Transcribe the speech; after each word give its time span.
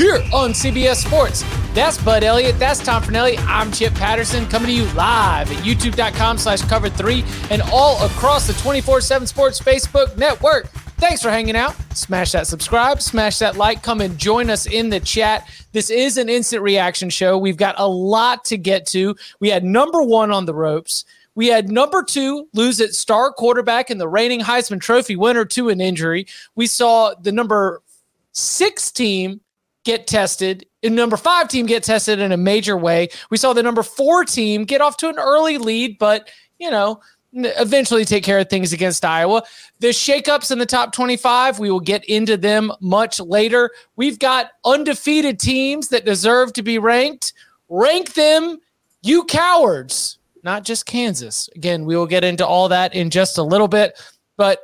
here 0.00 0.16
on 0.32 0.52
CBS 0.52 1.04
Sports. 1.04 1.44
That's 1.74 2.02
Bud 2.02 2.24
Elliott. 2.24 2.58
That's 2.58 2.82
Tom 2.82 3.02
Fornelli. 3.02 3.36
I'm 3.46 3.70
Chip 3.70 3.92
Patterson 3.94 4.46
coming 4.46 4.68
to 4.68 4.72
you 4.72 4.84
live 4.94 5.52
at 5.52 5.58
youtube.com 5.58 6.38
slash 6.38 6.62
cover 6.62 6.88
three 6.88 7.22
and 7.50 7.60
all 7.70 8.02
across 8.06 8.46
the 8.46 8.54
24 8.54 9.02
7 9.02 9.26
Sports 9.26 9.60
Facebook 9.60 10.16
network. 10.16 10.68
Thanks 10.96 11.20
for 11.20 11.30
hanging 11.30 11.54
out. 11.54 11.76
Smash 11.94 12.32
that 12.32 12.46
subscribe, 12.46 13.02
smash 13.02 13.38
that 13.40 13.56
like, 13.56 13.82
come 13.82 14.00
and 14.00 14.16
join 14.16 14.48
us 14.48 14.66
in 14.66 14.88
the 14.88 15.00
chat. 15.00 15.46
This 15.72 15.90
is 15.90 16.16
an 16.16 16.30
instant 16.30 16.62
reaction 16.62 17.10
show. 17.10 17.36
We've 17.36 17.56
got 17.58 17.74
a 17.78 17.86
lot 17.86 18.44
to 18.46 18.56
get 18.56 18.86
to. 18.86 19.14
We 19.38 19.50
had 19.50 19.64
number 19.64 20.02
one 20.02 20.30
on 20.30 20.46
the 20.46 20.54
ropes. 20.54 21.04
We 21.34 21.48
had 21.48 21.70
number 21.70 22.02
two 22.02 22.48
lose 22.54 22.80
its 22.80 22.96
star 22.96 23.32
quarterback 23.32 23.90
and 23.90 24.00
the 24.00 24.08
reigning 24.08 24.40
Heisman 24.40 24.80
Trophy 24.80 25.16
winner 25.16 25.44
to 25.44 25.68
an 25.68 25.80
injury. 25.82 26.26
We 26.54 26.66
saw 26.66 27.14
the 27.20 27.32
number 27.32 27.82
six 28.32 28.90
team 28.90 29.42
get 29.84 30.06
tested. 30.06 30.66
And 30.82 30.94
number 30.94 31.16
five 31.16 31.48
team 31.48 31.66
get 31.66 31.82
tested 31.82 32.18
in 32.18 32.32
a 32.32 32.36
major 32.36 32.76
way. 32.76 33.08
We 33.30 33.36
saw 33.36 33.52
the 33.52 33.62
number 33.62 33.82
four 33.82 34.24
team 34.24 34.64
get 34.64 34.80
off 34.80 34.96
to 34.98 35.08
an 35.08 35.18
early 35.18 35.58
lead, 35.58 35.98
but 35.98 36.30
you 36.58 36.70
know, 36.70 37.00
eventually 37.32 38.04
take 38.04 38.24
care 38.24 38.38
of 38.38 38.48
things 38.48 38.72
against 38.72 39.04
Iowa. 39.04 39.42
The 39.78 39.88
shakeups 39.88 40.50
in 40.50 40.58
the 40.58 40.66
top 40.66 40.92
25, 40.92 41.58
we 41.58 41.70
will 41.70 41.80
get 41.80 42.04
into 42.04 42.36
them 42.36 42.72
much 42.80 43.20
later. 43.20 43.70
We've 43.96 44.18
got 44.18 44.50
undefeated 44.64 45.38
teams 45.38 45.88
that 45.88 46.04
deserve 46.04 46.52
to 46.54 46.62
be 46.62 46.78
ranked. 46.78 47.32
Rank 47.68 48.14
them, 48.14 48.58
you 49.02 49.24
cowards, 49.24 50.18
not 50.42 50.64
just 50.64 50.86
Kansas. 50.86 51.48
Again, 51.54 51.84
we 51.84 51.96
will 51.96 52.06
get 52.06 52.24
into 52.24 52.46
all 52.46 52.68
that 52.68 52.94
in 52.94 53.10
just 53.10 53.38
a 53.38 53.42
little 53.42 53.68
bit. 53.68 54.00
But, 54.36 54.58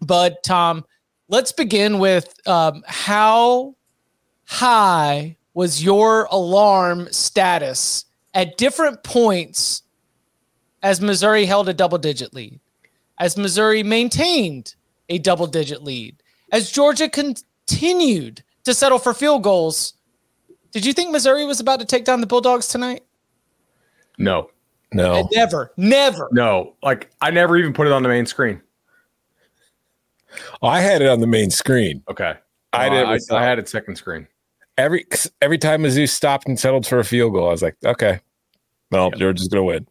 but 0.00 0.42
Tom, 0.42 0.84
let's 1.28 1.52
begin 1.52 1.98
with 1.98 2.34
um, 2.46 2.82
how 2.86 3.76
high 4.48 5.36
was 5.52 5.84
your 5.84 6.24
alarm 6.30 7.06
status 7.12 8.06
at 8.32 8.56
different 8.56 9.02
points 9.02 9.82
as 10.82 11.00
Missouri 11.02 11.44
held 11.44 11.68
a 11.68 11.74
double 11.74 11.98
digit 11.98 12.32
lead, 12.32 12.58
as 13.18 13.36
Missouri 13.36 13.82
maintained 13.82 14.74
a 15.10 15.18
double 15.18 15.46
digit 15.46 15.82
lead, 15.82 16.16
as 16.50 16.70
Georgia 16.70 17.08
continued 17.10 18.42
to 18.64 18.72
settle 18.72 18.98
for 18.98 19.12
field 19.12 19.42
goals? 19.42 19.94
Did 20.72 20.86
you 20.86 20.94
think 20.94 21.10
Missouri 21.10 21.44
was 21.44 21.60
about 21.60 21.80
to 21.80 21.86
take 21.86 22.04
down 22.04 22.20
the 22.20 22.26
Bulldogs 22.26 22.68
tonight? 22.68 23.04
No. 24.16 24.50
No. 24.92 25.28
Never, 25.32 25.72
never. 25.76 26.28
No. 26.32 26.74
Like 26.82 27.10
I 27.20 27.30
never 27.30 27.58
even 27.58 27.74
put 27.74 27.86
it 27.86 27.92
on 27.92 28.02
the 28.02 28.08
main 28.08 28.24
screen. 28.24 28.62
Oh, 30.62 30.68
I 30.68 30.80
had 30.80 31.02
it 31.02 31.08
on 31.08 31.20
the 31.20 31.26
main 31.26 31.50
screen. 31.50 32.02
Okay. 32.08 32.34
I 32.72 32.88
No, 32.88 32.94
did. 32.94 33.22
I, 33.30 33.36
I 33.36 33.42
had 33.44 33.58
it 33.58 33.68
second 33.68 33.96
screen. 33.96 34.26
Every 34.78 35.06
every 35.42 35.58
time 35.58 35.82
Mizzou 35.82 36.08
stopped 36.08 36.48
and 36.48 36.58
settled 36.58 36.86
for 36.86 36.98
a 36.98 37.04
field 37.04 37.34
goal, 37.34 37.48
I 37.48 37.50
was 37.50 37.62
like, 37.62 37.76
okay, 37.84 38.20
well, 38.90 39.10
Yep. 39.10 39.18
Georgia's 39.18 39.48
gonna 39.48 39.64
win. 39.64 39.86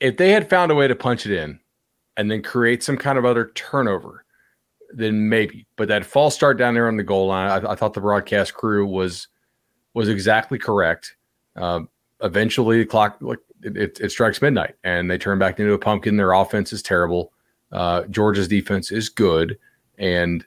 If 0.00 0.16
they 0.16 0.30
had 0.30 0.48
found 0.48 0.72
a 0.72 0.74
way 0.74 0.88
to 0.88 0.94
punch 0.94 1.26
it 1.26 1.38
in 1.38 1.60
and 2.16 2.30
then 2.30 2.42
create 2.42 2.82
some 2.82 2.96
kind 2.96 3.18
of 3.18 3.24
other 3.24 3.52
turnover, 3.54 4.24
then 4.94 5.28
maybe. 5.28 5.66
But 5.76 5.88
that 5.88 6.04
false 6.06 6.34
start 6.34 6.56
down 6.56 6.74
there 6.74 6.88
on 6.88 6.96
the 6.96 7.02
goal 7.02 7.26
line, 7.26 7.50
I, 7.50 7.72
I 7.72 7.74
thought 7.74 7.94
the 7.94 8.00
broadcast 8.00 8.54
crew 8.54 8.86
was 8.86 9.28
was 9.94 10.08
exactly 10.08 10.58
correct. 10.58 11.16
Um, 11.56 11.88
eventually, 12.22 12.78
the 12.78 12.86
clock 12.86 13.18
like 13.20 13.38
it, 13.62 13.76
it, 13.76 14.00
it 14.00 14.10
strikes 14.10 14.40
midnight, 14.40 14.74
and 14.84 15.10
they 15.10 15.18
turn 15.18 15.38
back 15.38 15.60
into 15.60 15.72
a 15.72 15.78
pumpkin. 15.78 16.16
Their 16.16 16.32
offense 16.32 16.72
is 16.72 16.82
terrible. 16.82 17.32
Uh, 17.70 18.02
Georgia's 18.04 18.48
defense 18.48 18.90
is 18.92 19.08
good, 19.08 19.58
and 19.98 20.44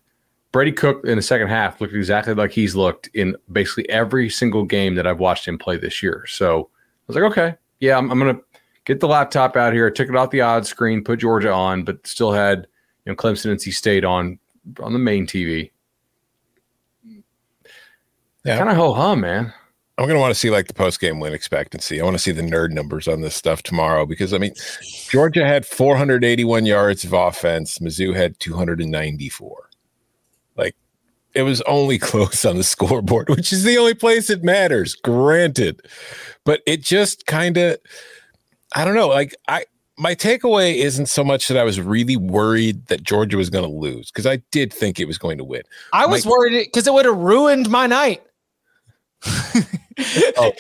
Brady 0.55 0.71
Cook 0.71 1.03
in 1.03 1.17
the 1.17 1.21
second 1.21 1.49
half 1.49 1.81
looked 1.81 1.93
exactly 1.93 2.33
like 2.33 2.49
he's 2.49 2.77
looked 2.77 3.09
in 3.13 3.35
basically 3.51 3.89
every 3.89 4.29
single 4.29 4.63
game 4.63 4.95
that 4.95 5.05
I've 5.05 5.19
watched 5.19 5.45
him 5.45 5.57
play 5.57 5.75
this 5.75 6.01
year. 6.01 6.23
So 6.29 6.69
I 6.71 7.03
was 7.07 7.16
like, 7.17 7.25
okay, 7.25 7.55
yeah, 7.81 7.97
I'm, 7.97 8.09
I'm 8.09 8.17
gonna 8.17 8.39
get 8.85 9.01
the 9.01 9.07
laptop 9.09 9.57
out 9.57 9.73
here. 9.73 9.88
I 9.88 9.89
took 9.89 10.07
it 10.07 10.15
off 10.15 10.29
the 10.29 10.39
odds 10.39 10.69
screen, 10.69 11.03
put 11.03 11.19
Georgia 11.19 11.51
on, 11.51 11.83
but 11.83 12.07
still 12.07 12.31
had 12.31 12.68
you 13.06 13.12
know 13.12 13.18
Clemson 13.18 13.51
and 13.51 13.59
NC 13.59 13.74
State 13.74 14.06
on 14.06 14.39
on 14.80 14.94
the 14.94 15.00
main 15.00 15.27
TV. 15.27 15.71
Yeah. 18.45 18.57
Kind 18.57 18.69
of 18.69 18.77
ho 18.77 18.94
hum, 18.94 19.19
man. 19.19 19.53
I'm 19.97 20.07
gonna 20.07 20.21
want 20.21 20.33
to 20.33 20.39
see 20.39 20.51
like 20.51 20.68
the 20.68 20.74
post 20.74 21.01
game 21.01 21.19
win 21.19 21.33
expectancy. 21.33 22.00
I 22.00 22.06
want 22.06 22.15
to 22.15 22.24
see 22.24 22.31
the 22.31 22.41
nerd 22.41 22.71
numbers 22.71 23.09
on 23.09 23.19
this 23.19 23.35
stuff 23.35 23.62
tomorrow 23.62 24.06
because 24.06 24.33
I 24.33 24.38
mean, 24.38 24.53
Georgia 25.09 25.45
had 25.45 25.65
481 25.65 26.65
yards 26.65 27.03
of 27.03 27.12
offense. 27.12 27.80
Mizzou 27.80 28.15
had 28.15 28.39
294. 28.39 29.64
Like 30.56 30.75
it 31.34 31.44
was 31.44 31.62
only 31.63 32.00
close 32.00 32.46
on 32.46 32.57
the 32.57 32.63
scoreboard, 32.63 33.30
which 33.30 33.52
is 33.54 33.63
the 33.63 33.78
only 33.78 33.94
place 33.94 34.30
it 34.30 34.44
matters. 34.44 34.96
Granted, 34.96 35.81
but 36.44 36.62
it 36.66 36.84
just 36.84 37.25
kind 37.25 37.57
of, 37.57 37.78
I 38.74 38.86
don't 38.86 38.96
know. 38.96 39.07
Like 39.07 39.36
I, 39.48 39.66
my 39.98 40.16
takeaway 40.16 40.75
isn't 40.75 41.06
so 41.06 41.24
much 41.24 41.48
that 41.48 41.57
I 41.57 41.63
was 41.63 41.80
really 41.80 42.18
worried 42.18 42.88
that 42.88 43.04
Georgia 43.04 43.38
was 43.38 43.50
going 43.50 43.63
to 43.63 43.72
lose 43.72 44.12
because 44.12 44.25
I 44.25 44.38
did 44.52 44.74
think 44.74 45.00
it 45.00 45.06
was 45.06 45.18
going 45.18 45.38
to 45.38 45.44
win. 45.44 45.62
I 45.94 46.06
was 46.06 46.25
Mike- 46.25 46.31
worried 46.31 46.66
because 46.66 46.88
it 46.88 46.94
would 46.94 47.06
have 47.06 47.18
ruined 47.18 47.69
my 47.69 47.88
night. 47.88 48.22
Oh, 50.38 50.52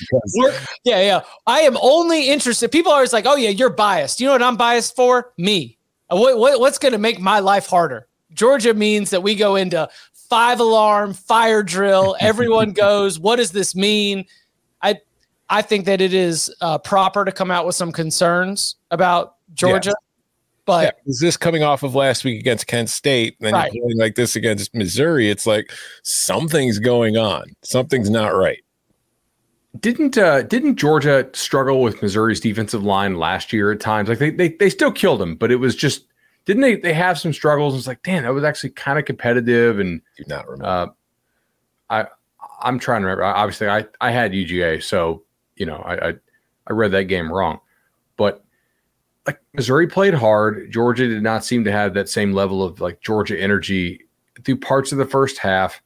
yeah, 0.85 1.01
yeah. 1.01 1.21
I 1.45 1.59
am 1.61 1.77
only 1.81 2.29
interested. 2.29 2.71
People 2.71 2.91
are 2.93 2.95
always 2.95 3.11
like, 3.11 3.25
"Oh 3.25 3.35
yeah, 3.35 3.49
you're 3.49 3.69
biased." 3.69 4.21
You 4.21 4.27
know 4.27 4.31
what 4.31 4.41
I'm 4.41 4.55
biased 4.55 4.95
for? 4.95 5.33
Me. 5.37 5.77
What, 6.09 6.37
what 6.37 6.59
what's 6.61 6.77
going 6.77 6.93
to 6.93 6.97
make 6.97 7.19
my 7.19 7.39
life 7.39 7.65
harder? 7.67 8.07
Georgia 8.35 8.73
means 8.73 9.09
that 9.09 9.23
we 9.23 9.33
go 9.33 9.55
into 9.55 9.89
five 10.13 10.59
alarm 10.59 11.13
fire 11.13 11.63
drill. 11.63 12.15
Everyone 12.21 12.71
goes. 12.71 13.19
What 13.19 13.37
does 13.37 13.51
this 13.51 13.75
mean? 13.75 14.25
I 14.81 14.99
I 15.49 15.61
think 15.61 15.85
that 15.85 16.01
it 16.01 16.13
is 16.13 16.53
uh, 16.61 16.77
proper 16.77 17.25
to 17.25 17.31
come 17.31 17.49
out 17.49 17.65
with 17.65 17.75
some 17.75 17.91
concerns 17.91 18.75
about 18.91 19.35
Georgia. 19.53 19.89
Yeah. 19.89 19.93
But 20.65 20.83
yeah, 20.83 20.91
is 21.05 21.19
this 21.19 21.37
coming 21.37 21.61
off 21.61 21.83
of 21.83 21.93
last 21.93 22.23
week 22.23 22.39
against 22.39 22.65
Kent 22.65 22.89
State? 22.89 23.35
And 23.39 23.47
then 23.47 23.53
right. 23.53 23.71
you're 23.71 23.83
playing 23.83 23.99
like 23.99 24.15
this 24.15 24.35
against 24.35 24.73
Missouri. 24.73 25.29
It's 25.29 25.45
like 25.45 25.71
something's 26.01 26.79
going 26.79 27.17
on. 27.17 27.55
Something's 27.61 28.09
not 28.09 28.29
right. 28.29 28.63
Didn't 29.79 30.17
uh, 30.17 30.41
didn't 30.41 30.77
Georgia 30.77 31.29
struggle 31.33 31.81
with 31.81 32.01
Missouri's 32.01 32.39
defensive 32.39 32.83
line 32.83 33.19
last 33.19 33.53
year 33.53 33.71
at 33.71 33.79
times? 33.79 34.09
Like 34.09 34.19
they 34.19 34.31
they, 34.31 34.49
they 34.49 34.69
still 34.71 34.91
killed 34.91 35.19
them, 35.19 35.35
but 35.35 35.51
it 35.51 35.57
was 35.57 35.75
just 35.75 36.05
didn't 36.45 36.61
they 36.61 36.75
they 36.75 36.93
have 36.93 37.19
some 37.19 37.33
struggles? 37.33 37.75
It's 37.75 37.87
like, 37.87 38.03
damn, 38.03 38.23
that 38.23 38.33
was 38.33 38.43
actually 38.43 38.71
kind 38.71 38.99
of 38.99 39.05
competitive. 39.05 39.79
And 39.79 40.01
do 40.17 40.23
not 40.27 40.47
remember. 40.47 40.65
Uh, 40.65 40.87
I 41.89 42.05
I'm 42.61 42.79
trying 42.79 43.01
to 43.01 43.07
remember. 43.07 43.23
Obviously, 43.23 43.67
I 43.67 43.85
I 43.99 44.11
had 44.11 44.31
UGA, 44.31 44.83
so 44.83 45.23
you 45.55 45.65
know 45.65 45.77
I 45.77 46.09
I, 46.09 46.13
I 46.67 46.73
read 46.73 46.91
that 46.91 47.05
game 47.05 47.31
wrong, 47.31 47.59
but 48.17 48.43
like 49.25 49.39
Missouri 49.53 49.87
played 49.87 50.13
hard. 50.13 50.71
Georgia 50.71 51.07
did 51.07 51.23
not 51.23 51.43
seem 51.43 51.63
to 51.63 51.71
have 51.71 51.93
that 51.95 52.09
same 52.09 52.33
level 52.33 52.63
of 52.63 52.79
like 52.79 53.01
Georgia 53.01 53.39
energy 53.39 54.01
through 54.43 54.57
parts 54.57 54.91
of 54.91 54.97
the 54.97 55.05
first 55.05 55.37
half. 55.37 55.81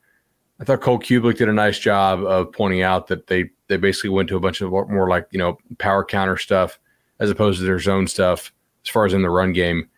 I 0.59 0.65
thought 0.65 0.81
Cole 0.81 0.99
Cubelic 0.99 1.37
did 1.37 1.47
a 1.47 1.53
nice 1.53 1.79
job 1.79 2.21
of 2.23 2.51
pointing 2.51 2.81
out 2.81 3.07
that 3.07 3.27
they 3.27 3.49
they 3.69 3.77
basically 3.77 4.09
went 4.09 4.27
to 4.29 4.35
a 4.35 4.41
bunch 4.41 4.59
of 4.59 4.71
more 4.71 5.09
like 5.09 5.27
you 5.31 5.39
know 5.39 5.57
power 5.77 6.03
counter 6.03 6.37
stuff 6.37 6.79
as 7.19 7.29
opposed 7.29 7.59
to 7.59 7.65
their 7.65 7.79
zone 7.79 8.07
stuff 8.07 8.53
as 8.83 8.89
far 8.89 9.05
as 9.05 9.13
in 9.13 9.21
the 9.21 9.29
run 9.29 9.53
game. 9.53 9.89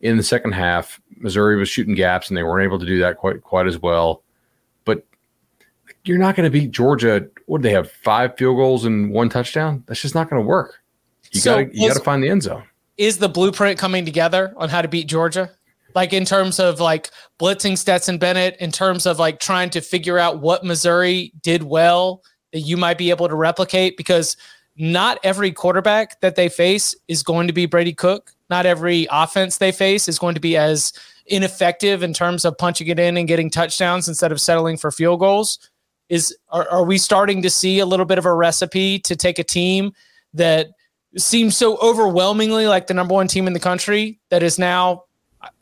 In 0.00 0.16
the 0.16 0.22
second 0.22 0.52
half, 0.52 1.00
Missouri 1.16 1.56
was 1.56 1.68
shooting 1.68 1.94
gaps 1.94 2.28
and 2.28 2.36
they 2.36 2.42
weren't 2.42 2.64
able 2.64 2.78
to 2.78 2.86
do 2.86 2.98
that 3.00 3.16
quite 3.16 3.42
quite 3.42 3.66
as 3.66 3.78
well. 3.80 4.22
But 4.84 5.04
you're 6.04 6.18
not 6.18 6.36
going 6.36 6.44
to 6.44 6.50
beat 6.50 6.70
Georgia. 6.70 7.26
What 7.46 7.62
do 7.62 7.62
they 7.62 7.74
have? 7.74 7.90
Five 7.90 8.36
field 8.36 8.56
goals 8.56 8.84
and 8.84 9.10
one 9.10 9.28
touchdown. 9.28 9.82
That's 9.86 10.00
just 10.00 10.14
not 10.14 10.30
going 10.30 10.40
to 10.40 10.46
work. 10.46 10.80
You 11.32 11.40
so 11.40 11.64
got 11.64 11.74
you 11.74 11.88
got 11.88 11.96
to 11.96 12.04
find 12.04 12.22
the 12.22 12.28
end 12.28 12.44
zone 12.44 12.64
is 12.98 13.18
the 13.18 13.28
blueprint 13.28 13.78
coming 13.78 14.04
together 14.04 14.52
on 14.56 14.68
how 14.68 14.82
to 14.82 14.88
beat 14.88 15.06
Georgia? 15.06 15.50
Like 15.94 16.12
in 16.12 16.24
terms 16.24 16.60
of 16.60 16.80
like 16.80 17.10
blitzing 17.38 17.78
Stetson 17.78 18.18
Bennett, 18.18 18.56
in 18.60 18.70
terms 18.70 19.06
of 19.06 19.18
like 19.18 19.40
trying 19.40 19.70
to 19.70 19.80
figure 19.80 20.18
out 20.18 20.40
what 20.40 20.64
Missouri 20.64 21.32
did 21.40 21.62
well 21.62 22.22
that 22.52 22.60
you 22.60 22.76
might 22.76 22.98
be 22.98 23.10
able 23.10 23.28
to 23.28 23.34
replicate 23.34 23.96
because 23.96 24.36
not 24.76 25.18
every 25.22 25.52
quarterback 25.52 26.20
that 26.20 26.36
they 26.36 26.48
face 26.48 26.94
is 27.06 27.22
going 27.22 27.46
to 27.46 27.52
be 27.52 27.66
Brady 27.66 27.94
Cook. 27.94 28.32
Not 28.50 28.66
every 28.66 29.06
offense 29.10 29.58
they 29.58 29.72
face 29.72 30.08
is 30.08 30.18
going 30.18 30.34
to 30.34 30.40
be 30.40 30.56
as 30.56 30.92
ineffective 31.26 32.02
in 32.02 32.14
terms 32.14 32.44
of 32.44 32.56
punching 32.56 32.88
it 32.88 32.98
in 32.98 33.16
and 33.16 33.28
getting 33.28 33.50
touchdowns 33.50 34.08
instead 34.08 34.32
of 34.32 34.40
settling 34.40 34.76
for 34.76 34.90
field 34.90 35.20
goals. 35.20 35.58
Is 36.08 36.34
are, 36.48 36.66
are 36.70 36.84
we 36.84 36.96
starting 36.96 37.42
to 37.42 37.50
see 37.50 37.80
a 37.80 37.86
little 37.86 38.06
bit 38.06 38.16
of 38.16 38.24
a 38.24 38.32
recipe 38.32 38.98
to 39.00 39.14
take 39.14 39.38
a 39.38 39.44
team 39.44 39.92
that 40.32 40.68
seems 41.16 41.56
so 41.56 41.76
overwhelmingly 41.78 42.66
like 42.66 42.86
the 42.86 42.94
number 42.94 43.14
one 43.14 43.28
team 43.28 43.46
in 43.46 43.52
the 43.52 43.60
country 43.60 44.18
that 44.30 44.42
is 44.42 44.58
now, 44.58 45.04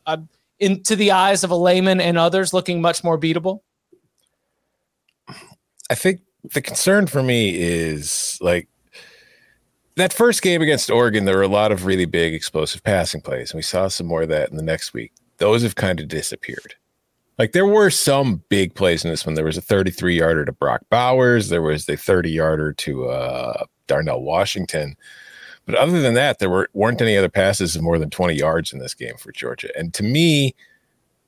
uh, 0.06 0.18
into 0.60 0.94
the 0.94 1.10
eyes 1.10 1.42
of 1.42 1.50
a 1.50 1.56
layman 1.56 2.00
and 2.00 2.16
others, 2.16 2.52
looking 2.52 2.80
much 2.80 3.02
more 3.02 3.18
beatable? 3.18 3.60
I 5.90 5.94
think 5.94 6.20
the 6.52 6.62
concern 6.62 7.06
for 7.06 7.22
me 7.22 7.54
is 7.56 8.38
like 8.40 8.68
that 9.96 10.12
first 10.12 10.42
game 10.42 10.62
against 10.62 10.90
Oregon, 10.90 11.24
there 11.24 11.36
were 11.36 11.42
a 11.42 11.48
lot 11.48 11.72
of 11.72 11.86
really 11.86 12.04
big 12.04 12.34
explosive 12.34 12.82
passing 12.82 13.20
plays, 13.20 13.50
and 13.50 13.58
we 13.58 13.62
saw 13.62 13.88
some 13.88 14.06
more 14.06 14.22
of 14.22 14.28
that 14.28 14.50
in 14.50 14.56
the 14.56 14.62
next 14.62 14.92
week. 14.92 15.12
Those 15.38 15.62
have 15.62 15.74
kind 15.74 16.00
of 16.00 16.08
disappeared. 16.08 16.74
Like 17.38 17.52
there 17.52 17.66
were 17.66 17.90
some 17.90 18.42
big 18.48 18.74
plays 18.74 19.04
in 19.04 19.10
this 19.10 19.26
one. 19.26 19.34
There 19.34 19.44
was 19.44 19.58
a 19.58 19.62
33 19.62 20.16
yarder 20.16 20.44
to 20.44 20.52
Brock 20.52 20.82
Bowers. 20.90 21.48
There 21.48 21.62
was 21.62 21.84
the 21.84 21.96
30 21.96 22.30
yarder 22.30 22.72
to 22.72 23.08
uh, 23.08 23.64
Darnell 23.86 24.22
Washington. 24.22 24.96
But 25.66 25.74
other 25.74 26.00
than 26.00 26.14
that, 26.14 26.38
there 26.38 26.48
were 26.48 26.70
weren't 26.72 27.02
any 27.02 27.16
other 27.16 27.28
passes 27.28 27.76
of 27.76 27.82
more 27.82 27.98
than 27.98 28.08
20 28.08 28.34
yards 28.34 28.72
in 28.72 28.78
this 28.78 28.94
game 28.94 29.16
for 29.18 29.32
Georgia. 29.32 29.68
And 29.76 29.92
to 29.94 30.02
me, 30.02 30.54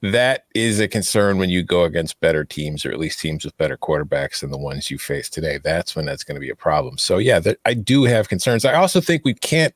that 0.03 0.47
is 0.55 0.79
a 0.81 0.89
concern 0.89 1.39
when 1.39 1.51
you 1.51 1.63
go 1.63 1.85
against 1.85 2.21
better 2.21 2.45
teams, 2.45 2.87
or 2.87 2.93
at 2.93 2.99
least 2.99 3.21
teams 3.21 3.45
with 3.45 3.57
better 3.57 3.77
quarterbacks 3.77 4.41
than 4.41 4.51
the 4.51 4.59
ones 4.59 4.91
you 4.91 4.99
face 4.99 5.29
today. 5.29 5.59
That's 5.63 5.97
when 5.97 6.07
that's 6.07 6.25
going 6.25 6.37
to 6.37 6.41
be 6.41 6.51
a 6.51 6.57
problem. 6.57 6.99
So 6.99 7.19
yeah, 7.19 7.41
I 7.65 7.75
do 7.75 8.05
have 8.05 8.29
concerns. 8.29 8.65
I 8.65 8.75
also 8.75 9.01
think 9.01 9.25
we 9.25 9.35
can't 9.35 9.75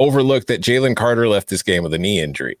overlook 0.00 0.46
that 0.46 0.60
Jalen 0.60 0.96
Carter 0.96 1.28
left 1.28 1.48
this 1.48 1.62
game 1.62 1.82
with 1.82 1.94
a 1.94 1.98
knee 1.98 2.20
injury. 2.20 2.58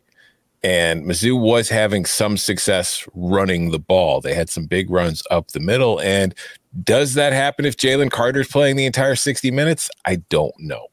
And 0.62 1.04
Mizzou 1.04 1.38
was 1.38 1.68
having 1.68 2.06
some 2.06 2.38
success 2.38 3.06
running 3.14 3.70
the 3.70 3.78
ball. 3.78 4.22
They 4.22 4.34
had 4.34 4.48
some 4.48 4.64
big 4.64 4.88
runs 4.88 5.22
up 5.30 5.48
the 5.48 5.60
middle. 5.60 6.00
And 6.00 6.34
does 6.82 7.14
that 7.14 7.34
happen 7.34 7.66
if 7.66 7.76
Jalen 7.76 8.10
Carter's 8.10 8.48
playing 8.48 8.76
the 8.76 8.86
entire 8.86 9.14
60 9.14 9.50
minutes? 9.50 9.90
I 10.06 10.16
don't 10.30 10.54
know. 10.58 10.86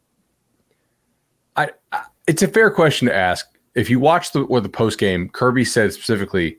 I, 1.56 1.70
I, 1.94 2.04
it's 2.28 2.42
a 2.42 2.50
fair 2.50 2.70
question 2.70 3.08
to 3.08 3.16
ask. 3.16 3.48
If 3.76 3.90
you 3.90 4.00
watch 4.00 4.32
the 4.32 4.44
or 4.44 4.60
the 4.62 4.70
post 4.70 5.00
game, 5.00 5.30
Kirby 5.30 5.66
said 5.66 5.94
specifically, 5.94 6.58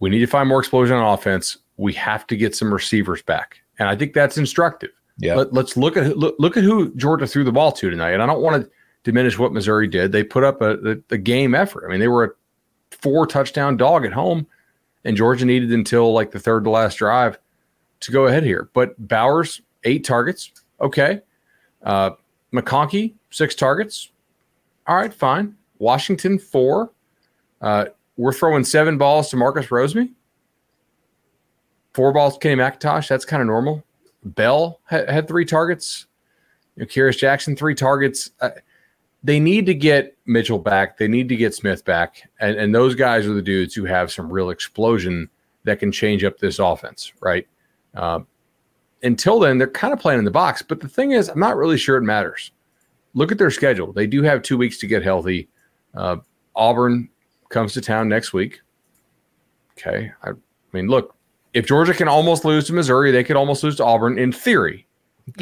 we 0.00 0.10
need 0.10 0.20
to 0.20 0.26
find 0.26 0.48
more 0.48 0.60
explosion 0.60 0.96
on 0.96 1.14
offense. 1.14 1.56
We 1.76 1.92
have 1.94 2.26
to 2.28 2.36
get 2.36 2.54
some 2.54 2.72
receivers 2.72 3.22
back, 3.22 3.60
and 3.78 3.88
I 3.88 3.96
think 3.96 4.14
that's 4.14 4.38
instructive. 4.38 4.90
Yeah. 5.18 5.34
Let, 5.34 5.56
us 5.56 5.76
look 5.76 5.96
at 5.96 6.16
look, 6.16 6.34
look 6.38 6.56
at 6.56 6.64
who 6.64 6.94
Georgia 6.94 7.26
threw 7.26 7.44
the 7.44 7.52
ball 7.52 7.72
to 7.72 7.90
tonight, 7.90 8.12
and 8.12 8.22
I 8.22 8.26
don't 8.26 8.42
want 8.42 8.62
to 8.62 8.70
diminish 9.04 9.38
what 9.38 9.52
Missouri 9.52 9.88
did. 9.88 10.12
They 10.12 10.24
put 10.24 10.44
up 10.44 10.62
a, 10.62 10.92
a, 10.92 10.96
a 11.10 11.18
game 11.18 11.54
effort. 11.54 11.86
I 11.86 11.90
mean, 11.90 12.00
they 12.00 12.08
were 12.08 12.24
a 12.24 12.30
four 12.90 13.26
touchdown 13.26 13.76
dog 13.76 14.04
at 14.04 14.12
home, 14.12 14.46
and 15.04 15.16
Georgia 15.16 15.44
needed 15.44 15.72
until 15.72 16.12
like 16.12 16.30
the 16.30 16.40
third 16.40 16.64
to 16.64 16.70
last 16.70 16.96
drive 16.96 17.38
to 18.00 18.12
go 18.12 18.26
ahead 18.26 18.44
here. 18.44 18.68
But 18.72 18.94
Bowers 19.08 19.60
eight 19.84 20.04
targets, 20.04 20.52
okay. 20.80 21.20
Uh, 21.82 22.10
McConkey 22.52 23.14
six 23.30 23.54
targets. 23.54 24.10
All 24.86 24.96
right, 24.96 25.12
fine. 25.12 25.56
Washington, 25.82 26.38
four. 26.38 26.92
Uh, 27.60 27.86
we're 28.16 28.32
throwing 28.32 28.64
seven 28.64 28.98
balls 28.98 29.30
to 29.30 29.36
Marcus 29.36 29.66
Rosemy. 29.66 30.12
Four 31.92 32.12
balls 32.12 32.34
to 32.34 32.38
Kenny 32.38 32.54
McIntosh. 32.54 33.08
That's 33.08 33.24
kind 33.24 33.42
of 33.42 33.48
normal. 33.48 33.84
Bell 34.24 34.80
had, 34.84 35.10
had 35.10 35.28
three 35.28 35.44
targets. 35.44 36.06
You 36.76 36.82
know, 36.82 36.86
Kearis 36.86 37.18
Jackson, 37.18 37.56
three 37.56 37.74
targets. 37.74 38.30
Uh, 38.40 38.50
they 39.24 39.40
need 39.40 39.66
to 39.66 39.74
get 39.74 40.16
Mitchell 40.24 40.58
back. 40.58 40.98
They 40.98 41.08
need 41.08 41.28
to 41.28 41.36
get 41.36 41.52
Smith 41.52 41.84
back. 41.84 42.30
And, 42.40 42.56
and 42.56 42.72
those 42.72 42.94
guys 42.94 43.26
are 43.26 43.34
the 43.34 43.42
dudes 43.42 43.74
who 43.74 43.84
have 43.84 44.12
some 44.12 44.32
real 44.32 44.50
explosion 44.50 45.28
that 45.64 45.80
can 45.80 45.90
change 45.90 46.22
up 46.22 46.38
this 46.38 46.60
offense, 46.60 47.12
right? 47.20 47.46
Uh, 47.94 48.20
until 49.02 49.40
then, 49.40 49.58
they're 49.58 49.68
kind 49.68 49.92
of 49.92 49.98
playing 49.98 50.20
in 50.20 50.24
the 50.24 50.30
box. 50.30 50.62
But 50.62 50.80
the 50.80 50.88
thing 50.88 51.10
is, 51.10 51.28
I'm 51.28 51.40
not 51.40 51.56
really 51.56 51.76
sure 51.76 51.96
it 51.96 52.02
matters 52.02 52.52
look 53.14 53.32
at 53.32 53.38
their 53.38 53.50
schedule. 53.50 53.92
They 53.92 54.06
do 54.06 54.22
have 54.22 54.42
two 54.42 54.56
weeks 54.56 54.78
to 54.78 54.86
get 54.86 55.02
healthy. 55.02 55.48
Uh, 55.94 56.16
Auburn 56.54 57.08
comes 57.48 57.74
to 57.74 57.80
town 57.80 58.08
next 58.08 58.32
week. 58.32 58.60
Okay. 59.72 60.12
I, 60.22 60.30
I, 60.30 60.32
mean, 60.72 60.88
look, 60.88 61.14
if 61.54 61.66
Georgia 61.66 61.94
can 61.94 62.08
almost 62.08 62.44
lose 62.44 62.66
to 62.66 62.72
Missouri, 62.72 63.10
they 63.10 63.24
could 63.24 63.36
almost 63.36 63.62
lose 63.62 63.76
to 63.76 63.84
Auburn 63.84 64.18
in 64.18 64.32
theory. 64.32 64.86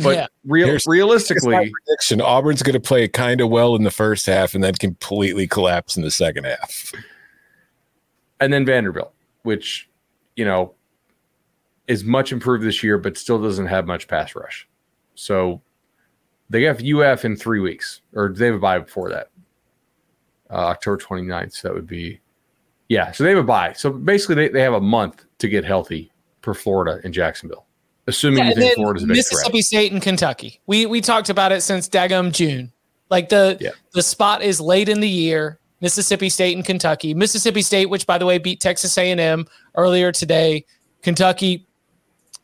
But 0.02 0.16
yeah. 0.16 0.26
real, 0.44 0.76
realistically, 0.86 1.72
prediction 1.86 2.20
Auburn's 2.20 2.62
going 2.62 2.74
to 2.74 2.80
play 2.80 3.08
kind 3.08 3.40
of 3.40 3.48
well 3.48 3.74
in 3.74 3.82
the 3.82 3.90
first 3.90 4.26
half 4.26 4.54
and 4.54 4.62
then 4.62 4.74
completely 4.74 5.46
collapse 5.46 5.96
in 5.96 6.02
the 6.02 6.10
second 6.10 6.44
half. 6.44 6.92
And 8.40 8.52
then 8.52 8.66
Vanderbilt, 8.66 9.14
which, 9.42 9.88
you 10.36 10.44
know, 10.44 10.74
is 11.86 12.04
much 12.04 12.30
improved 12.30 12.64
this 12.64 12.82
year, 12.82 12.98
but 12.98 13.16
still 13.16 13.40
doesn't 13.42 13.66
have 13.66 13.86
much 13.86 14.06
pass 14.06 14.34
rush. 14.34 14.68
So 15.14 15.62
they 16.50 16.62
have 16.62 16.82
UF 16.84 17.24
in 17.24 17.36
three 17.36 17.60
weeks, 17.60 18.02
or 18.14 18.32
they 18.32 18.46
have 18.46 18.56
a 18.56 18.58
bye 18.58 18.78
before 18.78 19.10
that, 19.10 19.30
uh, 20.50 20.56
October 20.56 20.98
29th. 20.98 21.52
So 21.52 21.68
that 21.68 21.74
would 21.74 21.86
be, 21.86 22.20
yeah. 22.88 23.12
So 23.12 23.24
they 23.24 23.30
have 23.30 23.38
a 23.38 23.44
bye. 23.44 23.72
So 23.72 23.90
basically, 23.90 24.34
they, 24.36 24.48
they 24.48 24.62
have 24.62 24.74
a 24.74 24.80
month 24.80 25.24
to 25.38 25.48
get 25.48 25.64
healthy 25.64 26.10
for 26.42 26.54
Florida 26.54 27.00
and 27.04 27.12
Jacksonville, 27.12 27.66
assuming 28.06 28.44
yeah, 28.44 28.48
you 28.50 28.54
think 28.56 28.74
Florida's 28.74 29.04
a 29.04 29.06
big 29.06 29.16
Mississippi 29.16 29.50
threat. 29.50 29.64
State 29.64 29.92
and 29.92 30.02
Kentucky. 30.02 30.60
We 30.66 30.86
we 30.86 31.00
talked 31.00 31.28
about 31.28 31.52
it 31.52 31.62
since 31.62 31.88
Dagum 31.88 32.32
June. 32.32 32.72
Like 33.10 33.28
the 33.28 33.56
yeah. 33.60 33.70
the 33.92 34.02
spot 34.02 34.42
is 34.42 34.60
late 34.60 34.88
in 34.88 35.00
the 35.00 35.08
year. 35.08 35.58
Mississippi 35.80 36.28
State 36.28 36.56
and 36.56 36.64
Kentucky. 36.64 37.14
Mississippi 37.14 37.62
State, 37.62 37.86
which 37.86 38.06
by 38.06 38.18
the 38.18 38.26
way 38.26 38.38
beat 38.38 38.60
Texas 38.60 38.96
A&M 38.98 39.46
earlier 39.76 40.12
today. 40.12 40.64
Kentucky 41.02 41.66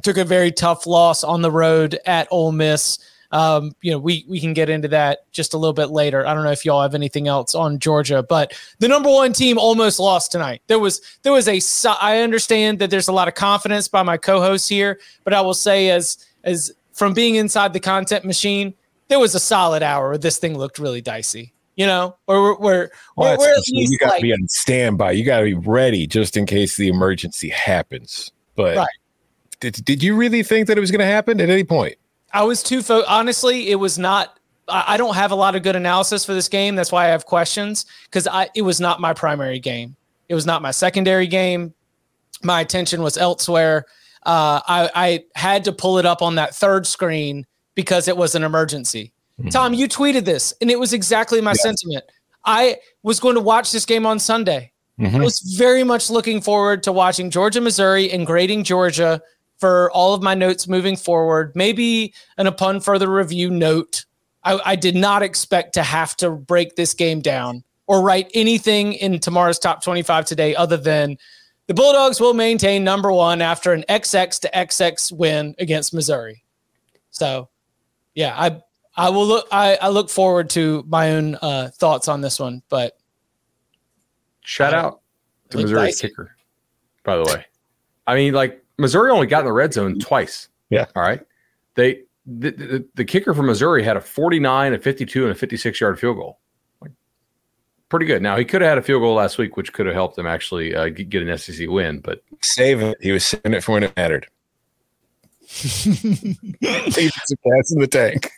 took 0.03 0.17
a 0.17 0.25
very 0.25 0.51
tough 0.51 0.87
loss 0.87 1.23
on 1.23 1.43
the 1.43 1.51
road 1.51 1.99
at 2.07 2.27
Ole 2.31 2.53
Miss. 2.53 2.99
Um, 3.37 3.73
you 3.83 3.91
know, 3.91 3.99
we 3.99 4.25
we 4.29 4.41
can 4.41 4.55
get 4.55 4.71
into 4.71 4.89
that 4.89 5.31
just 5.31 5.53
a 5.53 5.59
little 5.59 5.75
bit 5.75 5.91
later. 5.91 6.27
I 6.27 6.33
don't 6.33 6.45
know 6.45 6.53
if 6.53 6.65
y'all 6.65 6.81
have 6.81 6.95
anything 6.95 7.29
else 7.29 7.55
on 7.55 7.79
Georgia, 7.79 8.23
but 8.23 8.55
the 8.79 8.89
number 8.89 9.11
one 9.11 9.33
team 9.35 9.59
almost 9.59 9.99
lost 9.99 10.33
tonight. 10.33 10.63
There 10.69 10.79
was 10.79 11.01
there 11.23 11.33
was 11.33 11.47
a 11.49 11.61
I 12.01 12.21
understand 12.21 12.79
that 12.79 12.89
there's 12.91 13.09
a 13.09 13.13
lot 13.13 13.29
of 13.29 13.35
confidence 13.35 13.89
by 13.89 14.03
my 14.03 14.17
co-hosts 14.17 14.69
here, 14.69 14.99
but 15.25 15.35
I 15.35 15.41
will 15.43 15.55
say 15.55 15.91
as 15.91 16.17
as 16.45 16.73
from 16.93 17.13
being 17.13 17.35
inside 17.35 17.73
the 17.75 17.81
content 17.81 18.25
machine, 18.25 18.73
there 19.09 19.19
was 19.19 19.35
a 19.35 19.41
solid 19.41 19.83
hour 19.83 20.09
where 20.09 20.19
this 20.19 20.39
thing 20.39 20.57
looked 20.57 20.79
really 20.79 21.03
dicey. 21.03 21.53
you 21.77 21.85
know, 21.87 22.17
or 22.27 22.41
we're 22.41 22.57
we're, 22.59 22.91
Well, 23.17 23.33
we're, 23.33 23.39
we're 23.39 23.45
at 23.45 23.49
that's- 23.51 23.69
least 23.71 23.93
you 23.93 23.99
got 23.99 24.07
to 24.07 24.13
like, 24.13 24.23
be 24.23 24.33
on 24.33 24.49
standby. 24.49 25.11
You 25.11 25.25
got 25.27 25.41
to 25.41 25.45
be 25.45 25.53
ready 25.55 26.07
just 26.07 26.39
in 26.39 26.47
case 26.47 26.79
the 26.79 26.89
emergency 26.89 27.51
happens. 27.51 28.33
But 28.55 28.79
Right. 28.79 28.89
did, 29.61 29.85
did 29.85 30.03
you 30.03 30.17
really 30.17 30.43
think 30.43 30.69
that 30.69 30.79
it 30.79 30.81
was 30.81 30.91
going 30.91 31.01
to 31.01 31.13
happen 31.17 31.39
at 31.39 31.51
any 31.51 31.65
point? 31.65 31.97
I 32.33 32.43
was 32.45 32.63
too 32.63 32.83
fo- 32.83 33.05
honestly, 33.07 33.71
it 33.71 33.77
was 33.77 33.99
not 33.99 34.39
I 34.69 34.85
I 34.95 34.97
don't 34.97 35.15
have 35.15 35.31
a 35.31 35.35
lot 35.35 35.57
of 35.57 35.63
good 35.63 35.77
analysis 35.77 36.25
for 36.25 36.35
this 36.35 36.49
game. 36.49 36.75
That's 36.75 36.93
why 36.93 37.07
I 37.07 37.09
have 37.09 37.27
questions 37.27 37.87
because 38.05 38.27
I 38.27 38.49
it 38.55 38.63
was 38.63 38.81
not 38.81 39.01
my 39.01 39.13
primary 39.13 39.59
game. 39.59 39.97
It 40.29 40.35
was 40.35 40.47
not 40.47 40.63
my 40.63 40.71
secondary 40.73 41.27
game. 41.27 41.73
My 42.43 42.61
attention 42.61 43.03
was 43.03 43.17
elsewhere. 43.17 43.87
Uh, 44.25 44.61
I, 44.67 44.91
I 44.95 45.25
had 45.37 45.65
to 45.65 45.73
pull 45.73 45.99
it 45.99 46.07
up 46.07 46.21
on 46.21 46.35
that 46.35 46.55
third 46.55 46.85
screen 46.87 47.47
because 47.77 48.09
it 48.09 48.17
was 48.17 48.35
an 48.35 48.43
emergency. 48.43 49.13
Tom, 49.51 49.73
you 49.73 49.87
tweeted 49.87 50.25
this, 50.25 50.53
and 50.61 50.71
it 50.71 50.79
was 50.81 50.93
exactly 50.93 51.41
my 51.41 51.53
sentiment. 51.53 52.05
I 52.45 52.79
was 53.03 53.21
going 53.21 53.35
to 53.37 53.41
watch 53.41 53.71
this 53.71 53.85
game 53.87 54.05
on 54.07 54.19
Sunday. 54.19 54.73
I 54.99 55.19
was 55.25 55.41
very 55.59 55.85
much 55.85 56.11
looking 56.11 56.41
forward 56.41 56.83
to 56.85 56.93
watching 56.93 57.31
Georgia, 57.31 57.61
Missouri, 57.61 58.11
and 58.11 58.27
grading 58.27 58.65
Georgia 58.65 59.21
for 59.59 59.91
all 59.93 60.15
of 60.15 60.23
my 60.23 60.35
notes 60.35 60.69
moving 60.69 60.97
forward. 60.97 61.53
Maybe 61.55 62.15
an 62.39 62.47
upon 62.47 62.81
further 62.81 63.11
review 63.11 63.51
note. 63.51 64.05
I, 64.45 64.61
I 64.65 64.77
did 64.77 64.95
not 64.95 65.23
expect 65.23 65.75
to 65.75 65.83
have 65.83 66.17
to 66.19 66.31
break 66.31 66.77
this 66.77 66.95
game 66.95 67.21
down 67.21 67.65
or 67.87 68.03
write 68.03 68.31
anything 68.35 68.93
in 68.95 69.19
tomorrow's 69.19 69.59
top 69.59 69.83
25 69.83 70.25
today 70.25 70.55
other 70.55 70.77
than 70.77 71.19
the 71.67 71.75
Bulldogs 71.75 72.21
will 72.21 72.35
maintain 72.35 72.85
number 72.85 73.11
one 73.11 73.43
after 73.43 73.73
an 73.73 73.85
XX 73.89 74.41
to 74.41 74.51
XX 74.55 75.13
win 75.13 75.55
against 75.59 75.93
Missouri. 75.93 76.45
So, 77.11 77.49
yeah, 78.15 78.35
I 78.37 78.61
I 78.97 79.11
will 79.11 79.27
look 79.27 79.49
I, 79.51 79.77
I 79.81 79.89
look 79.89 80.09
forward 80.09 80.51
to 80.51 80.85
my 80.87 81.13
own 81.13 81.35
uh, 81.43 81.71
thoughts 81.75 82.09
on 82.09 82.21
this 82.21 82.39
one, 82.39 82.63
but 82.69 82.97
Shout 84.43 84.75
out 84.75 85.01
to 85.51 85.59
Missouri's 85.59 86.01
kicker, 86.01 86.37
by 87.03 87.17
the 87.17 87.25
way. 87.25 87.45
I 88.07 88.15
mean, 88.15 88.33
like 88.33 88.65
Missouri 88.79 89.11
only 89.11 89.27
got 89.27 89.41
in 89.41 89.47
the 89.47 89.53
red 89.53 89.73
zone 89.73 89.99
twice. 89.99 90.49
Yeah. 90.71 90.87
All 90.95 91.03
right. 91.03 91.21
They 91.75 92.03
the, 92.27 92.51
the, 92.51 92.89
the 92.95 93.05
kicker 93.05 93.35
from 93.35 93.47
Missouri 93.47 93.83
had 93.83 93.97
a 93.97 94.01
49, 94.01 94.75
a 94.75 94.79
52, 94.79 95.23
and 95.23 95.33
a 95.33 95.35
56 95.35 95.81
yard 95.81 95.99
field 95.99 96.17
goal. 96.17 96.39
Like 96.81 96.91
pretty 97.89 98.07
good. 98.07 98.23
Now 98.23 98.37
he 98.37 98.45
could 98.45 98.63
have 98.63 98.71
had 98.71 98.79
a 98.79 98.83
field 98.83 99.03
goal 99.03 99.15
last 99.15 99.39
week, 99.39 99.57
which 99.57 99.73
could 99.73 99.87
have 99.87 99.95
helped 99.95 100.17
them 100.17 100.27
actually 100.27 100.75
uh, 100.75 100.89
get, 100.89 101.09
get 101.09 101.23
an 101.23 101.39
SEC 101.39 101.69
win. 101.69 102.01
But 102.01 102.23
Save 102.41 102.83
it. 102.83 102.99
He 103.01 103.13
was 103.13 103.25
saving 103.25 103.55
it 103.55 103.63
for 103.63 103.73
when 103.73 103.85
it 103.85 103.97
mattered. 103.97 104.27
Leave 105.65 107.13
some 107.13 107.39
gas 107.45 107.73
in 107.73 107.81
the 107.81 107.89
tank. 107.89 108.31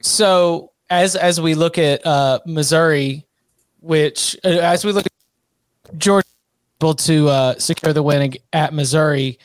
so 0.00 0.72
as 0.88 1.14
as 1.14 1.40
we 1.40 1.54
look 1.54 1.76
at 1.76 2.04
uh, 2.06 2.40
Missouri, 2.46 3.26
which 3.80 4.36
uh, 4.44 4.48
as 4.48 4.84
we 4.84 4.92
look 4.92 5.04
at 5.04 5.98
Georgia 5.98 6.26
able 6.80 6.94
to 6.94 7.28
uh, 7.28 7.58
secure 7.58 7.92
the 7.92 8.02
win 8.02 8.34
at 8.54 8.72
Missouri, 8.72 9.38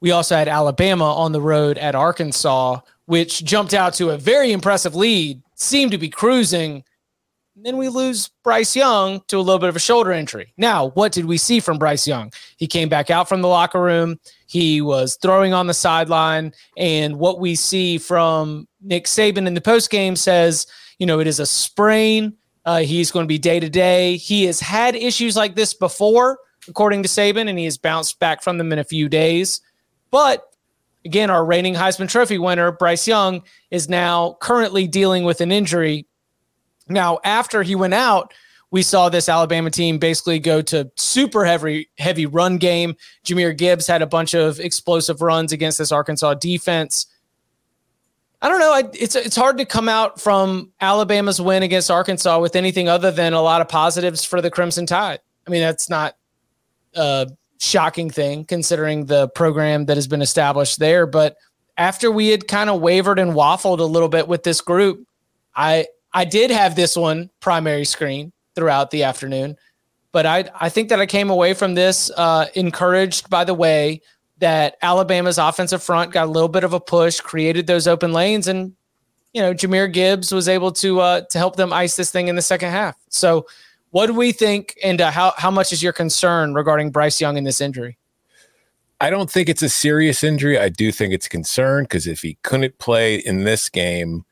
we 0.00 0.12
also 0.12 0.36
had 0.36 0.46
Alabama 0.46 1.14
on 1.14 1.32
the 1.32 1.40
road 1.40 1.78
at 1.78 1.96
Arkansas, 1.96 2.80
which 3.06 3.44
jumped 3.44 3.74
out 3.74 3.92
to 3.94 4.10
a 4.10 4.16
very 4.16 4.52
impressive 4.52 4.94
lead, 4.94 5.42
seemed 5.56 5.90
to 5.90 5.98
be 5.98 6.08
cruising. 6.08 6.84
And 7.56 7.64
Then 7.64 7.76
we 7.76 7.88
lose 7.88 8.30
Bryce 8.44 8.76
Young 8.76 9.20
to 9.26 9.38
a 9.38 9.40
little 9.40 9.58
bit 9.58 9.68
of 9.68 9.74
a 9.74 9.80
shoulder 9.80 10.12
injury. 10.12 10.52
Now, 10.58 10.90
what 10.90 11.10
did 11.10 11.24
we 11.24 11.38
see 11.38 11.58
from 11.58 11.78
Bryce 11.78 12.06
Young? 12.06 12.32
He 12.56 12.68
came 12.68 12.88
back 12.88 13.10
out 13.10 13.28
from 13.28 13.42
the 13.42 13.48
locker 13.48 13.82
room. 13.82 14.20
He 14.46 14.80
was 14.80 15.16
throwing 15.20 15.52
on 15.52 15.66
the 15.66 15.74
sideline. 15.74 16.52
And 16.76 17.18
what 17.18 17.40
we 17.40 17.56
see 17.56 17.98
from 17.98 18.68
Nick 18.80 19.06
Saban 19.06 19.48
in 19.48 19.54
the 19.54 19.60
postgame 19.60 20.16
says, 20.16 20.68
you 21.00 21.06
know, 21.06 21.18
it 21.18 21.26
is 21.26 21.40
a 21.40 21.46
sprain. 21.46 22.34
Uh, 22.64 22.80
he's 22.80 23.10
going 23.10 23.24
to 23.24 23.28
be 23.28 23.38
day 23.38 23.58
to 23.58 23.68
day. 23.68 24.16
He 24.18 24.44
has 24.44 24.60
had 24.60 24.94
issues 24.94 25.34
like 25.36 25.56
this 25.56 25.72
before, 25.72 26.38
according 26.68 27.02
to 27.02 27.08
Saban, 27.08 27.48
and 27.48 27.58
he 27.58 27.64
has 27.64 27.78
bounced 27.78 28.18
back 28.18 28.42
from 28.42 28.58
them 28.58 28.72
in 28.72 28.78
a 28.78 28.84
few 28.84 29.08
days. 29.08 29.60
But 30.10 30.44
again, 31.04 31.30
our 31.30 31.44
reigning 31.44 31.74
Heisman 31.74 32.08
Trophy 32.08 32.38
winner, 32.38 32.72
Bryce 32.72 33.06
Young, 33.06 33.42
is 33.70 33.88
now 33.88 34.36
currently 34.40 34.86
dealing 34.86 35.24
with 35.24 35.40
an 35.40 35.52
injury. 35.52 36.06
Now, 36.88 37.18
after 37.24 37.62
he 37.62 37.74
went 37.74 37.94
out, 37.94 38.34
we 38.70 38.82
saw 38.82 39.08
this 39.08 39.28
Alabama 39.28 39.70
team 39.70 39.98
basically 39.98 40.38
go 40.38 40.60
to 40.62 40.90
super 40.96 41.44
heavy, 41.44 41.88
heavy 41.98 42.26
run 42.26 42.58
game. 42.58 42.96
Jahmyr 43.24 43.56
Gibbs 43.56 43.86
had 43.86 44.02
a 44.02 44.06
bunch 44.06 44.34
of 44.34 44.60
explosive 44.60 45.22
runs 45.22 45.52
against 45.52 45.78
this 45.78 45.92
Arkansas 45.92 46.34
defense. 46.34 47.06
I 48.42 48.48
don't 48.48 48.60
know. 48.60 48.72
I, 48.72 48.82
it's 48.92 49.16
it's 49.16 49.36
hard 49.36 49.58
to 49.58 49.64
come 49.64 49.88
out 49.88 50.20
from 50.20 50.72
Alabama's 50.80 51.40
win 51.40 51.62
against 51.62 51.90
Arkansas 51.90 52.38
with 52.38 52.54
anything 52.54 52.88
other 52.88 53.10
than 53.10 53.32
a 53.32 53.40
lot 53.40 53.60
of 53.60 53.68
positives 53.68 54.24
for 54.24 54.42
the 54.42 54.50
Crimson 54.50 54.84
Tide. 54.84 55.20
I 55.46 55.50
mean, 55.50 55.62
that's 55.62 55.88
not 55.88 56.16
a 56.96 57.28
shocking 57.58 58.10
thing 58.10 58.44
considering 58.44 59.06
the 59.06 59.28
program 59.28 59.86
that 59.86 59.96
has 59.96 60.06
been 60.06 60.22
established 60.22 60.78
there. 60.78 61.06
But 61.06 61.36
after 61.76 62.10
we 62.10 62.28
had 62.28 62.48
kind 62.48 62.70
of 62.70 62.80
wavered 62.80 63.18
and 63.18 63.32
waffled 63.32 63.78
a 63.78 63.84
little 63.84 64.08
bit 64.08 64.28
with 64.28 64.42
this 64.42 64.60
group, 64.60 65.06
I 65.54 65.86
I 66.12 66.24
did 66.24 66.50
have 66.50 66.76
this 66.76 66.96
one 66.96 67.30
primary 67.40 67.84
screen 67.84 68.32
throughout 68.54 68.90
the 68.90 69.02
afternoon, 69.02 69.56
but 70.12 70.26
I 70.26 70.44
I 70.58 70.68
think 70.68 70.88
that 70.88 71.00
I 71.00 71.06
came 71.06 71.30
away 71.30 71.54
from 71.54 71.74
this 71.74 72.10
uh, 72.16 72.46
encouraged 72.54 73.28
by 73.30 73.44
the 73.44 73.54
way 73.54 74.00
that 74.38 74.76
Alabama's 74.82 75.38
offensive 75.38 75.82
front 75.82 76.12
got 76.12 76.26
a 76.26 76.30
little 76.30 76.48
bit 76.48 76.64
of 76.64 76.72
a 76.72 76.80
push, 76.80 77.20
created 77.20 77.66
those 77.66 77.86
open 77.86 78.12
lanes, 78.12 78.48
and 78.48 78.74
you 79.32 79.42
know 79.42 79.54
Jahmyr 79.54 79.92
Gibbs 79.92 80.32
was 80.32 80.48
able 80.48 80.72
to 80.72 81.00
uh, 81.00 81.20
to 81.22 81.38
help 81.38 81.56
them 81.56 81.72
ice 81.72 81.96
this 81.96 82.10
thing 82.10 82.28
in 82.28 82.36
the 82.36 82.42
second 82.42 82.70
half. 82.70 82.96
So, 83.08 83.46
what 83.90 84.06
do 84.06 84.14
we 84.14 84.32
think, 84.32 84.76
and 84.82 85.00
uh, 85.00 85.10
how 85.10 85.32
how 85.36 85.50
much 85.50 85.72
is 85.72 85.82
your 85.82 85.92
concern 85.92 86.54
regarding 86.54 86.90
Bryce 86.90 87.20
Young 87.20 87.38
and 87.38 87.46
this 87.46 87.60
injury? 87.60 87.98
I 89.00 89.10
don't 89.10 89.30
think 89.30 89.48
it's 89.48 89.62
a 89.62 89.68
serious 89.68 90.24
injury. 90.24 90.58
I 90.58 90.70
do 90.70 90.90
think 90.90 91.12
it's 91.12 91.26
a 91.26 91.30
concern 91.30 91.84
because 91.84 92.06
if 92.06 92.22
he 92.22 92.38
couldn't 92.42 92.78
play 92.78 93.16
in 93.16 93.44
this 93.44 93.68
game, 93.68 94.24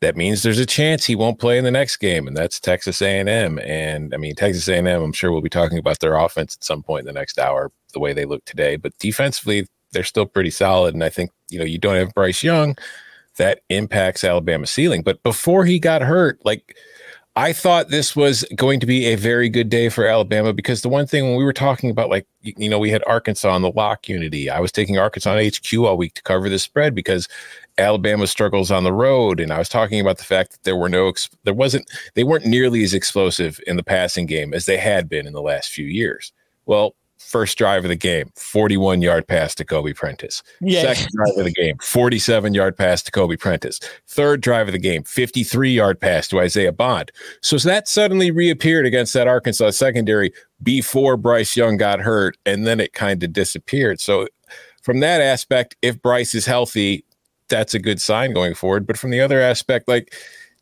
that 0.00 0.16
means 0.16 0.42
there's 0.42 0.58
a 0.58 0.66
chance 0.66 1.04
he 1.04 1.14
won't 1.14 1.38
play 1.38 1.58
in 1.58 1.64
the 1.64 1.70
next 1.70 1.98
game, 1.98 2.26
and 2.26 2.36
that's 2.36 2.58
Texas 2.58 3.02
A&M. 3.02 3.58
And 3.58 4.14
I 4.14 4.16
mean, 4.16 4.34
Texas 4.34 4.68
A&M. 4.68 4.86
I'm 4.86 5.12
sure 5.12 5.30
we'll 5.30 5.42
be 5.42 5.50
talking 5.50 5.78
about 5.78 6.00
their 6.00 6.14
offense 6.16 6.56
at 6.56 6.64
some 6.64 6.82
point 6.82 7.00
in 7.00 7.14
the 7.14 7.18
next 7.18 7.38
hour, 7.38 7.70
the 7.92 8.00
way 8.00 8.12
they 8.12 8.24
look 8.24 8.44
today. 8.44 8.76
But 8.76 8.96
defensively, 8.98 9.66
they're 9.92 10.04
still 10.04 10.26
pretty 10.26 10.50
solid. 10.50 10.94
And 10.94 11.04
I 11.04 11.10
think 11.10 11.30
you 11.50 11.58
know 11.58 11.64
you 11.64 11.78
don't 11.78 11.96
have 11.96 12.14
Bryce 12.14 12.42
Young, 12.42 12.76
that 13.36 13.60
impacts 13.68 14.24
Alabama's 14.24 14.70
ceiling. 14.70 15.02
But 15.02 15.22
before 15.22 15.64
he 15.64 15.78
got 15.78 16.02
hurt, 16.02 16.40
like. 16.44 16.76
I 17.38 17.52
thought 17.52 17.90
this 17.90 18.16
was 18.16 18.44
going 18.56 18.80
to 18.80 18.86
be 18.86 19.06
a 19.06 19.14
very 19.14 19.48
good 19.48 19.68
day 19.68 19.90
for 19.90 20.04
Alabama 20.04 20.52
because 20.52 20.82
the 20.82 20.88
one 20.88 21.06
thing 21.06 21.22
when 21.22 21.36
we 21.36 21.44
were 21.44 21.52
talking 21.52 21.88
about, 21.88 22.08
like, 22.10 22.26
you, 22.42 22.68
know, 22.68 22.80
we 22.80 22.90
had 22.90 23.04
Arkansas 23.06 23.48
on 23.48 23.62
the 23.62 23.70
lock 23.70 24.08
unity. 24.08 24.50
I 24.50 24.58
was 24.58 24.72
taking 24.72 24.98
Arkansas 24.98 25.36
on 25.36 25.44
HQ 25.44 25.72
all 25.78 25.96
week 25.96 26.14
to 26.14 26.22
cover 26.24 26.48
the 26.48 26.58
spread 26.58 26.96
because 26.96 27.28
Alabama 27.78 28.26
struggles 28.26 28.72
on 28.72 28.82
the 28.82 28.92
road. 28.92 29.38
And 29.38 29.52
I 29.52 29.58
was 29.58 29.68
talking 29.68 30.00
about 30.00 30.18
the 30.18 30.24
fact 30.24 30.50
that 30.50 30.64
there 30.64 30.74
were 30.74 30.88
no, 30.88 31.12
there 31.44 31.54
wasn't, 31.54 31.88
they 32.14 32.24
weren't 32.24 32.44
nearly 32.44 32.82
as 32.82 32.92
explosive 32.92 33.60
in 33.68 33.76
the 33.76 33.84
passing 33.84 34.26
game 34.26 34.52
as 34.52 34.66
they 34.66 34.76
had 34.76 35.08
been 35.08 35.24
in 35.24 35.32
the 35.32 35.40
last 35.40 35.70
few 35.70 35.86
years. 35.86 36.32
Well, 36.66 36.96
first 37.18 37.58
drive 37.58 37.84
of 37.84 37.88
the 37.88 37.96
game, 37.96 38.30
41 38.36 39.02
yard 39.02 39.26
pass 39.26 39.54
to 39.56 39.64
Kobe 39.64 39.92
Prentice. 39.92 40.42
Yeah. 40.60 40.94
Second 40.94 41.08
drive 41.14 41.38
of 41.38 41.44
the 41.44 41.52
game, 41.52 41.76
47 41.78 42.54
yard 42.54 42.76
pass 42.76 43.02
to 43.02 43.10
Kobe 43.10 43.36
Prentice. 43.36 43.80
Third 44.06 44.40
drive 44.40 44.68
of 44.68 44.72
the 44.72 44.78
game, 44.78 45.02
53 45.04 45.72
yard 45.72 46.00
pass 46.00 46.28
to 46.28 46.40
Isaiah 46.40 46.72
Bond. 46.72 47.12
So 47.42 47.58
that 47.58 47.88
suddenly 47.88 48.30
reappeared 48.30 48.86
against 48.86 49.12
that 49.14 49.28
Arkansas 49.28 49.70
secondary 49.70 50.32
before 50.62 51.16
Bryce 51.16 51.56
Young 51.56 51.76
got 51.76 52.00
hurt, 52.00 52.36
and 52.46 52.66
then 52.66 52.80
it 52.80 52.92
kind 52.92 53.22
of 53.22 53.32
disappeared. 53.32 54.00
So, 54.00 54.28
from 54.82 55.00
that 55.00 55.20
aspect, 55.20 55.76
if 55.82 56.00
Bryce 56.00 56.34
is 56.34 56.46
healthy, 56.46 57.04
that's 57.48 57.74
a 57.74 57.78
good 57.78 58.00
sign 58.00 58.32
going 58.32 58.54
forward. 58.54 58.86
But 58.86 58.98
from 58.98 59.10
the 59.10 59.20
other 59.20 59.40
aspect, 59.40 59.88
like 59.88 60.14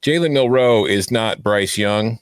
Jalen 0.03 0.33
Milroe 0.33 0.85
is 0.85 1.11
not 1.11 1.43
Bryce 1.43 1.79
Young, 1.79 2.19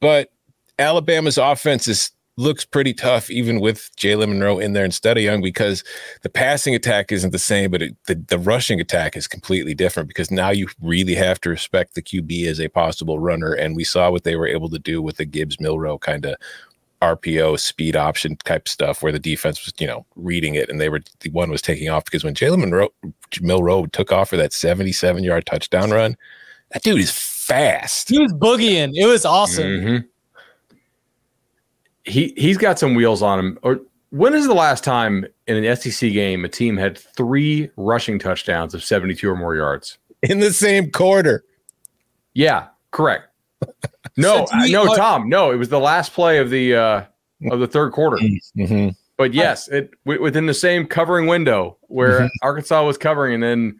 but 0.00 0.30
Alabama's 0.78 1.38
offense 1.38 1.88
is 1.88 2.10
looks 2.36 2.64
pretty 2.64 2.92
tough, 2.92 3.30
even 3.30 3.60
with 3.60 3.90
Jalen 3.96 4.28
Monroe 4.28 4.58
in 4.58 4.74
there 4.74 4.84
instead 4.84 5.16
of 5.16 5.22
Young, 5.22 5.40
because 5.40 5.82
the 6.22 6.28
passing 6.28 6.74
attack 6.74 7.10
isn't 7.10 7.30
the 7.30 7.38
same, 7.38 7.70
but 7.70 7.82
it, 7.82 7.96
the, 8.06 8.14
the 8.14 8.38
rushing 8.38 8.80
attack 8.80 9.16
is 9.16 9.26
completely 9.26 9.74
different 9.74 10.08
because 10.08 10.30
now 10.30 10.50
you 10.50 10.68
really 10.82 11.14
have 11.14 11.40
to 11.40 11.48
respect 11.48 11.94
the 11.94 12.02
QB 12.02 12.46
as 12.46 12.60
a 12.60 12.68
possible 12.68 13.18
runner. 13.18 13.52
And 13.54 13.74
we 13.74 13.84
saw 13.84 14.10
what 14.10 14.24
they 14.24 14.36
were 14.36 14.46
able 14.46 14.68
to 14.68 14.78
do 14.78 15.00
with 15.00 15.16
the 15.16 15.24
Gibbs 15.24 15.58
Milroe 15.60 15.98
kind 15.98 16.26
of 16.26 16.36
RPO 17.02 17.58
speed 17.58 17.96
option 17.96 18.36
type 18.44 18.68
stuff 18.68 19.02
where 19.02 19.12
the 19.12 19.18
defense 19.18 19.64
was, 19.64 19.72
you 19.78 19.86
know, 19.86 20.04
reading 20.16 20.54
it 20.54 20.68
and 20.68 20.80
they 20.80 20.88
were 20.88 21.02
the 21.20 21.30
one 21.30 21.50
was 21.50 21.62
taking 21.62 21.88
off 21.88 22.04
because 22.04 22.24
when 22.24 22.34
Jalen 22.34 22.60
Monroe 22.60 22.92
Milroe 23.40 23.86
took 23.86 24.12
off 24.12 24.30
for 24.30 24.36
that 24.38 24.52
77 24.52 25.22
yard 25.22 25.44
touchdown 25.46 25.90
run, 25.90 26.16
that 26.72 26.82
dude 26.82 27.00
is 27.00 27.10
fast. 27.10 28.08
He 28.08 28.18
was 28.18 28.32
boogieing. 28.32 28.92
It 28.94 29.06
was 29.06 29.24
awesome. 29.26 29.64
Mhm. 29.64 30.04
He 32.06 32.32
he's 32.36 32.56
got 32.56 32.78
some 32.78 32.94
wheels 32.94 33.22
on 33.22 33.38
him. 33.38 33.58
Or 33.62 33.80
when 34.10 34.34
is 34.34 34.46
the 34.46 34.54
last 34.54 34.84
time 34.84 35.26
in 35.46 35.62
an 35.64 35.76
SEC 35.76 36.12
game 36.12 36.44
a 36.44 36.48
team 36.48 36.76
had 36.76 36.96
three 36.96 37.70
rushing 37.76 38.18
touchdowns 38.18 38.74
of 38.74 38.82
72 38.84 39.28
or 39.28 39.36
more 39.36 39.54
yards? 39.56 39.98
In 40.22 40.40
the 40.40 40.52
same 40.52 40.90
quarter. 40.90 41.44
Yeah, 42.34 42.68
correct. 42.90 43.28
No, 44.18 44.46
no, 44.70 44.94
Tom. 44.94 45.28
No, 45.28 45.50
it 45.50 45.56
was 45.56 45.68
the 45.68 45.78
last 45.80 46.14
play 46.14 46.38
of 46.38 46.48
the 46.48 46.74
uh, 46.74 47.04
of 47.50 47.60
the 47.60 47.66
third 47.66 47.92
quarter. 47.92 48.16
Mhm. 48.56 48.96
But 49.18 49.34
yes, 49.34 49.68
it 49.68 49.90
wi- 50.06 50.22
within 50.22 50.46
the 50.46 50.54
same 50.54 50.86
covering 50.86 51.26
window 51.26 51.76
where 51.82 52.20
Mhm. 52.20 52.28
Arkansas 52.42 52.82
was 52.82 52.96
covering, 52.96 53.34
and 53.34 53.42
then 53.42 53.78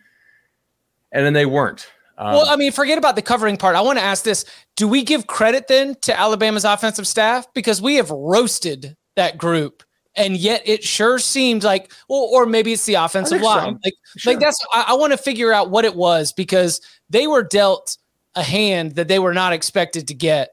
and 1.12 1.24
then 1.24 1.32
they 1.32 1.46
weren't. 1.46 1.86
Um, 2.18 2.32
Well, 2.34 2.48
I 2.48 2.56
mean, 2.56 2.72
forget 2.72 2.98
about 2.98 3.16
the 3.16 3.22
covering 3.22 3.56
part. 3.56 3.76
I 3.76 3.80
want 3.80 3.98
to 3.98 4.04
ask 4.04 4.24
this: 4.24 4.44
Do 4.76 4.88
we 4.88 5.02
give 5.02 5.26
credit 5.26 5.68
then 5.68 5.94
to 6.02 6.18
Alabama's 6.18 6.64
offensive 6.64 7.06
staff 7.06 7.46
because 7.54 7.80
we 7.82 7.96
have 7.96 8.10
roasted 8.10 8.96
that 9.16 9.38
group, 9.38 9.82
and 10.14 10.36
yet 10.36 10.62
it 10.64 10.82
sure 10.84 11.18
seemed 11.18 11.62
like, 11.64 11.92
well, 12.08 12.28
or 12.32 12.46
maybe 12.46 12.72
it's 12.72 12.86
the 12.86 12.94
offensive 12.94 13.40
think 13.40 13.42
so. 13.50 13.56
line. 13.56 13.78
Like, 13.84 13.94
Sure. 14.16 14.32
like 14.32 14.40
that's 14.40 14.58
I, 14.72 14.86
I 14.88 14.94
want 14.94 15.12
to 15.12 15.18
figure 15.18 15.52
out 15.52 15.70
what 15.70 15.84
it 15.84 15.94
was 15.94 16.32
because 16.32 16.80
they 17.10 17.26
were 17.26 17.42
dealt 17.42 17.96
a 18.34 18.42
hand 18.42 18.94
that 18.96 19.08
they 19.08 19.18
were 19.18 19.34
not 19.34 19.52
expected 19.52 20.08
to 20.08 20.14
get, 20.14 20.50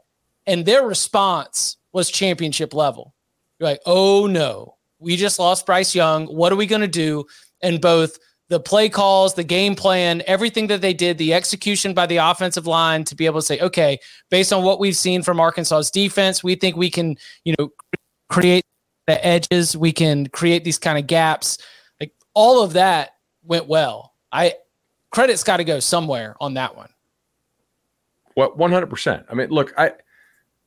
and 0.47 0.65
their 0.65 0.83
response 0.83 1.77
was 1.93 2.09
championship 2.09 2.73
level. 2.73 3.13
You're 3.59 3.69
like, 3.69 3.81
oh 3.85 4.25
no, 4.27 4.75
we 4.99 5.15
just 5.15 5.39
lost 5.39 5.65
Bryce 5.65 5.93
Young. 5.95 6.25
What 6.27 6.51
are 6.51 6.55
we 6.57 6.65
going 6.65 6.81
to 6.81 6.87
do? 6.87 7.25
And 7.61 7.79
both 7.79 8.17
the 8.49 8.59
play 8.59 8.89
calls, 8.89 9.33
the 9.33 9.43
game 9.43 9.75
plan, 9.75 10.21
everything 10.27 10.67
that 10.67 10.81
they 10.81 10.93
did, 10.93 11.17
the 11.17 11.33
execution 11.33 11.93
by 11.93 12.05
the 12.05 12.17
offensive 12.17 12.67
line 12.67 13.03
to 13.05 13.15
be 13.15 13.25
able 13.25 13.39
to 13.39 13.45
say, 13.45 13.59
okay, 13.59 13.99
based 14.29 14.51
on 14.51 14.63
what 14.63 14.79
we've 14.79 14.95
seen 14.95 15.23
from 15.23 15.39
Arkansas's 15.39 15.89
defense, 15.89 16.43
we 16.43 16.55
think 16.55 16.75
we 16.75 16.89
can, 16.89 17.17
you 17.45 17.55
know, 17.57 17.71
create 18.29 18.65
the 19.07 19.25
edges, 19.25 19.77
we 19.77 19.91
can 19.91 20.27
create 20.27 20.63
these 20.63 20.77
kind 20.77 20.97
of 20.97 21.07
gaps. 21.07 21.57
Like 21.99 22.13
all 22.33 22.63
of 22.63 22.73
that 22.73 23.15
went 23.43 23.67
well. 23.67 24.13
I 24.31 24.55
credit's 25.11 25.43
got 25.43 25.57
to 25.57 25.63
go 25.63 25.79
somewhere 25.79 26.35
on 26.41 26.55
that 26.55 26.75
one. 26.75 26.89
What 28.35 28.57
hundred 28.71 28.87
percent. 28.87 29.25
I 29.29 29.35
mean, 29.35 29.49
look, 29.49 29.73
I 29.77 29.93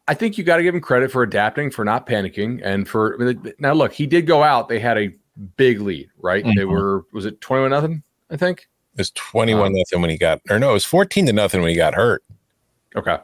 I 0.09 0.15
think 0.15 0.39
you 0.39 0.45
got 0.45 0.59
to 0.59 0.63
give 0.63 0.75
him 0.75 0.81
credit 0.81 1.11
for 1.11 1.23
adapting, 1.23 1.71
for 1.71 1.85
not 1.85 2.07
panicking, 2.07 2.61
and 2.63 2.89
for 2.89 3.21
I 3.21 3.25
mean, 3.25 3.53
now. 3.59 3.73
Look, 3.73 3.93
he 3.93 4.07
did 4.07 4.27
go 4.27 4.43
out. 4.43 4.69
They 4.69 4.79
had 4.79 4.99
a 4.99 5.13
big 5.57 5.81
lead, 5.81 6.09
right? 6.19 6.45
They 6.45 6.63
Mhm. 6.63 6.71
were 6.71 7.05
was 7.13 7.27
it 7.27 7.41
twenty 7.41 7.63
one 7.63 7.71
nothing? 7.71 8.03
I 8.31 8.37
think. 8.37 8.69
It 8.95 9.01
was 9.01 9.11
21 9.11 9.67
Um, 9.67 9.73
nothing 9.75 10.01
when 10.01 10.09
he 10.09 10.17
got, 10.17 10.41
or 10.49 10.59
no, 10.59 10.71
it 10.71 10.73
was 10.73 10.87
14 10.87 11.27
to 11.27 11.33
nothing 11.35 11.61
when 11.61 11.69
he 11.69 11.77
got 11.77 11.95
hurt. 11.95 12.25
Okay. 12.97 13.19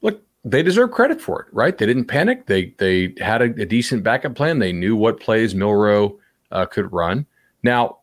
Look, 0.00 0.22
they 0.44 0.62
deserve 0.62 0.92
credit 0.92 1.20
for 1.20 1.40
it, 1.42 1.48
right? 1.52 1.76
They 1.76 1.86
didn't 1.86 2.04
panic. 2.04 2.46
They 2.46 2.72
they 2.78 3.14
had 3.18 3.42
a, 3.42 3.46
a 3.60 3.66
decent 3.66 4.04
backup 4.04 4.36
plan. 4.36 4.60
They 4.60 4.72
knew 4.72 4.94
what 4.94 5.18
plays 5.18 5.56
Milroe 5.56 6.18
uh, 6.52 6.66
could 6.66 6.92
run. 6.92 7.26
Now, 7.64 7.98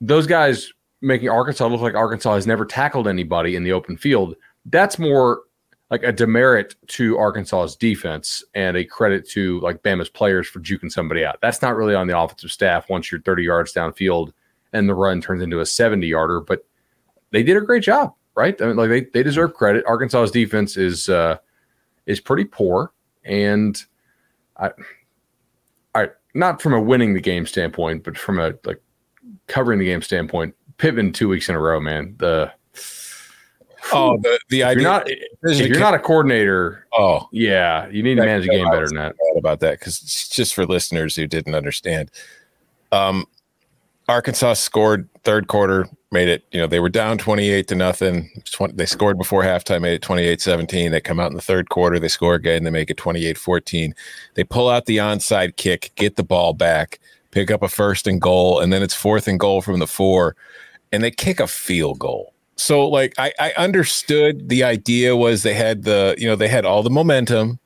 those 0.00 0.26
guys 0.26 0.72
making 1.02 1.28
Arkansas 1.28 1.66
look 1.66 1.82
like 1.82 1.94
Arkansas 1.94 2.34
has 2.34 2.46
never 2.46 2.64
tackled 2.64 3.06
anybody 3.08 3.54
in 3.54 3.62
the 3.62 3.72
open 3.72 3.96
field. 3.98 4.34
That's 4.66 4.98
more 4.98 5.42
like 5.92 6.02
a 6.04 6.10
demerit 6.10 6.74
to 6.86 7.18
Arkansas's 7.18 7.76
defense 7.76 8.42
and 8.54 8.78
a 8.78 8.84
credit 8.84 9.28
to 9.28 9.60
like 9.60 9.82
Bama's 9.82 10.08
players 10.08 10.48
for 10.48 10.58
juking 10.58 10.90
somebody 10.90 11.22
out. 11.22 11.38
That's 11.42 11.60
not 11.60 11.76
really 11.76 11.94
on 11.94 12.06
the 12.06 12.18
offensive 12.18 12.50
staff 12.50 12.88
once 12.88 13.12
you're 13.12 13.20
30 13.20 13.42
yards 13.42 13.74
downfield 13.74 14.32
and 14.72 14.88
the 14.88 14.94
run 14.94 15.20
turns 15.20 15.42
into 15.42 15.60
a 15.60 15.66
70 15.66 16.06
yarder, 16.06 16.40
but 16.40 16.64
they 17.30 17.42
did 17.42 17.58
a 17.58 17.60
great 17.60 17.82
job, 17.82 18.14
right? 18.34 18.58
I 18.62 18.68
mean, 18.68 18.76
like 18.76 18.88
they, 18.88 19.02
they 19.12 19.22
deserve 19.22 19.52
credit. 19.52 19.84
Arkansas's 19.84 20.30
defense 20.30 20.78
is 20.78 21.10
uh 21.10 21.36
is 22.06 22.20
pretty 22.20 22.44
poor. 22.44 22.94
And 23.26 23.76
I 24.56 24.70
I 25.94 26.08
not 26.32 26.62
from 26.62 26.72
a 26.72 26.80
winning 26.80 27.12
the 27.12 27.20
game 27.20 27.44
standpoint, 27.44 28.02
but 28.02 28.16
from 28.16 28.40
a 28.40 28.54
like 28.64 28.80
covering 29.46 29.78
the 29.78 29.84
game 29.84 30.00
standpoint, 30.00 30.54
Pittman 30.78 31.12
two 31.12 31.28
weeks 31.28 31.50
in 31.50 31.54
a 31.54 31.60
row, 31.60 31.80
man. 31.80 32.14
The 32.18 32.50
Oh, 33.92 34.18
the, 34.22 34.38
the 34.48 34.62
idea. 34.62 34.82
you're 34.82 34.90
not 34.90 35.08
if 35.08 35.66
you're 35.66 35.80
not 35.80 35.94
a 35.94 35.98
coordinator, 35.98 36.86
oh, 36.92 37.28
yeah, 37.32 37.88
you 37.88 38.02
need 38.02 38.14
to 38.14 38.24
manage 38.24 38.44
the 38.44 38.50
game 38.50 38.68
better 38.70 38.86
than 38.86 38.96
that. 38.96 39.14
about 39.36 39.60
that 39.60 39.78
because 39.78 40.00
it's 40.02 40.28
just 40.28 40.54
for 40.54 40.64
listeners 40.66 41.16
who 41.16 41.26
didn't 41.26 41.54
understand, 41.54 42.10
um, 42.92 43.26
Arkansas 44.08 44.54
scored 44.54 45.08
third 45.24 45.48
quarter, 45.48 45.88
made 46.10 46.28
it, 46.28 46.44
you 46.52 46.60
know, 46.60 46.66
they 46.66 46.80
were 46.80 46.88
down 46.88 47.18
28 47.18 47.68
to 47.68 47.74
nothing. 47.74 48.30
20, 48.50 48.74
they 48.74 48.86
scored 48.86 49.16
before 49.16 49.42
halftime, 49.42 49.82
made 49.82 49.94
it 49.94 50.02
28 50.02 50.40
17. 50.40 50.92
They 50.92 51.00
come 51.00 51.20
out 51.20 51.30
in 51.30 51.36
the 51.36 51.42
third 51.42 51.68
quarter, 51.68 51.98
they 51.98 52.08
score 52.08 52.34
again, 52.34 52.64
they 52.64 52.70
make 52.70 52.90
it 52.90 52.96
28 52.96 53.38
14. 53.38 53.94
They 54.34 54.44
pull 54.44 54.68
out 54.68 54.86
the 54.86 54.98
onside 54.98 55.56
kick, 55.56 55.92
get 55.96 56.16
the 56.16 56.24
ball 56.24 56.52
back, 56.52 57.00
pick 57.30 57.50
up 57.50 57.62
a 57.62 57.68
first 57.68 58.06
and 58.06 58.20
goal, 58.20 58.60
and 58.60 58.72
then 58.72 58.82
it's 58.82 58.94
fourth 58.94 59.28
and 59.28 59.40
goal 59.40 59.62
from 59.62 59.78
the 59.78 59.86
four, 59.86 60.36
and 60.92 61.02
they 61.02 61.10
kick 61.10 61.40
a 61.40 61.46
field 61.46 61.98
goal. 61.98 62.31
So, 62.56 62.86
like, 62.88 63.14
I, 63.18 63.32
I 63.40 63.52
understood 63.56 64.48
the 64.48 64.62
idea 64.62 65.16
was 65.16 65.42
they 65.42 65.54
had 65.54 65.84
the, 65.84 66.14
you 66.18 66.26
know, 66.26 66.36
they 66.36 66.48
had 66.48 66.64
all 66.64 66.82
the 66.82 66.90
momentum 66.90 67.58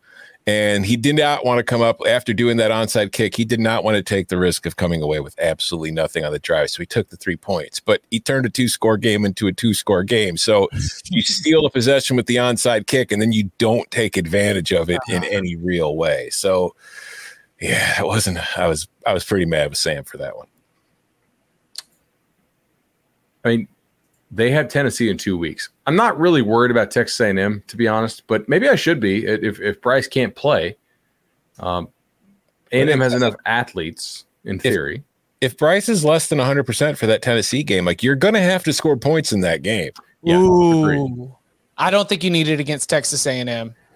and 0.49 0.87
he 0.87 0.96
did 0.96 1.16
not 1.16 1.44
want 1.44 1.59
to 1.59 1.64
come 1.64 1.83
up 1.83 2.01
after 2.07 2.33
doing 2.33 2.57
that 2.59 2.70
onside 2.70 3.11
kick. 3.11 3.35
He 3.35 3.44
did 3.44 3.59
not 3.59 3.83
want 3.83 3.96
to 3.96 4.03
take 4.03 4.29
the 4.29 4.38
risk 4.38 4.64
of 4.64 4.77
coming 4.77 5.03
away 5.03 5.18
with 5.18 5.35
absolutely 5.40 5.90
nothing 5.90 6.25
on 6.25 6.31
the 6.31 6.38
drive. 6.38 6.70
So 6.70 6.83
he 6.83 6.87
took 6.87 7.09
the 7.09 7.16
three 7.16 7.37
points, 7.37 7.81
but 7.81 8.03
he 8.12 8.20
turned 8.20 8.46
a 8.46 8.49
two 8.49 8.68
score 8.68 8.96
game 8.96 9.25
into 9.25 9.49
a 9.49 9.53
two 9.53 9.75
score 9.75 10.05
game. 10.05 10.37
So 10.37 10.68
you 11.11 11.22
steal 11.22 11.66
a 11.66 11.70
possession 11.70 12.16
with 12.16 12.27
the 12.27 12.37
onside 12.37 12.87
kick 12.87 13.11
and 13.11 13.20
then 13.20 13.33
you 13.33 13.51
don't 13.59 13.90
take 13.90 14.16
advantage 14.16 14.72
of 14.72 14.88
it 14.88 15.01
in 15.09 15.16
uh-huh. 15.16 15.29
any 15.33 15.57
real 15.57 15.96
way. 15.96 16.31
So 16.31 16.77
yeah, 17.61 18.01
it 18.01 18.07
wasn't, 18.07 18.38
I 18.57 18.68
was, 18.68 18.87
I 19.05 19.12
was 19.12 19.25
pretty 19.25 19.46
mad 19.46 19.70
with 19.70 19.79
Sam 19.79 20.05
for 20.05 20.16
that 20.18 20.37
one. 20.37 20.46
I 23.44 23.49
mean, 23.49 23.68
they 24.31 24.51
have 24.51 24.69
Tennessee 24.69 25.09
in 25.09 25.19
two 25.19 25.37
weeks. 25.39 25.69
I'm 25.87 25.97
not 25.97 26.19
really 26.19 26.43
worried 26.43 26.71
about 26.71 26.91
Texas 26.91 27.19
A&M 27.21 27.62
to 27.67 27.77
be 27.77 27.87
honest, 27.87 28.27
but 28.27 28.49
maybe 28.49 28.69
I 28.69 28.77
should 28.77 29.01
be 29.01 29.25
if 29.27 29.61
if 29.61 29.81
Bryce 29.81 30.09
can't 30.09 30.35
play. 30.35 30.77
Um, 31.59 31.89
A&M 32.73 33.01
has 33.01 33.15
enough 33.15 33.35
athletes 33.47 34.25
in 34.45 34.59
theory. 34.59 35.03
If 35.41 35.57
Bryce 35.57 35.89
is 35.89 36.05
less 36.05 36.29
than 36.29 36.39
100% 36.39 36.97
for 36.97 37.07
that 37.07 37.23
Tennessee 37.23 37.62
game, 37.62 37.85
like 37.85 38.03
you're 38.03 38.17
going 38.17 38.35
to 38.35 38.41
have 38.41 38.65
to 38.65 38.73
score 38.73 38.97
points 38.97 39.33
in 39.33 39.41
that 39.41 39.62
game. 39.62 39.93
Yeah. 40.23 40.39
Ooh. 40.39 41.35
I 41.79 41.91
don't 41.91 42.09
think 42.09 42.25
you 42.25 42.31
need 42.31 42.49
it 42.49 42.59
against 42.59 42.89
Texas 42.89 43.27
A&M. 43.27 43.47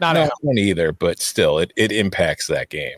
Not 0.00 0.14
Not 0.14 0.16
at 0.16 0.32
one 0.42 0.58
either, 0.58 0.92
but 0.92 1.20
still, 1.20 1.58
it, 1.58 1.72
it 1.76 1.92
impacts 1.92 2.46
that 2.46 2.68
game. 2.68 2.96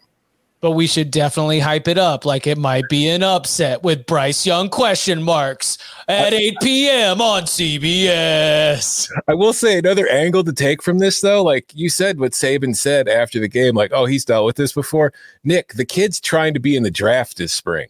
But 0.62 0.70
we 0.70 0.86
should 0.86 1.10
definitely 1.10 1.58
hype 1.58 1.88
it 1.88 1.98
up 1.98 2.24
like 2.24 2.46
it 2.46 2.56
might 2.56 2.88
be 2.88 3.08
an 3.08 3.22
upset 3.24 3.82
with 3.82 4.06
Bryce 4.06 4.46
Young 4.46 4.70
question 4.70 5.20
marks 5.20 5.76
at 6.06 6.32
8 6.32 6.54
p.m. 6.62 7.20
on 7.20 7.42
CBS. 7.42 9.10
I 9.26 9.34
will 9.34 9.52
say 9.52 9.76
another 9.76 10.08
angle 10.08 10.44
to 10.44 10.52
take 10.52 10.80
from 10.80 10.98
this, 10.98 11.20
though, 11.20 11.42
like 11.42 11.70
you 11.74 11.90
said, 11.90 12.20
what 12.20 12.30
Saban 12.30 12.76
said 12.76 13.08
after 13.08 13.40
the 13.40 13.48
game, 13.48 13.74
like, 13.74 13.90
oh, 13.92 14.06
he's 14.06 14.24
dealt 14.24 14.46
with 14.46 14.54
this 14.54 14.72
before. 14.72 15.12
Nick, 15.42 15.72
the 15.74 15.84
kid's 15.84 16.20
trying 16.20 16.54
to 16.54 16.60
be 16.60 16.76
in 16.76 16.84
the 16.84 16.90
draft 16.92 17.36
this 17.36 17.52
spring. 17.52 17.88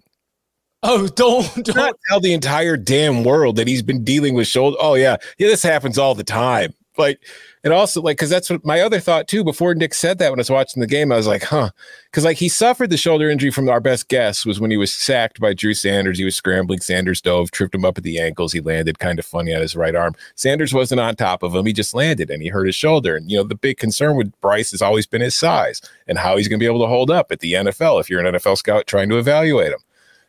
Oh, 0.83 1.07
don't 1.09 1.55
Do 1.55 1.63
don't 1.63 1.77
not 1.77 1.97
tell 2.09 2.21
the 2.21 2.33
entire 2.33 2.79
damn 2.79 3.23
world 3.23 3.57
that 3.57 3.69
he's 3.69 3.83
been 3.83 4.03
dealing 4.03 4.33
with 4.35 4.47
shoulder. 4.47 4.79
Oh, 4.81 4.95
yeah. 4.95 5.19
Yeah, 5.37 5.49
this 5.49 5.63
happens 5.63 5.99
all 5.99 6.15
the 6.15 6.25
time. 6.25 6.73
Like, 6.99 7.21
and 7.65 7.73
also, 7.73 8.03
like, 8.03 8.17
because 8.17 8.29
that's 8.29 8.51
what 8.51 8.65
my 8.65 8.81
other 8.81 9.01
thought 9.01 9.29
too. 9.29 9.45
Before 9.45 9.75
Nick 9.75 9.95
said 9.95 10.19
that 10.19 10.31
when 10.31 10.39
I 10.39 10.43
was 10.43 10.51
watching 10.51 10.81
the 10.81 10.87
game, 10.87 11.11
I 11.11 11.17
was 11.17 11.27
like, 11.27 11.45
huh. 11.45 11.71
Because, 12.11 12.25
like, 12.25 12.37
he 12.37 12.49
suffered 12.49 12.91
the 12.91 12.97
shoulder 12.97 13.31
injury 13.31 13.51
from 13.51 13.69
our 13.69 13.81
best 13.81 14.09
guess 14.09 14.45
was 14.45 14.61
when 14.61 14.71
he 14.71 14.77
was 14.77 14.93
sacked 14.93 15.41
by 15.41 15.55
Drew 15.55 15.73
Sanders. 15.73 16.19
He 16.19 16.25
was 16.25 16.37
scrambling. 16.37 16.81
Sanders 16.81 17.21
dove, 17.21 17.51
tripped 17.51 17.75
him 17.75 17.85
up 17.85 17.97
at 17.97 18.05
the 18.05 18.19
ankles. 18.19 18.53
He 18.53 18.61
landed 18.61 18.99
kind 18.99 19.19
of 19.19 19.25
funny 19.25 19.55
on 19.55 19.63
his 19.63 19.75
right 19.75 19.95
arm. 19.95 20.15
Sanders 20.35 20.75
wasn't 20.75 21.01
on 21.01 21.17
top 21.17 21.43
of 21.43 21.55
him. 21.55 21.65
He 21.65 21.73
just 21.73 21.95
landed 21.95 22.31
and 22.31 22.43
he 22.43 22.49
hurt 22.49 22.67
his 22.67 22.77
shoulder. 22.77 23.17
And, 23.17 23.31
you 23.31 23.39
know, 23.39 23.45
the 23.45 23.55
big 23.55 23.79
concern 23.79 24.17
with 24.17 24.39
Bryce 24.41 24.73
has 24.73 24.83
always 24.83 25.07
been 25.07 25.23
his 25.23 25.35
size 25.35 25.81
and 26.07 26.19
how 26.19 26.37
he's 26.37 26.49
going 26.49 26.59
to 26.59 26.63
be 26.63 26.71
able 26.71 26.81
to 26.81 26.87
hold 26.87 27.11
up 27.11 27.33
at 27.33 27.41
the 27.41 27.55
NFL 27.55 28.01
if 28.01 28.11
you're 28.11 28.25
an 28.25 28.35
NFL 28.35 28.59
scout 28.59 28.87
trying 28.87 29.09
to 29.09 29.19
evaluate 29.19 29.73
him. 29.73 29.81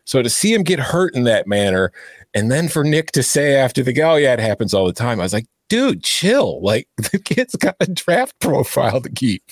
So 0.05 0.21
to 0.21 0.29
see 0.29 0.53
him 0.53 0.63
get 0.63 0.79
hurt 0.79 1.15
in 1.15 1.23
that 1.23 1.47
manner, 1.47 1.91
and 2.33 2.51
then 2.51 2.67
for 2.67 2.83
Nick 2.83 3.11
to 3.13 3.23
say 3.23 3.55
after 3.55 3.83
the 3.83 3.93
go, 3.93 4.17
happens 4.37 4.73
all 4.73 4.85
the 4.85 4.93
time. 4.93 5.19
I 5.19 5.23
was 5.23 5.33
like, 5.33 5.45
dude, 5.73 6.03
chill. 6.03 6.61
Like 6.61 6.87
the 6.97 7.17
kid's 7.17 7.55
got 7.55 7.75
a 7.79 7.87
draft 7.87 8.39
profile 8.39 9.01
to 9.01 9.09
keep. 9.09 9.43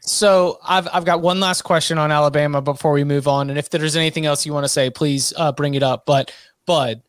So 0.00 0.58
I've 0.62 0.86
I've 0.92 1.04
got 1.04 1.22
one 1.22 1.40
last 1.40 1.62
question 1.62 1.98
on 1.98 2.12
Alabama 2.12 2.60
before 2.60 2.92
we 2.92 3.02
move 3.02 3.26
on, 3.26 3.48
and 3.50 3.58
if 3.58 3.70
there's 3.70 3.96
anything 3.96 4.26
else 4.26 4.44
you 4.46 4.52
want 4.52 4.64
to 4.64 4.68
say, 4.68 4.90
please 4.90 5.32
uh, 5.36 5.52
bring 5.52 5.74
it 5.74 5.82
up. 5.82 6.04
But 6.06 6.32
Bud, 6.66 7.02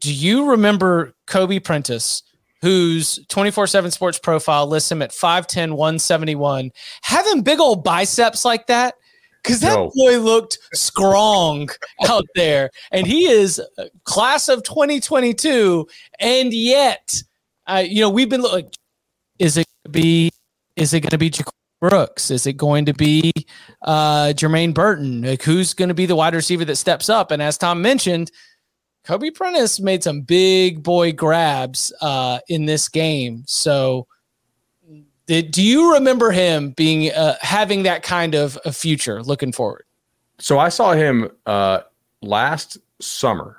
do 0.00 0.12
you 0.12 0.50
remember 0.50 1.14
Kobe 1.26 1.58
Prentice, 1.58 2.22
whose 2.60 3.18
24/7 3.28 3.90
Sports 3.92 4.18
profile 4.18 4.66
lists 4.66 4.92
him 4.92 5.02
at 5.02 5.10
5'10", 5.10 5.72
171, 5.72 6.70
having 7.02 7.42
big 7.42 7.58
old 7.60 7.82
biceps 7.82 8.44
like 8.44 8.66
that? 8.68 8.94
Because 9.42 9.60
that 9.60 9.74
No. 9.74 9.90
boy 9.94 10.18
looked 10.20 10.58
strong 10.74 11.70
out 12.08 12.24
there, 12.34 12.70
and 12.92 13.06
he 13.06 13.26
is 13.26 13.60
class 14.04 14.48
of 14.48 14.62
2022, 14.62 15.88
and 16.20 16.52
yet, 16.54 17.20
uh, 17.66 17.82
you 17.86 18.00
know, 18.00 18.10
we've 18.10 18.28
been 18.28 18.42
like, 18.42 18.74
is 19.38 19.56
it 19.56 19.66
be? 19.90 20.30
Is 20.76 20.92
it 20.92 21.00
going 21.00 21.10
to 21.10 21.18
be 21.18 21.30
Ja'Corey 21.30 21.50
Brooks? 21.80 22.30
Is 22.30 22.46
it 22.46 22.54
going 22.54 22.84
to 22.86 22.94
be 22.94 23.32
uh, 23.82 24.32
Jermaine 24.34 24.74
Burton? 24.74 25.22
Like, 25.22 25.42
who's 25.42 25.74
going 25.74 25.88
to 25.88 25.94
be 25.94 26.06
the 26.06 26.16
wide 26.16 26.34
receiver 26.34 26.64
that 26.64 26.76
steps 26.76 27.08
up? 27.08 27.30
And 27.30 27.40
as 27.40 27.56
Tom 27.56 27.80
mentioned, 27.80 28.32
Kobe 29.04 29.30
Prentice 29.30 29.80
made 29.80 30.02
some 30.02 30.22
big 30.22 30.82
boy 30.82 31.12
grabs 31.12 31.92
uh, 32.00 32.40
in 32.48 32.66
this 32.66 32.88
game. 32.88 33.44
So 33.46 34.06
Did, 35.26 35.52
do 35.52 35.62
you 35.62 35.94
remember 35.94 36.30
him 36.30 36.70
being 36.70 37.12
uh, 37.12 37.36
having 37.40 37.84
that 37.84 38.02
kind 38.02 38.34
of 38.34 38.58
a 38.64 38.72
future 38.72 39.22
looking 39.22 39.52
forward? 39.52 39.84
So 40.38 40.58
I 40.58 40.68
saw 40.68 40.92
him 40.92 41.30
uh, 41.46 41.80
last 42.20 42.78
summer 43.00 43.56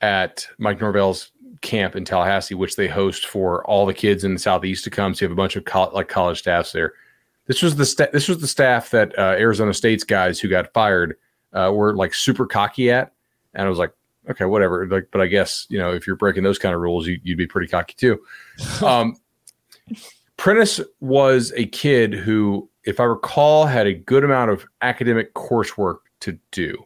at 0.00 0.46
Mike 0.58 0.80
Norvell's 0.80 1.30
camp 1.60 1.96
in 1.96 2.04
Tallahassee, 2.04 2.54
which 2.54 2.76
they 2.76 2.88
host 2.88 3.26
for 3.26 3.64
all 3.66 3.86
the 3.86 3.94
kids 3.94 4.24
in 4.24 4.34
the 4.34 4.40
southeast 4.40 4.84
to 4.84 4.90
come. 4.90 5.14
So 5.14 5.24
you 5.24 5.28
have 5.28 5.36
a 5.36 5.40
bunch 5.40 5.56
of 5.56 5.64
co- 5.64 5.90
like 5.92 6.08
college 6.08 6.38
staffs 6.38 6.72
there. 6.72 6.92
This 7.46 7.62
was 7.62 7.76
the 7.76 7.86
sta- 7.86 8.10
this 8.12 8.28
was 8.28 8.38
the 8.38 8.48
staff 8.48 8.90
that 8.90 9.16
uh, 9.18 9.36
Arizona 9.38 9.72
State's 9.72 10.04
guys 10.04 10.40
who 10.40 10.48
got 10.48 10.72
fired 10.72 11.16
uh, 11.52 11.70
were 11.74 11.94
like 11.94 12.14
super 12.14 12.46
cocky 12.46 12.90
at, 12.90 13.12
and 13.54 13.66
I 13.66 13.70
was 13.70 13.78
like, 13.78 13.92
okay, 14.28 14.44
whatever. 14.44 14.86
Like, 14.86 15.08
but 15.12 15.20
I 15.20 15.26
guess 15.26 15.66
you 15.68 15.78
know 15.78 15.92
if 15.92 16.06
you're 16.06 16.16
breaking 16.16 16.42
those 16.42 16.58
kind 16.58 16.74
of 16.74 16.80
rules, 16.80 17.06
you, 17.06 17.20
would 17.26 17.38
be 17.38 17.46
pretty 17.46 17.68
cocky 17.68 17.94
too. 17.96 18.20
Um, 18.82 19.16
Prentice 20.36 20.80
was 21.00 21.52
a 21.56 21.66
kid 21.66 22.12
who, 22.12 22.68
if 22.84 23.00
I 23.00 23.04
recall, 23.04 23.66
had 23.66 23.86
a 23.86 23.94
good 23.94 24.22
amount 24.22 24.50
of 24.50 24.66
academic 24.82 25.34
coursework 25.34 25.98
to 26.20 26.38
do. 26.50 26.84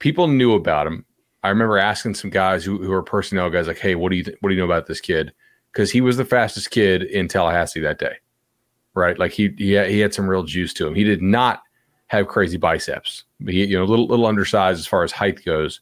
People 0.00 0.26
knew 0.26 0.54
about 0.54 0.86
him. 0.86 1.04
I 1.42 1.48
remember 1.48 1.78
asking 1.78 2.14
some 2.14 2.30
guys 2.30 2.64
who, 2.64 2.82
who 2.82 2.92
are 2.92 3.02
personnel 3.02 3.50
guys, 3.50 3.66
like, 3.66 3.78
"Hey, 3.78 3.94
what 3.94 4.10
do 4.10 4.16
you 4.16 4.24
th- 4.24 4.36
what 4.40 4.50
do 4.50 4.54
you 4.54 4.60
know 4.60 4.66
about 4.66 4.86
this 4.86 5.00
kid?" 5.00 5.32
Because 5.72 5.90
he 5.90 6.00
was 6.00 6.16
the 6.16 6.24
fastest 6.24 6.70
kid 6.70 7.02
in 7.02 7.28
Tallahassee 7.28 7.80
that 7.80 7.98
day, 7.98 8.16
right? 8.94 9.18
Like 9.18 9.32
he 9.32 9.54
he 9.56 9.72
had, 9.72 9.90
he 9.90 10.00
had 10.00 10.14
some 10.14 10.28
real 10.28 10.42
juice 10.42 10.74
to 10.74 10.86
him. 10.86 10.94
He 10.94 11.04
did 11.04 11.22
not 11.22 11.62
have 12.08 12.28
crazy 12.28 12.56
biceps, 12.56 13.24
he 13.46 13.64
you 13.64 13.78
know 13.78 13.84
a 13.84 13.86
little 13.86 14.06
little 14.06 14.26
undersized 14.26 14.78
as 14.78 14.86
far 14.86 15.04
as 15.04 15.12
height 15.12 15.44
goes. 15.44 15.80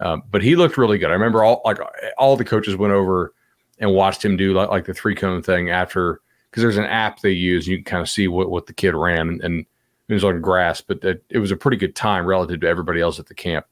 Um, 0.00 0.22
but 0.30 0.42
he 0.42 0.56
looked 0.56 0.76
really 0.76 0.98
good. 0.98 1.10
I 1.10 1.14
remember 1.14 1.44
all 1.44 1.62
like 1.64 1.78
all 2.18 2.36
the 2.36 2.44
coaches 2.44 2.76
went 2.76 2.92
over 2.92 3.34
and 3.78 3.92
watched 3.92 4.24
him 4.24 4.36
do 4.36 4.52
like, 4.52 4.70
like 4.70 4.84
the 4.86 4.94
three 4.94 5.14
cone 5.14 5.42
thing 5.42 5.70
after 5.70 6.20
because 6.50 6.62
there's 6.62 6.76
an 6.76 6.84
app 6.84 7.20
they 7.20 7.30
use. 7.30 7.66
You 7.66 7.78
can 7.78 7.84
kind 7.84 8.02
of 8.02 8.08
see 8.08 8.28
what, 8.28 8.50
what 8.50 8.66
the 8.66 8.72
kid 8.72 8.94
ran 8.94 9.28
and, 9.28 9.40
and 9.42 9.66
it 10.08 10.14
was 10.14 10.24
on 10.24 10.40
grass, 10.40 10.80
but 10.80 11.02
it, 11.02 11.24
it 11.30 11.38
was 11.38 11.50
a 11.50 11.56
pretty 11.56 11.76
good 11.76 11.96
time 11.96 12.26
relative 12.26 12.60
to 12.60 12.68
everybody 12.68 13.00
else 13.00 13.18
at 13.18 13.26
the 13.26 13.34
camp. 13.34 13.66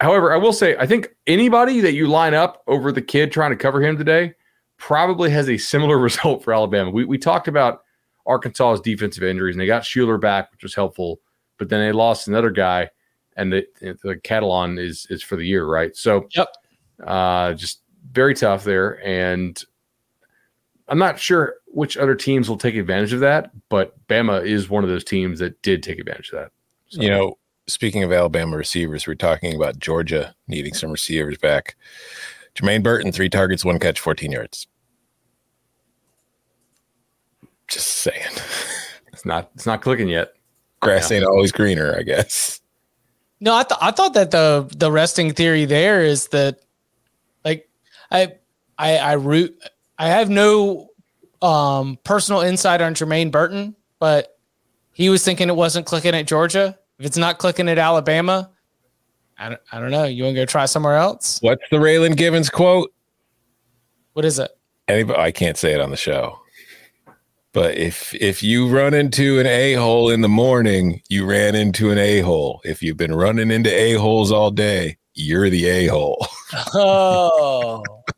However, 0.00 0.32
I 0.32 0.36
will 0.36 0.52
say, 0.52 0.76
I 0.76 0.86
think 0.86 1.14
anybody 1.26 1.80
that 1.80 1.94
you 1.94 2.06
line 2.06 2.34
up 2.34 2.62
over 2.66 2.92
the 2.92 3.02
kid 3.02 3.32
trying 3.32 3.50
to 3.50 3.56
cover 3.56 3.82
him 3.82 3.96
today 3.96 4.34
probably 4.76 5.30
has 5.30 5.48
a 5.48 5.56
similar 5.56 5.98
result 6.00 6.44
for 6.44 6.52
Alabama. 6.52 6.90
We, 6.90 7.04
we 7.04 7.18
talked 7.18 7.48
about 7.48 7.82
Arkansas's 8.26 8.80
defensive 8.80 9.22
injuries, 9.22 9.54
and 9.54 9.60
they 9.60 9.66
got 9.66 9.84
Shuler 9.84 10.20
back, 10.20 10.50
which 10.52 10.62
was 10.62 10.74
helpful, 10.74 11.20
but 11.58 11.68
then 11.68 11.80
they 11.80 11.92
lost 11.92 12.28
another 12.28 12.50
guy, 12.50 12.90
and 13.36 13.52
the, 13.52 13.66
the 13.80 14.16
Catalon 14.24 14.78
is 14.78 15.06
is 15.10 15.22
for 15.22 15.36
the 15.36 15.46
year, 15.46 15.64
right? 15.64 15.96
So, 15.96 16.26
yep, 16.34 16.48
uh, 17.06 17.54
just 17.54 17.82
very 18.10 18.34
tough 18.34 18.64
there, 18.64 19.04
and 19.06 19.62
I'm 20.88 20.98
not 20.98 21.18
sure 21.18 21.56
which 21.66 21.96
other 21.96 22.14
teams 22.14 22.48
will 22.48 22.58
take 22.58 22.74
advantage 22.74 23.12
of 23.12 23.20
that, 23.20 23.50
but 23.68 23.94
Bama 24.08 24.44
is 24.44 24.68
one 24.68 24.84
of 24.84 24.90
those 24.90 25.04
teams 25.04 25.38
that 25.38 25.60
did 25.62 25.82
take 25.82 25.98
advantage 25.98 26.30
of 26.30 26.40
that. 26.40 26.52
So. 26.88 27.02
You 27.02 27.10
know, 27.10 27.38
speaking 27.68 28.02
of 28.02 28.12
Alabama 28.12 28.56
receivers, 28.56 29.06
we're 29.06 29.14
talking 29.14 29.54
about 29.54 29.78
Georgia 29.78 30.34
needing 30.48 30.74
some 30.74 30.90
receivers 30.90 31.38
back. 31.38 31.76
Jermaine 32.54 32.82
Burton, 32.82 33.12
three 33.12 33.28
targets, 33.28 33.64
one 33.64 33.78
catch, 33.78 34.00
14 34.00 34.32
yards. 34.32 34.66
Just 37.68 37.88
saying. 37.88 38.22
It's 39.12 39.24
not 39.24 39.50
it's 39.54 39.64
not 39.64 39.80
clicking 39.80 40.08
yet. 40.08 40.34
Grass 40.82 41.10
yeah. 41.10 41.16
ain't 41.16 41.26
always 41.26 41.50
greener, 41.50 41.96
I 41.98 42.02
guess. 42.02 42.60
No, 43.40 43.54
I 43.54 43.62
thought 43.62 43.78
I 43.80 43.90
thought 43.90 44.12
that 44.12 44.30
the 44.30 44.70
the 44.76 44.92
resting 44.92 45.32
theory 45.32 45.64
there 45.64 46.02
is 46.02 46.28
that 46.28 46.60
like 47.42 47.66
I 48.10 48.34
I 48.76 48.98
I 48.98 49.12
root 49.14 49.58
I 49.98 50.08
have 50.08 50.28
no 50.28 50.90
um, 51.40 51.98
personal 52.04 52.42
insight 52.42 52.82
on 52.82 52.94
Jermaine 52.94 53.30
Burton, 53.30 53.74
but 53.98 54.38
he 54.92 55.08
was 55.08 55.24
thinking 55.24 55.48
it 55.48 55.56
wasn't 55.56 55.86
clicking 55.86 56.14
at 56.14 56.26
Georgia. 56.26 56.78
If 56.98 57.06
it's 57.06 57.16
not 57.16 57.38
clicking 57.38 57.68
at 57.68 57.78
Alabama, 57.78 58.50
I 59.38 59.50
don't, 59.50 59.60
I 59.70 59.80
don't 59.80 59.90
know. 59.90 60.04
You 60.04 60.24
want 60.24 60.34
to 60.34 60.42
go 60.42 60.46
try 60.46 60.64
somewhere 60.64 60.96
else? 60.96 61.38
What's 61.42 61.62
the 61.70 61.76
Raylan 61.76 62.16
Givens 62.16 62.48
quote? 62.48 62.92
What 64.14 64.24
is 64.24 64.38
it? 64.38 64.50
Anybody, 64.88 65.18
I 65.18 65.30
can't 65.30 65.58
say 65.58 65.74
it 65.74 65.80
on 65.80 65.90
the 65.90 65.96
show. 65.96 66.38
But 67.52 67.76
if 67.76 68.14
if 68.14 68.42
you 68.42 68.68
run 68.68 68.92
into 68.92 69.38
an 69.38 69.46
a 69.46 69.74
hole 69.74 70.10
in 70.10 70.20
the 70.20 70.28
morning, 70.28 71.02
you 71.08 71.24
ran 71.24 71.54
into 71.54 71.90
an 71.90 71.98
a 71.98 72.20
hole. 72.20 72.60
If 72.64 72.82
you've 72.82 72.98
been 72.98 73.14
running 73.14 73.50
into 73.50 73.70
a 73.70 73.94
holes 73.94 74.30
all 74.30 74.50
day, 74.50 74.98
you're 75.14 75.48
the 75.48 75.66
a 75.66 75.86
hole. 75.86 76.26
Oh 76.74 77.82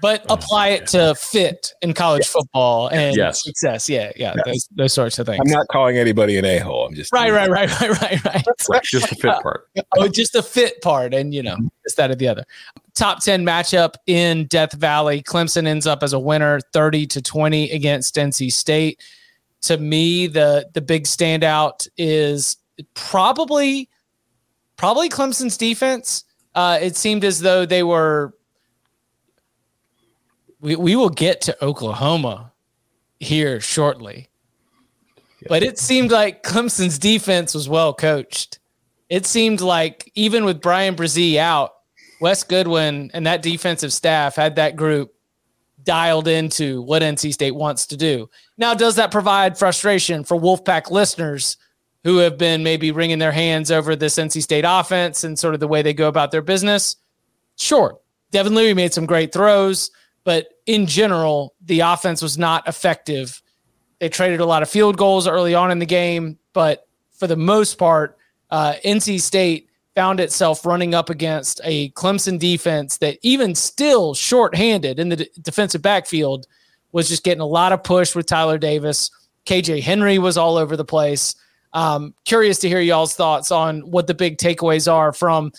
but 0.00 0.24
oh, 0.28 0.34
apply 0.34 0.68
it 0.68 0.86
to 0.88 1.14
fit 1.14 1.72
in 1.82 1.92
college 1.92 2.26
football 2.26 2.88
and 2.88 3.16
yes. 3.16 3.42
success. 3.42 3.88
Yeah, 3.88 4.12
yeah, 4.16 4.34
yes. 4.36 4.46
those, 4.46 4.68
those 4.76 4.92
sorts 4.92 5.18
of 5.18 5.26
things. 5.26 5.40
I'm 5.40 5.50
not 5.50 5.66
calling 5.68 5.98
anybody 5.98 6.36
an 6.38 6.44
a 6.44 6.58
hole. 6.58 6.86
I'm 6.86 6.94
just 6.94 7.12
right, 7.12 7.32
right, 7.32 7.50
right, 7.50 7.68
right, 7.80 8.02
right, 8.02 8.24
right, 8.24 8.46
right. 8.68 8.82
just 8.82 9.10
the 9.10 9.16
fit 9.16 9.42
part. 9.42 9.68
Uh, 9.76 9.82
oh, 9.98 10.08
just 10.08 10.32
the 10.32 10.42
fit 10.42 10.80
part, 10.82 11.14
and 11.14 11.34
you 11.34 11.42
know, 11.42 11.56
it's 11.84 11.94
that 11.96 12.10
or 12.10 12.14
the 12.14 12.28
other. 12.28 12.44
Top 12.94 13.22
ten 13.22 13.44
matchup 13.44 13.94
in 14.06 14.46
Death 14.46 14.72
Valley. 14.74 15.22
Clemson 15.22 15.66
ends 15.66 15.86
up 15.86 16.02
as 16.02 16.12
a 16.12 16.18
winner, 16.18 16.60
thirty 16.72 17.06
to 17.06 17.22
twenty 17.22 17.70
against 17.70 18.14
NC 18.16 18.52
State. 18.52 19.02
To 19.62 19.78
me, 19.78 20.26
the 20.26 20.68
the 20.74 20.80
big 20.80 21.04
standout 21.04 21.88
is 21.96 22.56
probably 22.94 23.88
probably 24.76 25.08
Clemson's 25.08 25.56
defense. 25.56 26.24
Uh, 26.54 26.78
it 26.80 26.96
seemed 26.96 27.24
as 27.24 27.40
though 27.40 27.66
they 27.66 27.82
were 27.82 28.32
we, 30.60 30.76
we 30.76 30.96
will 30.96 31.08
get 31.08 31.40
to 31.42 31.64
Oklahoma 31.64 32.52
here 33.20 33.60
shortly. 33.60 34.28
But 35.48 35.62
it 35.62 35.78
seemed 35.78 36.10
like 36.10 36.42
Clemson's 36.42 36.98
defense 36.98 37.54
was 37.54 37.68
well 37.68 37.94
coached. 37.94 38.58
It 39.08 39.24
seemed 39.24 39.60
like 39.60 40.10
even 40.14 40.44
with 40.44 40.60
Bryan 40.60 40.96
Bresee 40.96 41.36
out, 41.36 41.74
Wes 42.20 42.42
Goodwin 42.42 43.10
and 43.14 43.26
that 43.26 43.42
defensive 43.42 43.92
staff 43.92 44.34
had 44.34 44.56
that 44.56 44.76
group 44.76 45.14
dialed 45.84 46.28
into 46.28 46.82
what 46.82 47.02
NC 47.02 47.32
State 47.32 47.54
wants 47.54 47.86
to 47.86 47.96
do. 47.96 48.28
Now, 48.58 48.74
does 48.74 48.96
that 48.96 49.12
provide 49.12 49.56
frustration 49.56 50.24
for 50.24 50.38
Wolfpack 50.38 50.90
listeners 50.90 51.56
who 52.04 52.18
have 52.18 52.36
been 52.36 52.62
maybe 52.62 52.90
wringing 52.90 53.18
their 53.18 53.32
hands 53.32 53.70
over 53.70 53.94
this 53.94 54.16
NC 54.16 54.42
State 54.42 54.64
offense 54.66 55.24
and 55.24 55.38
sort 55.38 55.54
of 55.54 55.60
the 55.60 55.68
way 55.68 55.82
they 55.82 55.94
go 55.94 56.08
about 56.08 56.30
their 56.30 56.42
business? 56.42 56.96
Sure. 57.56 57.98
Devin 58.32 58.54
Leary 58.54 58.74
made 58.74 58.92
some 58.92 59.06
great 59.06 59.32
throws. 59.32 59.90
But 60.28 60.60
in 60.66 60.86
general, 60.86 61.54
the 61.64 61.80
offense 61.80 62.20
was 62.20 62.36
not 62.36 62.68
effective. 62.68 63.40
They 63.98 64.10
traded 64.10 64.40
a 64.40 64.44
lot 64.44 64.62
of 64.62 64.68
field 64.68 64.98
goals 64.98 65.26
early 65.26 65.54
on 65.54 65.70
in 65.70 65.78
the 65.78 65.86
game, 65.86 66.38
but 66.52 66.86
for 67.12 67.26
the 67.26 67.34
most 67.34 67.78
part, 67.78 68.18
uh, 68.50 68.74
NC 68.84 69.22
State 69.22 69.70
found 69.94 70.20
itself 70.20 70.66
running 70.66 70.94
up 70.94 71.08
against 71.08 71.62
a 71.64 71.88
Clemson 71.92 72.38
defense 72.38 72.98
that, 72.98 73.16
even 73.22 73.54
still 73.54 74.12
shorthanded 74.12 75.00
in 75.00 75.08
the 75.08 75.16
d- 75.16 75.30
defensive 75.40 75.80
backfield, 75.80 76.46
was 76.92 77.08
just 77.08 77.24
getting 77.24 77.40
a 77.40 77.46
lot 77.46 77.72
of 77.72 77.82
push 77.82 78.14
with 78.14 78.26
Tyler 78.26 78.58
Davis. 78.58 79.10
KJ 79.46 79.80
Henry 79.80 80.18
was 80.18 80.36
all 80.36 80.58
over 80.58 80.76
the 80.76 80.84
place. 80.84 81.36
Um, 81.72 82.12
curious 82.26 82.58
to 82.58 82.68
hear 82.68 82.80
y'all's 82.80 83.14
thoughts 83.14 83.50
on 83.50 83.80
what 83.90 84.06
the 84.06 84.12
big 84.12 84.36
takeaways 84.36 84.92
are 84.92 85.14
from. 85.14 85.52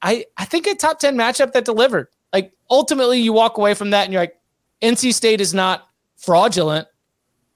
I 0.00 0.24
I 0.38 0.46
think 0.46 0.66
a 0.66 0.74
top 0.74 0.98
ten 0.98 1.14
matchup 1.14 1.52
that 1.52 1.66
delivered. 1.66 2.08
Like 2.32 2.52
ultimately, 2.70 3.20
you 3.20 3.32
walk 3.32 3.58
away 3.58 3.74
from 3.74 3.90
that 3.90 4.04
and 4.04 4.12
you're 4.12 4.22
like, 4.22 4.36
NC 4.82 5.14
State 5.14 5.40
is 5.40 5.54
not 5.54 5.86
fraudulent, 6.16 6.88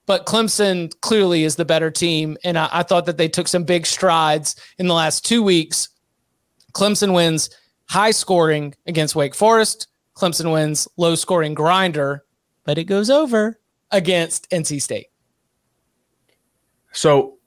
but 0.06 0.26
Clemson 0.26 0.92
clearly 1.00 1.44
is 1.44 1.56
the 1.56 1.64
better 1.64 1.90
team. 1.90 2.36
And 2.44 2.58
I, 2.58 2.68
I 2.72 2.82
thought 2.82 3.06
that 3.06 3.16
they 3.16 3.28
took 3.28 3.48
some 3.48 3.64
big 3.64 3.86
strides 3.86 4.56
in 4.78 4.86
the 4.86 4.94
last 4.94 5.24
two 5.24 5.42
weeks. 5.42 5.88
Clemson 6.72 7.14
wins 7.14 7.50
high 7.88 8.10
scoring 8.10 8.74
against 8.86 9.16
Wake 9.16 9.34
Forest. 9.34 9.88
Clemson 10.16 10.52
wins 10.52 10.88
low 10.96 11.14
scoring 11.14 11.54
grinder, 11.54 12.24
but 12.64 12.78
it 12.78 12.84
goes 12.84 13.10
over 13.10 13.58
against 13.90 14.50
NC 14.50 14.80
State. 14.80 15.06
So 16.92 17.38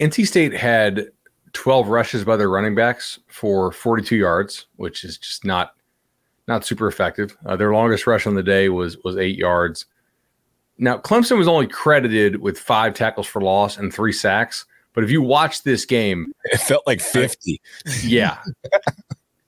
NC 0.00 0.26
State 0.26 0.52
had 0.52 1.08
12 1.52 1.88
rushes 1.88 2.24
by 2.24 2.36
their 2.36 2.50
running 2.50 2.74
backs 2.74 3.20
for 3.28 3.70
42 3.70 4.16
yards, 4.16 4.66
which 4.76 5.04
is 5.04 5.18
just 5.18 5.44
not 5.44 5.74
not 6.46 6.64
super 6.64 6.86
effective. 6.86 7.36
Uh, 7.46 7.56
their 7.56 7.72
longest 7.72 8.06
rush 8.06 8.26
on 8.26 8.34
the 8.34 8.42
day 8.42 8.68
was 8.68 8.98
was 9.04 9.16
eight 9.16 9.36
yards. 9.36 9.86
Now 10.78 10.98
Clemson 10.98 11.38
was 11.38 11.48
only 11.48 11.66
credited 11.66 12.40
with 12.40 12.58
five 12.58 12.94
tackles 12.94 13.26
for 13.26 13.40
loss 13.40 13.78
and 13.78 13.92
three 13.92 14.12
sacks. 14.12 14.66
But 14.92 15.04
if 15.04 15.10
you 15.10 15.22
watch 15.22 15.62
this 15.64 15.84
game, 15.84 16.32
it 16.44 16.60
felt 16.60 16.86
like 16.86 17.00
fifty. 17.00 17.60
yeah, 18.02 18.38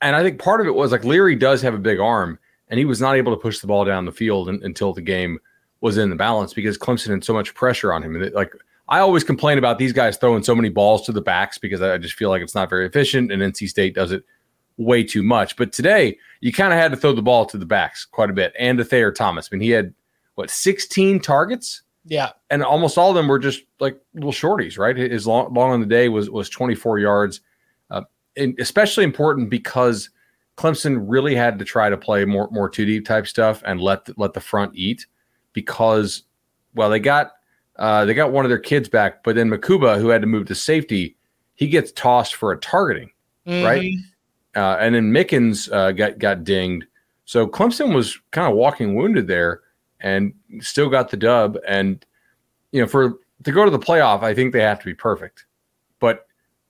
and 0.00 0.16
I 0.16 0.22
think 0.22 0.40
part 0.40 0.60
of 0.60 0.66
it 0.66 0.74
was 0.74 0.92
like 0.92 1.04
Leary 1.04 1.36
does 1.36 1.62
have 1.62 1.74
a 1.74 1.78
big 1.78 2.00
arm, 2.00 2.38
and 2.68 2.78
he 2.78 2.84
was 2.84 3.00
not 3.00 3.16
able 3.16 3.34
to 3.34 3.40
push 3.40 3.60
the 3.60 3.66
ball 3.66 3.84
down 3.84 4.04
the 4.04 4.12
field 4.12 4.48
in, 4.48 4.60
until 4.62 4.92
the 4.92 5.02
game 5.02 5.38
was 5.80 5.98
in 5.98 6.10
the 6.10 6.16
balance 6.16 6.52
because 6.52 6.78
Clemson 6.78 7.10
had 7.10 7.24
so 7.24 7.32
much 7.32 7.54
pressure 7.54 7.92
on 7.92 8.02
him. 8.02 8.16
And 8.16 8.24
it, 8.24 8.34
like 8.34 8.52
I 8.88 8.98
always 9.00 9.24
complain 9.24 9.58
about 9.58 9.78
these 9.78 9.92
guys 9.92 10.16
throwing 10.16 10.42
so 10.42 10.54
many 10.54 10.68
balls 10.68 11.02
to 11.06 11.12
the 11.12 11.20
backs 11.20 11.58
because 11.58 11.82
I 11.82 11.98
just 11.98 12.14
feel 12.14 12.30
like 12.30 12.42
it's 12.42 12.54
not 12.54 12.70
very 12.70 12.86
efficient, 12.86 13.30
and 13.30 13.42
NC 13.42 13.68
State 13.68 13.94
does 13.94 14.12
it 14.12 14.24
way 14.78 15.02
too 15.02 15.22
much. 15.22 15.56
But 15.56 15.72
today, 15.72 16.18
you 16.40 16.52
kind 16.52 16.72
of 16.72 16.78
had 16.78 16.90
to 16.90 16.96
throw 16.96 17.12
the 17.12 17.22
ball 17.22 17.46
to 17.46 17.58
the 17.58 17.66
backs 17.66 18.04
quite 18.04 18.30
a 18.30 18.34
bit 18.34 18.52
and 18.58 18.78
to 18.78 18.84
Thayer 18.84 19.10
Thomas. 19.12 19.48
I 19.50 19.56
mean, 19.56 19.62
he 19.62 19.70
had 19.70 19.94
what 20.34 20.50
16 20.50 21.20
targets, 21.20 21.82
Yeah. 22.04 22.30
and 22.50 22.62
almost 22.62 22.98
all 22.98 23.08
of 23.10 23.16
them 23.16 23.26
were 23.28 23.38
just 23.38 23.62
like 23.80 23.98
little 24.14 24.32
shorties. 24.32 24.78
Right, 24.78 24.96
his 24.96 25.26
long, 25.26 25.52
long 25.54 25.70
on 25.72 25.80
the 25.80 25.86
day 25.86 26.08
was 26.08 26.28
was 26.30 26.48
24 26.50 26.98
yards, 26.98 27.40
uh, 27.90 28.02
and 28.36 28.54
especially 28.60 29.04
important 29.04 29.48
because 29.48 30.10
Clemson 30.58 31.04
really 31.06 31.34
had 31.34 31.58
to 31.58 31.64
try 31.64 31.88
to 31.88 31.96
play 31.96 32.24
more 32.24 32.48
more 32.50 32.68
two 32.68 32.84
deep 32.84 33.06
type 33.06 33.26
stuff 33.26 33.62
and 33.66 33.80
let 33.80 34.04
the, 34.04 34.14
let 34.18 34.34
the 34.34 34.40
front 34.40 34.72
eat 34.76 35.06
because 35.54 36.22
well 36.74 36.90
they 36.90 37.00
got 37.00 37.32
uh, 37.76 38.04
they 38.04 38.12
got 38.14 38.32
one 38.32 38.44
of 38.44 38.50
their 38.50 38.58
kids 38.58 38.88
back, 38.90 39.22
but 39.24 39.34
then 39.36 39.48
Mukuba 39.50 39.98
who 39.98 40.08
had 40.08 40.20
to 40.20 40.26
move 40.26 40.46
to 40.48 40.54
safety, 40.54 41.16
he 41.54 41.66
gets 41.66 41.92
tossed 41.92 42.34
for 42.34 42.52
a 42.52 42.58
targeting 42.58 43.10
right? 43.46 43.94
Uh, 44.56 44.78
and 44.80 44.94
then 44.94 45.12
Mickens 45.12 45.70
uh, 45.70 45.92
got 45.92 46.18
got 46.18 46.42
dinged. 46.42 46.86
So 47.26 47.46
Clemson 47.46 47.94
was 47.94 48.18
kind 48.30 48.50
of 48.50 48.56
walking 48.56 48.94
wounded 48.94 49.26
there, 49.26 49.60
and 50.00 50.32
still 50.60 50.88
got 50.88 51.10
the 51.10 51.16
dub. 51.16 51.58
And 51.68 52.04
you 52.72 52.80
know, 52.80 52.86
for 52.86 53.18
to 53.44 53.52
go 53.52 53.64
to 53.64 53.70
the 53.70 53.78
playoff, 53.78 54.22
I 54.22 54.34
think 54.34 54.52
they 54.52 54.62
have 54.62 54.80
to 54.80 54.86
be 54.86 54.94
perfect. 54.94 55.44
But 56.00 56.26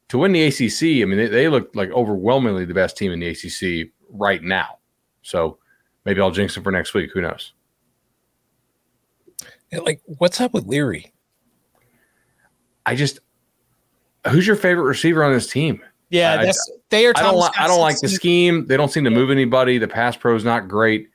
to 0.09 0.19
win 0.19 0.33
the 0.33 0.45
ACC, 0.45 1.03
I 1.03 1.05
mean, 1.05 1.17
they, 1.17 1.27
they 1.27 1.49
look 1.49 1.75
like 1.75 1.91
overwhelmingly 1.91 2.65
the 2.65 2.75
best 2.75 2.97
team 2.97 3.13
in 3.13 3.21
the 3.21 3.29
ACC 3.29 3.91
right 4.11 4.43
now. 4.43 4.79
So 5.23 5.59
maybe 6.05 6.21
I'll 6.21 6.31
jinx 6.31 6.55
them 6.55 6.65
for 6.65 6.71
next 6.71 6.95
week. 6.95 7.11
Who 7.13 7.21
knows? 7.21 7.53
Like, 9.73 10.01
what's 10.05 10.41
up 10.41 10.55
with 10.55 10.67
Leary? 10.67 11.13
I 12.85 12.95
just, 12.95 13.19
who's 14.31 14.47
your 14.47 14.55
favorite 14.57 14.85
receiver 14.85 15.25
on 15.25 15.33
this 15.33 15.49
team? 15.49 15.83
Yeah, 16.11 16.41
I- 16.41 16.53
they 16.91 17.07
are. 17.07 17.13
I 17.17 17.23
don't, 17.23 17.37
li- 17.37 17.49
I 17.59 17.67
don't 17.67 17.81
like 17.81 17.99
the 18.01 18.09
scheme. 18.09 18.67
They 18.67 18.77
don't 18.77 18.91
seem 18.93 19.05
to 19.05 19.11
move 19.11 19.31
anybody. 19.31 19.79
The 19.79 19.89
pass 19.89 20.17
pro 20.17 20.37
is 20.37 20.45
not 20.45 20.69
great. 20.69 21.09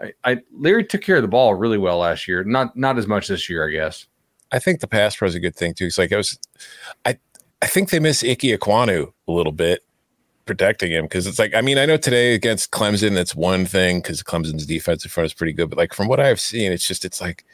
I, 0.00 0.12
I 0.24 0.38
Leary 0.52 0.84
took 0.84 1.00
care 1.02 1.16
of 1.16 1.22
the 1.22 1.28
ball 1.28 1.54
really 1.54 1.78
well 1.78 1.98
last 1.98 2.28
year. 2.28 2.44
Not 2.44 2.76
not 2.76 2.98
as 2.98 3.06
much 3.06 3.28
this 3.28 3.48
year, 3.48 3.66
I 3.66 3.72
guess. 3.72 4.06
I 4.52 4.58
think 4.58 4.80
the 4.80 4.86
pass 4.86 5.16
pro 5.16 5.26
is 5.26 5.34
a 5.34 5.40
good 5.40 5.56
thing 5.56 5.74
too. 5.74 5.86
It's 5.86 5.98
like 5.98 6.12
I 6.12 6.16
was, 6.16 6.38
I, 7.04 7.18
I 7.60 7.66
think 7.66 7.90
they 7.90 7.98
miss 7.98 8.22
Ike 8.22 8.38
Ekwonu 8.40 9.12
a 9.26 9.32
little 9.32 9.52
bit 9.52 9.82
protecting 10.44 10.92
him 10.92 11.06
because 11.06 11.26
it's 11.26 11.40
like 11.40 11.54
I 11.54 11.60
mean 11.60 11.76
I 11.78 11.86
know 11.86 11.96
today 11.96 12.34
against 12.34 12.70
Clemson 12.70 13.14
that's 13.14 13.34
one 13.34 13.66
thing 13.66 13.98
because 14.00 14.22
Clemson's 14.22 14.64
defensive 14.64 15.10
front 15.10 15.26
is 15.26 15.34
pretty 15.34 15.52
good, 15.52 15.68
but 15.70 15.78
like 15.78 15.92
from 15.92 16.06
what 16.06 16.20
I've 16.20 16.40
seen, 16.40 16.70
it's 16.70 16.86
just 16.86 17.04
it's 17.04 17.20
like 17.20 17.44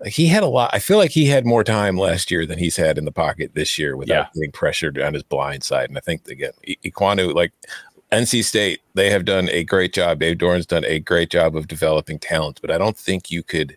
like 0.00 0.12
he 0.12 0.26
had 0.26 0.42
a 0.42 0.46
lot. 0.48 0.70
I 0.72 0.78
feel 0.78 0.96
like 0.98 1.10
he 1.10 1.26
had 1.26 1.44
more 1.46 1.64
time 1.64 1.96
last 1.96 2.30
year 2.30 2.46
than 2.46 2.58
he's 2.58 2.76
had 2.76 2.98
in 2.98 3.04
the 3.04 3.12
pocket 3.12 3.52
this 3.54 3.78
year 3.78 3.96
without 3.96 4.14
Yeah. 4.14 4.28
getting 4.34 4.52
pressured 4.52 4.98
on 5.00 5.14
his 5.14 5.22
blind 5.22 5.64
side. 5.64 5.88
And 5.88 5.98
I 5.98 6.00
think 6.00 6.28
again, 6.28 6.52
I- 6.68 6.76
Ekwonu 6.84 7.34
like 7.34 7.52
NC 8.12 8.42
State, 8.44 8.80
they 8.94 9.10
have 9.10 9.24
done 9.24 9.48
a 9.50 9.64
great 9.64 9.92
job. 9.92 10.20
Dave 10.20 10.38
Doeren's 10.38 10.66
done 10.66 10.84
a 10.84 10.98
great 10.98 11.30
job 11.30 11.56
of 11.56 11.68
developing 11.68 12.18
talent, 12.18 12.60
but 12.62 12.70
I 12.70 12.78
don't 12.78 12.96
think 12.96 13.30
you 13.30 13.42
could. 13.42 13.72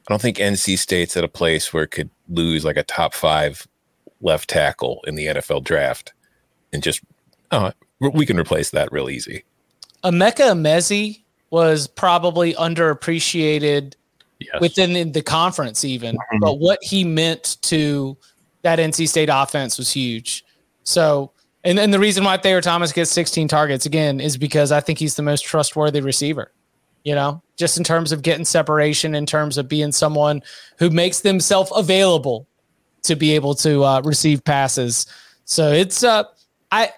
I 0.00 0.04
don't 0.12 0.20
think 0.20 0.38
NC 0.38 0.76
State's 0.76 1.16
at 1.16 1.24
a 1.24 1.28
place 1.28 1.72
where 1.72 1.84
it 1.84 1.90
could 1.92 2.10
lose 2.28 2.64
like 2.64 2.76
a 2.76 2.82
top 2.82 3.14
five 3.14 3.66
left 4.20 4.50
tackle 4.50 5.02
in 5.06 5.14
the 5.14 5.26
NFL 5.26 5.62
draft 5.64 6.12
and 6.72 6.82
just 6.82 7.00
uh, 7.50 7.70
we 8.00 8.26
can 8.26 8.38
replace 8.38 8.70
that 8.70 8.90
real 8.92 9.08
easy. 9.08 9.44
Emeka 10.04 10.50
Emezie 10.52 11.22
was 11.50 11.86
probably 11.86 12.54
underappreciated 12.54 13.94
Yes. 14.52 14.60
within 14.60 14.92
the- 14.92 15.04
the 15.04 15.22
conference, 15.22 15.84
even. 15.84 16.16
Mhm. 16.16 16.40
But 16.40 16.58
what 16.58 16.78
he 16.82 17.04
meant 17.04 17.56
to 17.62 18.16
that 18.62 18.78
NC 18.78 19.06
State 19.06 19.28
offense 19.32 19.76
was 19.78 19.90
huge. 19.92 20.44
So, 20.84 21.32
and 21.64 21.76
then 21.78 21.90
the 21.90 21.98
reason 21.98 22.24
why 22.24 22.36
Thayer 22.36 22.60
Thomas 22.60 22.92
gets 22.92 23.10
16 23.10 23.48
targets 23.48 23.86
again 23.86 24.20
is 24.20 24.36
because 24.36 24.72
I 24.72 24.80
think 24.80 24.98
he's 24.98 25.14
the 25.16 25.22
most 25.22 25.44
trustworthy 25.44 26.00
receiver. 26.00 26.52
You 27.04 27.16
know, 27.16 27.42
just 27.56 27.76
in 27.78 27.82
terms 27.84 28.12
of 28.12 28.22
getting 28.22 28.44
separation, 28.44 29.16
in 29.16 29.26
terms 29.26 29.58
of 29.58 29.68
being 29.68 29.90
someone 29.90 30.40
who 30.78 30.88
makes 30.90 31.20
themselves 31.20 31.72
available 31.74 32.46
to 33.02 33.16
be 33.16 33.32
able 33.32 33.56
to 33.56 33.82
uh, 33.84 34.00
receive 34.04 34.44
passes. 34.44 35.06
So 35.44 35.72
it's 35.72 36.04
uh, 36.04 36.22
I 36.70 36.92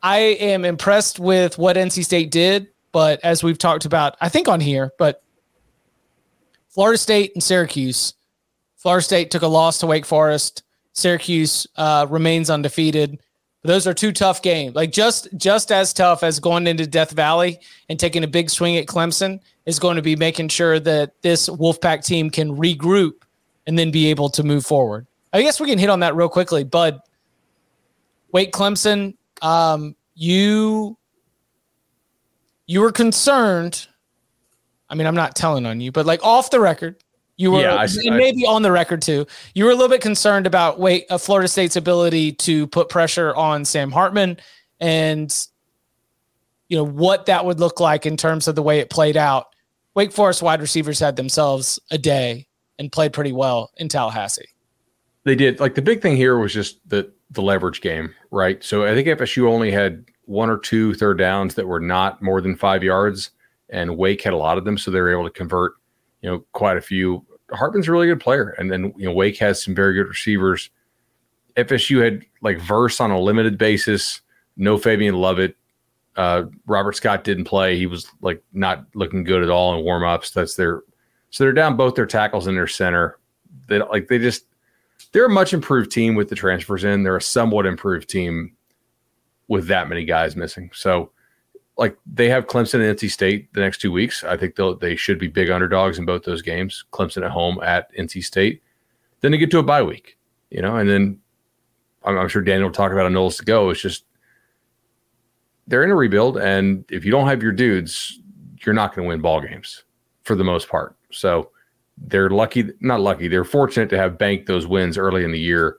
I 0.00 0.18
am 0.18 0.64
impressed 0.64 1.18
with 1.18 1.58
what 1.58 1.76
NC 1.76 2.04
State 2.04 2.30
did, 2.30 2.68
but 2.92 3.18
as 3.24 3.42
we've 3.42 3.58
talked 3.58 3.84
about, 3.84 4.16
I 4.20 4.28
think 4.28 4.46
on 4.46 4.60
here, 4.60 4.92
but 4.96 5.22
Florida 6.78 6.96
State 6.96 7.32
and 7.34 7.42
Syracuse. 7.42 8.14
Florida 8.76 9.02
State 9.02 9.32
took 9.32 9.42
a 9.42 9.48
loss 9.48 9.78
to 9.78 9.86
Wake 9.88 10.06
Forest. 10.06 10.62
Syracuse 10.92 11.66
uh, 11.74 12.06
remains 12.08 12.50
undefeated. 12.50 13.18
Those 13.64 13.88
are 13.88 13.92
two 13.92 14.12
tough 14.12 14.42
games. 14.42 14.76
Like 14.76 14.92
just 14.92 15.26
just 15.36 15.72
as 15.72 15.92
tough 15.92 16.22
as 16.22 16.38
going 16.38 16.68
into 16.68 16.86
Death 16.86 17.10
Valley 17.10 17.58
and 17.88 17.98
taking 17.98 18.22
a 18.22 18.28
big 18.28 18.48
swing 18.48 18.76
at 18.76 18.86
Clemson 18.86 19.40
is 19.66 19.80
going 19.80 19.96
to 19.96 20.02
be 20.02 20.14
making 20.14 20.50
sure 20.50 20.78
that 20.78 21.20
this 21.22 21.48
Wolfpack 21.48 22.04
team 22.04 22.30
can 22.30 22.56
regroup 22.56 23.22
and 23.66 23.76
then 23.76 23.90
be 23.90 24.06
able 24.06 24.28
to 24.28 24.44
move 24.44 24.64
forward. 24.64 25.08
I 25.32 25.42
guess 25.42 25.58
we 25.58 25.66
can 25.66 25.80
hit 25.80 25.90
on 25.90 25.98
that 25.98 26.14
real 26.14 26.28
quickly, 26.28 26.62
Bud. 26.62 27.00
Wake 28.30 28.52
Clemson, 28.52 29.16
um, 29.42 29.96
you 30.14 30.96
you 32.68 32.80
were 32.80 32.92
concerned. 32.92 33.88
I 34.90 34.94
mean, 34.94 35.06
I'm 35.06 35.14
not 35.14 35.36
telling 35.36 35.66
on 35.66 35.80
you, 35.80 35.92
but 35.92 36.06
like 36.06 36.22
off 36.24 36.50
the 36.50 36.60
record, 36.60 36.96
you 37.36 37.52
were, 37.52 37.60
Yeah, 37.60 37.74
I- 37.76 37.84
and 38.06 38.16
maybe 38.16 38.46
on 38.46 38.62
the 38.62 38.72
record 38.72 39.02
too. 39.02 39.26
You 39.54 39.64
were 39.64 39.70
a 39.70 39.74
little 39.74 39.88
bit 39.90 40.00
concerned 40.00 40.46
about 40.46 40.80
wait, 40.80 41.06
uh, 41.10 41.18
Florida 41.18 41.48
State's 41.48 41.76
ability 41.76 42.32
to 42.32 42.66
put 42.68 42.88
pressure 42.88 43.34
on 43.34 43.64
Sam 43.64 43.90
Hartman, 43.92 44.38
and 44.80 45.34
you 46.68 46.76
know 46.76 46.84
what 46.84 47.26
that 47.26 47.44
would 47.44 47.60
look 47.60 47.80
like 47.80 48.06
in 48.06 48.16
terms 48.16 48.48
of 48.48 48.54
the 48.54 48.62
way 48.62 48.78
it 48.80 48.90
played 48.90 49.16
out. 49.16 49.46
Wake 49.94 50.12
Forest 50.12 50.42
wide 50.42 50.60
receivers 50.60 51.00
had 51.00 51.16
themselves 51.16 51.78
a 51.90 51.98
day 51.98 52.46
and 52.78 52.92
played 52.92 53.12
pretty 53.12 53.32
well 53.32 53.70
in 53.78 53.88
Tallahassee. 53.88 54.48
They 55.24 55.34
did. 55.34 55.60
Like 55.60 55.74
the 55.74 55.82
big 55.82 56.00
thing 56.02 56.16
here 56.16 56.38
was 56.38 56.52
just 56.52 56.78
the 56.88 57.12
the 57.30 57.42
leverage 57.42 57.80
game, 57.82 58.14
right? 58.30 58.62
So 58.64 58.84
I 58.86 58.94
think 58.94 59.06
FSU 59.08 59.48
only 59.48 59.70
had 59.70 60.04
one 60.24 60.48
or 60.50 60.58
two 60.58 60.94
third 60.94 61.18
downs 61.18 61.54
that 61.56 61.66
were 61.66 61.80
not 61.80 62.22
more 62.22 62.40
than 62.40 62.56
five 62.56 62.82
yards, 62.82 63.30
and 63.70 63.96
Wake 63.96 64.22
had 64.22 64.32
a 64.32 64.36
lot 64.38 64.58
of 64.58 64.64
them, 64.64 64.78
so 64.78 64.90
they 64.90 65.00
were 65.00 65.10
able 65.10 65.24
to 65.24 65.30
convert, 65.30 65.74
you 66.22 66.30
know, 66.30 66.44
quite 66.52 66.76
a 66.76 66.80
few. 66.80 67.24
Hartman's 67.50 67.88
a 67.88 67.92
really 67.92 68.06
good 68.06 68.20
player, 68.20 68.50
and 68.58 68.70
then 68.70 68.92
you 68.96 69.06
know 69.06 69.12
Wake 69.12 69.38
has 69.38 69.62
some 69.62 69.74
very 69.74 69.94
good 69.94 70.08
receivers. 70.08 70.70
FSU 71.56 72.02
had 72.02 72.24
like 72.42 72.60
Verse 72.60 73.00
on 73.00 73.10
a 73.10 73.20
limited 73.20 73.58
basis, 73.58 74.20
no 74.56 74.78
Fabian 74.78 75.16
Lovett. 75.16 75.56
Uh, 76.16 76.44
Robert 76.66 76.96
Scott 76.96 77.24
didn't 77.24 77.44
play; 77.44 77.76
he 77.76 77.86
was 77.86 78.06
like 78.20 78.42
not 78.52 78.84
looking 78.94 79.24
good 79.24 79.42
at 79.42 79.50
all 79.50 79.76
in 79.76 79.84
warm 79.84 80.04
ups. 80.04 80.30
That's 80.30 80.54
their 80.54 80.82
so 81.30 81.44
they're 81.44 81.52
down 81.52 81.76
both 81.76 81.94
their 81.94 82.06
tackles 82.06 82.46
and 82.46 82.56
their 82.56 82.66
center. 82.66 83.18
They 83.66 83.78
like 83.78 84.08
they 84.08 84.18
just 84.18 84.44
they're 85.12 85.26
a 85.26 85.30
much 85.30 85.52
improved 85.52 85.90
team 85.90 86.14
with 86.14 86.28
the 86.28 86.34
transfers 86.34 86.84
in. 86.84 87.02
They're 87.02 87.16
a 87.16 87.22
somewhat 87.22 87.66
improved 87.66 88.08
team 88.08 88.54
with 89.48 89.66
that 89.68 89.88
many 89.88 90.04
guys 90.04 90.36
missing. 90.36 90.70
So, 90.74 91.10
like 91.78 91.96
they 92.12 92.28
have 92.28 92.48
Clemson 92.48 92.86
and 92.86 92.98
NC 92.98 93.10
State 93.10 93.52
the 93.54 93.60
next 93.60 93.80
two 93.80 93.92
weeks. 93.92 94.24
I 94.24 94.36
think 94.36 94.56
they'll 94.56 94.76
they 94.76 94.96
should 94.96 95.18
be 95.18 95.28
big 95.28 95.48
underdogs 95.48 95.98
in 95.98 96.04
both 96.04 96.24
those 96.24 96.42
games. 96.42 96.84
Clemson 96.92 97.24
at 97.24 97.30
home 97.30 97.60
at 97.62 97.94
NC 97.96 98.24
State. 98.24 98.62
Then 99.20 99.30
they 99.30 99.38
get 99.38 99.50
to 99.52 99.58
a 99.58 99.62
bye 99.62 99.82
week, 99.82 100.18
you 100.50 100.60
know, 100.60 100.76
and 100.76 100.90
then 100.90 101.20
I'm, 102.04 102.18
I'm 102.18 102.28
sure 102.28 102.42
Daniel 102.42 102.68
will 102.68 102.74
talk 102.74 102.92
about 102.92 103.06
a 103.06 103.10
Knowles 103.10 103.38
to 103.38 103.44
go. 103.44 103.70
It's 103.70 103.80
just 103.80 104.04
they're 105.68 105.84
in 105.84 105.90
a 105.90 105.94
rebuild, 105.94 106.36
and 106.36 106.84
if 106.90 107.04
you 107.04 107.10
don't 107.10 107.28
have 107.28 107.42
your 107.42 107.52
dudes, 107.52 108.20
you're 108.64 108.74
not 108.74 108.94
going 108.94 109.06
to 109.06 109.08
win 109.08 109.20
ball 109.20 109.40
games 109.40 109.84
for 110.24 110.34
the 110.34 110.44
most 110.44 110.68
part. 110.68 110.96
So 111.12 111.50
they're 111.96 112.30
lucky, 112.30 112.70
not 112.80 113.00
lucky. 113.00 113.28
They're 113.28 113.44
fortunate 113.44 113.90
to 113.90 113.98
have 113.98 114.18
banked 114.18 114.46
those 114.46 114.66
wins 114.66 114.98
early 114.98 115.24
in 115.24 115.30
the 115.32 115.38
year 115.38 115.78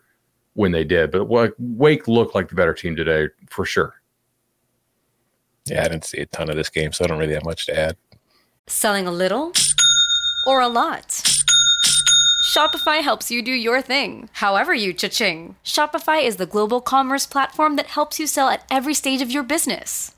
when 0.54 0.72
they 0.72 0.84
did. 0.84 1.12
But 1.12 1.28
Wake 1.60 2.08
looked 2.08 2.36
like 2.36 2.50
the 2.50 2.56
better 2.56 2.74
team 2.74 2.96
today 2.96 3.28
for 3.50 3.66
sure. 3.66 3.99
Yeah, 5.70 5.84
I 5.84 5.88
didn't 5.88 6.06
see 6.06 6.20
a 6.20 6.26
ton 6.26 6.50
of 6.50 6.56
this 6.56 6.70
game, 6.70 6.92
so 6.92 7.06
I 7.06 7.08
don't 7.08 7.20
really 7.20 7.34
have 7.34 7.46
much 7.46 7.66
to 7.68 7.80
add. 7.80 7.96
Selling 8.68 9.08
a 9.08 9.12
little 9.12 9.54
or 10.46 10.62
a 10.62 10.68
lot? 10.68 11.22
Shopify 12.50 13.02
helps 13.02 13.30
you 13.30 13.44
do 13.44 13.52
your 13.52 13.80
thing, 13.82 14.30
however 14.34 14.74
you 14.74 14.92
cha-ching. 14.92 15.56
Shopify 15.64 16.24
is 16.24 16.38
the 16.38 16.48
global 16.48 16.82
commerce 16.82 17.28
platform 17.28 17.76
that 17.76 17.86
helps 17.86 18.20
you 18.20 18.26
sell 18.26 18.50
at 18.50 18.66
every 18.72 18.96
stage 18.96 19.22
of 19.22 19.30
your 19.30 19.44
business. 19.44 20.16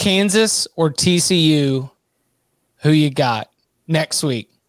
Kansas 0.00 0.66
or 0.76 0.90
TCU? 0.90 1.90
Who 2.82 2.90
you 2.90 3.10
got 3.10 3.50
next 3.86 4.22
week? 4.24 4.48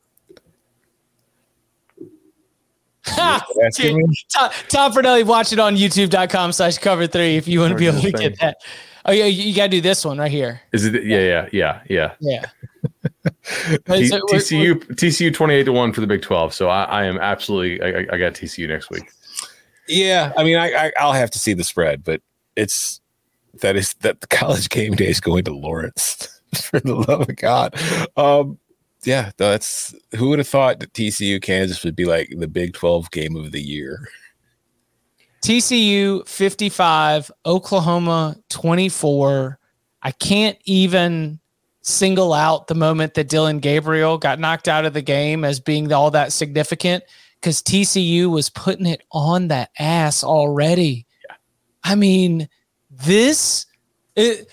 Ha! 3.06 3.44
Asking 3.66 3.98
me? 3.98 4.04
Tom, 4.34 4.52
Tom 4.68 4.94
Fornelli, 4.94 5.26
watch 5.26 5.52
it 5.52 5.58
on 5.60 5.76
youtube.com 5.76 6.52
slash 6.52 6.78
cover 6.78 7.08
three 7.08 7.36
if 7.36 7.48
you 7.48 7.60
want 7.60 7.72
to 7.72 7.78
be 7.78 7.88
able 7.88 8.00
to 8.02 8.12
get 8.12 8.38
that. 8.40 8.58
Oh, 9.06 9.12
yeah, 9.12 9.26
you 9.26 9.56
got 9.56 9.64
to 9.64 9.70
do 9.70 9.82
this 9.82 10.06
one 10.06 10.20
right 10.20 10.30
here. 10.32 10.62
Is 10.72 10.86
it? 10.86 11.04
Yeah, 11.04 11.20
yeah, 11.20 11.50
yeah, 11.52 11.82
yeah. 11.90 12.14
Yeah. 12.22 12.46
T- 13.88 14.08
So 14.08 14.20
TCU 14.22 14.76
TCU 14.96 15.34
twenty 15.34 15.56
eight 15.56 15.64
to 15.64 15.72
one 15.72 15.92
for 15.94 16.02
the 16.02 16.08
Big 16.08 16.22
Twelve. 16.22 16.54
So 16.54 16.70
I, 16.70 16.84
I 16.84 17.04
am 17.06 17.18
absolutely 17.18 17.82
I, 17.82 18.02
I- 18.02 18.08
I 18.14 18.18
got 18.20 18.34
TCU 18.34 18.68
next 18.68 18.90
week. 18.92 19.10
Yeah, 19.88 20.32
I 20.38 20.44
mean, 20.44 20.58
I, 20.58 20.72
I 20.74 20.92
I'll 21.00 21.14
have 21.14 21.32
to 21.32 21.40
see 21.40 21.54
the 21.54 21.64
spread, 21.64 22.04
but 22.04 22.22
it's 22.56 23.01
that 23.60 23.76
is 23.76 23.94
that 23.96 24.22
the 24.22 24.28
college 24.28 24.70
game 24.70 24.94
day 24.94 25.10
is 25.10 25.20
going 25.20 25.44
to 25.46 25.54
Lawrence 25.54 26.42
for 26.56 26.80
the 26.80 26.96
love 26.96 27.30
of 27.30 27.36
God. 27.36 27.76
Um, 28.18 28.58
yeah, 29.04 29.32
that's 29.38 29.96
who 30.16 30.30
would 30.30 30.40
have 30.40 30.48
thought 30.48 30.80
that 30.80 30.94
TCU 30.94 31.42
Kansas 31.42 31.84
would 31.84 31.96
be 31.96 32.06
like 32.06 32.34
the 32.38 32.48
Big 32.48 32.74
Twelve 32.74 33.10
game 33.12 33.36
of 33.36 33.52
the 33.52 33.62
year. 33.62 34.08
TCU 35.42 36.28
55, 36.28 37.32
Oklahoma 37.48 38.38
24. 38.50 39.58
I 40.04 40.12
can't 40.12 40.58
even 40.66 41.40
single 41.82 42.34
out 42.34 42.68
the 42.68 42.76
moment 42.76 43.16
that 43.16 43.28
Dillon 43.28 43.60
Gabriel 43.60 44.20
got 44.20 44.40
knocked 44.40 44.68
out 44.68 44.86
of 44.86 44.94
the 44.94 45.02
game 45.02 45.44
as 45.44 45.60
being 45.60 45.92
all 45.92 46.12
that 46.12 46.32
significant 46.32 47.04
because 47.40 47.62
TCU 47.64 48.30
was 48.30 48.52
putting 48.52 48.86
it 48.86 49.02
on 49.12 49.48
that 49.48 49.72
ass 49.80 50.24
already. 50.24 51.08
I 51.84 51.96
mean, 51.96 52.48
this, 53.04 53.66
it, 54.16 54.50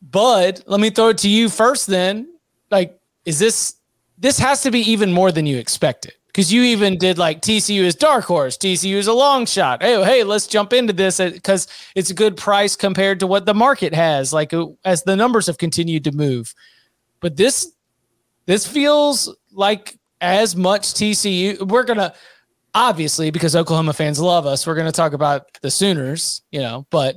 Bud, 0.00 0.62
let 0.66 0.80
me 0.80 0.90
throw 0.90 1.08
it 1.08 1.18
to 1.18 1.28
you 1.28 1.48
first 1.48 1.86
then. 1.86 2.28
Like, 2.70 2.98
is 3.24 3.38
this, 3.38 3.76
this 4.18 4.38
has 4.38 4.62
to 4.62 4.70
be 4.70 4.80
even 4.80 5.12
more 5.12 5.32
than 5.32 5.46
you 5.46 5.58
expected 5.58 6.14
because 6.32 6.50
you 6.50 6.62
even 6.62 6.96
did 6.96 7.18
like 7.18 7.42
TCU 7.42 7.82
is 7.82 7.94
dark 7.94 8.24
horse, 8.24 8.56
TCU 8.56 8.94
is 8.94 9.06
a 9.06 9.12
long 9.12 9.44
shot. 9.44 9.82
Hey, 9.82 10.02
hey, 10.02 10.24
let's 10.24 10.46
jump 10.46 10.72
into 10.72 10.92
this 10.92 11.18
because 11.18 11.68
it's 11.94 12.10
a 12.10 12.14
good 12.14 12.36
price 12.36 12.74
compared 12.74 13.20
to 13.20 13.26
what 13.26 13.44
the 13.44 13.54
market 13.54 13.94
has. 13.94 14.32
Like 14.32 14.54
uh, 14.54 14.66
as 14.84 15.02
the 15.02 15.14
numbers 15.14 15.46
have 15.46 15.58
continued 15.58 16.04
to 16.04 16.12
move, 16.12 16.54
but 17.20 17.36
this 17.36 17.72
this 18.46 18.66
feels 18.66 19.34
like 19.52 19.98
as 20.20 20.56
much 20.56 20.94
TCU. 20.94 21.68
We're 21.68 21.84
gonna 21.84 22.14
obviously 22.74 23.30
because 23.30 23.54
Oklahoma 23.54 23.92
fans 23.92 24.18
love 24.18 24.46
us. 24.46 24.66
We're 24.66 24.74
gonna 24.74 24.90
talk 24.90 25.12
about 25.12 25.42
the 25.60 25.70
Sooners, 25.70 26.40
you 26.50 26.60
know, 26.60 26.86
but 26.90 27.16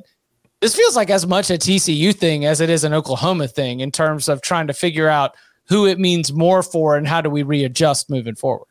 this 0.66 0.76
feels 0.76 0.96
like 0.96 1.12
as 1.12 1.28
much 1.28 1.52
a 1.52 1.60
TCU 1.60 2.12
thing 2.12 2.46
as 2.46 2.60
it 2.60 2.72
is 2.72 2.84
an 2.84 2.92
Oklahoma 2.92 3.48
thing 3.48 3.82
in 3.82 3.92
terms 3.92 4.28
of 4.28 4.42
trying 4.42 4.66
to 4.66 4.74
figure 4.74 5.08
out 5.08 5.36
who 5.66 5.86
it 5.86 6.00
means 6.00 6.34
more 6.34 6.64
for 6.64 6.98
and 6.98 7.08
how 7.08 7.22
do 7.22 7.30
we 7.30 7.44
readjust 7.44 8.10
moving 8.10 8.34
forward. 8.34 8.66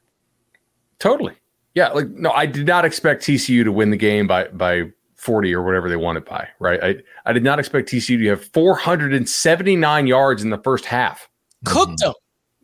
Totally. 0.98 1.34
Yeah. 1.76 1.90
Like 1.90 2.08
no, 2.08 2.32
I 2.32 2.46
did 2.46 2.66
not 2.66 2.84
expect 2.84 3.22
TCU 3.22 3.62
to 3.62 3.70
win 3.70 3.90
the 3.90 3.96
game 3.96 4.26
by 4.26 4.48
by 4.48 4.90
40 5.14 5.54
or 5.54 5.62
whatever 5.62 5.88
they 5.88 5.94
won 5.94 6.16
it 6.16 6.26
by. 6.26 6.48
Right. 6.58 6.82
I, 6.82 6.96
I 7.26 7.32
did 7.32 7.44
not 7.44 7.60
expect 7.60 7.88
TCU 7.88 8.18
to 8.18 8.26
have 8.30 8.44
479 8.46 10.06
yards 10.08 10.42
in 10.42 10.50
the 10.50 10.58
first 10.58 10.86
half, 10.86 11.28
Cooked 11.64 12.00
them. 12.00 12.12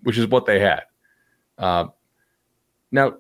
which 0.03 0.19
is 0.19 0.27
what 0.27 0.45
they 0.45 0.59
had. 0.59 0.83
Uh, 1.57 1.87
now, 2.91 3.15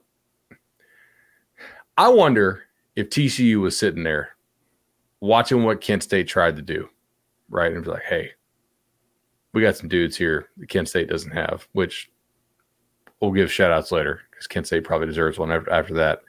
I 1.96 2.08
wonder 2.08 2.64
if 2.96 3.10
TCU 3.10 3.60
was 3.60 3.78
sitting 3.78 4.02
there 4.02 4.34
watching 5.20 5.64
what 5.64 5.80
Kent 5.80 6.02
State 6.02 6.28
tried 6.28 6.56
to 6.56 6.62
do, 6.62 6.88
right? 7.48 7.72
And 7.72 7.84
be 7.84 7.90
like, 7.90 8.02
hey, 8.02 8.30
we 9.52 9.62
got 9.62 9.76
some 9.76 9.88
dudes 9.88 10.16
here 10.16 10.48
that 10.56 10.68
Kent 10.68 10.88
State 10.88 11.08
doesn't 11.08 11.32
have, 11.32 11.66
which 11.72 12.10
we'll 13.20 13.32
give 13.32 13.52
shout 13.52 13.72
outs 13.72 13.92
later 13.92 14.20
because 14.30 14.46
Kent 14.46 14.66
State 14.66 14.84
probably 14.84 15.06
deserves 15.06 15.38
one 15.38 15.50
after, 15.50 15.70
after 15.70 15.94
that. 15.94 16.20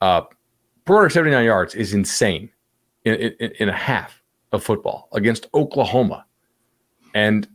Uh, 0.00 0.22
479 0.86 1.44
yards 1.44 1.74
is 1.74 1.92
insane 1.92 2.50
in, 3.04 3.14
in, 3.14 3.50
in 3.58 3.68
a 3.68 3.76
half 3.76 4.22
of 4.52 4.64
football 4.64 5.08
against 5.12 5.48
Oklahoma. 5.54 6.24
And 7.14 7.48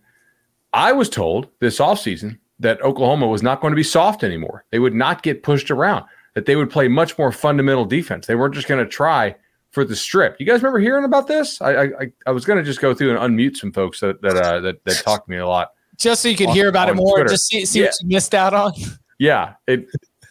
I 0.73 0.91
was 0.91 1.09
told 1.09 1.47
this 1.59 1.79
offseason 1.79 2.37
that 2.59 2.81
Oklahoma 2.81 3.27
was 3.27 3.43
not 3.43 3.61
going 3.61 3.71
to 3.71 3.75
be 3.75 3.83
soft 3.83 4.23
anymore. 4.23 4.65
They 4.71 4.79
would 4.79 4.93
not 4.93 5.23
get 5.23 5.43
pushed 5.43 5.71
around, 5.71 6.05
that 6.33 6.45
they 6.45 6.55
would 6.55 6.69
play 6.69 6.87
much 6.87 7.17
more 7.17 7.31
fundamental 7.31 7.85
defense. 7.85 8.27
They 8.27 8.35
weren't 8.35 8.55
just 8.55 8.67
going 8.67 8.83
to 8.83 8.89
try 8.89 9.35
for 9.73 9.83
the 9.83 9.95
strip. 9.95 10.37
You 10.39 10.45
guys 10.45 10.61
remember 10.61 10.79
hearing 10.79 11.03
about 11.03 11.27
this? 11.27 11.61
I 11.61 11.83
I, 11.83 12.11
I 12.27 12.31
was 12.31 12.45
going 12.45 12.57
to 12.57 12.63
just 12.63 12.79
go 12.79 12.93
through 12.93 13.17
and 13.17 13.19
unmute 13.37 13.57
some 13.57 13.71
folks 13.73 13.99
that 13.99 14.21
that 14.21 14.37
uh, 14.37 14.59
that, 14.61 14.83
that 14.85 14.95
talked 15.03 15.25
to 15.27 15.31
me 15.31 15.37
a 15.37 15.47
lot. 15.47 15.71
Just 15.97 16.21
so 16.21 16.29
you 16.29 16.35
could 16.37 16.47
On- 16.49 16.55
hear 16.55 16.69
about 16.69 16.89
it 16.89 16.95
more, 16.95 17.17
Twitter. 17.17 17.29
just 17.29 17.47
see, 17.47 17.65
see 17.65 17.79
Yeah. 17.81 17.85
what 17.87 17.95
you 18.01 18.07
missed 18.07 18.33
out 18.33 18.53
on. 18.53 18.71
Yeah, 19.19 19.53
it 19.67 19.87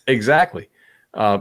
exactly. 0.07 0.69
Uh, 1.15 1.39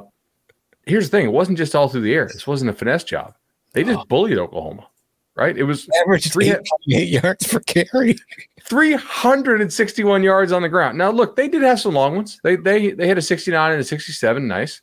here's 0.86 1.10
the 1.10 1.18
thing: 1.18 1.26
it 1.26 1.32
wasn't 1.32 1.58
just 1.58 1.76
all 1.76 1.90
through 1.90 2.02
the 2.02 2.14
air. 2.14 2.30
This 2.32 2.46
wasn't 2.48 2.70
a 2.70 2.74
finesse 2.74 3.04
job. 3.04 3.34
They 3.74 3.84
just 3.84 4.08
bullied 4.08 4.38
Oklahoma, 4.38 4.88
right? 5.36 5.58
It 5.58 5.64
was 5.64 5.90
Average 6.02 6.32
Three- 6.32 6.54
eight 6.94 7.10
yards 7.10 7.48
per 7.48 7.60
carry. 7.62 8.16
361 8.64 10.24
yards 10.24 10.52
on 10.52 10.62
the 10.62 10.70
ground. 10.70 10.98
Now, 10.98 11.10
look, 11.12 11.36
they 11.36 11.48
did 11.48 11.62
have 11.64 11.80
some 11.80 11.94
long 11.96 12.16
ones. 12.16 12.40
They 12.44 12.56
they 12.56 12.92
they 12.92 13.08
hit 13.08 13.18
a 13.18 13.22
69 13.22 13.72
and 13.72 13.82
a 13.82 13.84
67, 13.84 14.48
nice, 14.48 14.82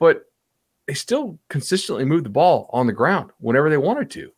but 0.00 0.24
they 0.86 0.94
still 0.94 1.38
consistently 1.48 2.04
moved 2.04 2.24
the 2.24 2.30
ball 2.30 2.68
on 2.72 2.86
the 2.86 2.92
ground 2.92 3.30
whenever 3.38 3.70
they 3.70 3.76
wanted 3.76 4.10
to, 4.10 4.32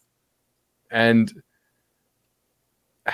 and 0.90 1.32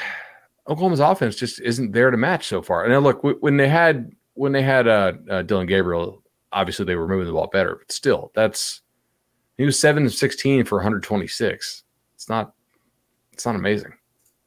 Oklahoma's 0.69 1.01
offense 1.01 1.37
just 1.37 1.61
isn't 1.61 1.93
there 1.93 2.11
to 2.11 2.17
match 2.17 2.47
so 2.47 2.63
far. 2.63 2.85
And 2.85 3.05
look, 3.05 3.23
when 3.23 3.57
they 3.57 3.69
had 3.69 4.13
when 4.35 4.53
they 4.53 4.63
had 4.63 4.87
uh, 4.87 5.13
uh, 5.29 5.43
Dillon 5.43 5.67
Gabriel, 5.67 6.23
obviously 6.53 6.85
they 6.85 6.97
were 6.97 7.09
moving 7.09 7.27
the 7.27 7.33
ball 7.33 7.49
better, 7.53 7.77
but 7.77 7.91
still, 7.91 8.31
that's 8.35 8.83
he 9.59 9.65
was 9.65 9.79
seven 9.79 10.07
of 10.07 10.15
16 10.15 10.65
for 10.65 10.79
126. 10.79 11.85
It's 12.15 12.29
not 12.29 12.55
it's 13.33 13.47
not 13.47 13.57
amazing. 13.57 13.93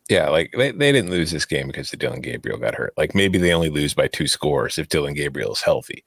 Yeah, 0.09 0.29
like 0.29 0.53
they, 0.57 0.71
they 0.71 0.91
didn't 0.91 1.11
lose 1.11 1.31
this 1.31 1.45
game 1.45 1.67
because 1.67 1.89
the 1.89 1.97
Dillon 1.97 2.21
Gabriel 2.21 2.57
got 2.57 2.75
hurt. 2.75 2.93
Like 2.97 3.15
maybe 3.15 3.37
they 3.37 3.53
only 3.53 3.69
lose 3.69 3.93
by 3.93 4.07
two 4.07 4.27
scores 4.27 4.77
if 4.77 4.89
Dillon 4.89 5.13
Gabriel 5.13 5.53
is 5.53 5.61
healthy. 5.61 6.03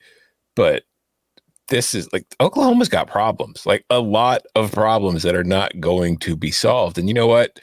But 0.54 0.84
this 1.68 1.94
is 1.94 2.12
like 2.12 2.24
Oklahoma's 2.40 2.88
got 2.88 3.08
problems, 3.08 3.66
like 3.66 3.84
a 3.90 4.00
lot 4.00 4.42
of 4.54 4.72
problems 4.72 5.22
that 5.22 5.34
are 5.34 5.44
not 5.44 5.80
going 5.80 6.18
to 6.18 6.36
be 6.36 6.50
solved. 6.50 6.98
And 6.98 7.08
you 7.08 7.14
know 7.14 7.26
what? 7.26 7.58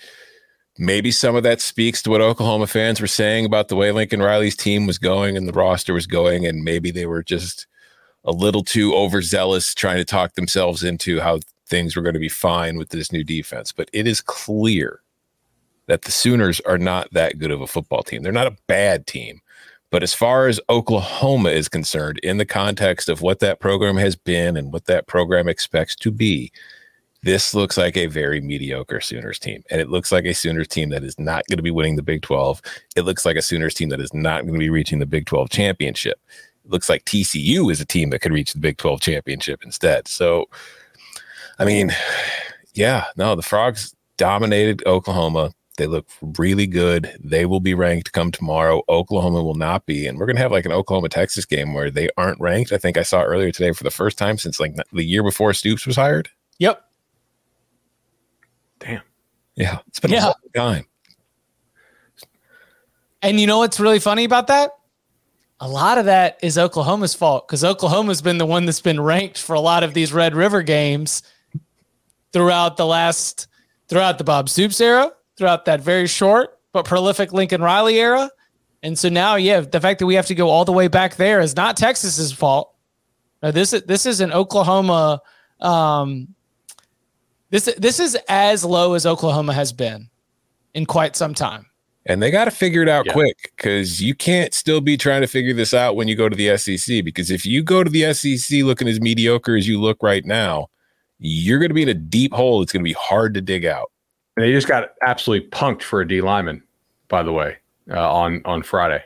maybe 0.78 1.12
some 1.12 1.36
of 1.36 1.44
that 1.44 1.62
speaks 1.62 2.02
to 2.02 2.10
what 2.10 2.22
Oklahoma 2.22 2.68
fans 2.68 3.00
were 3.00 3.08
saying 3.08 3.46
about 3.46 3.68
the 3.68 3.76
way 3.76 3.92
Lincoln 3.92 4.22
Riley's 4.22 4.56
team 4.56 4.88
was 4.88 4.98
going 4.98 5.38
and 5.38 5.48
the 5.48 5.54
roster 5.54 5.94
was 5.94 6.08
going, 6.08 6.46
and 6.46 6.64
maybe 6.64 6.92
they 6.92 7.06
were 7.06 7.24
just 7.24 7.68
a 8.26 8.32
little 8.32 8.64
too 8.64 8.94
overzealous 8.96 9.74
trying 9.74 9.98
to 9.98 10.06
talk 10.06 10.34
themselves 10.34 10.84
into 10.84 11.20
how 11.20 11.40
things 11.68 11.96
were 11.96 12.02
going 12.02 12.14
to 12.14 12.20
be 12.20 12.30
fine 12.30 12.78
with 12.78 12.90
this 12.90 13.12
new 13.12 13.24
defense. 13.24 13.72
But 13.72 13.90
it 13.94 14.08
is 14.08 14.22
clear 14.22 15.02
that 15.88 16.04
the 16.04 16.12
Sooners 16.12 16.60
are 16.62 16.78
not 16.78 17.12
that 17.14 17.38
good 17.38 17.52
of 17.52 17.62
a 17.62 17.68
football 17.68 18.04
team. 18.04 18.24
They're 18.24 18.32
not 18.32 18.48
a 18.48 18.58
bad 18.68 19.06
team. 19.06 19.42
But 19.94 20.02
as 20.02 20.16
far 20.16 20.48
as 20.48 20.60
Oklahoma 20.72 21.50
is 21.50 21.70
concerned, 21.70 22.18
in 22.24 22.38
the 22.38 22.48
context 22.48 23.10
of 23.10 23.22
what 23.22 23.38
that 23.42 23.60
program 23.60 23.96
has 23.98 24.16
been 24.16 24.58
and 24.58 24.74
what 24.74 24.86
that 24.86 25.06
program 25.06 25.48
expects 25.48 25.96
to 25.98 26.10
be, 26.10 26.52
this 27.22 27.54
looks 27.54 27.78
like 27.78 27.96
a 27.96 28.08
very 28.08 28.42
mediocre 28.42 29.00
Sooners 29.00 29.38
team. 29.38 29.62
And 29.70 29.80
it 29.80 29.92
looks 29.92 30.12
like 30.12 30.26
a 30.26 30.34
Sooners 30.34 30.68
team 30.68 30.90
that 30.90 31.04
is 31.04 31.20
not 31.20 31.46
going 31.48 31.58
to 31.58 31.64
be 31.64 31.70
winning 31.70 31.96
the 31.96 32.02
Big 32.02 32.24
12. 32.24 32.60
It 32.96 33.04
looks 33.04 33.24
like 33.24 33.36
a 33.36 33.42
Sooners 33.44 33.76
team 33.76 33.90
that 33.90 34.02
is 34.02 34.12
not 34.16 34.42
going 34.42 34.56
to 34.56 34.60
be 34.60 34.72
reaching 34.72 34.98
the 34.98 35.06
Big 35.06 35.28
12 35.28 35.52
championship. 35.52 36.20
It 36.66 36.72
looks 36.72 36.90
like 36.90 37.06
TCU 37.06 37.72
is 37.72 37.80
a 37.80 37.86
team 37.86 38.10
that 38.10 38.22
could 38.22 38.34
reach 38.34 38.54
the 38.54 38.60
Big 38.60 38.78
12 38.78 39.00
championship 39.00 39.64
instead. 39.64 40.08
So, 40.08 40.48
I 41.60 41.66
mean, 41.66 41.92
yeah, 42.74 43.06
no, 43.16 43.36
the 43.36 43.44
Frogs 43.44 43.94
dominated 44.18 44.82
Oklahoma. 44.88 45.52
They 45.78 45.88
look 45.88 46.08
really 46.38 46.68
good. 46.68 47.16
They 47.24 47.46
will 47.46 47.60
be 47.60 47.74
ranked 47.74 48.12
come 48.14 48.32
tomorrow. 48.32 48.84
Oklahoma 48.90 49.42
will 49.44 49.56
not 49.56 49.86
be. 49.88 50.06
And 50.06 50.20
we're 50.20 50.28
going 50.28 50.36
to 50.36 50.42
have 50.42 50.52
like 50.52 50.66
an 50.66 50.72
Oklahoma 50.72 51.10
Texas 51.10 51.46
game 51.46 51.74
where 51.74 51.90
they 51.90 52.10
aren't 52.16 52.40
ranked. 52.40 52.72
I 52.72 52.78
think 52.78 52.96
I 52.98 53.02
saw 53.04 53.24
earlier 53.24 53.52
today 53.52 53.72
for 53.72 53.84
the 53.84 53.90
first 53.92 54.18
time 54.18 54.38
since 54.38 54.60
like 54.60 54.76
the 54.92 55.04
year 55.04 55.24
before 55.24 55.54
Stoops 55.54 55.88
was 55.88 55.96
hired. 55.96 56.30
Yep. 56.60 56.84
Damn. 58.80 59.02
Yeah. 59.56 59.80
It's 59.88 60.00
been 60.00 60.12
Yeah. 60.12 60.26
a 60.26 60.26
long 60.26 60.34
time. 60.56 60.86
And 63.22 63.40
you 63.40 63.48
know 63.48 63.60
what's 63.60 63.80
really 63.80 64.00
funny 64.00 64.26
about 64.26 64.48
that? 64.48 64.72
A 65.60 65.68
lot 65.68 65.98
of 65.98 66.06
that 66.06 66.38
is 66.44 66.58
Oklahoma's 66.58 67.16
fault 67.16 67.48
because 67.48 67.64
Oklahoma's 67.64 68.22
been 68.22 68.38
the 68.38 68.46
one 68.46 68.66
that's 68.66 68.82
been 68.82 69.00
ranked 69.00 69.40
for 69.42 69.54
a 69.54 69.62
lot 69.62 69.82
of 69.84 69.94
these 69.94 70.12
Red 70.12 70.36
River 70.36 70.62
games 70.62 71.24
throughout 72.34 72.76
the 72.76 72.86
last, 72.86 73.48
throughout 73.88 74.18
the 74.18 74.24
Bob 74.26 74.50
Stoops 74.50 74.82
era, 74.82 75.12
throughout 75.38 75.66
that 75.66 75.82
very 75.82 76.08
short 76.08 76.60
but 76.74 76.86
prolific 76.86 77.32
Lincoln 77.32 77.62
Riley 77.62 78.00
era. 78.00 78.30
And 78.82 79.00
so 79.00 79.08
now, 79.08 79.36
yeah, 79.36 79.62
the 79.62 79.80
fact 79.80 80.00
that 80.00 80.06
we 80.06 80.16
have 80.16 80.26
to 80.26 80.36
go 80.36 80.50
all 80.50 80.66
the 80.66 80.74
way 80.74 80.90
back 80.90 81.16
there 81.16 81.40
is 81.40 81.56
not 81.56 81.78
Texas's 81.78 82.34
fault. 82.34 82.74
No, 83.42 83.52
this 83.52 83.72
is 83.72 83.84
this 83.84 84.06
is 84.06 84.20
an 84.20 84.34
Oklahoma. 84.34 85.22
Um, 85.62 86.28
this 87.50 87.74
this 87.78 88.00
is 88.00 88.18
as 88.28 88.66
low 88.66 88.94
as 88.96 89.06
Oklahoma 89.06 89.54
has 89.54 89.72
been 89.72 90.10
in 90.74 90.86
quite 90.86 91.16
some 91.16 91.34
time. 91.34 91.68
And 92.06 92.22
they 92.22 92.32
got 92.32 92.46
to 92.46 92.52
figure 92.52 92.82
it 92.82 92.90
out 92.90 93.06
Yeah. 93.06 93.14
quick 93.14 93.54
because 93.56 94.02
you 94.02 94.14
can't 94.14 94.54
still 94.54 94.82
be 94.82 94.98
trying 94.98 95.22
to 95.22 95.28
figure 95.28 95.54
this 95.54 95.74
out 95.74 95.96
when 95.96 96.10
you 96.10 96.16
go 96.18 96.28
to 96.28 96.36
the 96.36 96.58
SEC. 96.58 97.06
Because 97.06 97.32
if 97.32 97.46
you 97.46 97.64
go 97.64 97.82
to 97.82 97.90
the 97.90 98.14
SEC 98.14 98.64
looking 98.64 98.90
as 98.90 99.00
mediocre 99.00 99.56
as 99.56 99.70
you 99.70 99.80
look 99.80 100.04
right 100.04 100.26
now, 100.26 100.68
you're 101.20 101.60
going 101.60 101.70
to 101.70 101.76
be 101.76 101.84
in 101.84 101.88
a 101.88 101.94
deep 101.94 102.34
hole. 102.34 102.62
It's 102.62 102.74
going 102.74 102.84
to 102.84 102.90
be 102.90 102.94
hard 103.00 103.34
to 103.36 103.42
dig 103.42 103.64
out. 103.64 103.93
And 104.36 104.44
they 104.46 104.52
just 104.52 104.68
got 104.68 104.90
absolutely 105.06 105.48
punked 105.50 105.84
for 105.84 106.02
a 106.02 106.08
D 106.08 106.22
lineman, 106.22 106.64
by 107.08 107.22
the 107.24 107.32
way, 107.32 107.58
uh, 107.92 108.12
on 108.14 108.42
on 108.46 108.64
Friday 108.64 109.04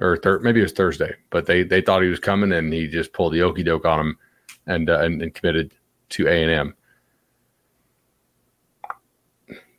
or 0.00 0.16
thir- 0.16 0.40
maybe 0.40 0.60
it 0.60 0.64
was 0.64 0.72
Thursday. 0.72 1.14
But 1.30 1.46
they 1.46 1.62
they 1.62 1.80
thought 1.80 2.02
he 2.02 2.08
was 2.08 2.20
coming, 2.20 2.52
and 2.52 2.72
he 2.72 2.86
just 2.88 3.12
pulled 3.12 3.32
the 3.32 3.42
okey 3.42 3.62
doke 3.64 3.84
on 3.84 4.00
him, 4.00 4.18
and, 4.66 4.88
uh, 4.90 5.00
and 5.00 5.20
and 5.22 5.34
committed 5.34 5.72
to 6.10 6.28
A 6.28 6.42
and 6.42 6.50
M. 6.50 6.74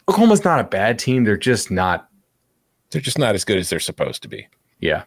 Oklahoma's 0.09 0.43
not 0.43 0.59
a 0.59 0.63
bad 0.63 0.99
team. 0.99 1.23
They're 1.23 1.38
just 1.38 1.71
not. 1.71 2.09
They're 2.91 3.01
just 3.01 3.17
not 3.17 3.36
as 3.36 3.43
good 3.43 3.57
as 3.57 3.69
they're 3.69 3.80
supposed 3.80 4.21
to 4.23 4.28
be. 4.28 4.47
Yeah, 4.80 5.03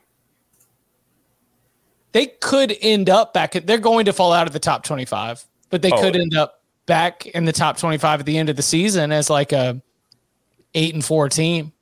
they 2.13 2.27
could 2.27 2.77
end 2.81 3.09
up 3.09 3.33
back 3.35 3.55
at, 3.55 3.67
they're 3.67 3.79
going 3.79 4.07
to 4.07 4.13
fall 4.13 4.33
out 4.33 4.47
of 4.47 4.53
the 4.53 4.59
top 4.59 4.83
25 4.83 5.45
but 5.71 5.83
they 5.83 5.91
Oh. 5.93 6.01
could 6.01 6.17
end 6.17 6.35
up 6.35 6.58
back 6.89 7.27
in 7.27 7.45
the 7.45 7.53
top 7.53 7.77
25 7.77 8.21
at 8.21 8.27
the 8.27 8.37
end 8.37 8.49
of 8.49 8.57
the 8.57 8.63
season 8.63 9.13
as 9.13 9.31
like 9.31 9.53
a 9.53 9.81
eight 10.75 10.95
and 10.95 11.05
four 11.05 11.29
team. 11.29 11.73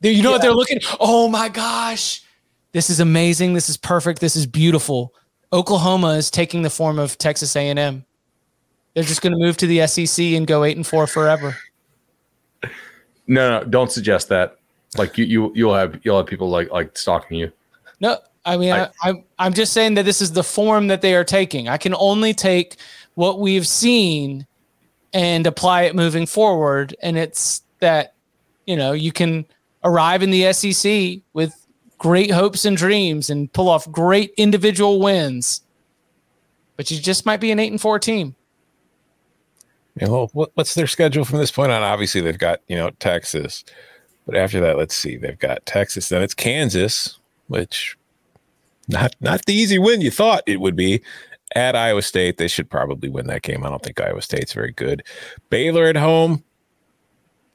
They- 0.00 0.10
you 0.10 0.22
know 0.24 0.32
what 0.32 0.42
they're 0.42 0.52
looking 0.52 0.80
oh 0.98 1.28
my 1.28 1.48
gosh. 1.48 2.22
This 2.72 2.90
is 2.90 2.98
amazing. 3.00 3.54
This 3.54 3.68
is 3.68 3.76
perfect. 3.76 4.20
This 4.20 4.34
is 4.34 4.46
beautiful. 4.46 5.14
Oklahoma 5.52 6.14
is 6.14 6.30
taking 6.30 6.62
the 6.62 6.70
form 6.70 6.98
of 6.98 7.16
texas 7.18 7.54
a&m 7.54 8.04
they're 8.94 9.04
just 9.04 9.22
going 9.22 9.32
to 9.32 9.38
move 9.38 9.56
to 9.58 9.66
the 9.68 9.86
sec 9.86 10.18
and 10.18 10.44
go 10.46 10.64
eight 10.64 10.76
and 10.76 10.84
four 10.84 11.06
forever. 11.06 11.56
No, 13.28 13.60
no, 13.60 13.64
don't 13.64 13.92
suggest 13.92 14.28
that. 14.30 14.56
Like 14.96 15.16
you, 15.18 15.24
you, 15.24 15.52
you'll 15.54 15.74
have 15.74 16.00
you'll 16.02 16.16
have 16.16 16.26
people 16.26 16.48
like 16.48 16.70
like 16.72 16.96
stalking 16.96 17.38
you. 17.38 17.52
No, 18.00 18.18
I 18.44 18.56
mean, 18.56 18.72
I, 18.72 18.84
I- 18.84 18.90
I'm 19.02 19.24
I'm 19.38 19.54
just 19.54 19.72
saying 19.72 19.94
that 19.94 20.04
this 20.04 20.20
is 20.20 20.32
the 20.32 20.42
form 20.42 20.86
that 20.88 21.02
they 21.02 21.14
are 21.14 21.24
taking. 21.24 21.68
I 21.68 21.76
can 21.76 21.94
only 21.94 22.32
take 22.34 22.76
what 23.18 23.40
we've 23.40 23.66
seen 23.66 24.46
and 25.12 25.44
apply 25.44 25.82
it 25.82 25.96
moving 25.96 26.24
forward, 26.24 26.94
and 27.02 27.18
it's 27.18 27.62
that 27.80 28.14
you 28.64 28.76
know 28.76 28.92
you 28.92 29.10
can 29.10 29.44
arrive 29.82 30.22
in 30.22 30.30
the 30.30 30.52
SEC 30.52 31.18
with 31.32 31.52
great 31.98 32.30
hopes 32.30 32.64
and 32.64 32.76
dreams 32.76 33.28
and 33.28 33.52
pull 33.52 33.68
off 33.68 33.90
great 33.90 34.32
individual 34.36 35.00
wins, 35.00 35.62
but 36.76 36.92
you 36.92 37.00
just 37.00 37.26
might 37.26 37.40
be 37.40 37.50
an 37.50 37.58
eight 37.58 37.72
and 37.72 37.80
four 37.80 37.98
team. 37.98 38.36
Yeah, 39.96 40.06
well, 40.06 40.30
what's 40.54 40.74
their 40.74 40.86
schedule 40.86 41.24
from 41.24 41.40
this 41.40 41.50
point 41.50 41.72
on? 41.72 41.82
Obviously, 41.82 42.20
they've 42.20 42.38
got 42.38 42.60
you 42.68 42.76
know 42.76 42.90
Texas, 43.00 43.64
but 44.26 44.36
after 44.36 44.60
that, 44.60 44.78
let's 44.78 44.94
see, 44.94 45.16
they've 45.16 45.40
got 45.40 45.66
Texas. 45.66 46.08
Then 46.08 46.22
it's 46.22 46.34
Kansas, 46.34 47.18
which 47.48 47.98
not 48.86 49.16
not 49.20 49.44
the 49.46 49.54
easy 49.54 49.80
win 49.80 50.02
you 50.02 50.12
thought 50.12 50.44
it 50.46 50.60
would 50.60 50.76
be. 50.76 51.02
At 51.54 51.74
Iowa 51.74 52.02
State, 52.02 52.36
they 52.36 52.48
should 52.48 52.68
probably 52.68 53.08
win 53.08 53.26
that 53.28 53.42
game. 53.42 53.64
I 53.64 53.70
don't 53.70 53.82
think 53.82 54.00
Iowa 54.00 54.20
State's 54.20 54.52
very 54.52 54.72
good. 54.72 55.02
Baylor 55.50 55.86
at 55.86 55.96
home. 55.96 56.44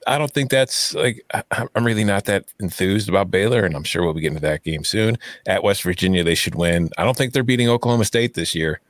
I 0.06 0.18
don't 0.18 0.32
think 0.32 0.50
that's 0.50 0.94
like 0.96 1.26
I'm 1.52 1.86
really 1.86 2.04
not 2.04 2.26
that 2.26 2.46
enthused 2.60 3.08
about 3.08 3.32
Baylor, 3.32 3.64
and 3.64 3.76
I'm 3.76 3.84
sure 3.84 4.04
we'll 4.04 4.14
be 4.14 4.22
getting 4.22 4.36
to 4.38 4.42
that 4.42 4.64
game 4.64 4.84
soon. 4.84 5.18
At 5.48 5.64
West 5.64 5.84
Virginia, 5.84 6.24
they 6.24 6.36
should 6.36 6.56
win. 6.56 6.90
I 6.98 7.04
don't 7.04 7.16
think 7.16 7.34
they're 7.34 7.44
beating 7.44 7.70
Oklahoma 7.70 8.06
State 8.06 8.34
this 8.34 8.54
year. 8.54 8.82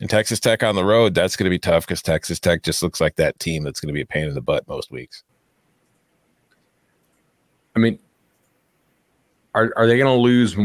And 0.00 0.08
Texas 0.08 0.38
Tech 0.38 0.62
on 0.62 0.76
the 0.76 0.84
road, 0.84 1.14
that's 1.14 1.34
going 1.34 1.44
to 1.44 1.50
be 1.50 1.58
tough 1.58 1.86
because 1.86 2.02
Texas 2.02 2.38
Tech 2.38 2.62
just 2.62 2.82
looks 2.82 3.00
like 3.00 3.16
that 3.16 3.38
team 3.40 3.64
that's 3.64 3.80
going 3.80 3.88
to 3.88 3.94
be 3.94 4.02
a 4.02 4.06
pain 4.06 4.28
in 4.28 4.34
the 4.34 4.40
butt 4.40 4.68
most 4.68 4.90
weeks. 4.90 5.24
I 7.74 7.80
mean, 7.80 7.98
are 9.54 9.72
are 9.76 9.86
they 9.86 9.96
going 9.96 10.14
to 10.14 10.20
lose? 10.20 10.56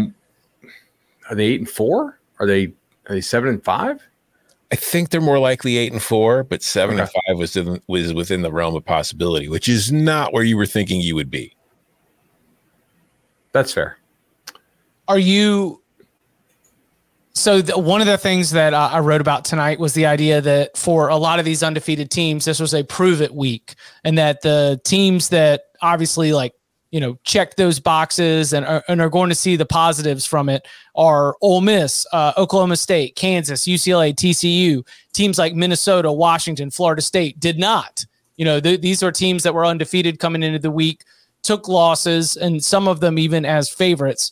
Are 1.29 1.35
they 1.35 1.45
eight 1.45 1.61
and 1.61 1.69
four? 1.69 2.19
Are 2.39 2.45
they 2.45 2.73
are 3.08 3.16
they 3.16 3.22
seven 3.22 3.49
and 3.49 3.64
five? 3.64 4.06
I 4.72 4.76
think 4.76 5.10
they're 5.10 5.22
more 5.22 5.38
likely 5.38 5.78
eight 5.78 5.91
and 5.91 6.01
four, 6.01 6.43
but 6.43 6.64
seven 6.64 6.99
and 6.99 7.08
five 7.08 7.38
was 7.38 7.56
in, 7.56 7.80
was 7.88 8.12
within 8.14 8.41
the 8.41 8.51
realm 8.51 8.76
of 8.76 8.84
possibility, 8.84 9.47
which 9.47 9.70
is 9.70 9.91
not 9.91 10.34
where 10.34 10.43
you 10.43 10.58
were 10.58 10.66
thinking 10.66 10.99
you 10.99 11.14
would 11.14 11.30
be. 11.30 11.56
That's 13.51 13.72
fair. 13.72 13.97
Are 15.08 15.20
you? 15.20 15.80
So 17.34 17.62
the, 17.62 17.78
one 17.78 18.01
of 18.01 18.08
the 18.08 18.18
things 18.18 18.49
that 18.51 18.74
uh, 18.74 18.89
I 18.91 18.99
wrote 18.99 19.22
about 19.22 19.45
tonight 19.45 19.80
was 19.80 19.93
the 19.93 20.08
idea 20.08 20.41
that 20.41 20.76
for 20.76 21.08
a 21.08 21.18
lot 21.18 21.38
of 21.38 21.45
these 21.45 21.62
undefeated 21.62 22.10
teams, 22.10 22.45
this 22.45 22.60
was 22.60 22.74
a 22.74 22.84
prove 22.84 23.22
it 23.22 23.36
week, 23.36 23.76
and 24.04 24.18
that 24.18 24.41
the 24.41 24.82
teams 24.84 25.30
that 25.30 25.66
obviously 25.82 26.34
like 26.34 26.54
you 26.93 26.99
know 26.99 27.17
check 27.23 27.55
those 27.55 27.79
boxes 27.79 28.53
and 28.53 28.65
are, 28.65 28.83
and 28.87 29.01
are 29.01 29.09
going 29.09 29.29
to 29.29 29.35
see 29.35 29.55
the 29.55 29.65
positives 29.65 30.25
from 30.25 30.47
it 30.47 30.67
are 30.95 31.35
Ole 31.41 31.61
Miss, 31.61 32.05
uh, 32.13 32.33
Oklahoma 32.37 32.77
State, 32.77 33.15
Kansas, 33.15 33.63
UCLA, 33.65 34.13
TCU. 34.13 34.85
Teams 35.11 35.37
like 35.39 35.55
Minnesota, 35.55 36.11
Washington, 36.11 36.69
Florida 36.69 37.01
State 37.01 37.39
did 37.39 37.57
not. 37.57 38.05
You 38.37 38.45
know 38.45 38.59
th- 38.59 38.81
these 38.81 39.01
are 39.01 39.11
teams 39.11 39.41
that 39.43 39.53
were 39.53 39.65
undefeated 39.65 40.19
coming 40.19 40.43
into 40.43 40.59
the 40.59 40.71
week, 40.71 41.03
took 41.41 41.67
losses, 41.67 42.37
and 42.37 42.63
some 42.63 42.87
of 42.87 42.99
them 42.99 43.17
even 43.17 43.43
as 43.43 43.69
favorites 43.69 44.31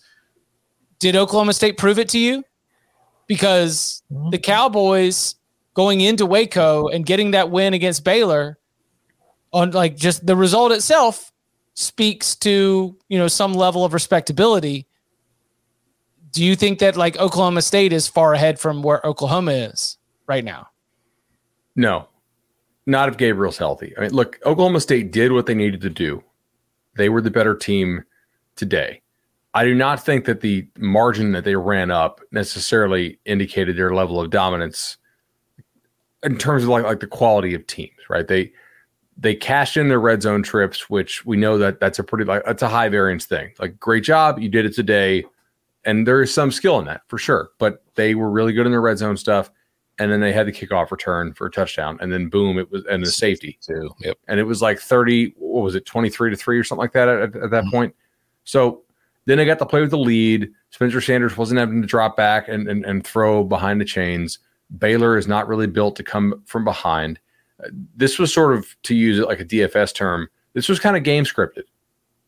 did 1.02 1.16
Oklahoma 1.16 1.54
State 1.54 1.78
prove 1.78 1.98
it 2.00 2.08
to 2.10 2.20
you? 2.20 2.46
Because 3.28 4.04
the 4.30 4.38
Cowboys 4.38 5.36
going 5.74 6.02
into 6.02 6.26
Waco 6.26 6.90
and 6.90 7.06
getting 7.06 7.32
that 7.32 7.50
win 7.50 7.74
against 7.74 8.04
Baylor 8.04 8.60
on 9.52 9.72
like 9.72 9.98
just 9.98 10.26
the 10.26 10.36
result 10.36 10.72
itself 10.72 11.31
speaks 11.82 12.36
to, 12.38 12.96
you 13.10 13.18
know, 13.18 13.28
some 13.28 13.54
level 13.54 13.84
of 13.84 13.94
respectability. 13.94 14.88
Do 16.32 16.44
you 16.46 16.56
think 16.56 16.80
that 16.80 16.96
like 16.96 17.18
Oklahoma 17.18 17.62
State 17.62 17.92
is 17.92 18.08
far 18.08 18.34
ahead 18.34 18.60
from 18.60 18.84
where 18.84 19.06
Oklahoma 19.06 19.52
is 19.52 19.98
right 20.28 20.46
now? 20.46 20.68
No, 21.76 22.08
not 22.86 23.10
if 23.10 23.18
Gabriel's 23.18 23.58
healthy. 23.58 23.94
I 23.98 24.02
mean, 24.02 24.12
look, 24.12 24.40
Oklahoma 24.46 24.80
State 24.80 25.12
did 25.12 25.32
what 25.32 25.46
they 25.46 25.56
needed 25.56 25.82
to 25.82 25.90
do. 25.90 26.24
They 26.96 27.10
were 27.10 27.22
the 27.22 27.32
better 27.32 27.56
team 27.56 28.04
today. 28.56 29.02
I 29.54 29.66
do 29.66 29.76
not 29.76 30.04
think 30.04 30.26
that 30.26 30.42
the 30.42 30.68
margin 30.78 31.34
that 31.34 31.44
they 31.44 31.56
ran 31.56 31.92
up 31.92 32.22
necessarily 32.32 33.20
indicated 33.26 33.76
their 33.76 33.94
level 33.94 34.22
of 34.22 34.30
dominance 34.30 34.98
in 36.24 36.38
terms 36.38 36.64
of 36.64 36.70
like 36.70 36.84
like 36.84 37.00
the 37.02 37.08
quality 37.08 37.54
of 37.54 37.68
teams, 37.68 38.00
right? 38.10 38.28
They 38.28 38.54
they 39.18 39.36
cashed 39.36 39.78
in 39.78 39.88
their 39.90 40.00
red 40.00 40.22
zone 40.22 40.42
trips, 40.44 40.90
which 40.90 41.26
we 41.26 41.38
know 41.38 41.58
that 41.58 41.80
that's 41.80 42.00
a 42.00 42.04
pretty 42.04 42.26
like 42.26 42.44
that's 42.46 42.64
a 42.64 42.70
high 42.70 42.90
variance 42.90 43.26
thing. 43.26 43.52
Like 43.60 43.80
great 43.80 44.04
job, 44.04 44.40
you 44.40 44.50
did 44.50 44.66
it 44.66 44.74
today, 44.74 45.26
and 45.86 46.08
there 46.08 46.22
is 46.22 46.34
some 46.34 46.52
skill 46.52 46.80
in 46.80 46.86
that 46.86 47.02
for 47.08 47.18
sure. 47.18 47.50
But 47.60 47.84
they 47.96 48.16
were 48.16 48.30
really 48.30 48.54
good 48.54 48.66
in 48.66 48.72
their 48.72 48.82
red 48.82 48.98
zone 48.98 49.18
stuff, 49.18 49.52
and 50.00 50.12
then 50.12 50.22
they 50.22 50.32
had 50.34 50.48
the 50.48 50.52
kickoff 50.52 50.92
return 50.92 51.34
for 51.34 51.46
a 51.48 51.52
touchdown, 51.52 51.98
and 52.02 52.12
then 52.12 52.30
boom, 52.30 52.58
it 52.58 52.72
was 52.72 52.84
and 52.86 53.06
the 53.06 53.12
safety 53.12 53.58
too. 53.62 53.92
Yep. 54.00 54.18
and 54.28 54.40
it 54.40 54.44
was 54.44 54.62
like 54.62 54.80
30 54.80 55.34
what 55.38 55.64
was 55.64 55.76
it 55.76 55.86
23 55.86 56.32
to 56.32 56.36
3 56.38 56.58
or 56.58 56.64
something 56.64 56.82
like 56.82 56.94
that 56.94 57.08
at, 57.10 57.36
at 57.36 57.52
that 57.52 57.66
Mhm. 57.66 57.72
point 57.72 57.96
so 58.46 58.82
then 59.26 59.38
they 59.38 59.46
got 59.46 59.60
to 59.60 59.66
play 59.68 59.82
with 59.82 59.92
the 59.92 59.98
lead 59.98 60.50
spencer 60.72 61.02
sanders 61.02 61.38
wasn't 61.38 61.60
having 61.60 61.82
to 61.82 61.88
drop 61.88 62.16
back 62.18 62.48
and, 62.48 62.68
and, 62.68 62.84
and 62.86 63.06
throw 63.06 63.44
behind 63.44 63.80
the 63.82 63.86
chains 63.86 64.40
baylor 64.80 65.18
is 65.18 65.28
not 65.28 65.48
really 65.48 65.68
built 65.68 65.96
to 65.98 66.04
come 66.04 66.42
from 66.46 66.64
behind 66.64 67.20
this 67.96 68.18
was 68.20 68.34
sort 68.34 68.54
of 68.54 68.76
to 68.84 68.96
use 68.96 69.20
it 69.20 69.28
like 69.28 69.40
a 69.40 69.46
dfs 69.46 69.94
term 69.94 70.28
this 70.54 70.70
was 70.70 70.80
kind 70.80 70.98
of 70.98 71.04
game 71.04 71.24
scripted 71.24 71.64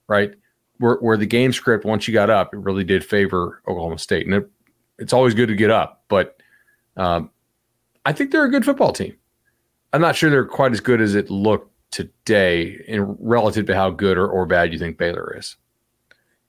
right 0.08 0.34
where, 0.78 0.96
where 0.96 1.18
the 1.18 1.26
game 1.26 1.54
script 1.54 1.86
once 1.86 2.08
you 2.08 2.14
got 2.14 2.30
up 2.30 2.54
it 2.54 2.58
really 2.58 2.84
did 2.84 3.04
favor 3.04 3.62
oklahoma 3.68 3.98
state 3.98 4.26
and 4.26 4.36
it, 4.36 4.50
it's 5.00 5.14
always 5.14 5.34
good 5.34 5.48
to 5.48 5.56
get 5.56 5.72
up 5.72 6.04
but 6.08 6.38
um, 6.98 7.30
i 8.06 8.14
think 8.14 8.32
they're 8.32 8.46
a 8.46 8.52
good 8.52 8.66
football 8.66 8.92
team 8.92 9.16
I'm 9.94 10.02
not 10.02 10.16
sure 10.16 10.30
they're 10.30 10.46
quite 10.46 10.72
as 10.72 10.80
good 10.80 11.00
as 11.00 11.14
it 11.14 11.30
looked 11.30 11.72
today 11.92 12.84
in 12.88 13.16
relative 13.20 13.68
to 13.68 13.76
how 13.76 13.92
good 13.92 14.18
or, 14.18 14.28
or 14.28 14.48
bad 14.48 14.74
you 14.74 14.80
think 14.80 14.98
Baylor 14.98 15.38
is. 15.38 15.56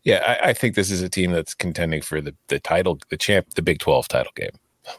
Yeah, 0.02 0.22
I, 0.26 0.50
I 0.50 0.52
think 0.54 0.74
this 0.74 0.90
is 0.90 1.02
a 1.02 1.10
team 1.10 1.30
that's 1.30 1.54
contending 1.54 2.00
for 2.00 2.20
the 2.20 2.34
the 2.48 2.58
title, 2.58 2.98
the 3.10 3.16
champ, 3.16 3.54
the 3.54 3.62
Big 3.62 3.78
Twelve 3.78 4.08
title 4.08 4.32
game. 4.34 4.50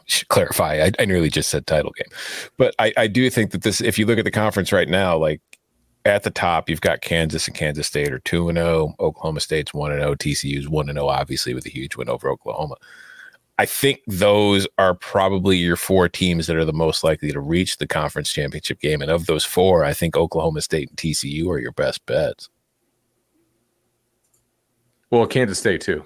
Should 0.06 0.28
clarify, 0.28 0.82
I, 0.84 0.92
I 0.98 1.04
nearly 1.04 1.30
just 1.30 1.48
said 1.48 1.66
title 1.66 1.92
game, 1.92 2.08
but 2.56 2.74
I, 2.78 2.92
I 2.96 3.06
do 3.06 3.30
think 3.30 3.52
that 3.52 3.62
this. 3.62 3.80
If 3.80 3.98
you 3.98 4.06
look 4.06 4.18
at 4.18 4.24
the 4.24 4.30
conference 4.30 4.72
right 4.72 4.88
now, 4.88 5.16
like 5.16 5.40
at 6.04 6.22
the 6.22 6.30
top, 6.30 6.68
you've 6.68 6.80
got 6.80 7.02
Kansas 7.02 7.46
and 7.46 7.56
Kansas 7.56 7.86
State 7.86 8.12
are 8.12 8.18
two 8.20 8.48
and 8.48 8.58
zero. 8.58 8.94
Oklahoma 9.00 9.40
State's 9.40 9.74
one 9.74 9.92
and 9.92 10.00
oh, 10.00 10.04
zero. 10.06 10.16
TCU's 10.16 10.68
one 10.68 10.88
and 10.88 10.96
zero. 10.96 11.08
Obviously, 11.08 11.54
with 11.54 11.66
a 11.66 11.70
huge 11.70 11.96
win 11.96 12.08
over 12.08 12.28
Oklahoma. 12.28 12.76
I 13.58 13.64
think 13.64 14.02
those 14.06 14.66
are 14.76 14.94
probably 14.94 15.56
your 15.56 15.76
four 15.76 16.08
teams 16.08 16.46
that 16.46 16.56
are 16.56 16.64
the 16.64 16.74
most 16.74 17.02
likely 17.02 17.32
to 17.32 17.40
reach 17.40 17.78
the 17.78 17.86
conference 17.86 18.30
championship 18.30 18.80
game. 18.80 19.00
And 19.00 19.10
of 19.10 19.26
those 19.26 19.44
four, 19.44 19.82
I 19.82 19.94
think 19.94 20.14
Oklahoma 20.14 20.60
State 20.60 20.90
and 20.90 20.98
TCU 20.98 21.48
are 21.48 21.58
your 21.58 21.72
best 21.72 22.04
bets. 22.04 22.50
Well, 25.10 25.26
Kansas 25.26 25.58
State 25.58 25.80
too. 25.80 26.04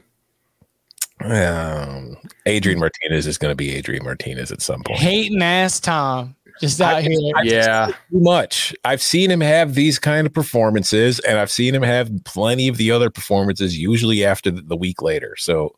Um, 1.24 2.16
Adrian 2.46 2.78
Martinez 2.78 3.26
is 3.26 3.38
going 3.38 3.52
to 3.52 3.56
be 3.56 3.74
Adrian 3.74 4.04
Martinez 4.04 4.50
at 4.50 4.62
some 4.62 4.82
point. 4.82 4.98
Hating 4.98 5.42
ass 5.42 5.80
Tom. 5.80 6.34
Just 6.60 6.80
out 6.80 7.02
here. 7.02 7.18
Yeah, 7.42 7.86
Too 8.10 8.20
much. 8.20 8.74
I've 8.84 9.00
seen 9.00 9.30
him 9.30 9.40
have 9.40 9.74
these 9.74 9.98
kind 9.98 10.26
of 10.26 10.34
performances, 10.34 11.18
and 11.20 11.38
I've 11.38 11.50
seen 11.50 11.74
him 11.74 11.82
have 11.82 12.10
plenty 12.24 12.68
of 12.68 12.76
the 12.76 12.90
other 12.90 13.08
performances, 13.08 13.78
usually 13.78 14.24
after 14.24 14.50
the, 14.50 14.60
the 14.60 14.76
week 14.76 15.00
later. 15.00 15.36
So 15.38 15.74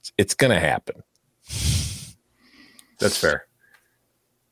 it's, 0.00 0.12
it's 0.18 0.34
going 0.34 0.50
to 0.50 0.58
happen. 0.58 1.02
that's 2.98 3.16
fair. 3.16 3.46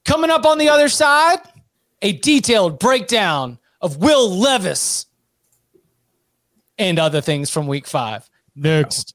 Coming 0.05 0.30
up 0.30 0.45
on 0.45 0.59
the 0.59 0.68
other 0.68 0.88
side, 0.88 1.38
a 2.01 2.12
detailed 2.12 2.78
breakdown 2.78 3.59
of 3.80 3.97
Will 3.97 4.30
Levis 4.30 5.07
and 6.78 6.99
other 6.99 7.20
things 7.20 7.51
from 7.51 7.66
week 7.66 7.86
five. 7.86 8.28
Next. 8.55 9.14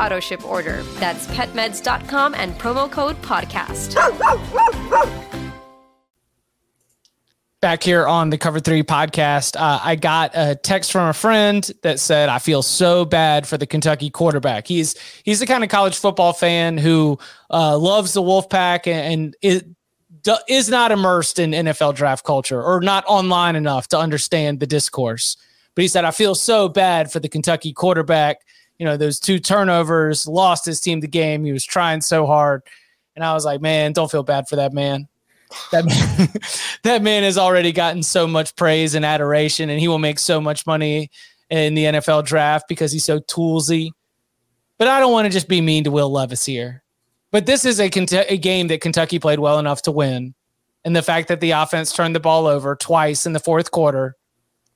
auto 0.00 0.20
ship 0.20 0.44
order. 0.44 0.82
That's 0.98 1.26
petmeds.com 1.28 2.34
and 2.34 2.54
promo 2.54 2.90
code 2.90 3.20
podcast. 3.22 3.96
back 7.60 7.82
here 7.82 8.06
on 8.06 8.30
the 8.30 8.38
Cover 8.38 8.58
Three 8.58 8.82
podcast, 8.82 9.54
uh, 9.56 9.80
I 9.82 9.94
got 9.96 10.32
a 10.34 10.54
text 10.54 10.90
from 10.92 11.08
a 11.08 11.12
friend 11.12 11.68
that 11.82 12.00
said, 12.00 12.28
"I 12.28 12.38
feel 12.38 12.62
so 12.62 13.04
bad 13.04 13.46
for 13.46 13.58
the 13.58 13.66
Kentucky 13.66 14.10
quarterback. 14.10 14.66
He's 14.66 14.94
he's 15.24 15.40
the 15.40 15.46
kind 15.46 15.62
of 15.62 15.70
college 15.70 15.96
football 15.96 16.32
fan 16.32 16.78
who 16.78 17.18
uh, 17.50 17.76
loves 17.78 18.12
the 18.12 18.22
Wolfpack 18.22 18.86
and, 18.86 19.36
and 19.42 19.76
do- 20.22 20.36
is 20.48 20.68
not 20.68 20.92
immersed 20.92 21.38
in 21.38 21.50
NFL 21.50 21.94
draft 21.94 22.24
culture 22.24 22.62
or 22.62 22.80
not 22.80 23.04
online 23.06 23.56
enough 23.56 23.88
to 23.88 23.98
understand 23.98 24.60
the 24.60 24.66
discourse." 24.66 25.36
But 25.74 25.82
he 25.82 25.88
said, 25.88 26.04
"I 26.04 26.10
feel 26.10 26.34
so 26.34 26.68
bad 26.68 27.12
for 27.12 27.20
the 27.20 27.28
Kentucky 27.28 27.72
quarterback. 27.72 28.40
You 28.80 28.86
know, 28.86 28.96
those 28.96 29.20
two 29.20 29.38
turnovers 29.38 30.26
lost 30.26 30.64
his 30.64 30.80
team 30.80 31.00
the 31.00 31.06
game. 31.06 31.44
He 31.44 31.52
was 31.52 31.64
trying 31.64 32.00
so 32.00 32.26
hard." 32.26 32.62
And 33.14 33.24
I 33.24 33.34
was 33.34 33.44
like, 33.44 33.60
"Man, 33.60 33.92
don't 33.92 34.10
feel 34.10 34.22
bad 34.24 34.48
for 34.48 34.56
that 34.56 34.72
man." 34.72 35.06
that 35.72 35.84
man, 35.84 36.28
that 36.82 37.02
man 37.02 37.22
has 37.22 37.38
already 37.38 37.72
gotten 37.72 38.02
so 38.02 38.26
much 38.26 38.56
praise 38.56 38.94
and 38.94 39.04
adoration, 39.04 39.70
and 39.70 39.80
he 39.80 39.88
will 39.88 39.98
make 39.98 40.18
so 40.18 40.40
much 40.40 40.66
money 40.66 41.10
in 41.50 41.74
the 41.74 41.84
NFL 41.84 42.24
draft 42.24 42.66
because 42.68 42.92
he's 42.92 43.04
so 43.04 43.20
toolsy. 43.20 43.90
But 44.78 44.88
I 44.88 45.00
don't 45.00 45.12
want 45.12 45.26
to 45.26 45.32
just 45.32 45.48
be 45.48 45.60
mean 45.60 45.84
to 45.84 45.90
Will 45.90 46.10
Levis 46.10 46.46
here. 46.46 46.82
But 47.32 47.46
this 47.46 47.64
is 47.64 47.80
a, 47.80 47.90
a 48.28 48.38
game 48.38 48.68
that 48.68 48.80
Kentucky 48.80 49.18
played 49.18 49.38
well 49.38 49.58
enough 49.58 49.82
to 49.82 49.92
win. 49.92 50.34
And 50.84 50.96
the 50.96 51.02
fact 51.02 51.28
that 51.28 51.40
the 51.40 51.50
offense 51.50 51.92
turned 51.92 52.16
the 52.16 52.20
ball 52.20 52.46
over 52.46 52.74
twice 52.74 53.26
in 53.26 53.34
the 53.34 53.40
fourth 53.40 53.70
quarter 53.70 54.16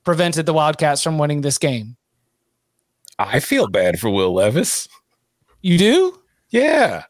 prevented 0.04 0.44
the 0.44 0.52
Wildcats 0.52 1.02
from 1.02 1.18
winning 1.18 1.40
this 1.40 1.58
game. 1.58 1.96
I 3.18 3.40
feel 3.40 3.68
bad 3.68 3.98
for 3.98 4.10
Will 4.10 4.32
Levis. 4.32 4.88
You 5.62 5.78
do? 5.78 6.20
Yeah. 6.50 7.04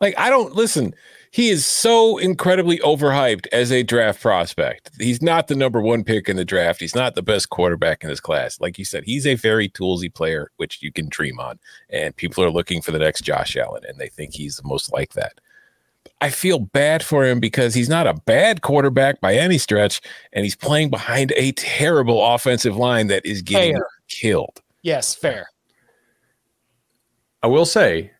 Like 0.00 0.18
I 0.18 0.30
don't 0.30 0.54
listen. 0.54 0.94
He 1.30 1.48
is 1.48 1.66
so 1.66 2.18
incredibly 2.18 2.78
overhyped 2.80 3.46
as 3.52 3.72
a 3.72 3.82
draft 3.82 4.20
prospect. 4.20 4.90
He's 4.98 5.22
not 5.22 5.48
the 5.48 5.56
number 5.56 5.80
one 5.80 6.04
pick 6.04 6.28
in 6.28 6.36
the 6.36 6.44
draft. 6.44 6.78
He's 6.78 6.94
not 6.94 7.14
the 7.14 7.22
best 7.22 7.48
quarterback 7.48 8.04
in 8.04 8.10
his 8.10 8.20
class. 8.20 8.60
Like 8.60 8.78
you 8.78 8.84
said, 8.84 9.04
he's 9.04 9.26
a 9.26 9.34
very 9.34 9.70
toolsy 9.70 10.12
player, 10.12 10.50
which 10.58 10.82
you 10.82 10.92
can 10.92 11.08
dream 11.08 11.40
on. 11.40 11.58
And 11.88 12.14
people 12.14 12.44
are 12.44 12.50
looking 12.50 12.82
for 12.82 12.90
the 12.92 12.98
next 12.98 13.22
Josh 13.22 13.56
Allen, 13.56 13.82
and 13.88 13.98
they 13.98 14.08
think 14.08 14.34
he's 14.34 14.56
the 14.56 14.68
most 14.68 14.92
like 14.92 15.14
that. 15.14 15.40
I 16.20 16.28
feel 16.28 16.58
bad 16.58 17.02
for 17.02 17.24
him 17.24 17.40
because 17.40 17.72
he's 17.74 17.88
not 17.88 18.06
a 18.06 18.14
bad 18.14 18.60
quarterback 18.60 19.22
by 19.22 19.34
any 19.34 19.56
stretch, 19.56 20.02
and 20.34 20.44
he's 20.44 20.56
playing 20.56 20.90
behind 20.90 21.32
a 21.36 21.52
terrible 21.52 22.22
offensive 22.22 22.76
line 22.76 23.06
that 23.06 23.24
is 23.24 23.40
getting 23.40 23.76
Fair. 23.76 23.86
killed. 24.08 24.60
Yes, 24.82 25.14
fair. 25.14 25.46
I 27.42 27.46
will 27.46 27.64
say 27.64 28.12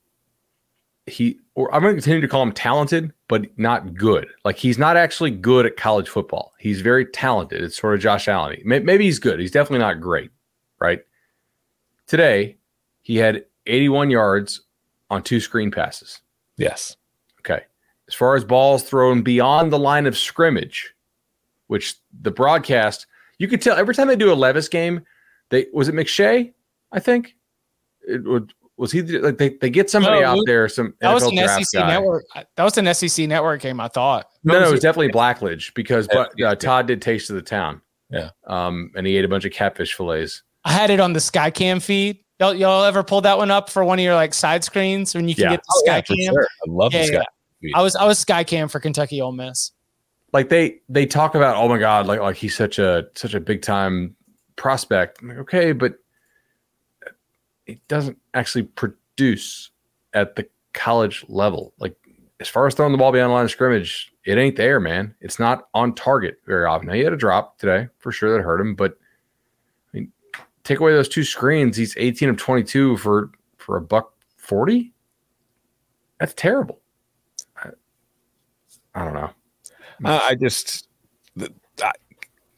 he 1.06 1.38
or 1.54 1.72
I'm 1.74 1.82
going 1.82 1.94
to 1.94 2.00
continue 2.00 2.20
to 2.20 2.28
call 2.28 2.42
him 2.42 2.52
talented, 2.52 3.12
but 3.28 3.46
not 3.58 3.94
good. 3.94 4.26
Like 4.44 4.56
he's 4.56 4.78
not 4.78 4.96
actually 4.96 5.30
good 5.30 5.66
at 5.66 5.76
college 5.76 6.08
football. 6.08 6.52
He's 6.58 6.80
very 6.80 7.04
talented. 7.06 7.62
It's 7.62 7.76
sort 7.76 7.94
of 7.94 8.00
Josh 8.00 8.28
Allen. 8.28 8.60
Maybe 8.64 9.04
he's 9.04 9.18
good. 9.18 9.38
He's 9.38 9.50
definitely 9.50 9.80
not 9.80 10.00
great, 10.00 10.30
right? 10.78 11.00
Today, 12.06 12.56
he 13.02 13.16
had 13.16 13.44
81 13.66 14.10
yards 14.10 14.62
on 15.10 15.22
two 15.22 15.40
screen 15.40 15.70
passes. 15.70 16.20
Yes. 16.56 16.96
Okay. 17.40 17.62
As 18.08 18.14
far 18.14 18.34
as 18.34 18.44
balls 18.44 18.82
thrown 18.82 19.22
beyond 19.22 19.72
the 19.72 19.78
line 19.78 20.06
of 20.06 20.16
scrimmage, 20.16 20.94
which 21.66 21.96
the 22.22 22.30
broadcast, 22.30 23.06
you 23.38 23.48
could 23.48 23.60
tell 23.60 23.76
every 23.76 23.94
time 23.94 24.08
they 24.08 24.16
do 24.16 24.32
a 24.32 24.34
Levis 24.34 24.68
game, 24.68 25.04
they 25.52 25.66
was 25.72 25.86
it 25.88 25.94
McShay, 25.94 26.52
I 26.90 26.98
think? 26.98 27.36
It 28.08 28.24
would 28.24 28.52
was 28.76 28.90
he 28.90 29.02
like 29.02 29.38
they, 29.38 29.50
they 29.60 29.70
get 29.70 29.88
somebody 29.90 30.20
No, 30.22 30.26
out 30.26 30.38
it- 30.38 30.44
there, 30.46 30.68
some 30.68 30.94
That 31.00 31.14
was 31.14 31.22
an 31.22 31.36
draft 31.36 31.64
SEC 31.66 31.80
guy. 31.82 31.88
network. 31.88 32.24
That 32.56 32.64
was 32.64 32.76
an 32.78 32.92
SEC 32.92 33.28
network 33.28 33.60
game. 33.60 33.78
I 33.78 33.86
thought. 33.86 34.26
No, 34.42 34.54
no, 34.54 34.60
was 34.62 34.68
it 34.70 34.72
was 34.72 34.80
definitely 34.80 35.12
Blackledge 35.12 35.72
because 35.74 36.08
but 36.08 36.32
uh, 36.42 36.56
Todd 36.56 36.88
did 36.88 37.00
taste 37.00 37.30
of 37.30 37.36
the 37.36 37.42
town. 37.42 37.80
Yeah. 38.10 38.30
Um, 38.48 38.90
and 38.96 39.06
he 39.06 39.16
ate 39.16 39.24
a 39.24 39.28
bunch 39.28 39.44
of 39.44 39.52
catfish 39.52 39.94
fillets. 39.94 40.42
I 40.64 40.72
had 40.72 40.90
it 40.90 40.98
on 41.00 41.12
the 41.12 41.20
Skycam 41.20 41.80
feed. 41.80 42.18
Y'all, 42.40 42.54
y'all 42.54 42.82
ever 42.84 43.02
pull 43.04 43.20
that 43.20 43.38
one 43.38 43.50
up 43.52 43.70
for 43.70 43.84
one 43.84 43.98
of 43.98 44.02
your 44.04 44.14
like 44.16 44.34
side 44.34 44.64
screens 44.64 45.14
when 45.14 45.28
you 45.28 45.34
can 45.34 45.44
Yeah. 45.44 45.50
get 45.50 45.60
the 45.62 45.72
Oh, 45.76 45.82
yeah, 45.86 46.30
sure. 46.30 46.42
I 46.42 46.64
love 46.66 46.92
Yeah, 46.92 47.00
this 47.02 47.10
guy. 47.10 47.24
yeah. 47.60 47.78
I 47.78 47.82
was 47.82 47.94
I 47.94 48.04
was 48.04 48.24
Skycam 48.24 48.68
for 48.70 48.80
Kentucky 48.80 49.20
Ole 49.20 49.32
Miss. 49.32 49.70
Like 50.32 50.48
they 50.48 50.80
they 50.88 51.06
talk 51.06 51.34
about, 51.36 51.56
oh 51.56 51.68
my 51.68 51.78
god, 51.78 52.06
like 52.06 52.20
like 52.20 52.36
he's 52.36 52.56
such 52.56 52.78
a 52.80 53.04
such 53.14 53.34
a 53.34 53.40
big 53.40 53.62
time 53.62 54.16
prospect. 54.56 55.20
I'm 55.22 55.28
like, 55.28 55.38
okay, 55.38 55.72
but 55.72 55.94
it 57.66 57.86
doesn't 57.88 58.18
actually 58.34 58.64
produce 58.64 59.70
at 60.14 60.36
the 60.36 60.48
college 60.72 61.24
level. 61.28 61.74
Like 61.78 61.96
as 62.40 62.48
far 62.48 62.66
as 62.66 62.74
throwing 62.74 62.92
the 62.92 62.98
ball 62.98 63.12
beyond 63.12 63.30
the 63.30 63.34
line 63.34 63.44
of 63.44 63.50
scrimmage, 63.50 64.12
it 64.24 64.38
ain't 64.38 64.56
there, 64.56 64.80
man. 64.80 65.14
It's 65.20 65.38
not 65.38 65.68
on 65.74 65.94
target 65.94 66.40
very 66.46 66.66
often. 66.66 66.88
Now 66.88 66.94
he 66.94 67.00
had 67.00 67.12
a 67.12 67.16
drop 67.16 67.58
today 67.58 67.88
for 67.98 68.12
sure 68.12 68.36
that 68.36 68.42
hurt 68.42 68.60
him, 68.60 68.74
but 68.74 68.98
I 69.92 69.98
mean, 69.98 70.12
take 70.64 70.80
away 70.80 70.92
those 70.92 71.08
two 71.08 71.24
screens, 71.24 71.76
he's 71.76 71.96
18 71.96 72.30
of 72.30 72.36
22 72.36 72.96
for 72.96 73.30
for 73.58 73.76
a 73.76 73.80
buck 73.80 74.12
40. 74.36 74.92
That's 76.18 76.34
terrible. 76.34 76.80
I, 77.56 77.70
I 78.94 79.04
don't 79.04 79.14
know. 79.14 79.30
Uh, 80.04 80.20
I 80.22 80.34
just, 80.34 80.88
the- 81.36 81.52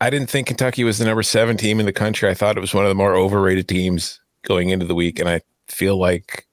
I, 0.01 0.11
didn't 0.11 0.31
think 0.31 0.47
Kentucky 0.47 0.85
was 0.85 0.99
the 0.99 1.05
number 1.05 1.23
seven 1.23 1.57
team 1.57 1.81
in 1.81 1.87
the 1.87 1.93
country. 1.93 2.29
I 2.29 2.35
thought 2.35 2.57
it 2.57 2.61
was 2.61 2.75
one 2.75 2.85
of 2.85 2.89
the 2.89 2.95
more 2.95 3.15
overrated 3.15 3.69
teams 3.69 4.21
going 4.43 4.71
into 4.71 4.87
the 4.87 4.95
week, 4.95 5.19
and 5.19 5.29
I 5.29 5.41
feel 5.69 5.97
like, 5.97 6.47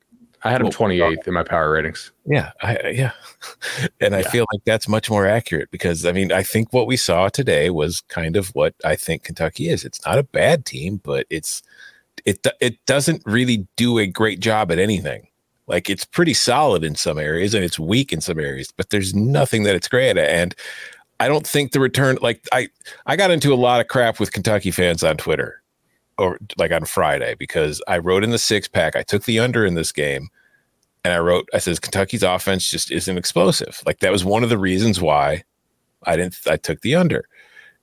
I 0.44 0.50
had 0.50 0.62
him 0.62 0.66
Well, 0.66 0.74
28th 0.74 1.28
in 1.28 1.34
my 1.34 1.44
power 1.44 1.72
ratings. 1.72 2.12
yeah, 2.26 2.52
I, 2.64 2.90
yeah, 2.90 3.12
and 4.02 4.16
I 4.16 4.24
feel 4.24 4.46
like 4.52 4.64
that's 4.66 4.88
much 4.88 5.10
more 5.10 5.28
accurate 5.28 5.70
because 5.70 6.04
I 6.06 6.12
mean, 6.14 6.32
I 6.32 6.42
think 6.42 6.74
what 6.74 6.88
we 6.88 6.98
saw 6.98 7.30
today 7.30 7.70
was 7.70 8.02
kind 8.08 8.36
of 8.36 8.48
what 8.50 8.74
I 8.84 8.96
think 8.96 9.24
Kentucky 9.24 9.70
is. 9.70 9.86
It's 9.86 10.04
not 10.04 10.18
a 10.18 10.24
bad 10.24 10.66
team, 10.66 11.00
but 11.04 11.28
it's 11.30 11.62
it 12.26 12.46
it 12.60 12.84
doesn't 12.86 13.22
really 13.26 13.68
do 13.76 14.00
a 14.00 14.08
great 14.08 14.40
job 14.40 14.72
at 14.72 14.80
anything. 14.80 15.28
Like 15.68 15.90
it's 15.90 16.06
pretty 16.06 16.34
solid 16.34 16.84
in 16.84 16.96
some 16.96 17.18
areas 17.18 17.54
and 17.54 17.64
it's 17.64 17.80
weak 17.80 18.12
in 18.12 18.20
some 18.20 18.40
areas, 18.40 18.74
but 18.76 18.90
there's 18.90 19.14
nothing 19.14 19.64
that 19.64 19.76
it's 19.76 19.88
great 19.88 20.18
at. 20.18 20.30
And 20.30 20.56
I 21.22 21.28
don't 21.28 21.46
think 21.46 21.72
the 21.72 21.80
return 21.80 22.18
like 22.20 22.44
I 22.52 22.68
I 23.06 23.16
got 23.16 23.30
into 23.30 23.54
a 23.54 23.56
lot 23.56 23.80
of 23.80 23.88
crap 23.88 24.20
with 24.20 24.32
Kentucky 24.32 24.72
fans 24.72 25.04
on 25.04 25.18
Twitter 25.18 25.62
or 26.18 26.40
like 26.58 26.72
on 26.72 26.86
Friday 26.86 27.36
because 27.38 27.80
I 27.88 28.00
wrote 28.00 28.24
in 28.24 28.32
the 28.32 28.40
six 28.40 28.68
pack. 28.68 28.96
I 28.96 29.04
took 29.04 29.26
the 29.26 29.38
under 29.38 29.64
in 29.64 29.76
this 29.76 29.92
game 29.92 30.30
and 31.06 31.14
I 31.14 31.20
wrote 31.20 31.48
I 31.54 31.60
says 31.60 31.80
Kentucky's 31.80 32.24
offense 32.24 32.68
just 32.68 32.90
isn't 32.90 33.20
explosive. 33.20 33.84
Like 33.86 34.00
that 34.00 34.12
was 34.12 34.26
one 34.26 34.42
of 34.42 34.50
the 34.50 34.58
reasons 34.58 35.00
why 35.00 35.44
I 36.08 36.16
didn't 36.16 36.38
I 36.50 36.58
took 36.58 36.82
the 36.82 36.96
under. 36.96 37.26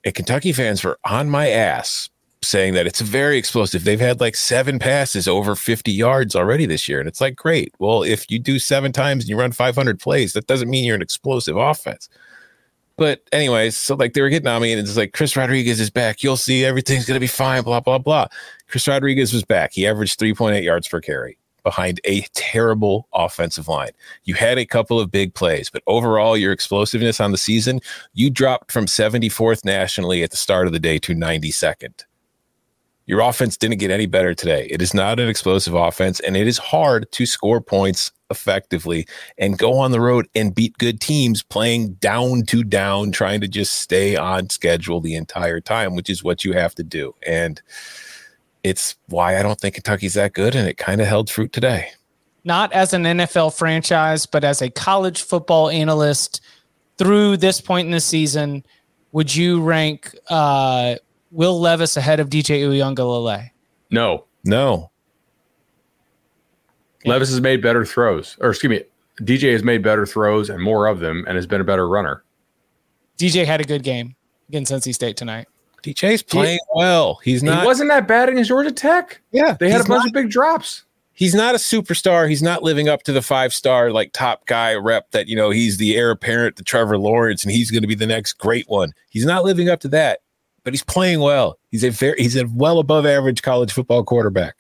And 0.05 0.17
Kentucky 0.17 0.53
fans 0.53 0.83
were 0.83 0.99
on 1.05 1.31
my 1.31 1.49
ass 1.49 2.11
saying 2.43 2.75
that 2.75 2.89
it's 2.89 3.01
very 3.01 3.39
explosive. 3.39 3.85
They've 3.85 4.01
had 4.01 4.21
like 4.21 4.35
seven 4.35 4.81
passes 4.81 5.29
over 5.29 5.55
50 5.55 5.93
yards 5.93 6.35
already 6.35 6.67
this 6.67 6.89
year. 6.89 6.99
And 6.99 7.09
it's 7.09 7.21
like, 7.21 7.37
great. 7.37 7.73
Well, 7.79 8.03
if 8.03 8.29
you 8.31 8.41
do 8.41 8.59
seven 8.59 8.91
times 8.93 9.25
and 9.25 9.31
you 9.31 9.39
run 9.39 9.53
500 9.53 10.01
plays, 10.01 10.33
that 10.33 10.49
doesn't 10.49 10.71
mean 10.71 10.85
you're 10.85 10.97
an 10.97 11.03
explosive 11.03 11.57
offense. 11.57 12.09
But 12.99 13.23
anyways, 13.33 13.77
so 13.77 13.95
like 13.95 14.13
they 14.13 14.21
were 14.21 14.29
getting 14.29 14.49
on 14.49 14.61
me 14.61 14.73
and 14.73 14.81
it's 14.81 14.97
like 14.97 15.13
Chris 15.13 15.37
Rodriguez 15.37 15.79
is 15.79 15.89
back. 15.89 16.23
You'll 16.23 16.37
see 16.37 16.65
everything's 16.65 17.07
gonna 17.07 17.21
be 17.21 17.29
fine, 17.29 17.63
blah, 17.63 17.81
blah, 17.81 17.99
blah. 17.99 18.27
Chris 18.67 18.89
Rodriguez 18.89 19.33
was 19.33 19.45
back. 19.45 19.73
He 19.73 19.87
averaged 19.87 20.19
3.8 20.19 20.63
yards 20.63 20.89
per 20.89 21.01
carry 21.01 21.39
behind 21.63 22.01
a 22.05 22.23
terrible 22.35 23.07
offensive 23.13 23.69
line. 23.69 23.91
You 24.25 24.35
had 24.35 24.59
a 24.59 24.67
couple 24.67 24.99
of 24.99 25.11
big 25.11 25.35
plays, 25.35 25.71
but 25.71 25.83
overall, 25.87 26.37
your 26.37 26.51
explosiveness 26.51 27.21
on 27.21 27.31
the 27.31 27.39
season, 27.39 27.81
you 28.15 28.31
dropped 28.31 28.73
from 28.73 28.87
74th 28.87 29.65
nationally 29.65 30.23
at 30.23 30.31
the 30.31 30.37
start 30.37 30.67
of 30.67 30.73
the 30.73 30.81
day 30.81 30.99
to 30.99 31.15
92nd. 31.15 32.05
Your 33.07 33.21
offense 33.21 33.57
didn't 33.57 33.79
get 33.79 33.91
any 33.91 34.07
better 34.07 34.35
today. 34.35 34.67
It 34.71 34.83
is 34.83 34.93
not 34.93 35.21
an 35.21 35.29
explosive 35.29 35.75
offense, 35.75 36.21
and 36.21 36.37
it 36.37 36.47
is 36.47 36.59
hard 36.59 37.11
to 37.13 37.27
score 37.27 37.61
points 37.61 38.13
effectively 38.31 39.07
and 39.37 39.59
go 39.59 39.79
on 39.79 39.91
the 39.91 40.01
road 40.01 40.29
and 40.35 40.55
beat 40.55 40.77
good 40.79 41.01
teams 41.01 41.43
playing 41.43 41.95
down 41.95 42.43
to 42.43 42.63
down, 42.63 43.13
trying 43.13 43.41
to 43.41 43.49
just 43.49 43.75
stay 43.75 44.17
on 44.17 44.51
schedule 44.51 45.01
the 45.01 45.15
entire 45.15 45.61
time, 45.61 45.95
which 45.95 46.11
is 46.11 46.23
what 46.23 46.45
you 46.45 46.53
have 46.53 46.75
to 46.75 46.83
do. 46.83 47.15
And 47.27 47.61
it's 48.63 48.97
why 49.07 49.39
I 49.39 49.43
don't 49.43 49.61
think 49.61 49.75
Kentucky's 49.75 50.15
that 50.15 50.33
good, 50.33 50.55
and 50.55 50.69
it 50.69 50.77
kind 50.77 51.01
of 51.01 51.07
held 51.07 51.31
fruit 51.31 51.53
today. 51.53 51.91
Not 52.45 52.73
as 52.73 52.93
an 52.93 53.05
NFL 53.05 53.57
franchise, 53.57 54.27
but 54.27 54.45
as 54.45 54.63
a 54.63 54.71
college 54.71 55.23
football 55.23 55.69
analyst 55.71 56.41
through 56.97 57.37
this 57.37 57.61
point 57.61 57.87
in 57.87 57.93
the 57.93 58.01
season, 58.01 58.65
would 59.13 59.35
you 59.35 59.63
rank 59.63 60.15
uh, 60.29 60.97
Will 61.31 61.61
Levis 61.61 61.97
ahead 61.97 62.21
of 62.21 62.29
DJ 62.29 62.63
Uiagalelei? 62.63 63.51
No, 63.91 64.25
No, 64.45 64.91
Levis 67.05 67.31
has 67.31 67.41
made 67.41 67.63
better 67.63 67.85
throws, 67.85 68.37
or 68.41 68.51
excuse 68.51 68.71
me, 68.71 68.83
DJ 69.25 69.53
has 69.53 69.63
made 69.63 69.83
better 69.83 70.05
throws 70.07 70.51
and 70.51 70.63
more 70.63 70.87
of 70.87 71.01
them, 71.01 71.25
and 71.29 71.37
has 71.37 71.47
been 71.47 71.61
a 71.61 71.65
better 71.65 71.89
runner. 71.89 72.23
DJ 73.19 73.45
had 73.45 73.61
a 73.61 73.65
good 73.65 73.83
game 73.83 74.15
against 74.49 74.73
NC 74.73 74.95
State 74.95 75.17
tonight. 75.17 75.47
DJ's 75.83 76.23
playing 76.23 76.59
well. 76.75 77.21
He's 77.23 77.43
not. 77.43 77.61
he 77.61 77.67
wasn't 77.67 77.89
that 77.91 78.09
bad 78.09 78.29
against 78.29 78.49
Georgia 78.49 78.73
Tech. 78.73 79.21
yeah, 79.31 79.57
They 79.59 79.71
had 79.71 79.81
a 79.81 79.85
bunch 79.85 80.01
not- 80.01 80.07
of 80.09 80.13
big 80.13 80.29
drops. 80.31 80.85
he's 81.13 81.35
not 81.35 81.55
a 81.55 81.59
superstar. 81.59 82.29
He's 82.29 82.43
not 82.43 82.63
living 82.65 82.89
up 82.89 83.03
to 83.05 83.13
the 83.13 83.23
five 83.23 83.53
star 83.55 83.93
like 83.93 84.13
top 84.13 84.47
guy 84.47 84.75
rep 84.75 85.11
that 85.13 85.29
you 85.29 85.37
know 85.37 85.51
he's 85.51 85.77
the 85.79 85.97
heir 85.97 86.11
apparent 86.11 86.57
to 86.57 86.65
Trevor 86.65 86.99
Lawrence 86.99 87.45
and 87.45 87.53
he's 87.53 87.71
going 87.71 87.83
to 87.83 87.89
be 87.89 87.95
the 87.95 88.07
next 88.07 88.35
great 88.35 88.69
one. 88.69 88.93
He's 89.11 89.25
not 89.25 89.45
living 89.45 89.69
up 89.69 89.81
to 89.81 89.89
that, 89.89 90.21
but 90.65 90.73
he's 90.73 90.83
playing 90.85 91.21
well. 91.21 91.59
He's 91.71 91.85
a 91.85 91.91
very 91.91 92.17
he's 92.21 92.37
a 92.37 92.47
well 92.53 92.81
above 92.81 93.07
average 93.07 93.43
college 93.43 93.73
football 93.73 94.03
quarterback. 94.05 94.57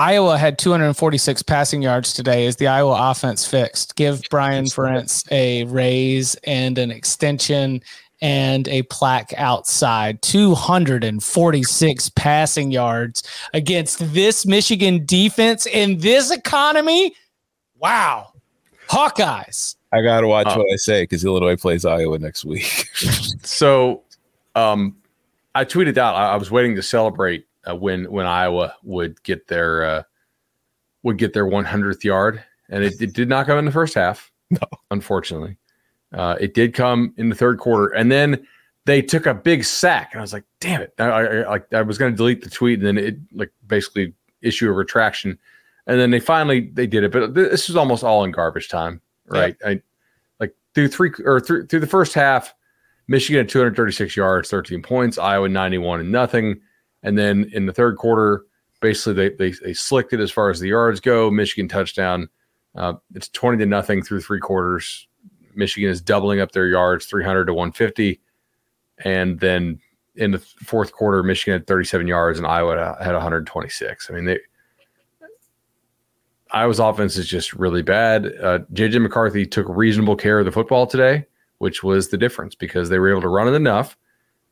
Iowa 0.00 0.38
had 0.38 0.58
246 0.58 1.42
passing 1.42 1.82
yards 1.82 2.14
today. 2.14 2.46
Is 2.46 2.56
the 2.56 2.68
Iowa 2.68 3.10
offense 3.10 3.46
fixed? 3.46 3.96
Give 3.96 4.22
Brian 4.30 4.64
Ferentz 4.64 5.30
a 5.30 5.64
raise 5.64 6.36
and 6.44 6.78
an 6.78 6.90
extension 6.90 7.82
and 8.22 8.66
a 8.68 8.80
plaque 8.84 9.34
outside. 9.36 10.22
246 10.22 12.08
passing 12.16 12.70
yards 12.70 13.22
against 13.52 13.98
this 14.14 14.46
Michigan 14.46 15.04
defense 15.04 15.66
in 15.66 15.98
this 15.98 16.30
economy. 16.30 17.14
Wow. 17.78 18.32
Hawkeyes. 18.88 19.76
I 19.92 20.00
got 20.00 20.22
to 20.22 20.28
watch 20.28 20.46
Uh, 20.46 20.54
what 20.56 20.72
I 20.72 20.76
say 20.76 21.02
because 21.02 21.26
Illinois 21.26 21.56
plays 21.56 21.84
Iowa 21.84 22.18
next 22.18 22.46
week. 22.46 22.88
So, 23.42 24.02
um, 24.54 24.96
I 25.54 25.66
tweeted 25.66 25.98
out. 25.98 26.14
I, 26.14 26.32
I 26.32 26.36
was 26.36 26.50
waiting 26.50 26.74
to 26.76 26.82
celebrate 26.82 27.46
uh, 27.68 27.76
when 27.76 28.10
when 28.10 28.26
Iowa 28.26 28.74
would 28.82 29.22
get 29.22 29.48
their 29.48 29.84
uh, 29.84 30.02
would 31.02 31.18
get 31.18 31.32
their 31.32 31.46
100th 31.46 32.04
yard, 32.04 32.42
and 32.68 32.84
it, 32.84 32.94
it 33.00 33.12
did 33.12 33.28
not 33.28 33.46
come 33.46 33.58
in 33.58 33.64
the 33.64 33.72
first 33.72 33.94
half. 33.94 34.30
No. 34.52 34.66
unfortunately, 34.90 35.56
uh, 36.12 36.34
it 36.40 36.54
did 36.54 36.74
come 36.74 37.14
in 37.16 37.28
the 37.28 37.36
third 37.36 37.58
quarter, 37.60 37.94
and 37.94 38.10
then 38.10 38.44
they 38.84 39.00
took 39.00 39.26
a 39.26 39.34
big 39.34 39.62
sack, 39.62 40.08
and 40.10 40.18
I 40.20 40.22
was 40.22 40.32
like, 40.32 40.42
"Damn 40.60 40.82
it!" 40.82 40.92
I, 40.98 41.04
I, 41.04 41.54
I, 41.54 41.60
I 41.72 41.82
was 41.82 41.98
going 41.98 42.12
to 42.12 42.16
delete 42.16 42.42
the 42.42 42.50
tweet, 42.50 42.80
and 42.80 42.86
then 42.88 42.98
it 42.98 43.16
like 43.32 43.52
basically 43.68 44.12
issue 44.42 44.68
a 44.68 44.72
retraction. 44.72 45.38
and 45.86 46.00
then 46.00 46.10
they 46.10 46.18
finally 46.18 46.68
they 46.72 46.88
did 46.88 47.04
it. 47.04 47.12
But 47.12 47.34
this 47.34 47.68
was 47.68 47.76
almost 47.76 48.02
all 48.02 48.24
in 48.24 48.32
garbage 48.32 48.68
time, 48.68 49.00
right? 49.26 49.56
I 49.64 49.80
like 50.40 50.52
through 50.74 50.88
three 50.88 51.12
or 51.24 51.40
through 51.40 51.66
through 51.66 51.80
the 51.80 51.86
first 51.86 52.12
half, 52.14 52.52
Michigan 53.06 53.40
at 53.44 53.48
236 53.48 54.16
yards, 54.16 54.50
13 54.50 54.82
points, 54.82 55.18
Iowa 55.18 55.48
91 55.48 56.00
and 56.00 56.10
nothing, 56.12 56.60
and 57.02 57.18
then 57.18 57.50
in 57.52 57.66
the 57.66 57.72
third 57.72 57.96
quarter, 57.96 58.44
basically 58.80 59.14
they 59.14 59.50
they, 59.50 59.54
they 59.62 59.72
slicked 59.72 60.12
it 60.12 60.20
as 60.20 60.30
far 60.30 60.50
as 60.50 60.60
the 60.60 60.68
yards 60.68 61.00
go. 61.00 61.30
Michigan 61.30 61.68
touchdown. 61.68 62.28
Uh, 62.74 62.94
it's 63.14 63.28
20 63.28 63.58
to 63.58 63.66
nothing 63.66 64.02
through 64.02 64.20
three 64.20 64.38
quarters. 64.38 65.08
Michigan 65.54 65.90
is 65.90 66.00
doubling 66.00 66.40
up 66.40 66.52
their 66.52 66.68
yards, 66.68 67.06
300 67.06 67.46
to 67.46 67.52
150, 67.52 68.20
and 69.04 69.40
then 69.40 69.80
in 70.14 70.30
the 70.30 70.38
fourth 70.38 70.92
quarter, 70.92 71.22
Michigan 71.22 71.58
had 71.58 71.66
37 71.66 72.06
yards 72.06 72.38
and 72.38 72.46
Iowa 72.46 72.96
had 73.00 73.12
126. 73.12 74.08
I 74.08 74.14
mean, 74.14 74.24
they 74.24 74.38
Iowa's 76.52 76.78
offense 76.78 77.16
is 77.16 77.28
just 77.28 77.52
really 77.54 77.82
bad. 77.82 78.26
Uh, 78.42 78.60
JJ 78.72 79.02
McCarthy 79.02 79.46
took 79.46 79.66
reasonable 79.68 80.16
care 80.16 80.40
of 80.40 80.44
the 80.44 80.52
football 80.52 80.86
today, 80.86 81.26
which 81.58 81.82
was 81.82 82.08
the 82.08 82.18
difference 82.18 82.54
because 82.54 82.88
they 82.88 82.98
were 82.98 83.10
able 83.10 83.20
to 83.20 83.28
run 83.28 83.48
it 83.48 83.52
enough, 83.52 83.96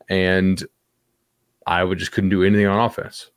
and 0.07 0.63
Iowa 1.69 1.95
just 1.95 2.11
couldn't 2.11 2.31
do 2.31 2.43
anything 2.43 2.65
on 2.65 2.79
offense. 2.79 3.29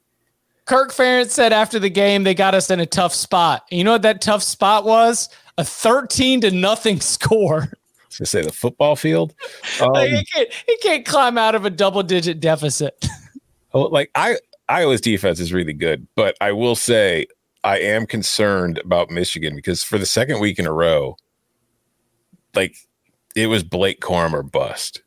Kirk 0.64 0.90
Ferentz 0.90 1.30
said 1.30 1.52
after 1.52 1.78
the 1.78 1.90
game 1.90 2.24
they 2.24 2.34
got 2.34 2.54
us 2.54 2.70
in 2.70 2.80
a 2.80 2.86
tough 2.86 3.12
spot. 3.12 3.66
You 3.70 3.84
know 3.84 3.92
what 3.92 4.02
that 4.02 4.22
tough 4.22 4.42
spot 4.42 4.84
was? 4.84 5.28
A 5.58 5.64
13 5.64 6.40
to 6.40 6.50
nothing 6.50 7.00
score. 7.02 7.72
To 8.10 8.26
say 8.26 8.42
the 8.42 8.52
football 8.52 8.96
field. 8.96 9.34
Um, 9.80 9.90
like 9.92 10.10
he, 10.10 10.24
can't, 10.24 10.48
he 10.66 10.76
can't 10.78 11.04
climb 11.04 11.36
out 11.36 11.54
of 11.54 11.64
a 11.64 11.70
double 11.70 12.02
digit 12.02 12.40
deficit. 12.40 13.06
oh, 13.74 13.82
like 13.82 14.10
I 14.14 14.36
Iowa's 14.68 15.00
defense 15.00 15.40
is 15.40 15.52
really 15.52 15.72
good, 15.72 16.06
but 16.14 16.36
I 16.40 16.52
will 16.52 16.76
say 16.76 17.26
I 17.64 17.78
am 17.78 18.06
concerned 18.06 18.78
about 18.78 19.10
Michigan 19.10 19.54
because 19.54 19.82
for 19.82 19.98
the 19.98 20.06
second 20.06 20.40
week 20.40 20.58
in 20.58 20.66
a 20.66 20.72
row, 20.72 21.16
like 22.54 22.76
it 23.34 23.48
was 23.48 23.62
Blake 23.62 24.00
Corum 24.00 24.32
or 24.32 24.42
bust. 24.42 25.02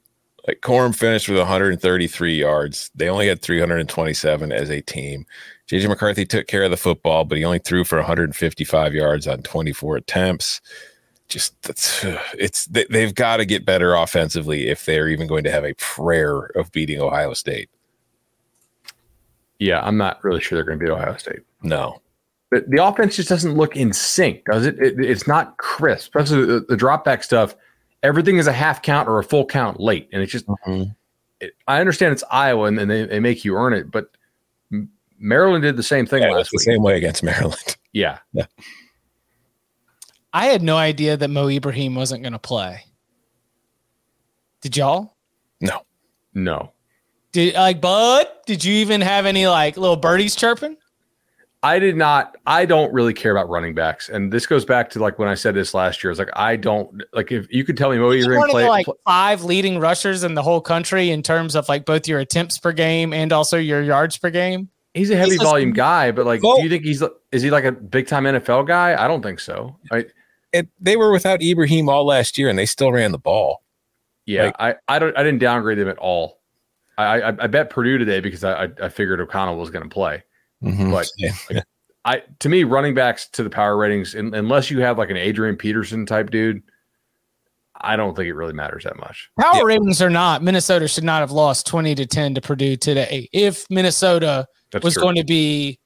Like 0.47 0.61
Corum 0.61 0.95
finished 0.95 1.27
with 1.27 1.39
133 1.39 2.35
yards. 2.35 2.91
They 2.93 3.09
only 3.09 3.27
had 3.27 3.41
327 3.41 4.51
as 4.51 4.69
a 4.69 4.81
team. 4.81 5.25
JJ 5.67 5.89
McCarthy 5.89 6.25
took 6.25 6.47
care 6.47 6.63
of 6.63 6.71
the 6.71 6.77
football, 6.77 7.25
but 7.25 7.37
he 7.37 7.45
only 7.45 7.59
threw 7.59 7.83
for 7.83 7.97
155 7.97 8.93
yards 8.93 9.27
on 9.27 9.41
24 9.41 9.97
attempts. 9.97 10.61
Just 11.27 11.59
that's 11.63 12.03
it's 12.37 12.65
they've 12.65 13.15
got 13.15 13.37
to 13.37 13.45
get 13.45 13.65
better 13.65 13.95
offensively 13.95 14.67
if 14.67 14.85
they're 14.85 15.09
even 15.09 15.27
going 15.27 15.43
to 15.45 15.51
have 15.51 15.65
a 15.65 15.73
prayer 15.75 16.51
of 16.55 16.71
beating 16.71 17.01
Ohio 17.01 17.33
State. 17.33 17.69
Yeah, 19.57 19.81
I'm 19.81 19.97
not 19.97 20.23
really 20.23 20.41
sure 20.41 20.57
they're 20.57 20.65
going 20.65 20.77
to 20.77 20.85
beat 20.85 20.91
Ohio 20.91 21.17
State. 21.17 21.39
No, 21.63 22.01
but 22.51 22.69
the 22.69 22.85
offense 22.85 23.15
just 23.15 23.29
doesn't 23.29 23.55
look 23.55 23.75
in 23.75 23.93
sync, 23.93 24.45
does 24.45 24.65
it? 24.67 24.77
it 24.79 24.99
it's 24.99 25.27
not 25.27 25.57
crisp, 25.57 26.15
especially 26.15 26.45
the, 26.45 26.65
the 26.69 26.77
drop 26.77 27.03
back 27.03 27.23
stuff 27.23 27.55
everything 28.03 28.37
is 28.37 28.47
a 28.47 28.53
half 28.53 28.81
count 28.81 29.07
or 29.07 29.19
a 29.19 29.23
full 29.23 29.45
count 29.45 29.79
late, 29.79 30.09
and 30.11 30.21
it's 30.21 30.31
just. 30.31 30.47
Mm-hmm. 30.47 30.91
It, 31.41 31.53
I 31.67 31.81
understand 31.81 32.13
it's 32.13 32.23
Iowa 32.31 32.67
and, 32.67 32.79
and 32.79 32.89
they, 32.89 33.05
they 33.05 33.19
make 33.19 33.43
you 33.43 33.57
earn 33.57 33.73
it, 33.73 33.91
but 33.91 34.09
Maryland 35.19 35.63
did 35.63 35.77
the 35.77 35.83
same 35.83 36.05
thing 36.05 36.23
yeah, 36.23 36.31
last 36.31 36.51
the 36.51 36.59
same 36.59 36.81
way 36.81 36.97
against 36.97 37.23
Maryland. 37.23 37.77
Yeah. 37.93 38.19
yeah. 38.33 38.45
I 40.33 40.47
had 40.47 40.61
no 40.61 40.77
idea 40.77 41.17
that 41.17 41.29
Mo 41.29 41.47
Ibrahim 41.47 41.95
wasn't 41.95 42.23
going 42.23 42.33
to 42.33 42.39
play. 42.39 42.83
Did 44.61 44.77
y'all? 44.77 45.15
No. 45.61 45.81
No. 46.33 46.71
Did 47.31 47.55
like 47.55 47.81
Bud? 47.81 48.27
Did 48.45 48.63
you 48.63 48.73
even 48.75 49.01
have 49.01 49.25
any 49.25 49.47
like 49.47 49.77
little 49.77 49.95
birdies 49.95 50.35
chirping? 50.35 50.77
I 51.65 51.79
did 51.79 51.95
not. 51.97 52.37
I 52.45 52.65
don't 52.65 52.93
really 52.93 53.15
care 53.15 53.31
about 53.31 53.49
running 53.49 53.73
backs, 53.73 54.07
and 54.07 54.31
this 54.31 54.45
goes 54.45 54.65
back 54.65 54.91
to 54.91 54.99
like 54.99 55.17
when 55.17 55.27
I 55.27 55.33
said 55.33 55.55
this 55.55 55.73
last 55.73 56.03
year. 56.03 56.11
It's 56.11 56.19
like 56.19 56.29
I 56.33 56.57
don't 56.57 57.03
like 57.11 57.31
if 57.31 57.51
you 57.51 57.63
could 57.63 57.75
tell 57.75 57.89
me, 57.89 57.97
Mo, 57.97 58.11
you're 58.11 58.35
going 58.35 58.45
to 58.45 58.51
play 58.51 58.69
like 58.69 58.85
five 59.03 59.43
leading 59.43 59.79
rushers 59.79 60.23
in 60.23 60.35
the 60.35 60.43
whole 60.43 60.61
country 60.61 61.09
in 61.09 61.23
terms 61.23 61.55
of 61.55 61.67
like 61.67 61.83
both 61.83 62.07
your 62.07 62.19
attempts 62.19 62.59
per 62.59 62.71
game 62.71 63.13
and 63.13 63.33
also 63.33 63.57
your 63.57 63.81
yards 63.81 64.15
per 64.15 64.29
game. 64.29 64.69
He's 64.93 65.09
a 65.09 65.15
heavy 65.15 65.31
he's 65.31 65.41
volume 65.41 65.71
a, 65.71 65.73
guy, 65.73 66.11
but 66.11 66.27
like, 66.27 66.41
do 66.41 66.61
you 66.61 66.69
think 66.69 66.83
he's 66.83 67.01
is 67.31 67.41
he 67.41 67.49
like 67.49 67.63
a 67.63 67.71
big 67.71 68.05
time 68.05 68.25
NFL 68.25 68.67
guy? 68.67 69.03
I 69.03 69.07
don't 69.07 69.23
think 69.23 69.39
so. 69.39 69.75
I, 69.91 70.05
it, 70.53 70.67
they 70.79 70.97
were 70.97 71.11
without 71.11 71.41
Ibrahim 71.41 71.89
all 71.89 72.05
last 72.05 72.37
year, 72.37 72.47
and 72.47 72.59
they 72.59 72.67
still 72.67 72.91
ran 72.91 73.11
the 73.11 73.17
ball. 73.17 73.63
Yeah, 74.27 74.45
like, 74.45 74.55
I 74.59 74.75
I 74.87 74.99
don't 74.99 75.17
I 75.17 75.23
didn't 75.23 75.39
downgrade 75.39 75.79
them 75.79 75.87
at 75.87 75.97
all. 75.97 76.41
I 76.95 77.21
I, 77.21 77.27
I 77.29 77.47
bet 77.47 77.71
Purdue 77.71 77.97
today 77.97 78.19
because 78.19 78.43
I 78.43 78.69
I 78.79 78.89
figured 78.89 79.19
O'Connell 79.19 79.57
was 79.57 79.71
going 79.71 79.81
to 79.81 79.89
play. 79.91 80.21
Mm-hmm. 80.65 80.91
But 80.91 81.09
yeah. 81.17 81.31
like, 81.49 81.63
I 82.05 82.23
to 82.39 82.49
me, 82.49 82.63
running 82.63 82.93
backs 82.93 83.27
to 83.29 83.43
the 83.43 83.49
power 83.49 83.77
ratings, 83.77 84.15
in, 84.15 84.33
unless 84.33 84.69
you 84.69 84.79
have 84.81 84.97
like 84.97 85.09
an 85.09 85.17
Adrian 85.17 85.55
Peterson 85.55 86.05
type 86.05 86.29
dude, 86.29 86.61
I 87.81 87.95
don't 87.95 88.15
think 88.15 88.27
it 88.27 88.33
really 88.33 88.53
matters 88.53 88.83
that 88.83 88.97
much. 88.97 89.29
Power 89.39 89.55
yeah. 89.55 89.63
ratings 89.63 90.01
or 90.01 90.09
not, 90.09 90.43
Minnesota 90.43 90.87
should 90.87 91.03
not 91.03 91.21
have 91.21 91.31
lost 91.31 91.67
twenty 91.67 91.95
to 91.95 92.05
ten 92.05 92.35
to 92.35 92.41
Purdue 92.41 92.75
today. 92.75 93.29
If 93.31 93.65
Minnesota 93.69 94.47
That's 94.71 94.83
was 94.83 94.93
true. 94.93 95.03
going 95.03 95.15
to 95.15 95.23
be 95.23 95.79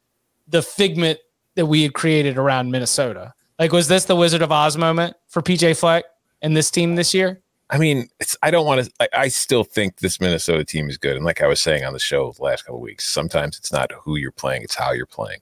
the 0.48 0.62
figment 0.62 1.20
that 1.56 1.66
we 1.66 1.84
had 1.84 1.94
created 1.94 2.38
around 2.38 2.72
Minnesota, 2.72 3.34
like 3.58 3.72
was 3.72 3.88
this 3.88 4.06
the 4.06 4.16
Wizard 4.16 4.42
of 4.42 4.52
Oz 4.52 4.78
moment 4.78 5.16
for 5.28 5.42
PJ 5.42 5.80
Fleck 5.80 6.06
and 6.42 6.56
this 6.56 6.72
team 6.72 6.96
this 6.96 7.14
year? 7.14 7.42
I 7.70 7.78
mean, 7.78 8.08
it's 8.20 8.36
I 8.42 8.50
don't 8.52 8.66
want 8.66 8.86
to. 8.86 8.92
I, 9.00 9.08
I, 9.14 9.28
still 9.28 9.64
think 9.64 9.98
this 9.98 10.20
Minnesota 10.20 10.66
team 10.66 10.90
is 10.90 10.98
good, 10.98 11.16
and 11.16 11.26
like 11.26 11.42
I 11.42 11.48
was 11.48 11.62
saying 11.62 11.84
on 11.84 11.94
the 11.94 12.00
show 12.00 12.32
the 12.32 12.44
last 12.44 12.66
couple 12.66 12.82
weeks, 12.82 13.08
sometimes 13.08 13.58
it's 13.58 13.72
not 13.72 13.92
who 13.92 14.16
you're 14.16 14.32
playing; 14.32 14.64
it's 14.64 14.76
how 14.76 14.92
you're 14.92 15.06
playing. 15.06 15.40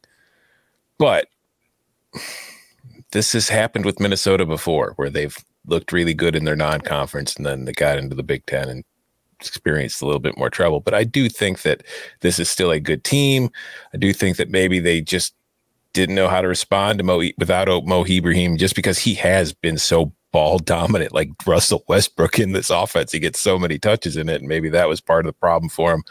But 0.98 1.28
this 3.12 3.32
has 3.34 3.48
happened 3.48 3.86
with 3.86 4.00
Minnesota 4.00 4.46
before, 4.46 4.94
where 4.98 5.10
they've 5.10 5.38
looked 5.66 5.94
really 5.94 6.14
good 6.14 6.36
in 6.36 6.44
their 6.44 6.56
non-conference, 6.56 7.36
and 7.36 7.46
then 7.46 7.66
they 7.66 7.72
got 7.72 7.98
into 7.98 8.16
the 8.16 8.24
Big 8.24 8.46
Ten 8.46 8.68
and 8.68 8.84
experienced 9.40 10.02
a 10.02 10.06
little 10.06 10.20
bit 10.20 10.38
more 10.38 10.50
trouble. 10.50 10.82
But 10.82 10.94
I 10.94 11.06
do 11.06 11.30
think 11.30 11.62
that 11.62 11.84
this 12.22 12.40
is 12.40 12.50
still 12.50 12.72
a 12.72 12.80
good 12.80 13.04
team. 13.04 13.50
I 13.94 13.98
do 13.98 14.12
think 14.12 14.38
that 14.38 14.50
maybe 14.50 14.80
they 14.80 15.00
just 15.00 15.34
didn't 15.94 16.16
know 16.16 16.28
how 16.28 16.42
to 16.42 16.48
respond 16.48 17.00
to 17.00 17.04
Mo 17.04 17.22
without 17.38 17.86
Mo 17.86 18.06
Ibrahim, 18.06 18.58
just 18.58 18.76
because 18.76 19.00
he 19.00 19.14
has 19.16 19.54
been 19.54 19.78
so 19.78 20.12
ball 20.38 20.60
dominant 20.76 21.14
like 21.14 21.30
Russell 21.48 21.84
Westbrook 21.88 22.38
in 22.38 22.52
this 22.52 22.70
offense. 22.70 23.12
He 23.12 23.20
gets 23.20 23.40
so 23.40 23.58
many 23.58 23.80
touches 23.80 24.16
in 24.16 24.30
it, 24.30 24.42
and 24.42 24.48
maybe 24.48 24.70
that 24.70 24.88
was 24.88 25.02
part 25.02 25.26
of 25.26 25.30
the 25.30 25.40
problem 25.40 25.68
for 25.68 25.94
him. 25.94 26.04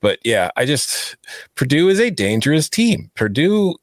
But 0.00 0.18
yeah, 0.24 0.50
I 0.56 0.64
just 0.64 1.16
Purdue 1.56 1.90
is 1.90 2.00
a 2.00 2.10
dangerous 2.10 2.70
team. 2.70 3.10
Purdue 3.14 3.76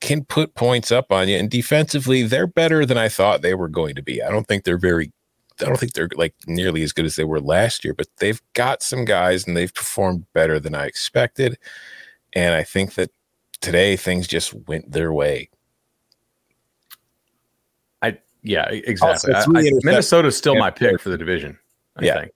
can 0.00 0.24
put 0.24 0.54
points 0.54 0.92
up 0.92 1.10
on 1.10 1.28
you, 1.28 1.36
and 1.36 1.50
defensively, 1.50 2.22
they're 2.22 2.46
better 2.46 2.86
than 2.86 2.98
I 2.98 3.08
thought 3.08 3.42
they 3.42 3.54
were 3.54 3.68
going 3.68 3.96
to 3.96 4.02
be. 4.02 4.22
I 4.22 4.30
don't 4.30 4.46
think 4.46 4.62
they're 4.62 4.78
very 4.78 5.10
I 5.60 5.64
don't 5.64 5.78
think 5.78 5.94
they're 5.94 6.10
like 6.14 6.34
nearly 6.46 6.82
as 6.82 6.92
good 6.92 7.06
as 7.06 7.16
they 7.16 7.24
were 7.24 7.40
last 7.40 7.84
year, 7.84 7.94
but 7.94 8.06
they've 8.18 8.40
got 8.52 8.82
some 8.82 9.04
guys 9.04 9.46
and 9.46 9.56
they've 9.56 9.74
performed 9.74 10.26
better 10.34 10.60
than 10.60 10.74
I 10.74 10.86
expected. 10.86 11.58
And 12.34 12.54
I 12.54 12.62
think 12.62 12.94
that 12.94 13.10
today 13.60 13.96
things 13.96 14.28
just 14.28 14.54
went 14.68 14.92
their 14.92 15.12
way. 15.12 15.48
Yeah, 18.46 18.68
exactly. 18.70 19.34
I, 19.34 19.40
I, 19.40 19.70
Minnesota's 19.82 20.36
still 20.36 20.54
my 20.54 20.70
pick 20.70 21.00
for 21.00 21.08
the 21.08 21.18
division. 21.18 21.58
I 21.96 22.04
yeah. 22.04 22.20
Think. 22.20 22.32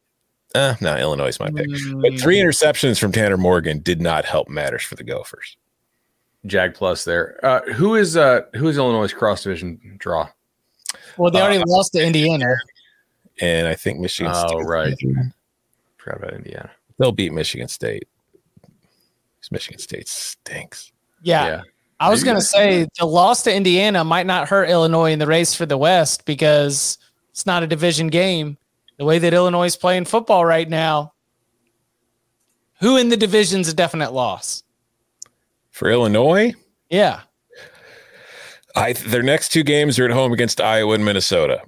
Uh, 0.56 0.74
no, 0.80 0.96
Illinois 0.96 1.28
is 1.28 1.38
my 1.38 1.50
pick. 1.50 1.68
But 2.00 2.18
three 2.18 2.38
mm. 2.38 2.44
interceptions 2.44 2.98
from 2.98 3.12
Tanner 3.12 3.36
Morgan 3.36 3.78
did 3.78 4.02
not 4.02 4.24
help 4.24 4.48
matters 4.48 4.82
for 4.82 4.96
the 4.96 5.04
Gophers. 5.04 5.56
Jag 6.46 6.74
plus 6.74 7.04
there. 7.04 7.38
Uh, 7.44 7.60
who 7.74 7.94
is 7.94 8.16
uh 8.16 8.40
who 8.54 8.66
is 8.66 8.76
Illinois' 8.76 9.12
cross 9.12 9.44
division 9.44 9.78
draw? 9.98 10.28
Well, 11.16 11.30
they 11.30 11.40
already 11.40 11.62
uh, 11.62 11.66
lost 11.66 11.92
to 11.92 12.04
Indiana, 12.04 12.56
and 13.40 13.68
I 13.68 13.74
think 13.74 14.00
Michigan. 14.00 14.32
Oh, 14.34 14.48
State 14.48 14.66
right. 14.66 14.98
Forgot 15.98 16.16
about 16.16 16.34
Indiana. 16.34 16.70
They'll 16.98 17.12
beat 17.12 17.32
Michigan 17.32 17.68
State. 17.68 18.08
Michigan 19.52 19.78
State 19.78 20.08
stinks. 20.08 20.92
Yeah. 21.22 21.46
yeah. 21.46 21.62
I 22.00 22.08
was 22.08 22.24
going 22.24 22.36
to 22.36 22.42
say 22.42 22.88
the 22.98 23.04
loss 23.04 23.42
to 23.42 23.54
Indiana 23.54 24.02
might 24.04 24.26
not 24.26 24.48
hurt 24.48 24.70
Illinois 24.70 25.12
in 25.12 25.18
the 25.18 25.26
race 25.26 25.54
for 25.54 25.66
the 25.66 25.76
West 25.76 26.24
because 26.24 26.96
it's 27.30 27.44
not 27.44 27.62
a 27.62 27.66
division 27.66 28.08
game. 28.08 28.56
The 28.96 29.04
way 29.04 29.18
that 29.18 29.34
Illinois 29.34 29.66
is 29.66 29.76
playing 29.76 30.06
football 30.06 30.44
right 30.44 30.68
now, 30.68 31.12
who 32.80 32.96
in 32.96 33.10
the 33.10 33.16
division's 33.18 33.68
a 33.68 33.74
definite 33.74 34.12
loss? 34.12 34.62
For 35.70 35.90
Illinois? 35.90 36.54
Yeah. 36.88 37.20
I 38.74 38.94
their 38.94 39.22
next 39.22 39.50
two 39.50 39.62
games 39.62 39.98
are 39.98 40.04
at 40.06 40.10
home 40.10 40.32
against 40.32 40.60
Iowa 40.60 40.94
and 40.94 41.04
Minnesota. 41.04 41.62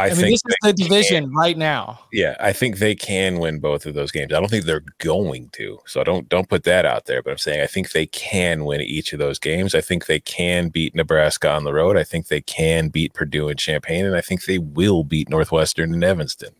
I, 0.00 0.06
I 0.06 0.08
mean, 0.08 0.16
think 0.16 0.30
this 0.30 0.42
is 0.46 0.56
the 0.62 0.72
division 0.72 1.24
can, 1.24 1.34
right 1.34 1.58
now. 1.58 2.00
Yeah, 2.10 2.34
I 2.40 2.52
think 2.52 2.78
they 2.78 2.94
can 2.94 3.38
win 3.38 3.60
both 3.60 3.84
of 3.84 3.92
those 3.92 4.10
games. 4.10 4.32
I 4.32 4.40
don't 4.40 4.48
think 4.48 4.64
they're 4.64 4.84
going 4.98 5.50
to, 5.50 5.78
so 5.86 6.02
don't 6.02 6.26
don't 6.28 6.48
put 6.48 6.64
that 6.64 6.86
out 6.86 7.04
there. 7.04 7.22
But 7.22 7.32
I'm 7.32 7.38
saying 7.38 7.60
I 7.60 7.66
think 7.66 7.92
they 7.92 8.06
can 8.06 8.64
win 8.64 8.80
each 8.80 9.12
of 9.12 9.18
those 9.18 9.38
games. 9.38 9.74
I 9.74 9.82
think 9.82 10.06
they 10.06 10.18
can 10.18 10.70
beat 10.70 10.94
Nebraska 10.94 11.50
on 11.50 11.64
the 11.64 11.74
road. 11.74 11.98
I 11.98 12.04
think 12.04 12.28
they 12.28 12.40
can 12.40 12.88
beat 12.88 13.12
Purdue 13.12 13.48
and 13.48 13.58
Champaign, 13.58 14.06
and 14.06 14.16
I 14.16 14.22
think 14.22 14.44
they 14.44 14.58
will 14.58 15.04
beat 15.04 15.28
Northwestern 15.28 15.92
and 15.92 16.02
Evanston. 16.02 16.54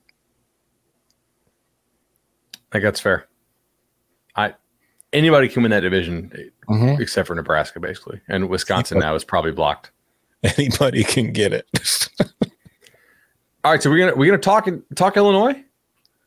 I 2.54 2.72
think 2.72 2.84
that's 2.84 3.00
fair. 3.00 3.26
I 4.36 4.54
anybody 5.14 5.48
can 5.48 5.62
win 5.62 5.70
that 5.70 5.80
division. 5.80 6.52
Mhm. 6.68 7.00
except 7.00 7.26
for 7.26 7.34
Nebraska, 7.34 7.80
basically, 7.80 8.20
and 8.28 8.48
Wisconsin 8.50 8.98
now 8.98 9.14
is 9.14 9.24
probably 9.24 9.52
blocked. 9.52 9.92
Anybody 10.42 11.04
can 11.04 11.32
get 11.32 11.52
it. 11.52 11.66
All 13.64 13.70
right, 13.72 13.82
so 13.82 13.90
we're 13.90 13.98
gonna 13.98 14.16
we're 14.16 14.26
gonna 14.30 14.38
talk 14.38 14.68
talk 14.94 15.16
Illinois. 15.16 15.62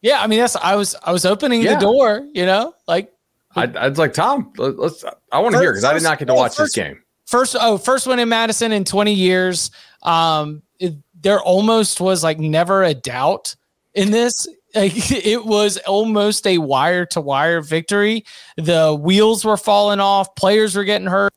Yeah, 0.02 0.22
I 0.22 0.28
mean 0.28 0.40
that's 0.40 0.56
I 0.56 0.76
was 0.76 0.96
I 1.04 1.12
was 1.12 1.26
opening 1.26 1.62
Yeah. 1.62 1.76
the 1.76 1.80
door, 1.82 2.28
you 2.34 2.46
know, 2.46 2.74
like 2.88 3.12
I'd, 3.56 3.76
I'd 3.78 3.98
like 3.98 4.14
Tom. 4.14 4.52
let- 4.58 4.78
Let's. 4.78 5.04
I 5.32 5.40
want 5.40 5.54
to 5.56 5.62
hear 5.62 5.72
because 5.72 5.84
I 5.84 5.94
did 5.94 6.04
not 6.04 6.20
get 6.20 6.26
to 6.26 6.34
First- 6.34 6.40
watch 6.40 6.58
this 6.58 6.74
game. 6.76 7.02
first 7.26 7.56
oh 7.60 7.78
first 7.78 8.06
one 8.08 8.20
in 8.20 8.30
Madison 8.30 8.72
in 8.72 8.84
20 8.84 9.14
years. 9.14 9.72
Um, 10.04 10.62
it, 10.80 10.94
there 11.22 11.40
almost 11.42 12.02
was 12.02 12.24
like 12.24 12.40
never 12.40 12.84
a 12.84 12.94
doubt 12.94 13.56
in 13.94 14.12
this. 14.12 14.48
Like, 14.76 15.12
it 15.12 15.46
was 15.46 15.78
almost 15.86 16.48
a 16.48 16.58
wire 16.58 17.06
to 17.06 17.22
wire 17.22 17.62
victory. 17.62 18.26
The 18.58 18.96
wheels 19.00 19.46
were 19.46 19.56
falling 19.56 20.00
off, 20.00 20.34
players 20.34 20.76
were 20.76 20.84
getting 20.84 21.06
hurt. 21.08 21.32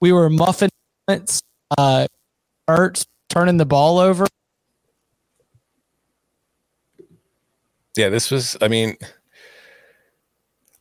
We 0.00 0.12
were 0.12 0.30
muffin 0.30 0.70
uh 1.08 2.06
Ertz 2.70 3.06
turning 3.28 3.56
the 3.56 3.66
ball 3.66 3.98
over. 3.98 4.26
Yeah, 7.96 8.08
this 8.08 8.30
was, 8.30 8.56
I 8.60 8.68
mean, 8.68 8.96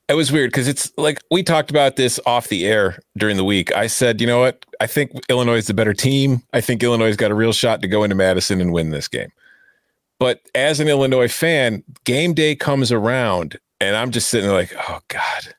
it 0.10 0.16
was 0.16 0.32
weird 0.32 0.52
because 0.52 0.68
it's 0.68 0.92
like 0.98 1.20
we 1.32 1.44
talked 1.44 1.70
about 1.70 1.96
this 1.96 2.20
off 2.26 2.50
the 2.50 2.66
air 2.66 3.00
during 3.18 3.38
the 3.38 3.44
week. 3.44 3.74
I 3.76 3.88
said, 3.88 4.20
you 4.20 4.28
know 4.28 4.40
what? 4.40 4.66
I 4.80 4.88
think 4.88 5.12
Illinois 5.30 5.58
is 5.58 5.68
the 5.68 5.74
better 5.74 5.94
team. 5.94 6.44
I 6.54 6.62
think 6.62 6.84
Illinois 6.84 7.16
got 7.16 7.32
a 7.32 7.36
real 7.36 7.54
shot 7.54 7.82
to 7.82 7.88
go 7.88 8.04
into 8.04 8.16
Madison 8.16 8.60
and 8.60 8.74
win 8.74 8.90
this 8.90 9.08
game. 9.08 9.32
But 10.20 10.42
as 10.56 10.80
an 10.80 10.88
Illinois 10.88 11.32
fan, 11.32 11.84
game 12.04 12.34
day 12.34 12.56
comes 12.56 12.92
around 12.92 13.58
and 13.80 13.96
I'm 13.96 14.12
just 14.12 14.30
sitting 14.30 14.50
there 14.50 14.58
like, 14.58 14.76
oh 14.90 15.00
God. 15.08 15.56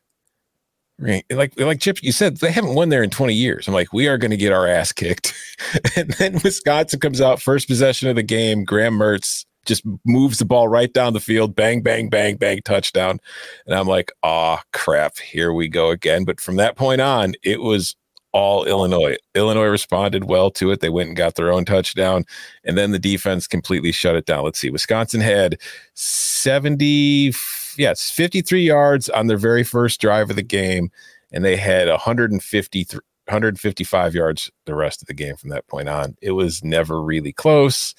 Like 1.31 1.59
like 1.59 1.81
Chip, 1.81 2.03
you 2.03 2.13
said 2.13 2.37
they 2.37 2.53
haven't 2.53 2.75
won 2.75 2.91
there 2.91 3.03
in 3.03 3.11
20 3.11 3.35
years. 3.35 3.67
I'm 3.67 3.75
like, 3.75 3.93
we 3.93 4.07
are 4.07 4.17
going 4.17 4.31
to 4.31 4.37
get 4.37 4.53
our 4.53 4.67
ass 4.67 4.93
kicked. 4.93 5.35
and 5.97 6.11
then 6.13 6.39
Wisconsin 6.45 7.01
comes 7.01 7.21
out, 7.21 7.43
first 7.43 7.67
possession 7.67 8.09
of 8.09 8.17
the 8.17 8.23
game. 8.23 8.65
Graham 8.65 8.95
Mertz 8.95 9.45
just 9.65 9.85
moves 10.05 10.39
the 10.39 10.45
ball 10.45 10.69
right 10.69 10.93
down 10.93 11.13
the 11.13 11.21
field, 11.21 11.55
bang, 11.55 11.83
bang, 11.83 12.09
bang, 12.09 12.37
bang, 12.37 12.61
touchdown. 12.65 13.21
And 13.67 13.75
I'm 13.75 13.87
like, 13.87 14.13
ah, 14.23 14.63
crap, 14.73 15.19
here 15.19 15.53
we 15.53 15.69
go 15.69 15.91
again. 15.91 16.25
But 16.25 16.41
from 16.41 16.57
that 16.57 16.77
point 16.77 17.01
on, 17.01 17.35
it 17.43 17.61
was 17.61 17.97
all 18.35 18.65
Illinois. 18.65 19.17
Illinois 19.37 19.67
responded 19.67 20.25
well 20.25 20.51
to 20.51 20.73
it. 20.73 20.81
They 20.81 20.89
went 20.89 21.09
and 21.09 21.17
got 21.17 21.37
their 21.37 21.53
own 21.53 21.65
touchdown. 21.65 22.25
And 22.65 22.77
then 22.77 22.91
the 22.91 22.99
defense 22.99 23.47
completely 23.47 23.93
shut 23.93 24.17
it 24.17 24.27
down. 24.27 24.45
Let's 24.45 24.59
see. 24.59 24.71
Wisconsin 24.71 25.21
had 25.21 25.59
70, 25.95 27.33
yes, 27.79 28.11
53 28.11 28.61
yards 28.61 29.09
on 29.09 29.29
their 29.29 29.39
very 29.39 29.63
first 29.63 30.01
drive 30.01 30.31
of 30.31 30.37
the 30.37 30.43
game. 30.43 30.91
And 31.33 31.45
they 31.45 31.57
had 31.57 31.89
150, 31.89 32.87
155 32.91 34.15
yards 34.15 34.51
the 34.67 34.75
rest 34.75 35.01
of 35.01 35.07
the 35.07 35.15
game 35.15 35.37
from 35.37 35.51
that 35.51 35.67
point 35.69 35.89
on. 35.89 36.17
It 36.21 36.33
was 36.33 36.65
never 36.65 37.01
really 37.01 37.33
close. 37.33 37.95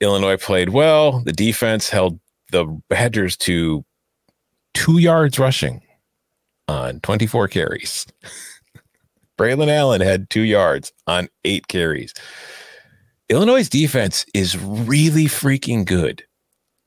Illinois 0.00 0.36
played 0.36 0.70
well. 0.70 1.20
The 1.20 1.32
defense 1.32 1.88
held 1.88 2.18
the 2.50 2.64
Badgers 2.88 3.36
to 3.38 3.84
two 4.74 4.98
yards 4.98 5.38
rushing 5.38 5.82
on 6.68 7.00
24 7.00 7.48
carries. 7.48 8.06
Braylon 9.38 9.68
Allen 9.68 10.00
had 10.00 10.28
two 10.28 10.42
yards 10.42 10.92
on 11.06 11.28
eight 11.44 11.68
carries. 11.68 12.12
Illinois' 13.28 13.68
defense 13.68 14.26
is 14.34 14.58
really 14.58 15.24
freaking 15.24 15.84
good. 15.84 16.24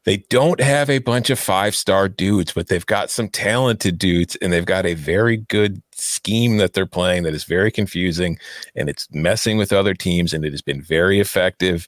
They 0.05 0.17
don't 0.29 0.59
have 0.59 0.89
a 0.89 0.99
bunch 0.99 1.29
of 1.29 1.39
five 1.39 1.75
star 1.75 2.09
dudes, 2.09 2.51
but 2.51 2.67
they've 2.67 2.85
got 2.85 3.09
some 3.09 3.29
talented 3.29 3.97
dudes 3.97 4.35
and 4.37 4.51
they've 4.51 4.65
got 4.65 4.85
a 4.85 4.95
very 4.95 5.37
good 5.37 5.81
scheme 5.93 6.57
that 6.57 6.73
they're 6.73 6.85
playing 6.85 7.23
that 7.23 7.33
is 7.33 7.45
very 7.45 7.71
confusing 7.71 8.37
and 8.75 8.89
it's 8.89 9.07
messing 9.13 9.57
with 9.57 9.71
other 9.71 9.93
teams 9.93 10.33
and 10.33 10.43
it 10.43 10.51
has 10.51 10.61
been 10.61 10.81
very 10.81 11.19
effective. 11.19 11.87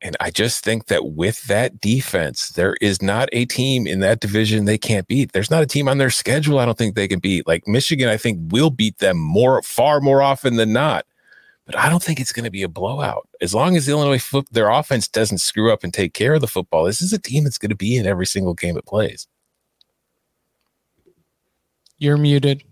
And 0.00 0.16
I 0.20 0.30
just 0.30 0.64
think 0.64 0.86
that 0.86 1.06
with 1.06 1.42
that 1.44 1.80
defense, 1.80 2.50
there 2.50 2.76
is 2.80 3.02
not 3.02 3.28
a 3.32 3.46
team 3.46 3.86
in 3.86 3.98
that 4.00 4.20
division 4.20 4.64
they 4.64 4.78
can't 4.78 5.08
beat. 5.08 5.32
There's 5.32 5.50
not 5.50 5.62
a 5.62 5.66
team 5.66 5.88
on 5.88 5.98
their 5.98 6.10
schedule 6.10 6.60
I 6.60 6.66
don't 6.66 6.78
think 6.78 6.94
they 6.94 7.08
can 7.08 7.18
beat. 7.18 7.48
Like 7.48 7.66
Michigan, 7.66 8.08
I 8.08 8.16
think 8.16 8.52
will 8.52 8.70
beat 8.70 8.98
them 8.98 9.18
more, 9.18 9.60
far 9.62 10.00
more 10.00 10.22
often 10.22 10.54
than 10.54 10.72
not. 10.72 11.04
But 11.66 11.76
I 11.76 11.90
don't 11.90 12.02
think 12.02 12.20
it's 12.20 12.32
going 12.32 12.44
to 12.44 12.50
be 12.50 12.62
a 12.62 12.68
blowout. 12.68 13.28
As 13.42 13.54
long 13.54 13.76
as 13.76 13.88
Illinois 13.88 14.20
foot, 14.20 14.46
their 14.52 14.70
offense 14.70 15.08
doesn't 15.08 15.38
screw 15.38 15.72
up 15.72 15.82
and 15.82 15.92
take 15.92 16.14
care 16.14 16.34
of 16.34 16.40
the 16.40 16.46
football, 16.46 16.84
this 16.84 17.02
is 17.02 17.12
a 17.12 17.18
team 17.18 17.44
that's 17.44 17.58
going 17.58 17.68
to 17.70 17.76
be 17.76 17.96
in 17.96 18.06
every 18.06 18.26
single 18.26 18.54
game 18.54 18.78
it 18.78 18.86
plays. 18.86 19.26
You're 21.98 22.16
muted. 22.16 22.62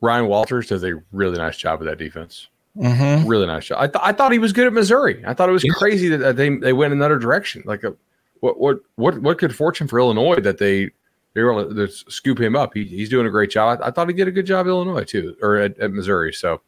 Ryan 0.00 0.26
Walters 0.26 0.68
does 0.68 0.82
a 0.82 1.02
really 1.12 1.36
nice 1.36 1.56
job 1.56 1.80
with 1.80 1.88
that 1.88 1.98
defense. 1.98 2.48
Mm-hmm. 2.76 3.28
Really 3.28 3.46
nice 3.46 3.66
job. 3.66 3.78
I, 3.80 3.86
th- 3.86 4.02
I 4.02 4.12
thought 4.12 4.32
he 4.32 4.38
was 4.40 4.52
good 4.52 4.66
at 4.66 4.72
Missouri. 4.72 5.22
I 5.26 5.32
thought 5.34 5.48
it 5.48 5.52
was 5.52 5.62
Yeah. 5.64 5.72
crazy 5.74 6.08
that, 6.08 6.36
they 6.36 6.48
they 6.56 6.72
went 6.72 6.92
another 6.92 7.18
direction. 7.18 7.62
Like 7.64 7.84
a 7.84 7.94
what 8.40 8.58
what 8.58 8.78
what 8.96 9.18
what 9.18 9.38
good 9.38 9.54
fortune 9.54 9.86
for 9.86 9.98
Illinois 10.00 10.40
that 10.40 10.58
they 10.58 10.90
they 11.34 11.42
were 11.42 11.52
able 11.60 11.74
to 11.74 11.88
scoop 11.88 12.40
him 12.40 12.56
up. 12.56 12.74
He, 12.74 12.84
he's 12.84 13.08
doing 13.08 13.26
a 13.26 13.30
great 13.30 13.50
job. 13.50 13.78
I, 13.80 13.88
I 13.88 13.90
thought 13.90 14.08
he 14.08 14.14
did 14.14 14.26
a 14.28 14.32
good 14.32 14.46
job 14.46 14.66
at 14.66 14.70
Illinois 14.70 15.04
too, 15.04 15.36
or 15.40 15.56
at, 15.56 15.78
at 15.78 15.92
Missouri. 15.92 16.32
So 16.32 16.60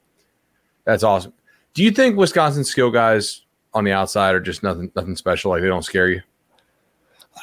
that's 0.84 1.02
awesome. 1.02 1.32
Do 1.74 1.82
you 1.82 1.90
think 1.90 2.16
Wisconsin 2.16 2.62
skill 2.64 2.90
guys 2.90 3.42
on 3.74 3.84
the 3.84 3.92
outside 3.92 4.34
are 4.34 4.40
just 4.40 4.62
nothing 4.62 4.92
nothing 4.94 5.16
special? 5.16 5.50
Like 5.50 5.62
they 5.62 5.68
don't 5.68 5.84
scare 5.84 6.08
you? 6.08 6.22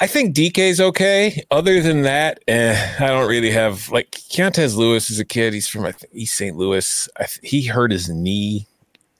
I 0.02 0.08
think 0.08 0.36
DK's 0.36 0.82
okay. 0.82 1.44
Other 1.52 1.82
than 1.82 2.02
that, 2.02 2.40
eh, 2.48 2.96
I 3.00 3.08
don't 3.08 3.30
really 3.30 3.52
have 3.52 3.90
like 3.90 4.12
Keontez 4.12 4.76
Lewis 4.76 5.10
is 5.10 5.20
a 5.20 5.26
kid. 5.26 5.54
He's 5.54 5.68
from 5.68 5.86
I 5.86 5.92
think, 5.92 6.12
East 6.14 6.36
St. 6.36 6.56
Louis. 6.58 7.08
I, 7.18 7.26
th- 7.26 7.40
he 7.44 7.64
hurt 7.68 7.92
his 7.92 8.10
knee. 8.10 8.68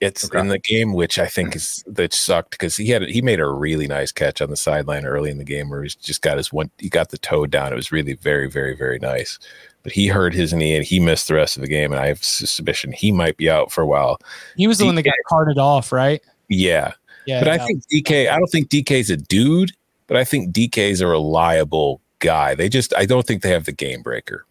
It's 0.00 0.24
Okay. 0.26 0.40
in 0.40 0.48
the 0.48 0.58
game, 0.58 0.92
which 0.92 1.18
I 1.18 1.26
think 1.26 1.56
is 1.56 1.82
that 1.86 2.12
sucked 2.12 2.50
because 2.50 2.76
he 2.76 2.88
had 2.88 3.02
he 3.04 3.22
made 3.22 3.40
a 3.40 3.48
really 3.48 3.86
nice 3.86 4.12
catch 4.12 4.42
on 4.42 4.50
the 4.50 4.56
sideline 4.56 5.06
early 5.06 5.30
in 5.30 5.38
the 5.38 5.44
game 5.44 5.70
where 5.70 5.82
he's 5.82 5.94
just 5.94 6.20
got 6.20 6.36
his 6.36 6.52
one 6.52 6.70
he 6.78 6.88
got 6.90 7.10
the 7.10 7.18
toe 7.18 7.46
down. 7.46 7.72
It 7.72 7.76
was 7.76 7.92
really 7.92 8.14
very 8.14 8.50
very 8.50 8.76
very 8.76 8.98
nice. 8.98 9.38
But 9.82 9.92
he 9.92 10.08
hurt 10.08 10.34
his 10.34 10.52
knee 10.52 10.74
and 10.74 10.84
he 10.84 10.98
missed 10.98 11.28
the 11.28 11.34
rest 11.34 11.56
of 11.56 11.60
the 11.62 11.68
game. 11.68 11.92
And 11.92 12.00
I 12.00 12.08
have 12.08 12.22
suspicion 12.24 12.92
he 12.92 13.12
might 13.12 13.36
be 13.36 13.48
out 13.48 13.70
for 13.70 13.80
a 13.82 13.86
while. 13.86 14.18
He 14.56 14.66
was 14.66 14.78
the 14.78 14.86
one 14.86 14.96
that 14.96 15.02
got 15.02 15.14
carted 15.28 15.58
off, 15.58 15.92
right? 15.92 16.20
Yeah, 16.48 16.92
Yeah. 17.26 17.40
but 17.40 17.48
I 17.48 17.58
think 17.64 17.84
DK, 17.88 18.28
I 18.28 18.36
don't 18.38 18.50
think 18.50 18.68
DK's 18.68 19.08
a 19.10 19.16
dude, 19.16 19.72
but 20.06 20.16
I 20.16 20.24
think 20.24 20.54
DK 20.54 20.90
is 20.90 21.00
a 21.00 21.06
reliable 21.06 22.00
guy. 22.18 22.54
They 22.54 22.68
just, 22.68 22.94
I 22.96 23.06
don't 23.06 23.26
think 23.26 23.42
they 23.42 23.50
have 23.50 23.64
the 23.64 23.72
game 23.72 24.02
breaker. 24.02 24.46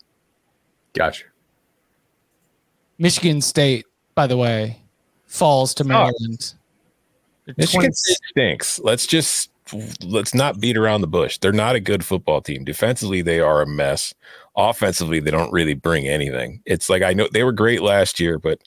Gotcha. 0.94 1.26
Michigan 2.98 3.42
State, 3.42 3.86
by 4.16 4.28
the 4.28 4.38
way, 4.38 4.80
falls 5.26 5.74
to 5.76 5.84
oh. 5.84 5.88
Maryland. 5.88 6.54
They're 7.46 7.56
Michigan 7.58 7.82
20 7.82 7.94
State 7.94 8.18
stinks. 8.30 8.80
Let's 8.80 9.06
just, 9.06 9.50
let's 10.04 10.34
not 10.34 10.60
beat 10.60 10.78
around 10.78 11.02
the 11.02 11.08
bush. 11.08 11.38
They're 11.40 11.52
not 11.52 11.76
a 11.76 11.80
good 11.80 12.06
football 12.06 12.42
team. 12.42 12.64
Defensively, 12.64 13.22
they 13.22 13.40
are 13.40 13.62
a 13.62 13.68
mess. 13.68 14.14
Offensively, 14.56 15.20
they 15.20 15.32
don't 15.32 15.52
really 15.52 15.74
bring 15.74 16.08
anything. 16.08 16.62
It's 16.66 16.90
like, 16.90 17.02
I 17.02 17.14
know 17.14 17.28
they 17.32 17.44
were 17.44 17.52
great 17.52 17.82
last 17.82 18.20
year, 18.20 18.38
but 18.38 18.60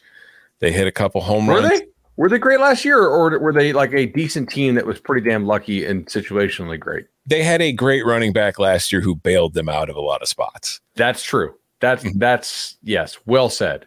they 0.59 0.73
hit 0.73 0.87
a 0.87 0.93
couple 0.93 1.21
home 1.21 1.47
Were 1.47 1.61
runs. 1.61 1.81
they 1.81 1.87
were 2.17 2.29
they 2.29 2.39
great 2.39 2.61
last 2.61 2.85
year, 2.85 2.99
or 2.99 3.39
were 3.39 3.53
they 3.53 3.73
like 3.73 3.93
a 3.93 4.07
decent 4.07 4.49
team 4.51 4.75
that 4.75 4.87
was 4.87 4.99
pretty 5.01 5.29
damn 5.29 5.47
lucky 5.47 5.85
and 5.85 6.07
situationally 6.07 6.79
great? 6.79 7.07
They 7.27 7.43
had 7.43 7.61
a 7.61 7.73
great 7.73 8.07
running 8.07 8.33
back 8.33 8.59
last 8.59 8.93
year 8.93 9.01
who 9.01 9.15
bailed 9.17 9.55
them 9.55 9.69
out 9.69 9.91
of 9.91 9.97
a 9.97 10.01
lot 10.01 10.23
of 10.23 10.29
spots. 10.29 10.81
That's 10.95 11.23
true. 11.23 11.55
That's 11.81 12.05
Mm-hmm. 12.05 12.19
that's 12.19 12.77
yes, 12.83 13.19
well 13.27 13.51
said. 13.51 13.87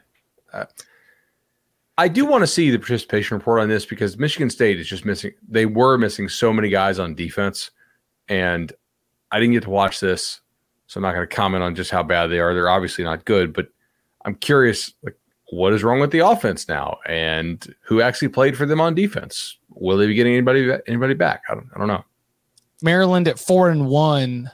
Uh, 0.54 0.66
I 1.98 2.08
do 2.08 2.26
want 2.26 2.44
to 2.44 2.48
see 2.48 2.70
the 2.70 2.78
participation 2.78 3.36
report 3.38 3.60
on 3.60 3.68
this 3.68 3.86
because 3.86 4.18
Michigan 4.18 4.50
State 4.50 4.80
is 4.80 4.88
just 4.88 5.06
missing. 5.06 5.32
They 5.48 5.66
were 5.66 5.98
missing 5.98 6.30
so 6.30 6.54
many 6.54 6.70
guys 6.70 6.98
on 7.00 7.14
defense, 7.16 7.72
and 8.30 8.72
I 9.32 9.40
didn't 9.40 9.54
get 9.54 9.64
to 9.64 9.70
watch 9.70 10.00
this, 10.00 10.40
so 10.88 11.00
I'm 11.00 11.02
not 11.02 11.14
going 11.14 11.28
to 11.28 11.36
comment 11.36 11.64
on 11.64 11.76
just 11.76 11.92
how 11.92 12.04
bad 12.04 12.28
they 12.28 12.40
are. 12.40 12.54
They're 12.54 12.70
obviously 12.70 13.04
not 13.04 13.26
good, 13.26 13.54
but 13.54 13.68
I'm 14.24 14.36
curious, 14.36 14.94
like, 15.04 15.18
what 15.52 15.74
is 15.74 15.84
wrong 15.84 16.00
with 16.00 16.12
the 16.12 16.20
offense 16.20 16.68
now, 16.68 16.97
and 17.08 17.74
who 17.82 18.02
actually 18.02 18.28
played 18.28 18.58
for 18.58 18.66
them 18.66 18.80
on 18.80 18.95
defense? 18.95 19.58
Will 19.70 19.97
they 19.97 20.08
be 20.08 20.14
getting 20.14 20.34
anybody 20.34 20.72
anybody 20.88 21.14
back? 21.14 21.43
I 21.50 21.56
don't, 21.56 21.70
I 21.76 21.80
don't 21.80 21.88
know. 21.88 22.04
Maryland 22.82 23.28
at 23.28 23.39
four 23.39 23.70
and 23.70 23.88
one. 23.88 24.52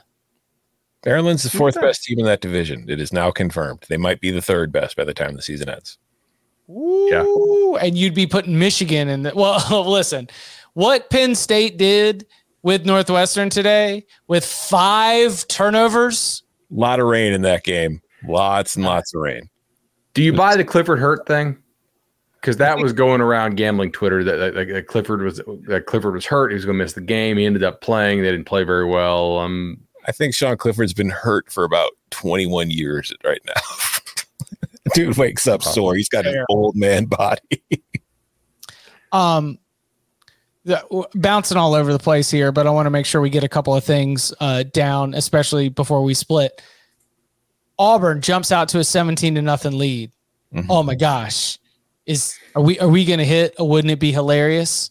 Maryland's 1.04 1.44
the 1.44 1.50
fourth 1.50 1.80
best 1.80 2.02
team 2.02 2.18
in 2.18 2.24
that 2.24 2.40
division. 2.40 2.86
It 2.88 3.00
is 3.00 3.12
now 3.12 3.30
confirmed. 3.30 3.84
They 3.88 3.96
might 3.96 4.20
be 4.20 4.30
the 4.32 4.42
third 4.42 4.72
best 4.72 4.96
by 4.96 5.04
the 5.04 5.14
time 5.14 5.36
the 5.36 5.42
season 5.42 5.68
ends. 5.68 5.98
Ooh, 6.68 7.76
and 7.80 7.96
you'd 7.96 8.14
be 8.14 8.26
putting 8.26 8.58
Michigan 8.58 9.08
in 9.08 9.22
the 9.22 9.32
well, 9.36 9.88
listen, 9.88 10.28
what 10.74 11.10
Penn 11.10 11.34
State 11.34 11.76
did 11.76 12.26
with 12.62 12.84
Northwestern 12.84 13.50
today 13.50 14.04
with 14.26 14.44
five 14.44 15.46
turnovers. 15.46 16.42
A 16.72 16.74
lot 16.74 16.98
of 16.98 17.06
rain 17.06 17.32
in 17.32 17.42
that 17.42 17.62
game. 17.62 18.02
Lots 18.26 18.74
and 18.74 18.84
lots 18.84 19.14
of 19.14 19.20
rain. 19.20 19.48
Do 20.16 20.22
you 20.22 20.32
buy 20.32 20.56
the 20.56 20.64
Clifford 20.64 20.98
Hurt 20.98 21.26
thing? 21.26 21.58
Because 22.40 22.56
that 22.56 22.78
was 22.78 22.94
going 22.94 23.20
around 23.20 23.56
gambling 23.56 23.92
Twitter 23.92 24.24
that, 24.24 24.36
that, 24.36 24.54
that- 24.54 24.68
that 24.68 24.86
Clifford 24.86 25.20
was 25.20 25.42
that 25.68 25.84
Clifford 25.86 26.14
was 26.14 26.24
hurt. 26.24 26.50
He 26.50 26.54
was 26.54 26.64
going 26.64 26.78
to 26.78 26.82
miss 26.82 26.94
the 26.94 27.02
game. 27.02 27.36
He 27.36 27.44
ended 27.44 27.62
up 27.62 27.82
playing. 27.82 28.22
They 28.22 28.30
didn't 28.30 28.46
play 28.46 28.64
very 28.64 28.86
well. 28.86 29.38
Um, 29.38 29.78
I 30.06 30.12
think 30.12 30.34
Sean 30.34 30.56
Clifford's 30.56 30.94
been 30.94 31.10
hurt 31.10 31.52
for 31.52 31.64
about 31.64 31.92
21 32.10 32.70
years 32.70 33.12
right 33.24 33.42
now. 33.44 33.60
Dude 34.94 35.18
wakes 35.18 35.46
up 35.46 35.62
sore. 35.62 35.96
He's 35.96 36.08
got 36.08 36.24
an 36.26 36.46
old 36.48 36.76
man 36.76 37.04
body. 37.04 37.62
um 39.12 39.58
the, 40.64 41.08
bouncing 41.14 41.58
all 41.58 41.74
over 41.74 41.92
the 41.92 41.98
place 41.98 42.30
here, 42.30 42.52
but 42.52 42.66
I 42.66 42.70
want 42.70 42.86
to 42.86 42.90
make 42.90 43.04
sure 43.04 43.20
we 43.20 43.30
get 43.30 43.44
a 43.44 43.48
couple 43.48 43.74
of 43.74 43.84
things 43.84 44.32
uh, 44.40 44.64
down, 44.72 45.14
especially 45.14 45.68
before 45.68 46.02
we 46.02 46.12
split. 46.14 46.60
Auburn 47.78 48.20
jumps 48.20 48.52
out 48.52 48.68
to 48.70 48.78
a 48.78 48.84
17 48.84 49.34
to 49.34 49.42
nothing 49.42 49.78
lead. 49.78 50.10
Mm-hmm. 50.54 50.70
Oh 50.70 50.82
my 50.82 50.94
gosh. 50.94 51.58
Is 52.06 52.38
are 52.54 52.62
we 52.62 52.78
are 52.78 52.88
we 52.88 53.04
gonna 53.04 53.24
hit 53.24 53.54
a 53.58 53.64
wouldn't 53.64 53.90
it 53.90 53.98
be 53.98 54.12
hilarious? 54.12 54.90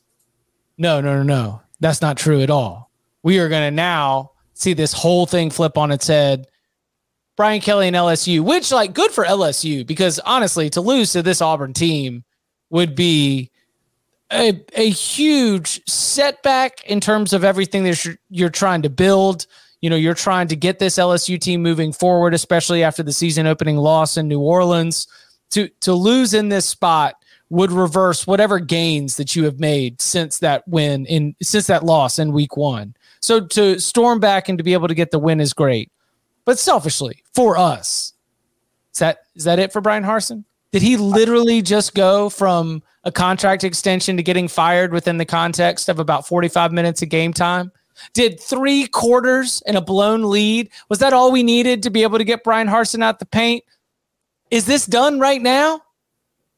No, 0.78 1.00
no, 1.02 1.18
no, 1.18 1.24
no. 1.24 1.62
That's 1.80 2.02
not 2.02 2.18
true 2.18 2.42
at 2.42 2.50
all. 2.50 2.92
We 3.24 3.40
are 3.40 3.50
gonna 3.50 3.72
now 3.72 4.32
see 4.54 4.74
this 4.74 4.94
whole 4.94 5.26
thing 5.26 5.50
flip 5.50 5.78
on 5.78 5.92
its 5.92 6.08
head. 6.08 6.48
Brian 7.38 7.62
Kelly 7.62 7.88
and 7.88 7.96
LSU, 7.96 8.42
which 8.42 8.72
like 8.72 8.94
good 8.94 9.12
for 9.12 9.26
LSU 9.26 9.86
because 9.86 10.20
honestly, 10.20 10.70
to 10.72 10.82
lose 10.82 11.12
to 11.14 11.22
this 11.22 11.42
Auburn 11.42 11.74
team 11.74 12.24
would 12.70 12.96
be 12.96 13.52
a, 14.32 14.62
a 14.74 14.90
huge 14.90 15.82
setback 15.88 16.84
in 16.86 17.00
terms 17.00 17.34
of 17.34 17.44
everything 17.44 17.84
that 17.84 18.04
you're, 18.04 18.16
you're 18.30 18.50
trying 18.50 18.82
to 18.84 18.90
build. 18.90 19.48
You 19.86 19.92
know, 19.92 19.98
you're 19.98 20.16
trying 20.16 20.48
to 20.48 20.56
get 20.56 20.80
this 20.80 20.96
LSU 20.96 21.40
team 21.40 21.62
moving 21.62 21.94
forward, 21.94 22.34
especially 22.34 22.84
after 22.84 23.04
the 23.04 23.14
season 23.14 23.46
opening 23.46 23.78
loss 23.78 24.18
in 24.18 24.28
New 24.28 24.40
Orleans. 24.40 25.06
To 25.52 25.70
to 25.82 25.94
lose 25.94 26.34
in 26.34 26.50
this 26.50 26.68
spot 26.68 27.18
would 27.52 27.72
reverse 27.72 28.26
whatever 28.26 28.58
gains 28.58 29.16
that 29.18 29.36
you 29.36 29.44
have 29.44 29.60
made 29.60 30.02
since 30.02 30.40
that 30.40 30.68
win 30.68 31.06
in 31.06 31.36
since 31.40 31.68
that 31.68 31.84
loss 31.86 32.18
in 32.18 32.34
week 32.34 32.58
one. 32.58 32.96
So 33.20 33.40
to 33.40 33.80
storm 33.80 34.20
back 34.20 34.50
and 34.50 34.58
to 34.58 34.64
be 34.64 34.74
able 34.74 34.88
to 34.88 34.96
get 34.96 35.12
the 35.12 35.20
win 35.20 35.40
is 35.40 35.54
great. 35.54 35.92
But 36.46 36.58
selfishly, 36.58 37.22
for 37.36 37.56
us, 37.56 38.14
is 38.92 38.98
that 38.98 39.20
is 39.36 39.44
that 39.44 39.60
it 39.60 39.72
for 39.72 39.82
Bryan 39.82 40.04
Harsin? 40.04 40.46
Did 40.72 40.82
he 40.82 40.98
literally 40.98 41.62
just 41.62 41.94
go 41.94 42.32
from 42.32 42.82
a 43.04 43.12
contract 43.12 43.64
extension 43.64 44.18
to 44.18 44.24
getting 44.24 44.48
fired 44.48 44.92
within 44.92 45.18
the 45.18 45.26
context 45.26 45.90
of 45.90 46.00
about 46.00 46.26
45 46.26 46.72
minutes 46.72 47.04
of 47.04 47.10
game 47.10 47.34
time? 47.34 47.72
Did 48.14 48.39
three 48.39 48.88
quarters 48.88 49.62
and 49.68 49.78
a 49.78 49.82
blown 49.82 50.30
lead? 50.30 50.70
Was 50.89 51.00
that 51.00 51.14
all 51.14 51.32
we 51.32 51.43
needed 51.43 51.84
to 51.84 51.89
be 51.89 52.04
able 52.04 52.18
to 52.18 52.24
get 52.24 52.43
Bryan 52.43 52.68
Harsin 52.68 53.04
out 53.04 53.20
the 53.20 53.26
paint? 53.26 53.64
Is 54.52 54.66
this 54.66 54.86
done 54.86 55.20
right 55.20 55.41
now? 55.41 55.82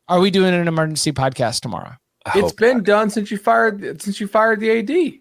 Are 0.07 0.19
we 0.19 0.31
doing 0.31 0.53
an 0.53 0.67
emergency 0.67 1.11
podcast 1.11 1.61
tomorrow? 1.61 1.93
It's 2.35 2.53
been 2.53 2.83
done 2.83 3.09
since 3.09 3.31
you 3.31 3.37
fired 3.37 4.01
since 4.01 4.19
you 4.19 4.27
fired 4.27 4.59
the 4.59 4.79
AD. 4.79 5.19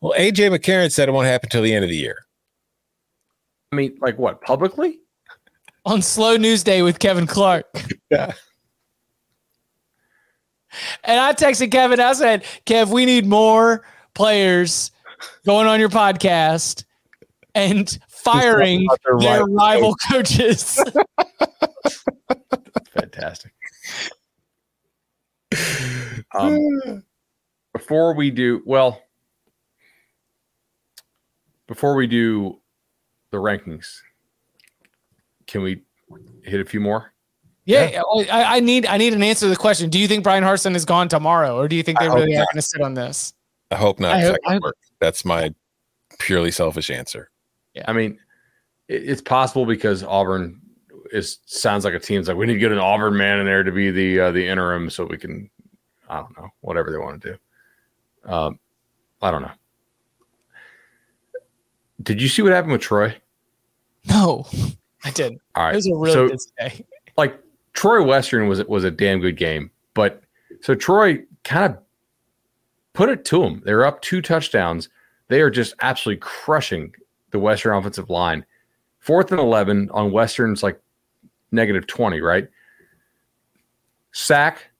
Well, 0.00 0.18
AJ 0.18 0.56
McCarron 0.56 0.90
said 0.90 1.08
it 1.08 1.12
won't 1.12 1.26
happen 1.26 1.48
till 1.48 1.62
the 1.62 1.72
end 1.72 1.84
of 1.84 1.90
the 1.90 1.96
year. 1.96 2.26
I 3.70 3.76
mean, 3.76 3.96
like 4.00 4.18
what? 4.18 4.40
Publicly? 4.42 4.98
On 5.84 6.02
slow 6.02 6.36
news 6.36 6.62
day 6.62 6.82
with 6.82 6.98
Kevin 6.98 7.26
Clark. 7.26 7.66
Yeah. 8.10 8.34
And 11.04 11.18
I 11.18 11.32
texted 11.32 11.70
Kevin. 11.70 11.98
I 11.98 12.12
said, 12.12 12.44
Kev, 12.66 12.88
we 12.88 13.06
need 13.06 13.26
more 13.26 13.84
players 14.14 14.90
going 15.44 15.66
on 15.66 15.80
your 15.80 15.88
podcast 15.88 16.84
and 17.54 17.98
firing 18.08 18.86
about 18.86 18.98
their 19.04 19.18
their 19.18 19.44
rival 19.44 19.54
rival 19.54 19.94
coaches. 20.10 20.82
Fantastic. 22.92 23.52
Um, 26.34 27.04
before 27.72 28.14
we 28.14 28.30
do, 28.30 28.62
well, 28.64 29.02
before 31.66 31.94
we 31.94 32.06
do 32.06 32.60
the 33.30 33.38
rankings, 33.38 34.00
can 35.46 35.62
we 35.62 35.82
hit 36.42 36.60
a 36.60 36.64
few 36.64 36.80
more? 36.80 37.12
yeah, 37.64 38.02
I, 38.30 38.56
I 38.56 38.60
need 38.60 38.86
I 38.86 38.96
need 38.96 39.14
an 39.14 39.22
answer 39.22 39.46
to 39.46 39.50
the 39.50 39.56
question. 39.56 39.90
Do 39.90 39.98
you 39.98 40.08
think 40.08 40.24
Bryan 40.24 40.42
Harsin 40.42 40.74
is 40.74 40.84
gone 40.84 41.08
tomorrow, 41.08 41.56
or 41.56 41.68
do 41.68 41.76
you 41.76 41.82
think 41.82 41.98
they 41.98 42.06
I 42.06 42.08
hope 42.08 42.18
really 42.18 42.36
are 42.36 42.46
going 42.52 42.56
to 42.56 42.62
sit 42.62 42.80
on 42.80 42.94
this? 42.94 43.34
I 43.70 43.76
hope 43.76 44.00
not. 44.00 44.16
I 44.16 44.20
hope- 44.20 44.38
I 44.46 44.58
work. 44.58 44.76
That's 45.02 45.24
my 45.24 45.52
purely 46.20 46.52
selfish 46.52 46.88
answer. 46.88 47.28
Yeah, 47.74 47.82
I 47.88 47.92
mean, 47.92 48.20
it's 48.86 49.20
possible 49.20 49.66
because 49.66 50.04
Auburn 50.04 50.60
is 51.10 51.38
sounds 51.44 51.84
like 51.84 51.92
a 51.94 51.98
team's 51.98 52.28
like 52.28 52.36
we 52.36 52.46
need 52.46 52.52
to 52.52 52.58
get 52.60 52.70
an 52.70 52.78
Auburn 52.78 53.16
man 53.16 53.40
in 53.40 53.44
there 53.46 53.64
to 53.64 53.72
be 53.72 53.90
the 53.90 54.20
uh, 54.20 54.30
the 54.30 54.46
interim 54.46 54.88
so 54.90 55.04
we 55.04 55.18
can 55.18 55.50
I 56.08 56.20
don't 56.20 56.38
know 56.38 56.50
whatever 56.60 56.92
they 56.92 56.98
want 56.98 57.20
to 57.20 57.32
do. 57.32 58.32
Um, 58.32 58.60
I 59.20 59.32
don't 59.32 59.42
know. 59.42 59.50
Did 62.02 62.22
you 62.22 62.28
see 62.28 62.42
what 62.42 62.52
happened 62.52 62.72
with 62.72 62.80
Troy? 62.82 63.16
No, 64.08 64.46
I 65.04 65.10
didn't. 65.10 65.40
All 65.56 65.64
right, 65.64 65.72
It 65.74 65.76
was 65.78 65.86
a 65.88 65.94
really 65.96 66.12
so- 66.12 66.28
good 66.28 66.38
day. 66.60 66.86
like 67.16 67.40
Troy 67.72 68.04
Western 68.04 68.46
was 68.46 68.62
was 68.66 68.84
a 68.84 68.90
damn 68.92 69.18
good 69.18 69.36
game, 69.36 69.72
but 69.94 70.22
so 70.60 70.76
Troy 70.76 71.18
kind 71.42 71.72
of 71.74 71.78
put 72.92 73.08
it 73.08 73.24
to 73.26 73.42
them. 73.42 73.62
They're 73.64 73.84
up 73.84 74.02
two 74.02 74.22
touchdowns. 74.22 74.88
They 75.28 75.40
are 75.40 75.50
just 75.50 75.74
absolutely 75.80 76.20
crushing 76.20 76.94
the 77.30 77.38
Western 77.38 77.76
offensive 77.76 78.10
line. 78.10 78.44
Fourth 78.98 79.30
and 79.32 79.40
eleven 79.40 79.90
on 79.90 80.12
Western's 80.12 80.62
like 80.62 80.80
negative 81.50 81.86
twenty, 81.86 82.20
right? 82.20 82.48
Sack. 84.12 84.70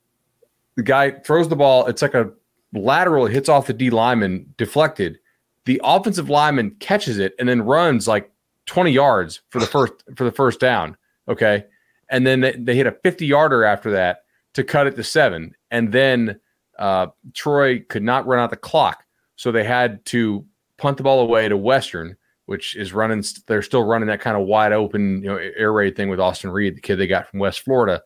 The 0.77 0.83
guy 0.83 1.11
throws 1.11 1.49
the 1.49 1.57
ball. 1.57 1.87
It's 1.87 2.03
like 2.03 2.15
a 2.15 2.31
lateral. 2.73 3.27
It 3.27 3.33
hits 3.33 3.49
off 3.49 3.67
the 3.67 3.73
D 3.73 3.91
lineman, 3.91 4.55
deflected. 4.57 5.19
The 5.65 5.81
offensive 5.85 6.31
lineman 6.31 6.77
catches 6.81 7.19
it 7.19 7.35
and 7.39 7.49
then 7.49 7.63
runs 7.63 8.09
like 8.09 8.31
twenty 8.67 8.93
yards 8.93 9.41
for 9.51 9.59
the 9.59 9.67
first 9.67 9.93
for 10.17 10.25
the 10.25 10.33
first 10.33 10.61
down. 10.61 10.97
Okay 11.29 11.65
and 12.13 12.27
then 12.27 12.41
they, 12.41 12.53
they 12.53 12.77
hit 12.77 12.87
a 12.87 12.93
50 12.93 13.27
yarder 13.27 13.65
after 13.65 13.91
that 13.91 14.25
to 14.53 14.63
cut 14.63 14.87
it 14.87 14.95
to 14.97 15.03
seven. 15.03 15.57
And 15.71 15.91
then 15.91 16.39
uh, 16.83 17.07
Troy 17.33 17.78
could 17.89 18.03
not 18.03 18.26
run 18.26 18.41
out 18.41 18.51
the 18.51 18.57
clock, 18.57 19.05
so 19.37 19.53
they 19.53 19.62
had 19.62 20.05
to 20.07 20.45
punt 20.78 20.97
the 20.97 21.05
ball 21.05 21.20
away 21.20 21.49
to 21.49 21.57
Western, 21.57 22.16
which 22.47 22.74
is 22.74 22.93
running. 22.93 23.22
They're 23.47 23.62
still 23.62 23.85
running 23.85 24.09
that 24.09 24.20
kind 24.20 24.37
of 24.37 24.49
wide 24.49 24.72
open, 24.72 25.22
you 25.22 25.28
know, 25.28 25.37
air 25.37 25.72
raid 25.72 25.95
thing 25.95 26.09
with 26.09 26.18
Austin 26.18 26.51
Reed, 26.51 26.76
the 26.76 26.80
kid 26.80 26.97
they 26.97 27.07
got 27.07 27.28
from 27.28 27.39
West 27.39 27.61
Florida. 27.61 28.03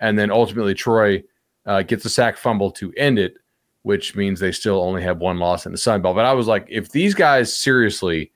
And 0.00 0.18
then 0.18 0.30
ultimately 0.30 0.72
Troy 0.72 1.24
uh, 1.66 1.82
gets 1.82 2.06
a 2.06 2.08
sack 2.08 2.38
fumble 2.38 2.70
to 2.72 2.90
end 2.96 3.18
it, 3.18 3.34
which 3.82 4.16
means 4.16 4.40
they 4.40 4.52
still 4.52 4.80
only 4.80 5.02
have 5.02 5.18
one 5.18 5.38
loss 5.38 5.66
in 5.66 5.72
the 5.72 5.78
Sun 5.78 6.00
Belt. 6.00 6.16
But 6.16 6.24
I 6.24 6.32
was 6.32 6.46
like, 6.46 6.66
if 6.70 6.92
these 6.92 7.14
guys 7.14 7.54
seriously 7.54 8.32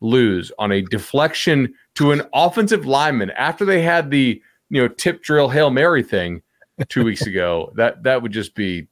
lose 0.00 0.52
on 0.60 0.70
a 0.70 0.82
deflection 0.82 1.74
to 1.96 2.12
an 2.12 2.22
offensive 2.32 2.86
lineman 2.86 3.30
after 3.32 3.64
they 3.64 3.82
had 3.82 4.12
the 4.12 4.40
you 4.70 4.80
know 4.80 4.86
tip 4.86 5.22
drill 5.22 5.48
hail 5.48 5.70
mary 5.70 6.02
thing 6.02 6.42
two 6.88 7.04
weeks 7.04 7.22
ago 7.22 7.72
that 7.76 8.02
that 8.02 8.20
would 8.20 8.32
just 8.32 8.54
be 8.54 8.86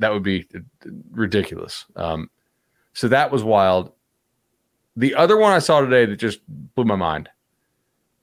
that 0.00 0.12
would 0.12 0.22
be 0.22 0.46
ridiculous 1.10 1.86
um 1.96 2.28
so 2.92 3.08
that 3.08 3.30
was 3.30 3.44
wild 3.44 3.92
the 4.96 5.14
other 5.14 5.36
one 5.36 5.52
i 5.52 5.58
saw 5.58 5.80
today 5.80 6.04
that 6.04 6.16
just 6.16 6.40
blew 6.74 6.84
my 6.84 6.96
mind 6.96 7.28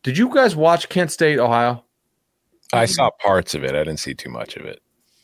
did 0.04 0.18
you 0.18 0.34
guys 0.34 0.56
watch 0.56 0.90
kent 0.90 1.12
state 1.12 1.40
ohio 1.40 1.84
I 2.74 2.86
saw 2.86 3.10
parts 3.22 3.56
of 3.56 3.64
it. 3.64 3.76
I 3.76 3.86
didn't 3.86 4.02
see 4.02 4.14
too 4.14 4.30
much 4.30 4.58
of 4.58 4.66
it. 4.66 4.82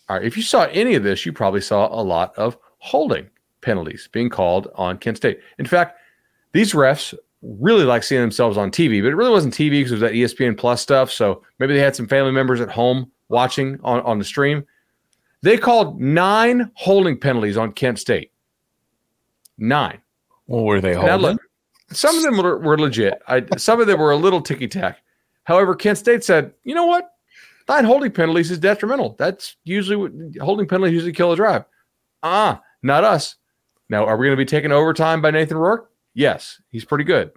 all 0.08 0.16
right 0.18 0.26
if 0.26 0.38
you 0.38 0.43
saw 0.43 0.64
any 0.72 0.95
of 0.95 1.04
this 1.04 1.26
you 1.26 1.34
probably 1.34 1.62
saw 1.62 1.88
a 1.88 2.01
lot 2.01 2.34
of 2.38 2.58
holding 2.78 3.30
penalties 3.62 4.08
being 4.12 4.30
called 4.30 4.70
on 4.76 4.97
kent 4.97 5.18
state 5.18 5.39
in 5.58 5.66
fact 5.66 5.99
these 6.54 6.74
refs 6.74 7.14
really 7.43 7.84
like 7.84 8.04
seeing 8.04 8.22
themselves 8.22 8.58
on 8.58 8.72
TV, 8.72 9.01
but 9.01 9.10
it 9.10 9.16
really 9.16 9.32
wasn't 9.32 9.54
TV 9.54 9.72
because 9.72 9.91
it 9.91 9.95
was 9.95 10.01
that 10.01 10.14
ESPN 10.14 10.58
Plus 10.58 10.82
stuff. 10.82 11.12
So 11.12 11.43
maybe 11.60 11.74
they 11.74 11.80
had 11.80 11.95
some 11.95 12.08
family 12.08 12.32
members 12.32 12.62
at 12.62 12.70
home 12.70 13.12
watching 13.28 13.80
on, 13.84 14.01
on 14.01 14.18
the 14.18 14.26
stream. 14.26 14.64
They 15.44 15.58
called 15.58 16.02
nine 16.02 16.72
holding 16.74 17.20
penalties 17.20 17.58
on 17.58 17.74
Kent 17.74 18.00
State. 18.00 18.32
Nine. 19.58 20.00
Well, 20.48 20.64
were 20.64 20.80
they 20.80 20.94
holding? 20.94 21.18
look, 21.18 21.41
some 21.91 22.16
of 22.16 22.24
them 22.24 22.38
were, 22.38 22.60
were 22.60 22.80
legit. 22.80 23.22
I, 23.28 23.44
some 23.58 23.82
of 23.82 23.88
them 23.88 24.00
were 24.00 24.12
a 24.12 24.18
little 24.18 24.39
ticky 24.41 24.70
tack. 24.70 25.00
However, 25.44 25.76
Kent 25.76 25.98
State 25.98 26.24
said, 26.24 26.54
you 26.64 26.74
know 26.74 26.86
what? 26.86 27.10
Nine 27.68 27.84
holding 27.84 28.12
penalties 28.12 28.52
is 28.52 28.60
detrimental. 28.60 29.18
That's 29.20 29.58
usually 29.66 29.98
what 29.98 30.14
holding 30.41 30.66
penalties 30.66 30.94
usually 30.94 31.12
kill 31.12 31.34
a 31.34 31.36
drive. 31.36 31.66
Ah, 32.24 32.62
not 32.82 33.04
us. 33.04 33.36
Now, 33.89 34.06
are 34.06 34.16
we 34.16 34.28
going 34.28 34.38
to 34.38 34.41
be 34.41 34.46
taken 34.46 34.72
overtime 34.72 35.22
by 35.22 35.32
Nathan 35.32 35.58
Rourke? 35.58 35.91
Yes, 36.14 36.62
he's 36.70 36.86
pretty 36.86 37.04
good. 37.04 37.34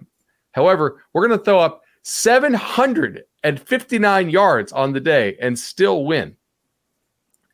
However, 0.53 1.03
we're 1.11 1.27
going 1.27 1.37
to 1.37 1.43
throw 1.43 1.59
up 1.59 1.81
759 2.03 4.29
yards 4.29 4.71
on 4.71 4.93
the 4.93 5.01
day 5.01 5.35
and 5.41 5.59
still 5.59 6.05
win, 6.05 6.37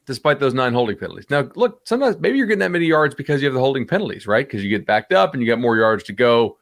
despite 0.06 0.40
those 0.40 0.54
nine 0.54 0.74
holding 0.74 0.98
penalties. 0.98 1.26
Now, 1.30 1.50
look, 1.56 1.82
sometimes 1.86 2.18
maybe 2.20 2.38
you're 2.38 2.48
getting 2.48 2.60
that 2.60 2.72
many 2.72 2.86
yards 2.86 3.16
because 3.16 3.42
you 3.42 3.48
have 3.48 3.54
the 3.54 3.60
holding 3.60 3.88
penalties, 3.88 4.28
right? 4.28 4.46
Because 4.46 4.64
you 4.64 4.70
get 4.70 4.86
backed 4.86 5.14
up 5.14 5.34
and 5.34 5.42
you 5.42 5.48
got 5.48 5.60
more 5.60 5.78
yards 5.78 6.04
to 6.06 6.14
go. 6.14 6.58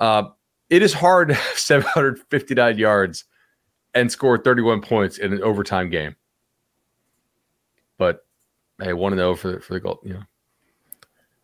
Uh, 0.00 0.24
it 0.70 0.82
is 0.82 0.92
hard 0.92 1.28
to 1.28 1.34
have 1.34 1.58
759 1.58 2.78
yards 2.78 3.24
and 3.94 4.10
score 4.10 4.38
31 4.38 4.80
points 4.80 5.18
in 5.18 5.32
an 5.32 5.42
overtime 5.42 5.90
game. 5.90 6.16
But 7.98 8.24
hey, 8.80 8.92
one 8.92 9.12
to 9.12 9.18
zero 9.18 9.34
for 9.34 9.52
the, 9.52 9.60
for 9.60 9.74
the 9.74 9.80
goal. 9.80 10.00
You 10.04 10.14
know, 10.14 10.22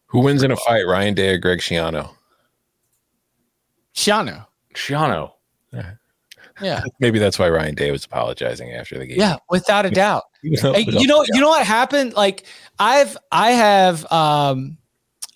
Who 0.07 0.21
wins 0.21 0.43
in 0.43 0.51
a 0.51 0.57
fight, 0.57 0.87
Ryan 0.87 1.15
Day 1.15 1.31
or 1.31 1.39
Greg 1.39 1.59
Schiano? 1.59 2.11
Shiano. 3.95 4.47
Schiano. 4.75 5.33
Yeah. 6.62 6.83
Maybe 7.01 7.19
that's 7.19 7.39
why 7.39 7.49
Ryan 7.49 7.75
Day 7.75 7.91
was 7.91 8.05
apologizing 8.05 8.73
after 8.73 8.99
the 8.99 9.07
game. 9.07 9.19
Yeah, 9.19 9.37
without 9.51 9.87
a 9.87 9.91
doubt. 9.91 10.25
You 10.51 10.61
know, 10.62 10.74
Hey, 10.74 10.82
you 10.82 11.07
know, 11.07 11.24
you 11.32 11.40
know 11.40 11.49
what 11.49 11.66
happened? 11.66 12.12
Like 12.12 12.45
I've 12.78 13.16
I 13.32 13.53
have 13.53 14.11
um 14.12 14.76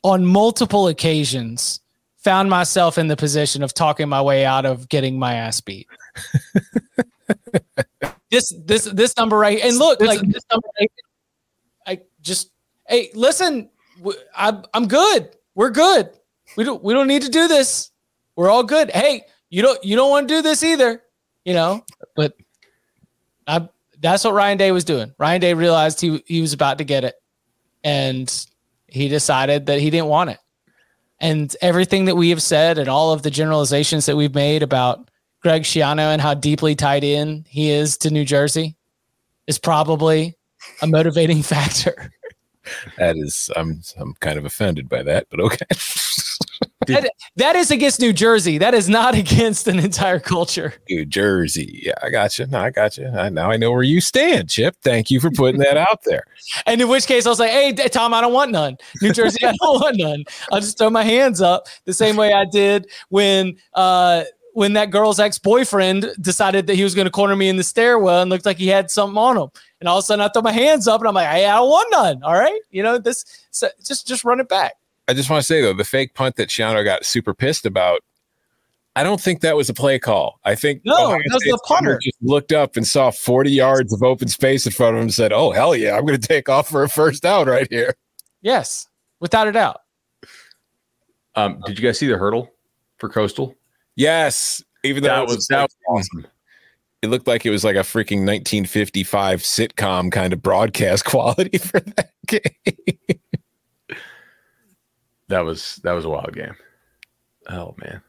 on 0.02 0.26
multiple 0.26 0.88
occasions 0.88 1.80
found 2.18 2.50
myself 2.50 2.98
in 2.98 3.08
the 3.08 3.16
position 3.16 3.62
of 3.62 3.72
talking 3.72 4.06
my 4.06 4.20
way 4.20 4.44
out 4.44 4.66
of 4.66 4.86
getting 4.90 5.18
my 5.18 5.32
ass 5.32 5.62
beat. 5.62 5.88
this 8.30 8.52
this 8.66 8.84
this 8.84 9.16
number 9.16 9.38
right 9.38 9.60
and 9.62 9.78
look 9.78 9.98
like 10.02 10.20
this 10.20 10.44
number 10.52 10.68
right, 10.78 10.92
I 11.86 12.00
just 12.20 12.50
hey 12.86 13.10
listen 13.14 13.70
I'm 14.36 14.64
I'm 14.74 14.88
good. 14.88 15.30
We're 15.54 15.70
good. 15.70 16.10
We 16.56 16.64
don't 16.64 16.84
we 16.84 16.92
don't 16.92 17.08
need 17.08 17.22
to 17.22 17.30
do 17.30 17.48
this. 17.48 17.92
We're 18.36 18.50
all 18.50 18.62
good. 18.62 18.90
Hey 18.90 19.22
you 19.48 19.62
don't 19.62 19.82
you 19.82 19.96
don't 19.96 20.10
want 20.10 20.28
to 20.28 20.34
do 20.34 20.42
this 20.42 20.62
either 20.62 21.02
you 21.48 21.54
know? 21.54 21.82
But 22.14 22.34
I 23.46 23.68
that's 24.00 24.24
what 24.24 24.34
Ryan 24.34 24.58
Day 24.58 24.72
was 24.72 24.84
doing 24.84 25.12
Ryan 25.18 25.40
Day 25.40 25.54
realized 25.54 26.00
he 26.00 26.22
he 26.26 26.40
was 26.40 26.52
about 26.52 26.78
to 26.78 26.84
get 26.84 27.04
it 27.04 27.14
and 27.84 28.46
he 28.86 29.08
decided 29.08 29.66
that 29.66 29.80
he 29.80 29.90
didn't 29.90 30.08
want 30.08 30.30
it 30.30 30.38
and 31.20 31.54
everything 31.60 32.04
that 32.06 32.16
we 32.16 32.30
have 32.30 32.42
said 32.42 32.78
and 32.78 32.88
all 32.88 33.12
of 33.12 33.22
the 33.22 33.30
generalizations 33.30 34.06
that 34.06 34.16
we've 34.16 34.34
made 34.34 34.62
about 34.62 35.10
Greg 35.40 35.62
Schiano 35.62 36.12
and 36.12 36.20
how 36.20 36.34
deeply 36.34 36.74
tied 36.74 37.04
in 37.04 37.44
he 37.48 37.70
is 37.70 37.96
to 37.98 38.10
New 38.10 38.24
Jersey 38.24 38.76
is 39.46 39.58
probably 39.58 40.36
a 40.82 40.86
motivating 40.86 41.42
factor. 41.42 42.12
That 42.98 43.16
is, 43.16 43.50
I'm 43.56 43.82
I'm 43.98 44.14
kind 44.14 44.38
of 44.38 44.44
offended 44.44 44.88
by 44.88 45.02
that, 45.04 45.26
but 45.30 45.40
okay. 45.40 45.66
that, 46.94 47.10
that 47.36 47.56
is 47.56 47.70
against 47.70 48.00
New 48.00 48.12
Jersey. 48.12 48.58
That 48.58 48.74
is 48.74 48.88
not 48.88 49.14
against 49.18 49.68
an 49.68 49.78
entire 49.78 50.20
culture. 50.20 50.74
New 50.88 51.04
Jersey, 51.04 51.80
yeah, 51.84 51.94
I 52.02 52.10
got 52.10 52.38
you. 52.38 52.46
No, 52.46 52.60
I 52.60 52.70
got 52.70 52.98
you. 52.98 53.08
I, 53.08 53.28
now 53.28 53.50
I 53.50 53.56
know 53.56 53.70
where 53.72 53.82
you 53.82 54.00
stand, 54.00 54.48
Chip. 54.50 54.76
Thank 54.82 55.10
you 55.10 55.20
for 55.20 55.30
putting 55.30 55.60
that 55.60 55.76
out 55.76 56.04
there. 56.04 56.24
And 56.66 56.80
in 56.80 56.88
which 56.88 57.06
case, 57.06 57.26
I 57.26 57.28
was 57.28 57.40
like, 57.40 57.50
"Hey, 57.50 57.72
Tom, 57.72 58.14
I 58.14 58.22
don't 58.22 58.32
want 58.32 58.52
none. 58.52 58.76
New 59.02 59.12
Jersey, 59.12 59.44
I 59.44 59.52
don't 59.60 59.80
want 59.82 59.96
none. 59.98 60.24
I'll 60.50 60.60
just 60.60 60.78
throw 60.78 60.88
my 60.88 61.02
hands 61.02 61.42
up 61.42 61.66
the 61.84 61.92
same 61.92 62.16
way 62.16 62.32
I 62.32 62.44
did 62.44 62.86
when." 63.10 63.56
uh 63.74 64.24
when 64.58 64.72
that 64.72 64.90
girl's 64.90 65.20
ex-boyfriend 65.20 66.10
decided 66.20 66.66
that 66.66 66.74
he 66.74 66.82
was 66.82 66.92
going 66.92 67.04
to 67.04 67.12
corner 67.12 67.36
me 67.36 67.48
in 67.48 67.56
the 67.56 67.62
stairwell 67.62 68.22
and 68.22 68.28
looked 68.28 68.44
like 68.44 68.56
he 68.56 68.66
had 68.66 68.90
something 68.90 69.16
on 69.16 69.36
him. 69.36 69.48
And 69.78 69.88
all 69.88 69.98
of 69.98 70.02
a 70.02 70.06
sudden 70.06 70.24
I 70.24 70.28
throw 70.28 70.42
my 70.42 70.50
hands 70.50 70.88
up 70.88 71.00
and 71.00 71.06
I'm 71.06 71.14
like, 71.14 71.28
hey, 71.28 71.46
I 71.46 71.54
don't 71.54 71.68
want 71.68 71.92
none. 71.92 72.22
All 72.24 72.34
right. 72.34 72.60
You 72.72 72.82
know, 72.82 72.98
this 72.98 73.24
so 73.52 73.68
just 73.86 74.08
just 74.08 74.24
run 74.24 74.40
it 74.40 74.48
back. 74.48 74.74
I 75.08 75.14
just 75.14 75.30
want 75.30 75.40
to 75.40 75.46
say 75.46 75.60
though, 75.62 75.72
the 75.72 75.84
fake 75.84 76.14
punt 76.14 76.36
that 76.36 76.48
Schiano 76.50 76.84
got 76.84 77.04
super 77.04 77.34
pissed 77.34 77.64
about. 77.66 78.00
I 78.96 79.04
don't 79.04 79.20
think 79.20 79.42
that 79.42 79.56
was 79.56 79.68
a 79.68 79.74
play 79.74 79.98
call. 79.98 80.40
I 80.44 80.54
think 80.56 80.82
no, 80.84 80.92
Ohio 80.94 81.18
that 81.18 81.24
was 81.32 81.42
State's 81.42 81.56
the 81.56 81.64
punter. 81.68 81.98
Just 82.02 82.18
looked 82.20 82.52
up 82.52 82.76
and 82.76 82.86
saw 82.86 83.10
40 83.12 83.50
yards 83.50 83.92
of 83.92 84.02
open 84.02 84.26
space 84.28 84.66
in 84.66 84.72
front 84.72 84.94
of 84.94 84.98
him 84.98 85.02
and 85.02 85.14
said, 85.14 85.32
"Oh 85.32 85.52
hell 85.52 85.74
yeah, 85.76 85.96
I'm 85.96 86.04
going 86.04 86.20
to 86.20 86.26
take 86.28 86.48
off 86.48 86.68
for 86.68 86.82
a 86.82 86.88
first 86.88 87.22
down 87.22 87.46
right 87.46 87.68
here." 87.70 87.94
Yes, 88.42 88.88
without 89.20 89.46
a 89.46 89.52
doubt. 89.52 89.80
Um, 91.36 91.62
did 91.66 91.78
you 91.78 91.84
guys 91.86 91.98
see 91.98 92.08
the 92.08 92.18
hurdle 92.18 92.50
for 92.98 93.08
Coastal? 93.08 93.54
Yes, 93.94 94.62
even 94.82 95.02
though 95.04 95.08
That 95.10 95.22
it 95.22 95.28
was 95.28 95.46
that 95.46 95.62
was 95.62 95.76
awesome. 95.88 96.26
it 97.02 97.08
looked 97.08 97.28
like 97.28 97.46
it 97.46 97.50
was 97.50 97.62
like 97.62 97.76
a 97.76 97.80
freaking 97.80 98.26
1955 98.26 99.42
sitcom 99.42 100.10
kind 100.10 100.32
of 100.32 100.42
broadcast 100.42 101.04
quality 101.04 101.56
for 101.58 101.78
that 101.80 102.10
game. 102.26 103.20
That 105.28 105.44
was 105.44 105.76
that 105.84 105.92
was 105.92 106.04
a 106.04 106.08
wild 106.08 106.34
game. 106.34 106.54
Oh 107.48 107.74
man. 107.78 108.02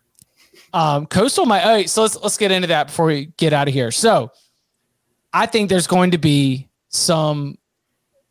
Um, 0.74 1.06
Coastal 1.08 1.46
might. 1.46 1.64
All 1.64 1.72
right, 1.72 1.90
so 1.90 2.02
let's 2.04 2.16
let's 2.18 2.38
get 2.38 2.52
into 2.52 2.68
that 2.68 2.88
before 2.88 3.06
we 3.06 3.28
get 3.38 3.54
out 3.54 3.68
of 3.68 3.74
here. 3.74 3.92
So, 3.92 4.32
I 5.34 5.46
think 5.46 5.70
there's 5.70 5.88
going 5.88 6.12
to 6.12 6.18
be 6.18 6.68
some 6.90 7.58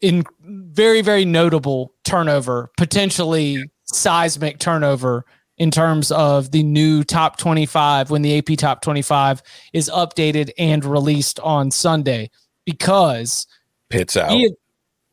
in 0.01 0.24
very 0.43 1.03
very 1.03 1.24
notable 1.24 1.95
turnover, 2.05 2.70
potentially 2.76 3.70
seismic 3.84 4.59
turnover 4.59 5.24
in 5.57 5.70
terms 5.70 6.12
of 6.12 6.53
the 6.53 6.62
new 6.62 7.03
top 7.03 7.36
25 7.36 8.11
when 8.11 8.22
the 8.22 8.39
AP 8.39 8.57
top 8.57 8.80
25 8.80 9.43
is 9.72 9.91
updated 9.93 10.51
and 10.57 10.84
released 10.84 11.41
on 11.41 11.70
Sunday 11.70 12.30
because 12.64 13.47
Pits 13.89 14.16
out. 14.16 14.30
we 14.30 14.43
have, 14.43 14.53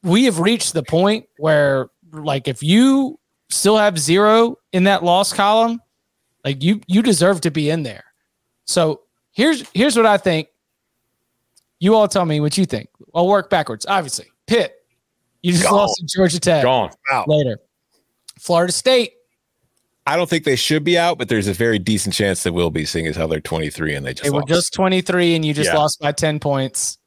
we 0.04 0.24
have 0.26 0.40
reached 0.40 0.74
the 0.74 0.84
point 0.84 1.26
where 1.38 1.88
like 2.12 2.48
if 2.48 2.62
you 2.62 3.18
still 3.56 3.78
have 3.78 3.98
zero 3.98 4.58
in 4.74 4.84
that 4.84 5.04
loss 5.04 5.32
column 5.34 5.82
like 6.44 6.62
you 6.64 6.82
you 6.88 7.02
deserve 7.02 7.42
to 7.42 7.50
be 7.52 7.70
in 7.70 7.84
there 7.84 8.04
so 8.66 9.02
here's 9.32 9.64
here's 9.74 9.96
what 9.96 10.06
i 10.06 10.18
think 10.18 10.48
you 11.80 11.96
all 11.96 12.08
tell 12.08 12.26
me 12.26 12.40
what 12.40 12.58
you 12.58 12.66
think 12.66 12.90
i'll 13.14 13.28
work 13.28 13.50
backwards 13.50 13.86
obviously 13.88 14.26
pitt 14.48 14.76
you 15.42 15.52
just 15.52 15.64
Gone. 15.64 15.74
lost 15.74 15.96
to 16.00 16.06
georgia 16.06 16.40
tech 16.40 16.64
Gone. 16.64 16.90
Out. 17.12 17.28
later 17.28 17.58
florida 18.40 18.72
state 18.74 19.14
I 20.08 20.18
don't 20.18 20.30
think 20.30 20.44
they 20.44 20.56
should 20.56 20.84
be 20.84 21.00
out, 21.00 21.18
but 21.18 21.30
there's 21.30 21.48
a 21.48 21.54
very 21.54 21.80
decent 21.80 22.14
chance 22.14 22.44
they 22.44 22.52
will 22.52 22.70
be, 22.70 22.86
seeing 22.86 23.08
as 23.08 23.16
how 23.16 23.26
they're 23.26 23.40
23 23.40 23.96
and 23.96 24.06
they 24.06 24.14
just 24.14 24.24
they 24.26 24.30
were 24.30 24.42
lost. 24.42 24.50
just 24.50 24.74
23 24.76 25.34
and 25.34 25.44
you 25.44 25.52
just 25.52 25.72
Yeah. 25.72 25.78
lost 25.80 26.00
by 26.00 26.12
10 26.12 26.40
points 26.40 27.00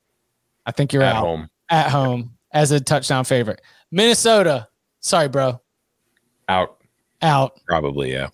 i 0.66 0.72
think 0.72 0.92
you're 0.92 1.04
At 1.04 1.14
out 1.14 1.20
home. 1.24 1.48
at 1.70 1.90
home 1.92 2.32
as 2.52 2.72
a 2.72 2.80
touchdown 2.80 3.22
favorite 3.24 3.62
minnesota 3.92 4.66
sorry 4.98 5.28
bro 5.28 5.60
Out. 6.48 6.78
out 7.22 7.60
probably 7.66 8.12
yeah. 8.12 8.28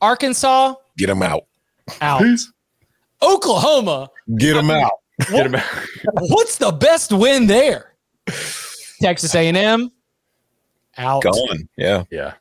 arkansas 0.00 0.74
Get 0.96 1.06
them 1.06 1.22
out. 1.22 1.44
out. 2.00 2.22
Oklahoma. 3.22 4.10
Get 4.36 4.54
them 4.54 4.70
out. 4.70 4.92
Get 5.30 5.46
him 5.46 5.54
out. 5.54 5.64
What's 6.14 6.58
the 6.58 6.72
best 6.72 7.12
win 7.12 7.46
there? 7.46 7.92
Texas 9.00 9.34
A&M 9.34 9.90
out. 10.96 11.22
Gone. 11.22 11.68
Yeah. 11.76 12.04
Yeah. 12.10 12.34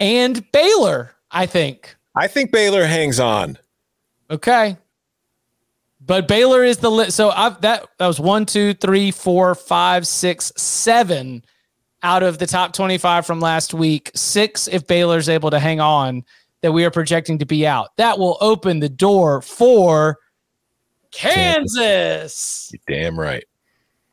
And 0.00 0.50
Baylor, 0.52 1.14
I 1.30 1.46
think. 1.46 1.96
I 2.14 2.26
think 2.26 2.52
Baylor 2.52 2.84
hangs 2.84 3.20
on. 3.20 3.58
Okay. 4.30 4.76
But 6.00 6.28
Baylor 6.28 6.64
is 6.64 6.78
the 6.78 6.90
li- 6.90 7.10
so 7.10 7.30
I've 7.30 7.60
that 7.60 7.86
that 7.98 8.06
was 8.06 8.18
one, 8.18 8.46
two, 8.46 8.74
three, 8.74 9.10
four, 9.10 9.54
five, 9.54 10.06
six, 10.06 10.52
seven 10.56 11.44
out 12.02 12.22
of 12.22 12.38
the 12.38 12.46
top 12.46 12.72
25 12.72 13.26
from 13.26 13.40
last 13.40 13.74
week. 13.74 14.10
Six 14.14 14.68
if 14.68 14.86
Baylor's 14.86 15.28
able 15.28 15.50
to 15.50 15.58
hang 15.58 15.80
on 15.80 16.24
that 16.62 16.72
we 16.72 16.84
are 16.84 16.90
projecting 16.90 17.38
to 17.38 17.46
be 17.46 17.66
out. 17.66 17.96
That 17.96 18.18
will 18.18 18.36
open 18.40 18.80
the 18.80 18.88
door 18.88 19.42
for 19.42 20.18
Kansas. 21.12 22.70
You're 22.72 22.98
damn 23.00 23.18
right. 23.18 23.44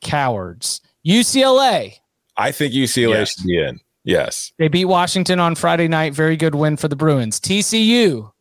Cowards. 0.02 0.82
UCLA. 1.06 1.94
I 2.38 2.52
think 2.52 2.74
UCLA 2.74 3.10
Yes. 3.20 3.34
should 3.36 3.46
be 3.48 3.58
in. 3.60 3.80
Yes. 4.04 4.52
They 4.58 4.68
beat 4.68 4.86
Washington 4.86 5.40
on 5.40 5.56
Friday 5.56 5.88
night. 5.88 6.14
Very 6.14 6.38
good 6.38 6.54
win 6.56 6.78
for 6.78 6.88
the 6.88 6.96
Bruins. 6.96 7.40
TCU. 7.40 8.32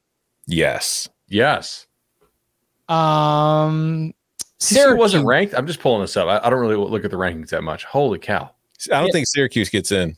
Yes. 0.46 1.08
Yes. 1.28 1.86
Um, 2.88 4.12
Syracuse 4.58 4.98
wasn't 4.98 5.26
ranked. 5.26 5.54
I'm 5.54 5.66
just 5.66 5.80
pulling 5.80 6.02
this 6.02 6.16
up. 6.16 6.28
I, 6.28 6.46
I 6.46 6.50
don't 6.50 6.60
really 6.60 6.76
look 6.76 7.04
at 7.04 7.10
the 7.10 7.16
rankings 7.16 7.48
that 7.50 7.62
much. 7.62 7.84
Holy 7.84 8.18
cow. 8.18 8.50
I 8.90 8.98
don't 8.98 9.06
Yeah. 9.06 9.12
think 9.12 9.26
Syracuse 9.28 9.68
gets 9.68 9.92
in. 9.92 10.16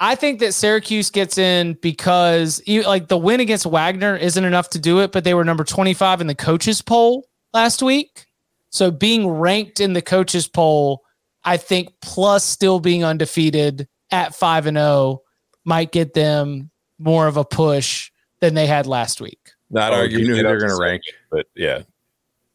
I 0.00 0.14
think 0.14 0.38
that 0.40 0.54
Syracuse 0.54 1.10
gets 1.10 1.38
in 1.38 1.74
because 1.74 2.62
e- 2.68 2.84
like 2.86 3.08
the 3.08 3.18
win 3.18 3.40
against 3.40 3.66
Wagner 3.66 4.14
isn't 4.16 4.44
enough 4.44 4.70
to 4.70 4.78
do 4.78 5.00
it, 5.00 5.10
but 5.10 5.24
they 5.24 5.34
were 5.34 5.44
number 5.44 5.64
25 5.64 6.20
in 6.20 6.28
the 6.28 6.34
coaches 6.36 6.80
poll 6.82 7.26
last 7.52 7.82
week. 7.82 8.26
So 8.70 8.90
being 8.92 9.26
ranked 9.26 9.80
in 9.80 9.94
the 9.94 10.02
coaches 10.02 10.46
poll, 10.46 11.02
I 11.44 11.56
think 11.56 11.88
plus 12.00 12.44
still 12.44 12.78
being 12.78 13.02
undefeated 13.02 13.88
at 14.12 14.34
5 14.36 14.66
and 14.66 14.76
0 14.76 15.22
might 15.64 15.90
get 15.90 16.14
them 16.14 16.70
more 17.00 17.26
of 17.26 17.36
a 17.36 17.44
push 17.44 18.10
than 18.40 18.54
they 18.54 18.66
had 18.66 18.86
last 18.86 19.20
week. 19.20 19.50
Not 19.70 19.92
Oh, 19.92 19.96
arguing. 19.96 20.26
you 20.26 20.34
knew 20.34 20.42
they're 20.42 20.58
going 20.58 20.70
to 20.70 20.76
to 20.76 20.80
rank, 20.80 21.02
But 21.30 21.46
yeah, 21.56 21.76
and 21.76 21.84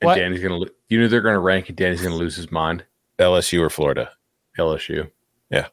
What? 0.01 0.15
Danny's 0.15 0.41
going 0.41 0.63
to. 0.65 0.71
You 0.87 0.99
knew 0.99 1.07
they're 1.09 1.21
going 1.21 1.35
to 1.35 1.39
rank, 1.39 1.67
and 1.67 1.77
Danny's 1.77 2.01
going 2.01 2.13
to 2.13 2.17
lose 2.17 2.35
his 2.35 2.51
mind. 2.51 2.85
LSU 3.19 3.59
or 3.61 3.69
Florida. 3.69 4.11
LSU. 4.57 5.09
Yeah. 5.49 5.67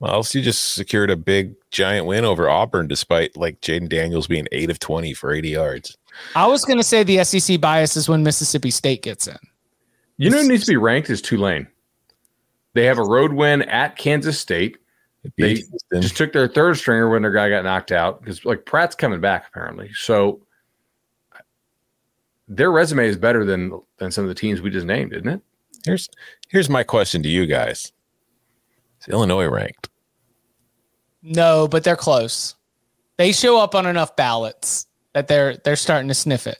Well, 0.00 0.20
LSU 0.20 0.42
just 0.42 0.74
secured 0.74 1.10
a 1.10 1.16
big 1.16 1.54
giant 1.70 2.06
win 2.06 2.24
over 2.24 2.48
Auburn, 2.48 2.88
despite 2.88 3.36
like 3.36 3.60
Jayden 3.60 3.88
Daniels 3.88 4.26
being 4.26 4.48
eight 4.52 4.70
of 4.70 4.78
20 4.78 5.14
for 5.14 5.32
80 5.32 5.48
yards. 5.50 5.96
I 6.34 6.46
was 6.46 6.64
going 6.64 6.78
to 6.78 6.84
say 6.84 7.02
the 7.02 7.22
SEC 7.24 7.60
bias 7.60 7.96
is 7.96 8.08
when 8.08 8.22
Mississippi 8.22 8.70
State 8.70 9.02
gets 9.02 9.26
in. 9.26 9.38
You 10.18 10.30
know 10.30 10.42
who 10.42 10.48
needs 10.48 10.66
to 10.66 10.72
be 10.72 10.76
ranked 10.76 11.08
is 11.10 11.22
Tulane. 11.22 11.66
They 12.74 12.84
have 12.84 12.98
a 12.98 13.04
road 13.04 13.32
win 13.32 13.62
at 13.62 13.96
Kansas 13.96 14.38
State. 14.38 14.78
They 15.38 15.54
Houston. 15.54 16.02
just 16.02 16.16
took 16.16 16.32
their 16.32 16.48
third 16.48 16.76
stringer 16.78 17.08
when 17.08 17.22
their 17.22 17.32
guy 17.32 17.48
got 17.48 17.64
knocked 17.64 17.92
out 17.92 18.20
because 18.20 18.44
like 18.44 18.64
Pratt's 18.64 18.96
coming 18.96 19.20
back 19.20 19.46
apparently. 19.46 19.90
So 19.94 20.40
their 22.48 22.72
resume 22.72 23.06
is 23.06 23.16
better 23.16 23.44
than 23.44 23.80
than 23.98 24.10
some 24.10 24.24
of 24.24 24.28
the 24.28 24.34
teams 24.34 24.60
we 24.60 24.70
just 24.70 24.86
named, 24.86 25.12
isn't 25.12 25.28
it? 25.28 25.40
Here's 25.84 26.08
here's 26.48 26.68
my 26.68 26.82
question 26.82 27.22
to 27.22 27.28
you 27.28 27.46
guys: 27.46 27.92
Is 29.00 29.08
Illinois 29.08 29.46
ranked? 29.46 29.88
No, 31.22 31.68
but 31.68 31.84
they're 31.84 31.96
close. 31.96 32.54
They 33.16 33.32
show 33.32 33.58
up 33.60 33.74
on 33.74 33.86
enough 33.86 34.16
ballots 34.16 34.86
that 35.12 35.28
they're 35.28 35.56
they're 35.58 35.76
starting 35.76 36.08
to 36.08 36.14
sniff 36.14 36.46
it. 36.46 36.58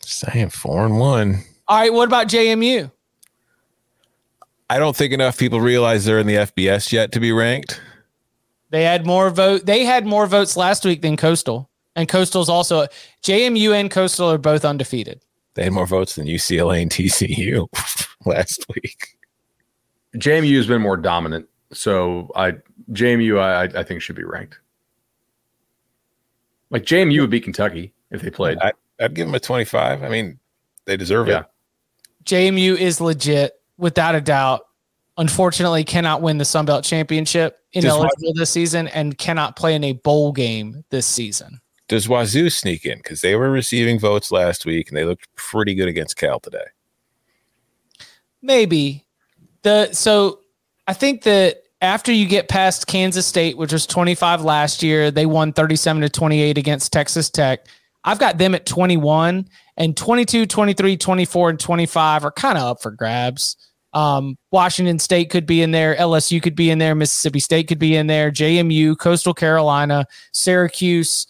Saying 0.00 0.50
four 0.50 0.84
and 0.84 0.98
one. 0.98 1.42
All 1.68 1.78
right, 1.80 1.92
what 1.92 2.06
about 2.06 2.28
JMU? 2.28 2.90
I 4.68 4.78
don't 4.78 4.96
think 4.96 5.12
enough 5.12 5.38
people 5.38 5.60
realize 5.60 6.04
they're 6.04 6.18
in 6.18 6.26
the 6.26 6.34
FBS 6.36 6.92
yet 6.92 7.12
to 7.12 7.20
be 7.20 7.32
ranked. 7.32 7.80
They 8.70 8.82
had 8.82 9.06
more 9.06 9.30
vote. 9.30 9.66
They 9.66 9.84
had 9.84 10.06
more 10.06 10.26
votes 10.26 10.56
last 10.56 10.84
week 10.84 11.02
than 11.02 11.16
Coastal, 11.16 11.70
and 11.94 12.08
Coastal's 12.08 12.48
also 12.48 12.86
JMU 13.22 13.72
and 13.72 13.90
Coastal 13.90 14.30
are 14.30 14.38
both 14.38 14.64
undefeated. 14.64 15.20
They 15.54 15.64
had 15.64 15.72
more 15.72 15.86
votes 15.86 16.16
than 16.16 16.26
UCLA 16.26 16.82
and 16.82 16.90
TCU 16.90 17.66
last 18.34 18.66
week. 18.74 19.16
JMU 20.16 20.56
has 20.56 20.66
been 20.66 20.80
more 20.82 20.96
dominant, 20.96 21.48
so 21.72 22.30
I 22.34 22.52
JMU 22.92 23.38
I 23.40 23.64
I 23.78 23.82
think 23.82 24.02
should 24.02 24.16
be 24.16 24.24
ranked. 24.24 24.58
Like 26.70 26.84
JMU 26.84 27.20
would 27.20 27.30
beat 27.30 27.44
Kentucky 27.44 27.92
if 28.10 28.22
they 28.22 28.30
played. 28.30 28.58
I, 28.60 28.72
I'd 29.00 29.14
give 29.14 29.26
them 29.26 29.34
a 29.34 29.40
25. 29.40 30.02
I 30.02 30.08
mean, 30.08 30.38
they 30.84 30.96
deserve 30.96 31.28
Yeah. 31.28 31.40
it. 31.40 31.46
JMU 32.24 32.76
is 32.76 33.00
legit, 33.00 33.52
without 33.78 34.14
a 34.14 34.20
doubt. 34.20 34.62
Unfortunately, 35.18 35.84
cannot 35.84 36.22
win 36.22 36.38
the 36.38 36.44
Sun 36.44 36.66
Belt 36.66 36.84
Championship 36.84 37.58
ineligible 37.72 38.34
this 38.34 38.50
season 38.50 38.88
and 38.88 39.16
cannot 39.16 39.56
play 39.56 39.74
in 39.74 39.84
a 39.84 39.92
bowl 39.92 40.32
game 40.32 40.84
this 40.90 41.06
season. 41.06 41.60
Does 41.88 42.08
Wazoo 42.08 42.50
sneak 42.50 42.84
in? 42.84 42.98
Because 42.98 43.20
they 43.20 43.36
were 43.36 43.50
receiving 43.50 43.98
votes 43.98 44.32
last 44.32 44.66
week 44.66 44.88
and 44.88 44.96
they 44.96 45.04
looked 45.04 45.32
pretty 45.36 45.74
good 45.74 45.88
against 45.88 46.16
Cal 46.16 46.40
today. 46.40 46.64
Maybe 48.42 49.04
the 49.62 49.92
so 49.92 50.40
I 50.86 50.92
think 50.92 51.22
that 51.22 51.62
after 51.80 52.12
you 52.12 52.26
get 52.26 52.48
past 52.48 52.86
Kansas 52.86 53.26
State, 53.26 53.56
which 53.56 53.72
was 53.72 53.86
25 53.86 54.42
last 54.42 54.82
year, 54.82 55.10
they 55.10 55.26
won 55.26 55.52
37 55.52 56.02
to 56.02 56.08
28 56.08 56.56
against 56.56 56.92
Texas 56.92 57.28
Tech. 57.30 57.66
I've 58.04 58.18
got 58.18 58.38
them 58.38 58.54
at 58.54 58.66
21 58.66 59.48
and 59.76 59.96
22, 59.96 60.46
23, 60.46 60.96
24, 60.96 61.50
and 61.50 61.60
25 61.60 62.24
are 62.24 62.30
kind 62.30 62.56
of 62.56 62.64
up 62.64 62.82
for 62.82 62.92
grabs. 62.92 63.56
Um, 63.92 64.36
Washington 64.50 64.98
State 64.98 65.30
could 65.30 65.46
be 65.46 65.62
in 65.62 65.70
there, 65.70 65.96
LSU 65.96 66.42
could 66.42 66.54
be 66.54 66.70
in 66.70 66.78
there, 66.78 66.94
Mississippi 66.94 67.40
State 67.40 67.66
could 67.66 67.78
be 67.78 67.96
in 67.96 68.06
there, 68.06 68.30
JMU, 68.30 68.96
Coastal 68.98 69.34
Carolina, 69.34 70.06
Syracuse. 70.32 71.26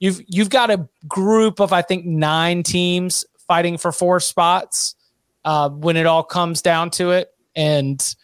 You've 0.00 0.20
you've 0.26 0.50
got 0.50 0.70
a 0.70 0.88
group 1.06 1.60
of 1.60 1.72
I 1.72 1.82
think 1.82 2.04
nine 2.04 2.62
teams 2.62 3.24
fighting 3.46 3.78
for 3.78 3.92
four 3.92 4.20
spots 4.20 4.94
uh, 5.44 5.68
when 5.70 5.96
it 5.96 6.06
all 6.06 6.22
comes 6.22 6.62
down 6.62 6.90
to 6.90 7.10
it, 7.10 7.28
and 7.56 8.14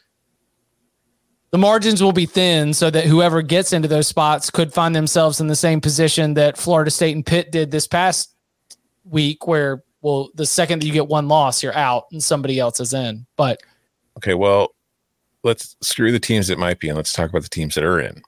the 1.50 1.58
margins 1.58 2.02
will 2.02 2.12
be 2.12 2.26
thin 2.26 2.74
so 2.74 2.90
that 2.90 3.04
whoever 3.04 3.42
gets 3.42 3.72
into 3.72 3.88
those 3.88 4.08
spots 4.08 4.50
could 4.50 4.72
find 4.72 4.94
themselves 4.94 5.40
in 5.40 5.46
the 5.46 5.56
same 5.56 5.80
position 5.80 6.34
that 6.34 6.58
Florida 6.58 6.90
State 6.90 7.14
and 7.14 7.24
Pitt 7.24 7.52
did 7.52 7.70
this 7.70 7.86
past 7.86 8.34
week, 9.04 9.46
where 9.46 9.84
well, 10.00 10.30
the 10.34 10.46
second 10.46 10.82
that 10.82 10.86
you 10.86 10.92
get 10.92 11.08
one 11.08 11.28
loss, 11.28 11.62
you're 11.62 11.76
out 11.76 12.04
and 12.12 12.22
somebody 12.22 12.58
else 12.58 12.78
is 12.78 12.92
in. 12.92 13.26
But 13.36 13.60
Okay, 14.18 14.34
well, 14.34 14.74
let's 15.42 15.76
screw 15.80 16.12
the 16.12 16.20
teams 16.20 16.48
that 16.48 16.58
might 16.58 16.78
be 16.78 16.88
and 16.88 16.96
let's 16.96 17.12
talk 17.12 17.30
about 17.30 17.42
the 17.42 17.48
teams 17.48 17.74
that 17.74 17.84
are 17.84 18.00
in. 18.00 18.22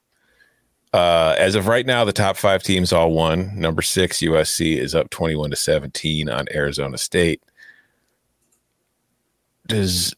Uh, 0.93 1.35
as 1.37 1.55
of 1.55 1.67
right 1.67 1.85
now, 1.85 2.03
the 2.03 2.13
top 2.13 2.37
five 2.37 2.63
teams 2.63 2.93
all 2.93 3.11
won. 3.11 3.51
Number 3.59 3.81
six, 3.81 4.19
USC, 4.19 4.77
is 4.77 4.95
up 4.95 5.09
21 5.09 5.51
to 5.51 5.55
17 5.55 6.29
on 6.29 6.45
Arizona 6.53 6.97
State. 6.97 7.43
Does 9.67 10.13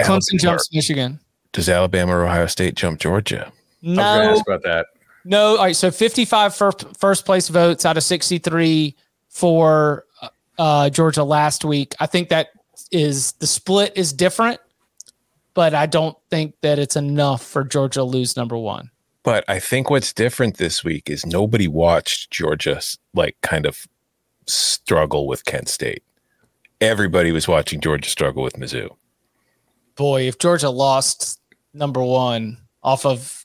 Clemson 0.00 0.08
Alabama, 0.32 0.38
jumps 0.38 0.68
Michigan. 0.72 1.20
does 1.52 1.68
Alabama 1.68 2.12
or 2.16 2.24
Ohio 2.24 2.46
State 2.46 2.74
jump 2.74 2.98
Georgia? 3.00 3.52
I 3.84 3.88
was 3.88 3.96
going 3.96 3.96
to 3.96 4.02
No, 4.02 4.30
ask 4.32 4.46
about 4.46 4.62
that. 4.64 4.86
no. 5.24 5.56
All 5.56 5.64
right, 5.64 5.76
so 5.76 5.90
55 5.90 6.54
first, 6.56 6.84
first 6.98 7.24
place 7.26 7.48
votes 7.48 7.84
out 7.86 7.96
of 7.96 8.02
63 8.02 8.96
for 9.28 10.04
uh, 10.58 10.90
Georgia 10.90 11.22
last 11.24 11.64
week. 11.64 11.94
I 12.00 12.06
think 12.06 12.28
that 12.30 12.48
is 12.90 13.32
the 13.32 13.46
split 13.46 13.92
is 13.96 14.12
different, 14.12 14.60
but 15.54 15.74
I 15.74 15.86
don't 15.86 16.16
think 16.30 16.54
that 16.62 16.78
it's 16.78 16.96
enough 16.96 17.44
for 17.44 17.62
Georgia 17.64 18.00
to 18.00 18.04
lose 18.04 18.36
number 18.36 18.56
one. 18.56 18.90
But 19.22 19.44
I 19.48 19.58
think 19.58 19.90
what's 19.90 20.12
different 20.12 20.58
this 20.58 20.84
week 20.84 21.08
is 21.08 21.24
nobody 21.24 21.66
watched 21.68 22.30
Georgia 22.30 22.80
like 23.14 23.36
kind 23.42 23.64
of 23.66 23.86
struggle 24.46 25.26
with 25.26 25.44
Kent 25.44 25.68
State. 25.68 26.02
Everybody 26.80 27.32
was 27.32 27.48
watching 27.48 27.80
Georgia 27.80 28.08
struggle 28.08 28.42
with 28.42 28.54
Mizzou. 28.54 28.90
Boy, 29.96 30.22
if 30.22 30.38
Georgia 30.38 30.70
lost 30.70 31.40
number 31.72 32.02
one 32.02 32.58
off 32.82 33.06
of 33.06 33.44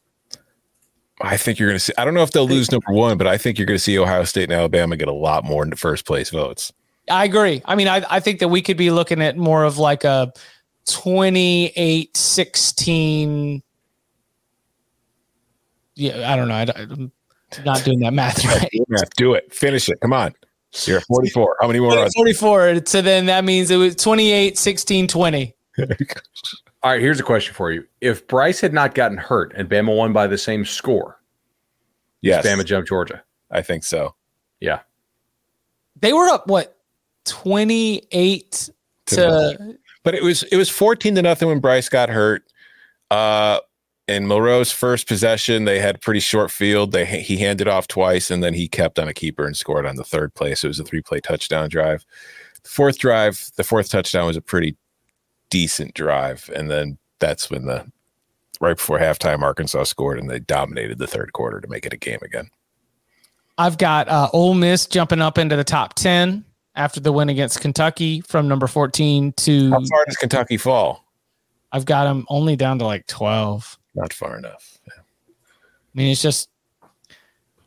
I 1.22 1.38
think 1.38 1.60
you're 1.60 1.68
going 1.68 1.78
to 1.78 1.84
see. 1.84 1.94
I 1.98 2.06
don't 2.06 2.14
know 2.14 2.24
if 2.24 2.32
they'll 2.32 2.48
lose 2.48 2.72
number 2.72 2.94
one, 2.94 3.18
but 3.18 3.28
I 3.28 3.38
think 3.38 3.58
you're 3.58 3.66
going 3.66 3.78
to 3.78 3.84
see 3.84 4.00
Ohio 4.00 4.24
State 4.24 4.44
and 4.44 4.54
Alabama 4.54 4.96
get 4.96 5.10
a 5.10 5.14
lot 5.14 5.44
more 5.44 5.64
into 5.64 5.76
first 5.76 6.06
place 6.06 6.30
votes. 6.30 6.72
I 7.10 7.26
agree. 7.26 7.62
I 7.66 7.76
mean, 7.76 7.88
I, 7.88 8.06
I 8.10 8.20
think 8.20 8.40
that 8.40 8.48
we 8.48 8.62
could 8.62 8.78
be 8.78 8.92
looking 8.92 9.22
at 9.22 9.36
more 9.36 9.64
of 9.64 9.78
like 9.78 10.04
a 10.04 10.32
28 10.88 12.16
16. 12.16 13.64
Yeah, 15.96 16.32
I 16.32 16.36
don't 16.38 16.48
know. 16.48 16.54
I, 16.54 16.62
am 16.78 17.12
not 17.66 17.84
doing 17.84 18.00
that 18.00 18.14
math 18.14 18.46
right. 18.90 19.10
Do 19.18 19.34
it. 19.34 19.54
Finish 19.54 19.90
it. 19.90 20.00
Come 20.00 20.14
on. 20.14 20.34
You're 20.86 20.98
at 20.98 21.06
44. 21.06 21.58
How 21.62 21.68
many 21.68 21.80
more? 21.80 21.98
Are 21.98 22.10
44. 22.16 22.82
So 22.86 23.02
then 23.02 23.26
that 23.26 23.44
means 23.44 23.72
it 23.72 23.78
was 23.78 23.96
28 23.96 24.58
16 24.58 25.08
20. 25.08 25.56
All 26.82 26.92
right, 26.92 27.02
here's 27.02 27.20
a 27.20 27.24
question 27.24 27.54
for 27.54 27.72
you. 27.72 27.86
If 28.02 28.28
Bryce 28.28 28.62
had 28.62 28.74
not 28.74 28.96
gotten 28.96 29.18
hurt 29.18 29.54
and 29.56 29.70
Bama 29.70 29.96
won 29.96 30.14
by 30.14 30.28
the 30.28 30.38
same 30.38 30.64
score, 30.64 31.20
yes, 32.22 32.46
Bama 32.46 32.64
jumped 32.64 32.88
Georgia. 32.88 33.22
I 33.52 33.62
think 33.62 33.84
so. 33.84 34.16
Yeah. 34.60 34.80
They 36.00 36.14
were 36.14 36.28
up, 36.30 36.48
what, 36.48 36.78
28 37.26 38.70
to. 39.08 39.78
But 40.04 40.16
it 40.16 40.24
was 40.24 40.44
it 40.44 40.56
was 40.56 40.70
14 40.70 41.16
to 41.16 41.22
nothing 41.22 41.50
when 41.50 41.60
Bryce 41.60 41.90
got 41.90 42.10
hurt. 42.10 42.44
Uh 43.12 43.60
in 44.10 44.28
Milroe's 44.28 44.72
first 44.72 45.08
possession, 45.08 45.66
they 45.66 45.80
had 45.80 45.96
a 45.96 46.00
pretty 46.00 46.20
short 46.20 46.50
field. 46.50 46.92
They 46.92 47.06
he 47.06 47.38
handed 47.38 47.68
off 47.68 47.88
twice, 47.88 48.32
and 48.32 48.44
then 48.44 48.56
he 48.56 48.68
kept 48.68 48.98
on 48.98 49.08
a 49.08 49.14
keeper 49.14 49.46
and 49.46 49.56
scored 49.56 49.86
on 49.86 49.96
the 49.98 50.04
third 50.04 50.34
play. 50.34 50.56
So 50.56 50.66
it 50.66 50.70
was 50.70 50.80
a 50.80 50.84
three 50.84 51.02
play 51.02 51.20
touchdown 51.20 51.70
drive. 51.70 52.06
The 52.64 52.70
fourth 52.70 52.98
drive, 52.98 53.52
the 53.56 53.64
fourth 53.64 53.90
touchdown 53.90 54.26
was 54.26 54.36
a 54.36 54.42
pretty 54.42 54.76
decent 55.52 55.94
drive, 55.94 56.50
and 56.56 56.72
then 56.72 56.98
that's 57.20 57.52
when 57.52 57.66
the 57.66 57.86
right 58.60 58.76
before 58.76 59.00
halftime 59.00 59.44
Arkansas 59.44 59.84
scored, 59.84 60.20
and 60.20 60.30
they 60.30 60.40
dominated 60.40 60.98
the 60.98 61.08
third 61.08 61.32
quarter 61.34 61.62
to 61.62 61.68
make 61.68 61.86
it 61.86 61.94
a 61.94 61.98
game 61.98 62.20
again. 62.24 62.50
I've 63.60 63.78
got 63.78 64.08
uh, 64.08 64.30
Ole 64.34 64.56
Miss 64.56 64.88
jumping 64.88 65.22
up 65.22 65.38
into 65.38 65.56
the 65.56 65.64
top 65.64 65.94
10 65.96 66.46
after 66.76 67.00
the 67.00 67.12
win 67.12 67.30
against 67.30 67.62
Kentucky 67.62 68.22
from 68.22 68.48
number 68.48 68.68
14 68.68 69.34
to. 69.34 69.70
How 69.70 69.86
far 69.86 70.06
does 70.06 70.18
Kentucky 70.18 70.58
fall? 70.58 71.06
I've 71.72 71.86
got 71.86 72.06
them 72.06 72.26
only 72.30 72.56
down 72.56 72.80
to 72.80 72.86
like 72.86 73.06
12. 73.08 73.78
Not 73.96 74.14
far 74.14 74.38
enough. 74.38 74.78
I 74.88 75.02
mean, 75.94 76.12
it's 76.12 76.22
just 76.22 76.50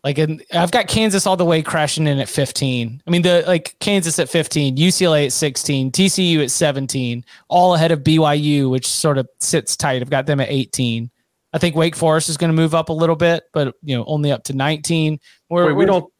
like 0.04 0.18
in, 0.18 0.42
I've 0.52 0.70
got 0.70 0.88
Kansas 0.88 1.26
all 1.26 1.36
the 1.36 1.44
way 1.44 1.62
crashing 1.62 2.06
in 2.06 2.18
at 2.18 2.28
15. 2.28 3.02
I 3.06 3.10
mean, 3.10 3.22
the 3.22 3.44
like 3.46 3.76
Kansas 3.80 4.18
at 4.18 4.28
15, 4.28 4.76
UCLA 4.76 5.26
at 5.26 5.32
16, 5.32 5.92
TCU 5.92 6.42
at 6.42 6.50
17, 6.50 7.24
all 7.48 7.74
ahead 7.74 7.92
of 7.92 8.00
BYU, 8.00 8.70
which 8.70 8.86
sort 8.86 9.18
of 9.18 9.28
sits 9.40 9.76
tight. 9.76 10.02
I've 10.02 10.10
got 10.10 10.26
them 10.26 10.40
at 10.40 10.48
18. 10.50 11.10
I 11.54 11.58
think 11.58 11.76
Wake 11.76 11.94
Forest 11.94 12.28
is 12.30 12.36
going 12.36 12.48
to 12.50 12.56
move 12.56 12.74
up 12.74 12.88
a 12.88 12.92
little 12.94 13.16
bit, 13.16 13.44
but 13.52 13.74
you 13.82 13.96
know, 13.96 14.04
only 14.06 14.32
up 14.32 14.42
to 14.44 14.54
19. 14.54 15.20
We're, 15.50 15.66
Wait, 15.66 15.72
we 15.72 15.74
we're- 15.74 15.86
don't. 15.86 16.12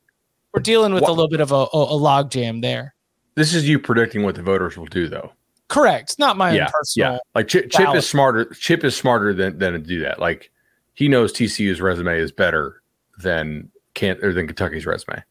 We're 0.54 0.60
dealing 0.60 0.92
with 0.92 1.02
What- 1.02 1.08
a 1.08 1.12
little 1.12 1.30
bit 1.30 1.40
of 1.40 1.50
a, 1.50 1.54
a, 1.54 1.68
a 1.72 1.96
log 1.96 2.30
jam 2.30 2.60
there. 2.60 2.94
This 3.36 3.54
is 3.54 3.66
you 3.66 3.78
predicting 3.78 4.22
what 4.22 4.34
the 4.34 4.42
voters 4.42 4.76
will 4.76 4.84
do, 4.84 5.08
though. 5.08 5.32
Correct. 5.72 6.18
Not 6.18 6.36
my 6.36 6.52
yeah, 6.52 6.66
own 6.66 6.70
personal. 6.70 7.12
yeah. 7.12 7.18
Like 7.34 7.48
Chip, 7.48 7.70
Chip 7.70 7.94
is 7.94 8.06
smarter. 8.06 8.44
Chip 8.52 8.84
is 8.84 8.94
smarter 8.94 9.32
than 9.32 9.58
than 9.58 9.72
to 9.72 9.78
do 9.78 10.00
that. 10.00 10.18
Like 10.18 10.50
he 10.92 11.08
knows 11.08 11.32
TCU's 11.32 11.80
resume 11.80 12.18
is 12.18 12.30
better 12.30 12.82
than 13.18 13.70
can 13.94 14.22
or 14.22 14.34
than 14.34 14.46
Kentucky's 14.46 14.84
resume. 14.84 15.22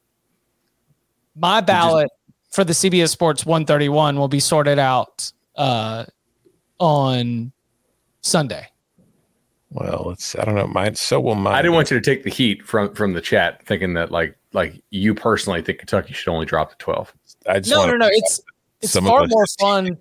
My 1.35 1.61
ballot 1.61 2.09
for 2.49 2.63
the 2.63 2.73
CBS 2.73 3.09
Sports 3.09 3.45
131 3.45 4.17
will 4.17 4.27
be 4.27 4.39
sorted 4.39 4.79
out 4.79 5.31
uh, 5.57 6.05
on 6.79 7.51
Sunday. 8.21 8.67
Well, 9.69 10.09
it's 10.09 10.35
I 10.35 10.43
don't 10.43 10.55
know. 10.55 10.65
Mine 10.65 10.95
so 10.95 11.19
will 11.19 11.35
mine. 11.35 11.53
I 11.53 11.61
didn't 11.61 11.75
want 11.75 11.91
you 11.91 11.99
to 11.99 12.03
take 12.03 12.23
the 12.23 12.31
heat 12.31 12.65
from 12.65 12.95
from 12.95 13.13
the 13.13 13.21
chat, 13.21 13.63
thinking 13.67 13.93
that 13.93 14.09
like 14.09 14.35
like 14.53 14.81
you 14.89 15.13
personally 15.13 15.61
think 15.61 15.77
Kentucky 15.77 16.13
should 16.13 16.31
only 16.31 16.47
drop 16.47 16.71
to 16.71 16.77
twelve. 16.77 17.13
I 17.47 17.59
just 17.59 17.69
No, 17.69 17.85
no, 17.85 17.95
no. 17.95 18.09
It's 18.11 18.41
it's 18.81 18.95
far 18.95 19.27
more 19.27 19.45
fun. 19.59 19.97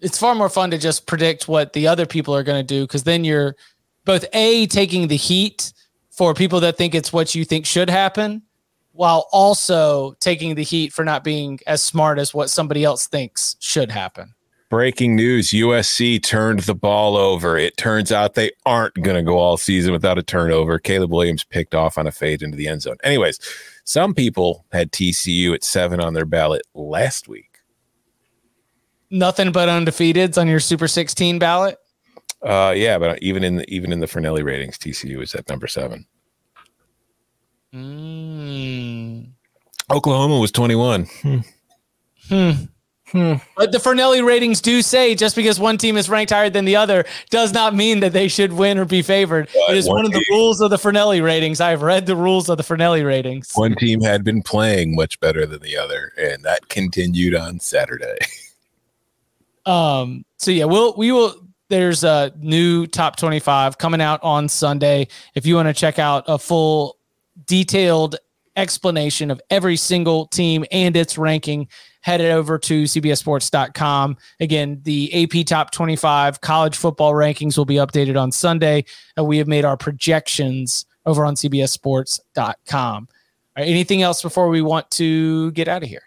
It's 0.00 0.18
far 0.18 0.34
more 0.34 0.48
fun 0.48 0.70
to 0.70 0.78
just 0.78 1.06
predict 1.06 1.48
what 1.48 1.72
the 1.72 1.88
other 1.88 2.06
people 2.06 2.34
are 2.34 2.42
going 2.42 2.64
to 2.64 2.74
do 2.74 2.84
because 2.84 3.04
then 3.04 3.24
you're 3.24 3.56
both 4.04 4.24
a 4.32 4.66
taking 4.66 5.08
the 5.08 5.16
heat 5.16 5.72
for 6.10 6.32
people 6.32 6.60
that 6.60 6.78
think 6.78 6.94
it's 6.94 7.12
what 7.12 7.34
you 7.34 7.44
think 7.44 7.66
should 7.66 7.90
happen, 7.90 8.42
while 8.92 9.28
also 9.32 10.12
taking 10.20 10.54
the 10.54 10.62
heat 10.62 10.92
for 10.92 11.04
not 11.04 11.22
being 11.22 11.58
as 11.66 11.82
smart 11.82 12.18
as 12.18 12.32
what 12.32 12.48
somebody 12.48 12.84
else 12.84 13.06
thinks 13.06 13.56
should 13.60 13.90
happen. 13.90 14.34
Breaking 14.68 15.14
news 15.14 15.50
USC 15.50 16.20
turned 16.22 16.60
the 16.60 16.74
ball 16.74 17.16
over. 17.16 17.56
It 17.56 17.76
turns 17.76 18.10
out 18.10 18.34
they 18.34 18.50
aren't 18.64 18.94
going 18.94 19.16
to 19.16 19.22
go 19.22 19.38
all 19.38 19.56
season 19.56 19.92
without 19.92 20.18
a 20.18 20.24
turnover. 20.24 20.78
Caleb 20.78 21.12
Williams 21.12 21.44
picked 21.44 21.74
off 21.74 21.98
on 21.98 22.06
a 22.06 22.10
fade 22.10 22.42
into 22.42 22.56
the 22.56 22.66
end 22.66 22.82
zone. 22.82 22.96
Anyways, 23.04 23.38
some 23.84 24.12
people 24.12 24.64
had 24.72 24.90
TCU 24.90 25.54
at 25.54 25.62
seven 25.62 26.00
on 26.00 26.14
their 26.14 26.24
ballot 26.24 26.62
last 26.74 27.28
week. 27.28 27.55
Nothing 29.10 29.52
but 29.52 29.68
undefeateds 29.68 30.38
on 30.38 30.48
your 30.48 30.60
Super 30.60 30.88
16 30.88 31.38
ballot? 31.38 31.78
Uh, 32.42 32.72
yeah, 32.76 32.98
but 32.98 33.22
even 33.22 33.44
in 33.44 33.56
the, 33.56 33.70
even 33.72 33.92
in 33.92 34.00
the 34.00 34.06
Fornelli 34.06 34.44
ratings, 34.44 34.78
TCU 34.78 35.22
is 35.22 35.34
at 35.34 35.48
number 35.48 35.66
seven. 35.66 36.06
Mm. 37.74 39.28
Oklahoma 39.90 40.38
was 40.38 40.50
21. 40.52 41.06
Hmm. 41.22 42.50
Hmm. 43.12 43.34
But 43.56 43.70
the 43.70 43.78
Fornelli 43.78 44.24
ratings 44.24 44.60
do 44.60 44.82
say 44.82 45.14
just 45.14 45.36
because 45.36 45.60
one 45.60 45.78
team 45.78 45.96
is 45.96 46.10
ranked 46.10 46.32
higher 46.32 46.50
than 46.50 46.64
the 46.64 46.74
other 46.74 47.04
does 47.30 47.52
not 47.52 47.72
mean 47.74 48.00
that 48.00 48.12
they 48.12 48.26
should 48.26 48.52
win 48.52 48.78
or 48.78 48.84
be 48.84 49.00
favored. 49.00 49.48
it 49.54 49.76
is 49.76 49.86
one 49.86 49.98
one 49.98 50.06
of 50.06 50.12
the 50.12 50.18
team- 50.18 50.36
rules 50.36 50.60
of 50.60 50.70
the 50.70 50.76
Fornelli 50.76 51.22
ratings. 51.22 51.60
I've 51.60 51.82
read 51.82 52.06
the 52.06 52.16
rules 52.16 52.48
of 52.48 52.56
the 52.56 52.64
Fornelli 52.64 53.06
ratings. 53.06 53.52
One 53.54 53.76
team 53.76 54.00
had 54.00 54.24
been 54.24 54.42
playing 54.42 54.96
much 54.96 55.20
better 55.20 55.46
than 55.46 55.60
the 55.60 55.76
other, 55.76 56.12
and 56.18 56.42
that 56.42 56.68
continued 56.68 57.34
on 57.36 57.60
Saturday. 57.60 58.18
Um, 59.66 60.24
so 60.38 60.50
yeah, 60.50 60.64
we'll 60.64 60.94
we 60.96 61.12
will 61.12 61.34
there's 61.68 62.04
a 62.04 62.32
new 62.38 62.86
top 62.86 63.16
25 63.16 63.78
coming 63.78 64.00
out 64.00 64.22
on 64.22 64.48
Sunday. 64.48 65.08
If 65.34 65.46
you 65.46 65.56
want 65.56 65.68
to 65.68 65.74
check 65.74 65.98
out 65.98 66.24
a 66.28 66.38
full 66.38 66.96
detailed 67.44 68.16
explanation 68.56 69.30
of 69.30 69.40
every 69.50 69.76
single 69.76 70.26
team 70.26 70.64
and 70.70 70.96
its 70.96 71.18
ranking, 71.18 71.68
head 72.00 72.20
it 72.20 72.30
over 72.30 72.58
to 72.58 72.84
cbssports.com. 72.84 74.16
Again, 74.40 74.80
the 74.84 75.24
AP 75.24 75.44
top 75.46 75.72
25 75.72 76.40
college 76.40 76.76
football 76.76 77.12
rankings 77.12 77.58
will 77.58 77.64
be 77.64 77.74
updated 77.74 78.20
on 78.20 78.32
Sunday. 78.32 78.84
And 79.16 79.26
we 79.26 79.38
have 79.38 79.48
made 79.48 79.64
our 79.64 79.76
projections 79.76 80.86
over 81.04 81.24
on 81.24 81.34
cbssports.com. 81.34 83.08
Anything 83.56 84.02
else 84.02 84.22
before 84.22 84.48
we 84.48 84.60
want 84.60 84.90
to 84.92 85.50
get 85.52 85.66
out 85.66 85.82
of 85.82 85.88
here? 85.88 86.02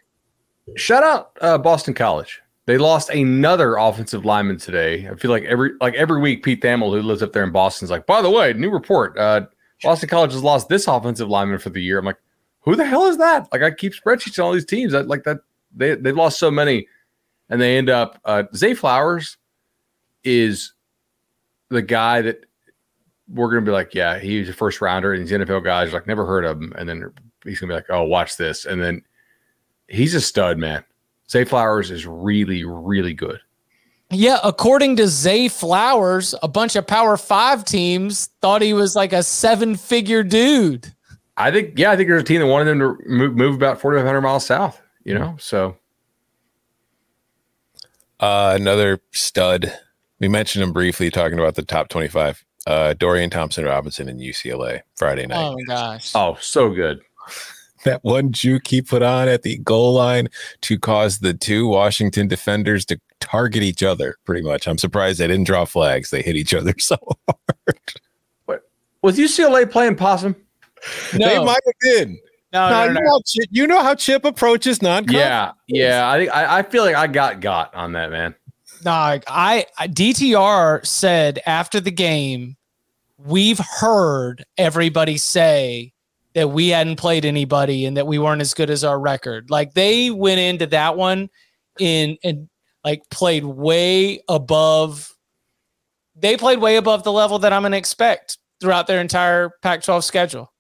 Shout 0.76 1.04
out 1.04 1.32
uh, 1.42 1.58
Boston 1.58 1.94
College. 1.94 2.42
They 2.70 2.78
lost 2.78 3.10
another 3.10 3.78
offensive 3.78 4.26
lineman 4.26 4.58
today. 4.58 5.08
I 5.08 5.16
feel 5.16 5.32
like 5.32 5.44
every 5.46 5.72
like 5.82 5.96
every 5.96 6.22
week, 6.22 6.44
Pete 6.44 6.62
Thamel, 6.62 6.92
who 6.92 7.02
lives 7.02 7.24
up 7.24 7.34
there 7.34 7.44
in 7.44 7.52
Boston, 7.52 7.88
is 7.88 7.90
like, 7.90 8.06
by 8.06 8.22
the 8.22 8.30
way, 8.30 8.54
new 8.54 8.70
report. 8.70 9.18
Uh, 9.18 9.48
Boston 9.82 10.08
College 10.08 10.34
has 10.34 10.44
lost 10.44 10.70
this 10.70 10.86
offensive 10.88 11.28
lineman 11.28 11.58
for 11.58 11.72
the 11.72 11.82
year. 11.82 11.98
I'm 11.98 12.06
like, 12.06 12.20
who 12.60 12.76
the 12.76 12.86
hell 12.86 13.08
is 13.08 13.18
that? 13.18 13.48
Like, 13.52 13.64
I 13.64 13.72
keep 13.72 13.94
spreadsheets 13.94 14.38
on 14.38 14.46
all 14.46 14.52
these 14.52 14.66
teams. 14.66 14.94
I, 14.94 15.02
like 15.02 15.24
that 15.24 15.40
they 15.76 15.96
they've 15.96 16.16
lost 16.16 16.38
so 16.38 16.52
many, 16.52 16.88
and 17.50 17.60
they 17.60 17.76
end 17.76 17.90
up. 17.90 18.22
Uh, 18.24 18.44
Zay 18.56 18.76
Flowers 18.76 19.38
is 20.24 20.74
the 21.70 21.82
guy 21.82 22.22
that 22.22 22.46
we're 23.28 23.50
gonna 23.50 23.66
be 23.66 23.72
like, 23.72 23.96
yeah, 23.96 24.20
he's 24.20 24.48
a 24.48 24.54
first 24.54 24.80
rounder, 24.80 25.14
and 25.14 25.24
he's 25.24 25.32
NFL 25.32 25.64
guys 25.64 25.92
like 25.92 26.06
never 26.06 26.24
heard 26.24 26.46
of 26.46 26.62
him, 26.62 26.72
and 26.78 26.88
then 26.88 27.12
he's 27.44 27.60
gonna 27.60 27.72
be 27.72 27.78
like, 27.78 27.90
oh, 27.90 28.04
watch 28.04 28.38
this, 28.38 28.66
and 28.66 28.80
then 28.80 29.02
he's 29.88 30.14
a 30.14 30.22
stud, 30.22 30.60
man. 30.60 30.84
Zay 31.30 31.44
Flowers 31.46 31.92
is 31.92 32.06
really, 32.06 32.64
really 32.66 33.14
good. 33.14 33.40
Yeah, 34.12 34.40
according 34.44 34.96
to 34.96 35.08
Zay 35.08 35.48
Flowers, 35.48 36.34
a 36.42 36.48
bunch 36.48 36.76
of 36.76 36.88
Power 36.88 37.16
Five 37.18 37.64
teams 37.64 38.30
thought 38.42 38.62
he 38.64 38.74
was 38.74 38.96
like 38.96 39.14
a 39.14 39.22
seven 39.22 39.76
figure 39.76 40.24
dude. 40.24 40.94
I 41.38 41.52
think, 41.52 41.78
yeah, 41.78 41.92
I 41.92 41.96
think 41.96 42.10
there's 42.10 42.24
a 42.24 42.26
team 42.26 42.42
that 42.42 42.48
wanted 42.48 42.72
him 42.72 42.80
to 42.80 42.98
move, 43.08 43.36
move 43.36 43.56
about 43.56 43.80
4,500 43.80 44.22
miles 44.22 44.46
south, 44.46 44.82
you 45.06 45.14
know? 45.14 45.38
So, 45.40 45.78
Uh, 48.20 48.54
another 48.60 49.00
stud. 49.12 49.72
We 50.20 50.28
mentioned 50.28 50.64
him 50.64 50.74
briefly 50.74 51.10
talking 51.10 51.40
about 51.40 51.56
the 51.56 51.62
top 51.62 51.88
25. 51.88 52.44
Uh, 52.68 52.94
Dorian 52.94 53.30
Thompson 53.30 53.64
Robinson 53.64 54.10
in 54.10 54.18
UCLA 54.20 54.82
Friday 54.98 55.26
night. 55.28 55.38
Oh 55.46 55.54
my 55.56 55.64
gosh. 55.64 56.12
oh, 56.16 56.38
so 56.42 56.70
good. 56.72 57.00
That 57.86 58.04
one 58.04 58.32
juke 58.32 58.68
he 58.68 58.82
put 58.82 59.02
on 59.02 59.28
at 59.28 59.44
the 59.44 59.58
goal 59.60 59.94
line 59.94 60.30
to 60.62 60.78
cause 60.78 61.20
the 61.20 61.34
two 61.34 61.68
Washington 61.68 62.28
defenders 62.28 62.86
to 62.86 63.00
target 63.20 63.64
each 63.64 63.84
other, 63.84 64.18
pretty 64.26 64.42
much. 64.42 64.68
I'm 64.68 64.78
surprised 64.78 65.20
they 65.20 65.28
didn't 65.28 65.46
draw 65.46 65.66
flags. 65.66 66.10
They 66.10 66.22
hit 66.22 66.36
each 66.36 66.54
other 66.54 66.74
so 66.80 66.98
hard. 67.28 67.80
Was 69.02 69.18
UCLA 69.18 69.70
playing 69.70 69.96
possum? 69.96 70.36
They 71.14 71.40
might 71.40 71.62
have 71.66 71.74
been. 71.82 72.20
No, 72.52 72.70
Now, 72.70 72.70
no, 72.70 72.78
no, 72.80 72.86
you, 72.86 72.94
no. 72.94 73.00
know, 73.02 73.22
Chip, 73.26 73.50
you 73.52 73.68
know 73.68 73.82
how 73.82 73.96
Chip 73.96 74.26
approaches 74.26 74.82
non 74.82 75.06
Yeah, 75.08 75.52
yeah. 75.68 76.10
I 76.10 76.18
think 76.18 76.32
I, 76.32 76.60
I 76.60 76.64
feel 76.64 76.84
like 76.84 76.96
I 76.96 77.08
got 77.08 77.42
got 77.42 77.74
on 77.76 77.94
that 77.94 78.12
man. 78.12 78.36
No, 78.84 78.92
I, 78.92 79.66
I 79.78 79.88
DTR 79.88 80.86
said 80.86 81.40
after 81.46 81.80
the 81.80 81.92
game, 81.92 82.56
we've 83.18 83.60
heard 83.60 84.46
everybody 84.58 85.18
say 85.18 85.94
that 86.36 86.50
we 86.50 86.70
hadn't 86.70 86.98
played 86.98 87.26
anybody 87.26 87.86
and 87.86 87.98
that 87.98 88.08
we 88.08 88.20
weren't 88.20 88.42
as 88.42 88.54
good 88.54 88.70
as 88.70 88.84
our 88.84 89.00
record. 89.00 89.50
Like 89.50 89.74
they 89.74 90.12
went 90.12 90.40
into 90.40 90.68
that 90.68 90.96
one 90.96 91.30
in 91.80 92.18
and 92.24 92.48
like 92.84 93.02
played 93.10 93.46
way 93.46 94.22
above. 94.28 95.12
They 96.16 96.38
played 96.38 96.60
way 96.60 96.76
above 96.76 97.04
the 97.04 97.12
level 97.12 97.40
that 97.40 97.54
I'm 97.54 97.64
going 97.64 97.72
to 97.72 97.78
expect 97.78 98.38
throughout 98.62 98.88
their 98.88 99.02
entire 99.02 99.52
Pac-12 99.62 100.04
schedule. 100.04 100.54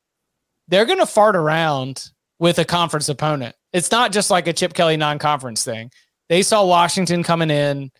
They're 0.67 0.85
going 0.85 0.99
to 0.99 1.05
fart 1.05 1.35
around 1.35 2.09
with 2.39 2.59
a 2.59 2.65
conference 2.65 3.09
opponent. 3.09 3.55
It's 3.73 3.91
not 3.91 4.11
just 4.11 4.31
like 4.31 4.47
a 4.47 4.53
Chip 4.53 4.73
Kelly 4.73 4.97
non-conference 4.97 5.63
thing. 5.63 5.91
They 6.29 6.41
saw 6.41 6.65
Washington 6.65 7.23
coming 7.23 7.51
in 7.51 7.91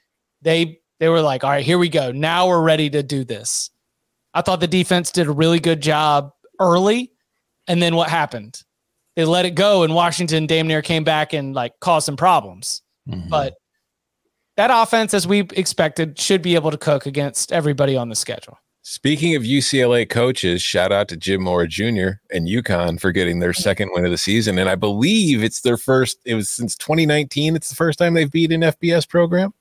they 0.41 0.79
they 0.99 1.09
were 1.09 1.21
like, 1.21 1.43
all 1.43 1.49
right, 1.49 1.65
here 1.65 1.77
we 1.77 1.89
go. 1.89 2.11
Now 2.11 2.47
we're 2.47 2.61
ready 2.61 2.89
to 2.89 3.01
do 3.01 3.23
this. 3.23 3.69
I 4.33 4.41
thought 4.41 4.59
the 4.59 4.67
defense 4.67 5.11
did 5.11 5.27
a 5.27 5.31
really 5.31 5.59
good 5.59 5.81
job 5.81 6.31
early, 6.59 7.13
and 7.69 7.81
then 7.81 7.95
what 7.95 8.09
happened? 8.09 8.63
They 9.15 9.23
let 9.23 9.45
it 9.45 9.51
go, 9.51 9.83
and 9.83 9.95
Washington 9.95 10.45
damn 10.45 10.67
near 10.67 10.81
came 10.81 11.05
back 11.05 11.33
and 11.33 11.53
like 11.55 11.79
caused 11.79 12.05
some 12.05 12.17
problems. 12.17 12.81
Mm-hmm. 13.07 13.29
But 13.29 13.55
that 14.57 14.71
offense, 14.73 15.13
as 15.13 15.25
we 15.25 15.41
expected, 15.53 16.19
should 16.19 16.41
be 16.41 16.55
able 16.55 16.71
to 16.71 16.77
cook 16.77 17.05
against 17.05 17.53
everybody 17.53 17.95
on 17.95 18.09
the 18.09 18.15
schedule. 18.15 18.57
Speaking 18.81 19.35
of 19.35 19.43
UCLA 19.43 20.09
coaches, 20.09 20.61
shout 20.61 20.91
out 20.91 21.07
to 21.09 21.17
Jim 21.17 21.43
Mora 21.43 21.67
Jr. 21.67 22.19
and 22.31 22.47
UConn 22.47 22.99
for 22.99 23.11
getting 23.11 23.39
their 23.39 23.53
second 23.53 23.91
win 23.93 24.03
of 24.03 24.11
the 24.11 24.17
season. 24.17 24.57
And 24.57 24.67
I 24.69 24.75
believe 24.75 25.43
it's 25.43 25.61
their 25.61 25.77
first, 25.77 26.17
it 26.25 26.33
was 26.33 26.49
since 26.49 26.75
2019. 26.75 27.55
It's 27.55 27.69
the 27.69 27.75
first 27.75 27.99
time 27.99 28.15
they've 28.15 28.31
beat 28.31 28.51
an 28.51 28.61
FBS 28.61 29.07
program. 29.07 29.53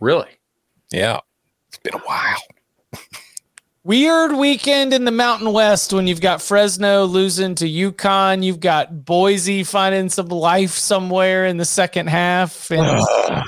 Really? 0.00 0.30
Yeah. 0.90 1.20
It's 1.68 1.78
been 1.78 1.94
a 1.94 1.98
while. 1.98 2.42
Weird 3.84 4.32
weekend 4.32 4.92
in 4.92 5.04
the 5.04 5.10
Mountain 5.10 5.52
West 5.52 5.92
when 5.92 6.06
you've 6.06 6.20
got 6.20 6.40
Fresno 6.40 7.04
losing 7.04 7.56
to 7.56 7.64
UConn. 7.64 8.44
You've 8.44 8.60
got 8.60 9.04
Boise 9.04 9.64
finding 9.64 10.08
some 10.08 10.28
life 10.28 10.70
somewhere 10.70 11.46
in 11.46 11.56
the 11.56 11.64
second 11.64 12.08
half. 12.08 12.70
And 12.70 13.04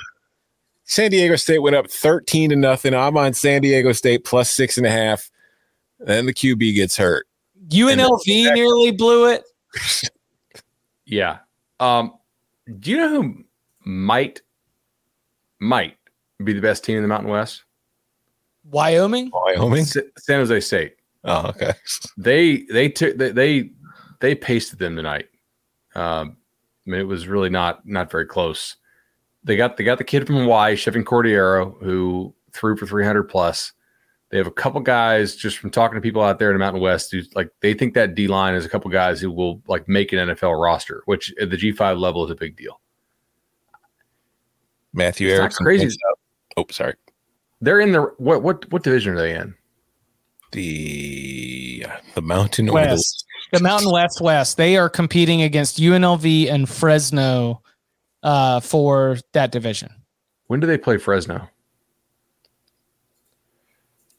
San 0.85 1.13
Diego 1.13 1.37
State 1.37 1.61
went 1.61 1.77
up 1.77 1.89
13 1.89 2.51
to 2.51 2.57
nothing. 2.57 2.95
I'm 2.95 3.17
on 3.17 3.33
San 3.33 3.63
Diego 3.63 3.93
State 3.93 4.25
plus 4.25 4.51
six 4.51 4.77
and 4.77 4.87
a 4.87 4.91
half. 4.91 5.31
Then 6.01 6.27
the 6.27 6.35
QB 6.35 6.75
gets 6.75 6.97
hurt. 6.97 7.27
UNLV 7.69 8.55
nearly 8.55 8.91
blew 8.91 9.31
it. 9.31 9.45
Yeah. 11.07 11.39
Um, 11.81 12.15
do 12.81 12.91
you 12.91 12.97
know 12.97 13.09
who 13.11 13.45
might 13.85 14.41
might 15.59 15.99
be 16.43 16.53
the 16.53 16.61
best 16.61 16.83
team 16.83 16.97
in 16.97 17.03
the 17.03 17.09
Mountain 17.09 17.31
West? 17.31 17.63
Wyoming. 18.75 19.31
Wyoming? 19.33 19.85
Sa- 19.85 20.01
San 20.19 20.41
Jose 20.41 20.61
State. 20.61 20.97
Oh, 21.25 21.47
okay. 21.49 21.73
They 22.19 22.65
they 22.71 22.89
took 22.91 23.17
they, 23.17 23.31
they 23.31 23.71
they 24.21 24.35
pasted 24.35 24.79
them 24.79 24.97
tonight. 24.97 25.29
Um, 25.95 26.37
I 26.87 26.91
mean, 26.91 27.01
it 27.01 27.05
was 27.07 27.27
really 27.29 27.49
not 27.51 27.87
not 27.87 28.11
very 28.11 28.27
close. 28.27 28.77
They 29.45 29.57
got 29.57 29.77
they 29.77 29.85
got 29.85 29.99
the 29.99 30.05
kid 30.05 30.27
from 30.27 30.37
Hawaii, 30.37 30.75
Chevan 30.75 31.05
Cordeiro, 31.05 31.81
who 31.83 32.35
threw 32.53 32.77
for 32.77 32.87
300 32.87 33.25
plus. 33.25 33.73
They 34.31 34.39
have 34.39 34.47
a 34.47 34.51
couple 34.51 34.81
guys 34.81 35.37
just 35.37 35.59
from 35.59 35.71
talking 35.71 35.95
to 35.95 36.01
people 36.01 36.23
out 36.23 36.39
there 36.39 36.51
in 36.51 36.55
the 36.55 36.59
Mountain 36.59 36.83
West 36.83 37.13
who 37.13 37.21
like 37.35 37.51
they 37.61 37.73
think 37.75 37.95
that 37.95 38.15
D 38.15 38.27
line 38.27 38.55
is 38.55 38.65
a 38.65 38.69
couple 38.69 38.91
guys 38.91 39.21
who 39.21 39.31
will 39.31 39.63
like 39.69 39.87
make 39.89 40.13
an 40.13 40.31
NFL 40.31 40.61
roster, 40.61 41.03
which 41.05 41.33
at 41.41 41.51
the 41.51 41.57
G5 41.57 41.99
level 42.01 42.25
is 42.25 42.31
a 42.31 42.35
big 42.35 42.57
deal. 42.57 42.81
Matthew 44.93 45.29
It's 45.29 45.39
Erickson. 45.39 45.65
crazy. 45.65 45.85
points 45.85 45.99
Oh, 46.57 46.65
sorry. 46.71 46.95
They're 47.65 47.81
in 47.81 47.93
the 47.93 48.03
what 48.19 48.43
what 48.43 48.71
what 48.71 48.83
division 48.83 49.15
are 49.15 49.19
they 49.19 49.35
in? 49.35 49.55
The 50.53 51.87
the 52.15 52.21
mountain 52.21 52.69
or 52.69 52.81
the 52.81 52.89
West. 52.89 53.25
The 53.53 53.61
Mountain 53.61 53.91
West 53.91 54.21
West. 54.21 54.57
They 54.57 54.77
are 54.77 54.89
competing 54.89 55.43
against 55.43 55.79
UNLV 55.79 56.51
and 56.51 56.69
Fresno 56.69 57.63
uh, 58.23 58.61
for 58.61 59.17
that 59.33 59.51
division. 59.53 59.91
When 60.49 60.61
do 60.61 60.67
they 60.67 60.77
play 60.77 60.99
Fresno? 60.99 61.49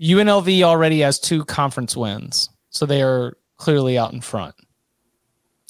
UNLV 0.02 0.64
already 0.64 1.00
has 1.02 1.20
two 1.20 1.46
conference 1.46 1.96
wins, 1.96 2.50
so 2.70 2.86
they 2.86 3.02
are 3.02 3.38
clearly 3.58 3.98
out 3.98 4.14
in 4.14 4.22
front. 4.22 4.56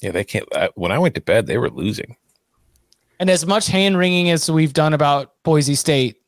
Yeah, 0.00 0.12
they 0.12 0.24
can't. 0.24 0.46
I, 0.54 0.70
when 0.76 0.92
I 0.92 0.98
went 0.98 1.14
to 1.16 1.20
bed, 1.20 1.46
they 1.46 1.58
were 1.58 1.70
losing. 1.70 2.16
And 3.20 3.28
as 3.30 3.46
much 3.46 3.66
hand 3.66 3.98
wringing 3.98 4.30
as 4.30 4.50
we've 4.50 4.72
done 4.72 4.94
about 4.94 5.34
Boise 5.42 5.74
State, 5.74 6.22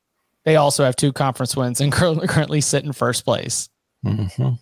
they 0.49 0.57
also 0.57 0.83
have 0.83 0.97
two 0.97 1.13
conference 1.13 1.55
wins 1.55 1.81
and 1.81 1.93
cur- 1.99 2.27
currently 2.27 2.63
sit 2.63 2.83
in 2.83 2.93
first 2.93 3.25
place. 3.25 3.69
Mm-hmm. 4.05 4.53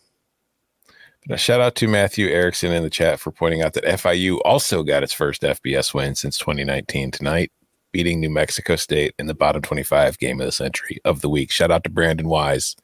But 1.26 1.34
a 1.34 1.38
shout 1.38 1.60
out 1.60 1.76
to 1.76 1.88
Matthew 1.88 2.26
Erickson 2.26 2.72
in 2.72 2.82
the 2.82 2.90
chat 2.90 3.20
for 3.20 3.30
pointing 3.30 3.62
out 3.62 3.74
that 3.74 3.84
FIU 3.84 4.40
also 4.44 4.82
got 4.82 5.02
its 5.02 5.12
first 5.12 5.42
FBS 5.42 5.94
win 5.94 6.14
since 6.14 6.38
2019 6.38 7.12
tonight, 7.12 7.52
beating 7.92 8.20
New 8.20 8.30
Mexico 8.30 8.74
State 8.74 9.14
in 9.18 9.26
the 9.26 9.34
bottom 9.34 9.62
25 9.62 10.18
game 10.18 10.40
of 10.40 10.46
the 10.46 10.52
century 10.52 10.98
of 11.04 11.20
the 11.20 11.28
week. 11.28 11.52
Shout 11.52 11.70
out 11.70 11.84
to 11.84 11.90
Brandon 11.90 12.28
Wise, 12.28 12.74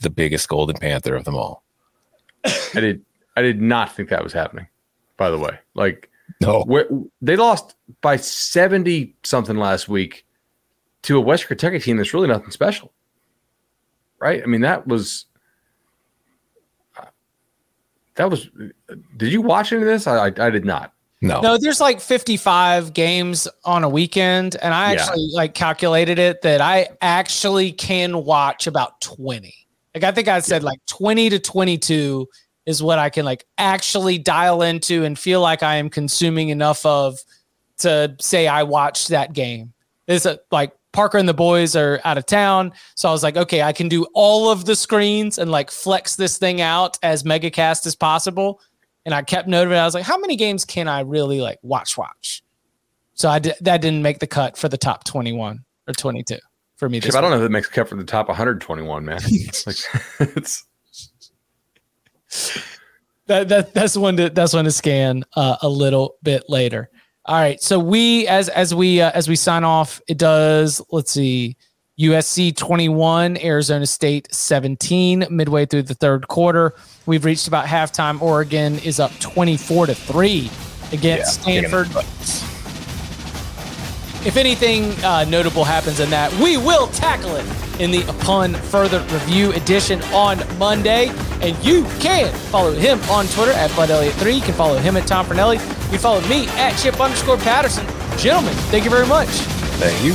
the 0.00 0.10
biggest 0.10 0.48
Golden 0.48 0.76
Panther 0.76 1.16
of 1.16 1.24
them 1.24 1.34
all. 1.34 1.64
I 2.44 2.80
did. 2.80 3.04
I 3.36 3.42
did 3.42 3.60
not 3.60 3.94
think 3.94 4.10
that 4.10 4.22
was 4.22 4.32
happening. 4.32 4.68
By 5.16 5.30
the 5.30 5.38
way, 5.38 5.58
like 5.74 6.08
No, 6.40 6.62
where, 6.64 6.86
they 7.20 7.36
lost 7.36 7.74
by 8.00 8.16
seventy 8.16 9.16
something 9.24 9.56
last 9.56 9.88
week 9.88 10.23
to 11.04 11.16
a 11.16 11.20
Western 11.20 11.48
Kentucky 11.48 11.78
team 11.78 11.96
that's 11.96 12.12
really 12.12 12.28
nothing 12.28 12.50
special, 12.50 12.92
right? 14.18 14.42
I 14.42 14.46
mean, 14.46 14.60
that 14.62 14.86
was 14.86 15.26
that 18.16 18.30
was. 18.30 18.48
Did 19.16 19.32
you 19.32 19.42
watch 19.42 19.72
any 19.72 19.82
of 19.82 19.88
this? 19.88 20.06
I 20.06 20.26
I, 20.26 20.32
I 20.38 20.50
did 20.50 20.64
not. 20.64 20.92
no, 21.20 21.40
No, 21.40 21.58
there's 21.58 21.80
like 21.80 22.00
55 22.00 22.92
games 22.94 23.48
on 23.64 23.82
a 23.84 23.88
weekend, 23.88 24.56
and 24.62 24.72
I 24.72 24.92
Yeah. 24.92 25.00
actually 25.02 25.28
like 25.34 25.54
calculated 25.54 26.18
it 26.18 26.42
that 26.42 26.60
I 26.60 26.88
actually 27.00 27.72
can 27.72 28.24
watch 28.24 28.66
about 28.66 29.00
20. 29.00 29.52
Like 29.94 30.04
I 30.04 30.12
think 30.12 30.28
I 30.28 30.40
said 30.40 30.62
like 30.62 30.78
20 30.86 31.30
to 31.30 31.38
22 31.38 32.28
is 32.66 32.82
what 32.82 32.98
I 32.98 33.10
can 33.10 33.24
like 33.24 33.44
actually 33.58 34.18
dial 34.18 34.62
into 34.62 35.04
and 35.04 35.18
feel 35.18 35.40
like 35.40 35.62
I 35.62 35.76
am 35.76 35.90
consuming 35.90 36.48
enough 36.48 36.84
of 36.86 37.18
to 37.78 38.14
say 38.20 38.46
I 38.48 38.62
watched 38.62 39.08
that 39.08 39.32
game. 39.32 39.72
Is 40.06 40.24
it 40.26 40.40
like 40.50 40.72
Parker 40.94 41.18
and 41.18 41.28
the 41.28 41.34
boys 41.34 41.76
are 41.76 42.00
out 42.04 42.16
of 42.16 42.24
town, 42.24 42.72
so 42.94 43.10
I 43.10 43.12
was 43.12 43.22
like, 43.22 43.36
okay, 43.36 43.60
I 43.60 43.74
can 43.74 43.88
do 43.88 44.06
all 44.14 44.48
of 44.48 44.64
the 44.64 44.74
screens 44.74 45.36
and 45.36 45.50
like 45.50 45.70
flex 45.70 46.16
this 46.16 46.38
thing 46.38 46.62
out 46.62 46.96
as 47.02 47.22
megacast 47.22 47.86
as 47.86 47.94
possible 47.94 48.60
and 49.04 49.14
I 49.14 49.22
kept 49.22 49.48
note 49.48 49.66
of 49.66 49.72
it. 49.72 49.76
I 49.76 49.84
was 49.84 49.94
like, 49.94 50.04
how 50.04 50.18
many 50.18 50.36
games 50.36 50.64
can 50.64 50.88
I 50.88 51.00
really 51.00 51.40
like 51.40 51.58
watch 51.62 51.96
watch? 51.96 52.42
So 53.14 53.28
I 53.28 53.38
did 53.38 53.54
that 53.60 53.80
didn't 53.80 54.02
make 54.02 54.18
the 54.18 54.26
cut 54.26 54.56
for 54.56 54.68
the 54.68 54.78
top 54.78 55.04
21 55.04 55.64
or 55.86 55.94
22 55.94 56.38
for 56.76 56.88
me. 56.88 57.00
Chip, 57.00 57.14
I 57.14 57.20
don't 57.20 57.30
know 57.30 57.38
if 57.38 57.42
it 57.44 57.50
makes 57.50 57.68
a 57.68 57.70
cut 57.70 57.88
for 57.88 57.96
the 57.96 58.04
top 58.04 58.28
121, 58.28 59.04
man. 59.04 59.20
like, 59.66 59.76
it's 60.36 60.64
That, 63.26 63.48
that 63.48 63.74
that's 63.74 63.96
one 63.96 64.16
to 64.16 64.30
that's 64.30 64.52
one 64.52 64.64
to 64.64 64.72
scan 64.72 65.24
uh, 65.34 65.56
a 65.62 65.68
little 65.68 66.16
bit 66.22 66.44
later. 66.48 66.90
All 67.26 67.36
right, 67.36 67.60
so 67.62 67.78
we 67.78 68.26
as 68.28 68.50
as 68.50 68.74
we 68.74 69.00
uh, 69.00 69.10
as 69.14 69.28
we 69.28 69.36
sign 69.36 69.64
off, 69.64 70.00
it 70.06 70.18
does. 70.18 70.82
Let's 70.90 71.10
see, 71.10 71.56
USC 71.98 72.54
21, 72.54 73.38
Arizona 73.38 73.86
State 73.86 74.28
17. 74.34 75.28
Midway 75.30 75.64
through 75.64 75.84
the 75.84 75.94
third 75.94 76.28
quarter, 76.28 76.74
we've 77.06 77.24
reached 77.24 77.48
about 77.48 77.64
halftime. 77.64 78.20
Oregon 78.20 78.78
is 78.80 79.00
up 79.00 79.10
24 79.20 79.86
to 79.86 79.94
three 79.94 80.50
against 80.92 81.42
kicking 81.44 81.66
Stanford. 81.68 82.53
If 84.24 84.36
anything 84.38 84.92
uh, 85.04 85.24
notable 85.24 85.64
happens 85.64 86.00
in 86.00 86.08
that, 86.10 86.32
we 86.34 86.56
will 86.56 86.86
tackle 86.88 87.36
it 87.36 87.44
in 87.78 87.90
the 87.90 88.02
Upon 88.08 88.54
Further 88.54 89.00
Review 89.12 89.52
edition 89.52 90.00
on 90.04 90.38
Monday. 90.58 91.08
And 91.42 91.62
you 91.62 91.84
can 92.00 92.32
follow 92.50 92.72
him 92.72 92.98
on 93.10 93.26
Twitter 93.26 93.52
at 93.52 93.74
Bud 93.76 93.90
Elliott3. 93.90 94.36
You 94.36 94.40
can 94.40 94.54
follow 94.54 94.78
him 94.78 94.96
at 94.96 95.06
Tom 95.06 95.26
Fornelli. 95.26 95.54
You 95.92 95.98
follow 95.98 96.20
me 96.28 96.46
at 96.48 96.74
Chip 96.78 96.98
underscore 96.98 97.36
Patterson. 97.36 97.86
Gentlemen, 98.16 98.54
thank 98.70 98.84
you 98.84 98.90
very 98.90 99.06
much. 99.06 99.28
thank 99.78 100.02
you. 100.02 100.14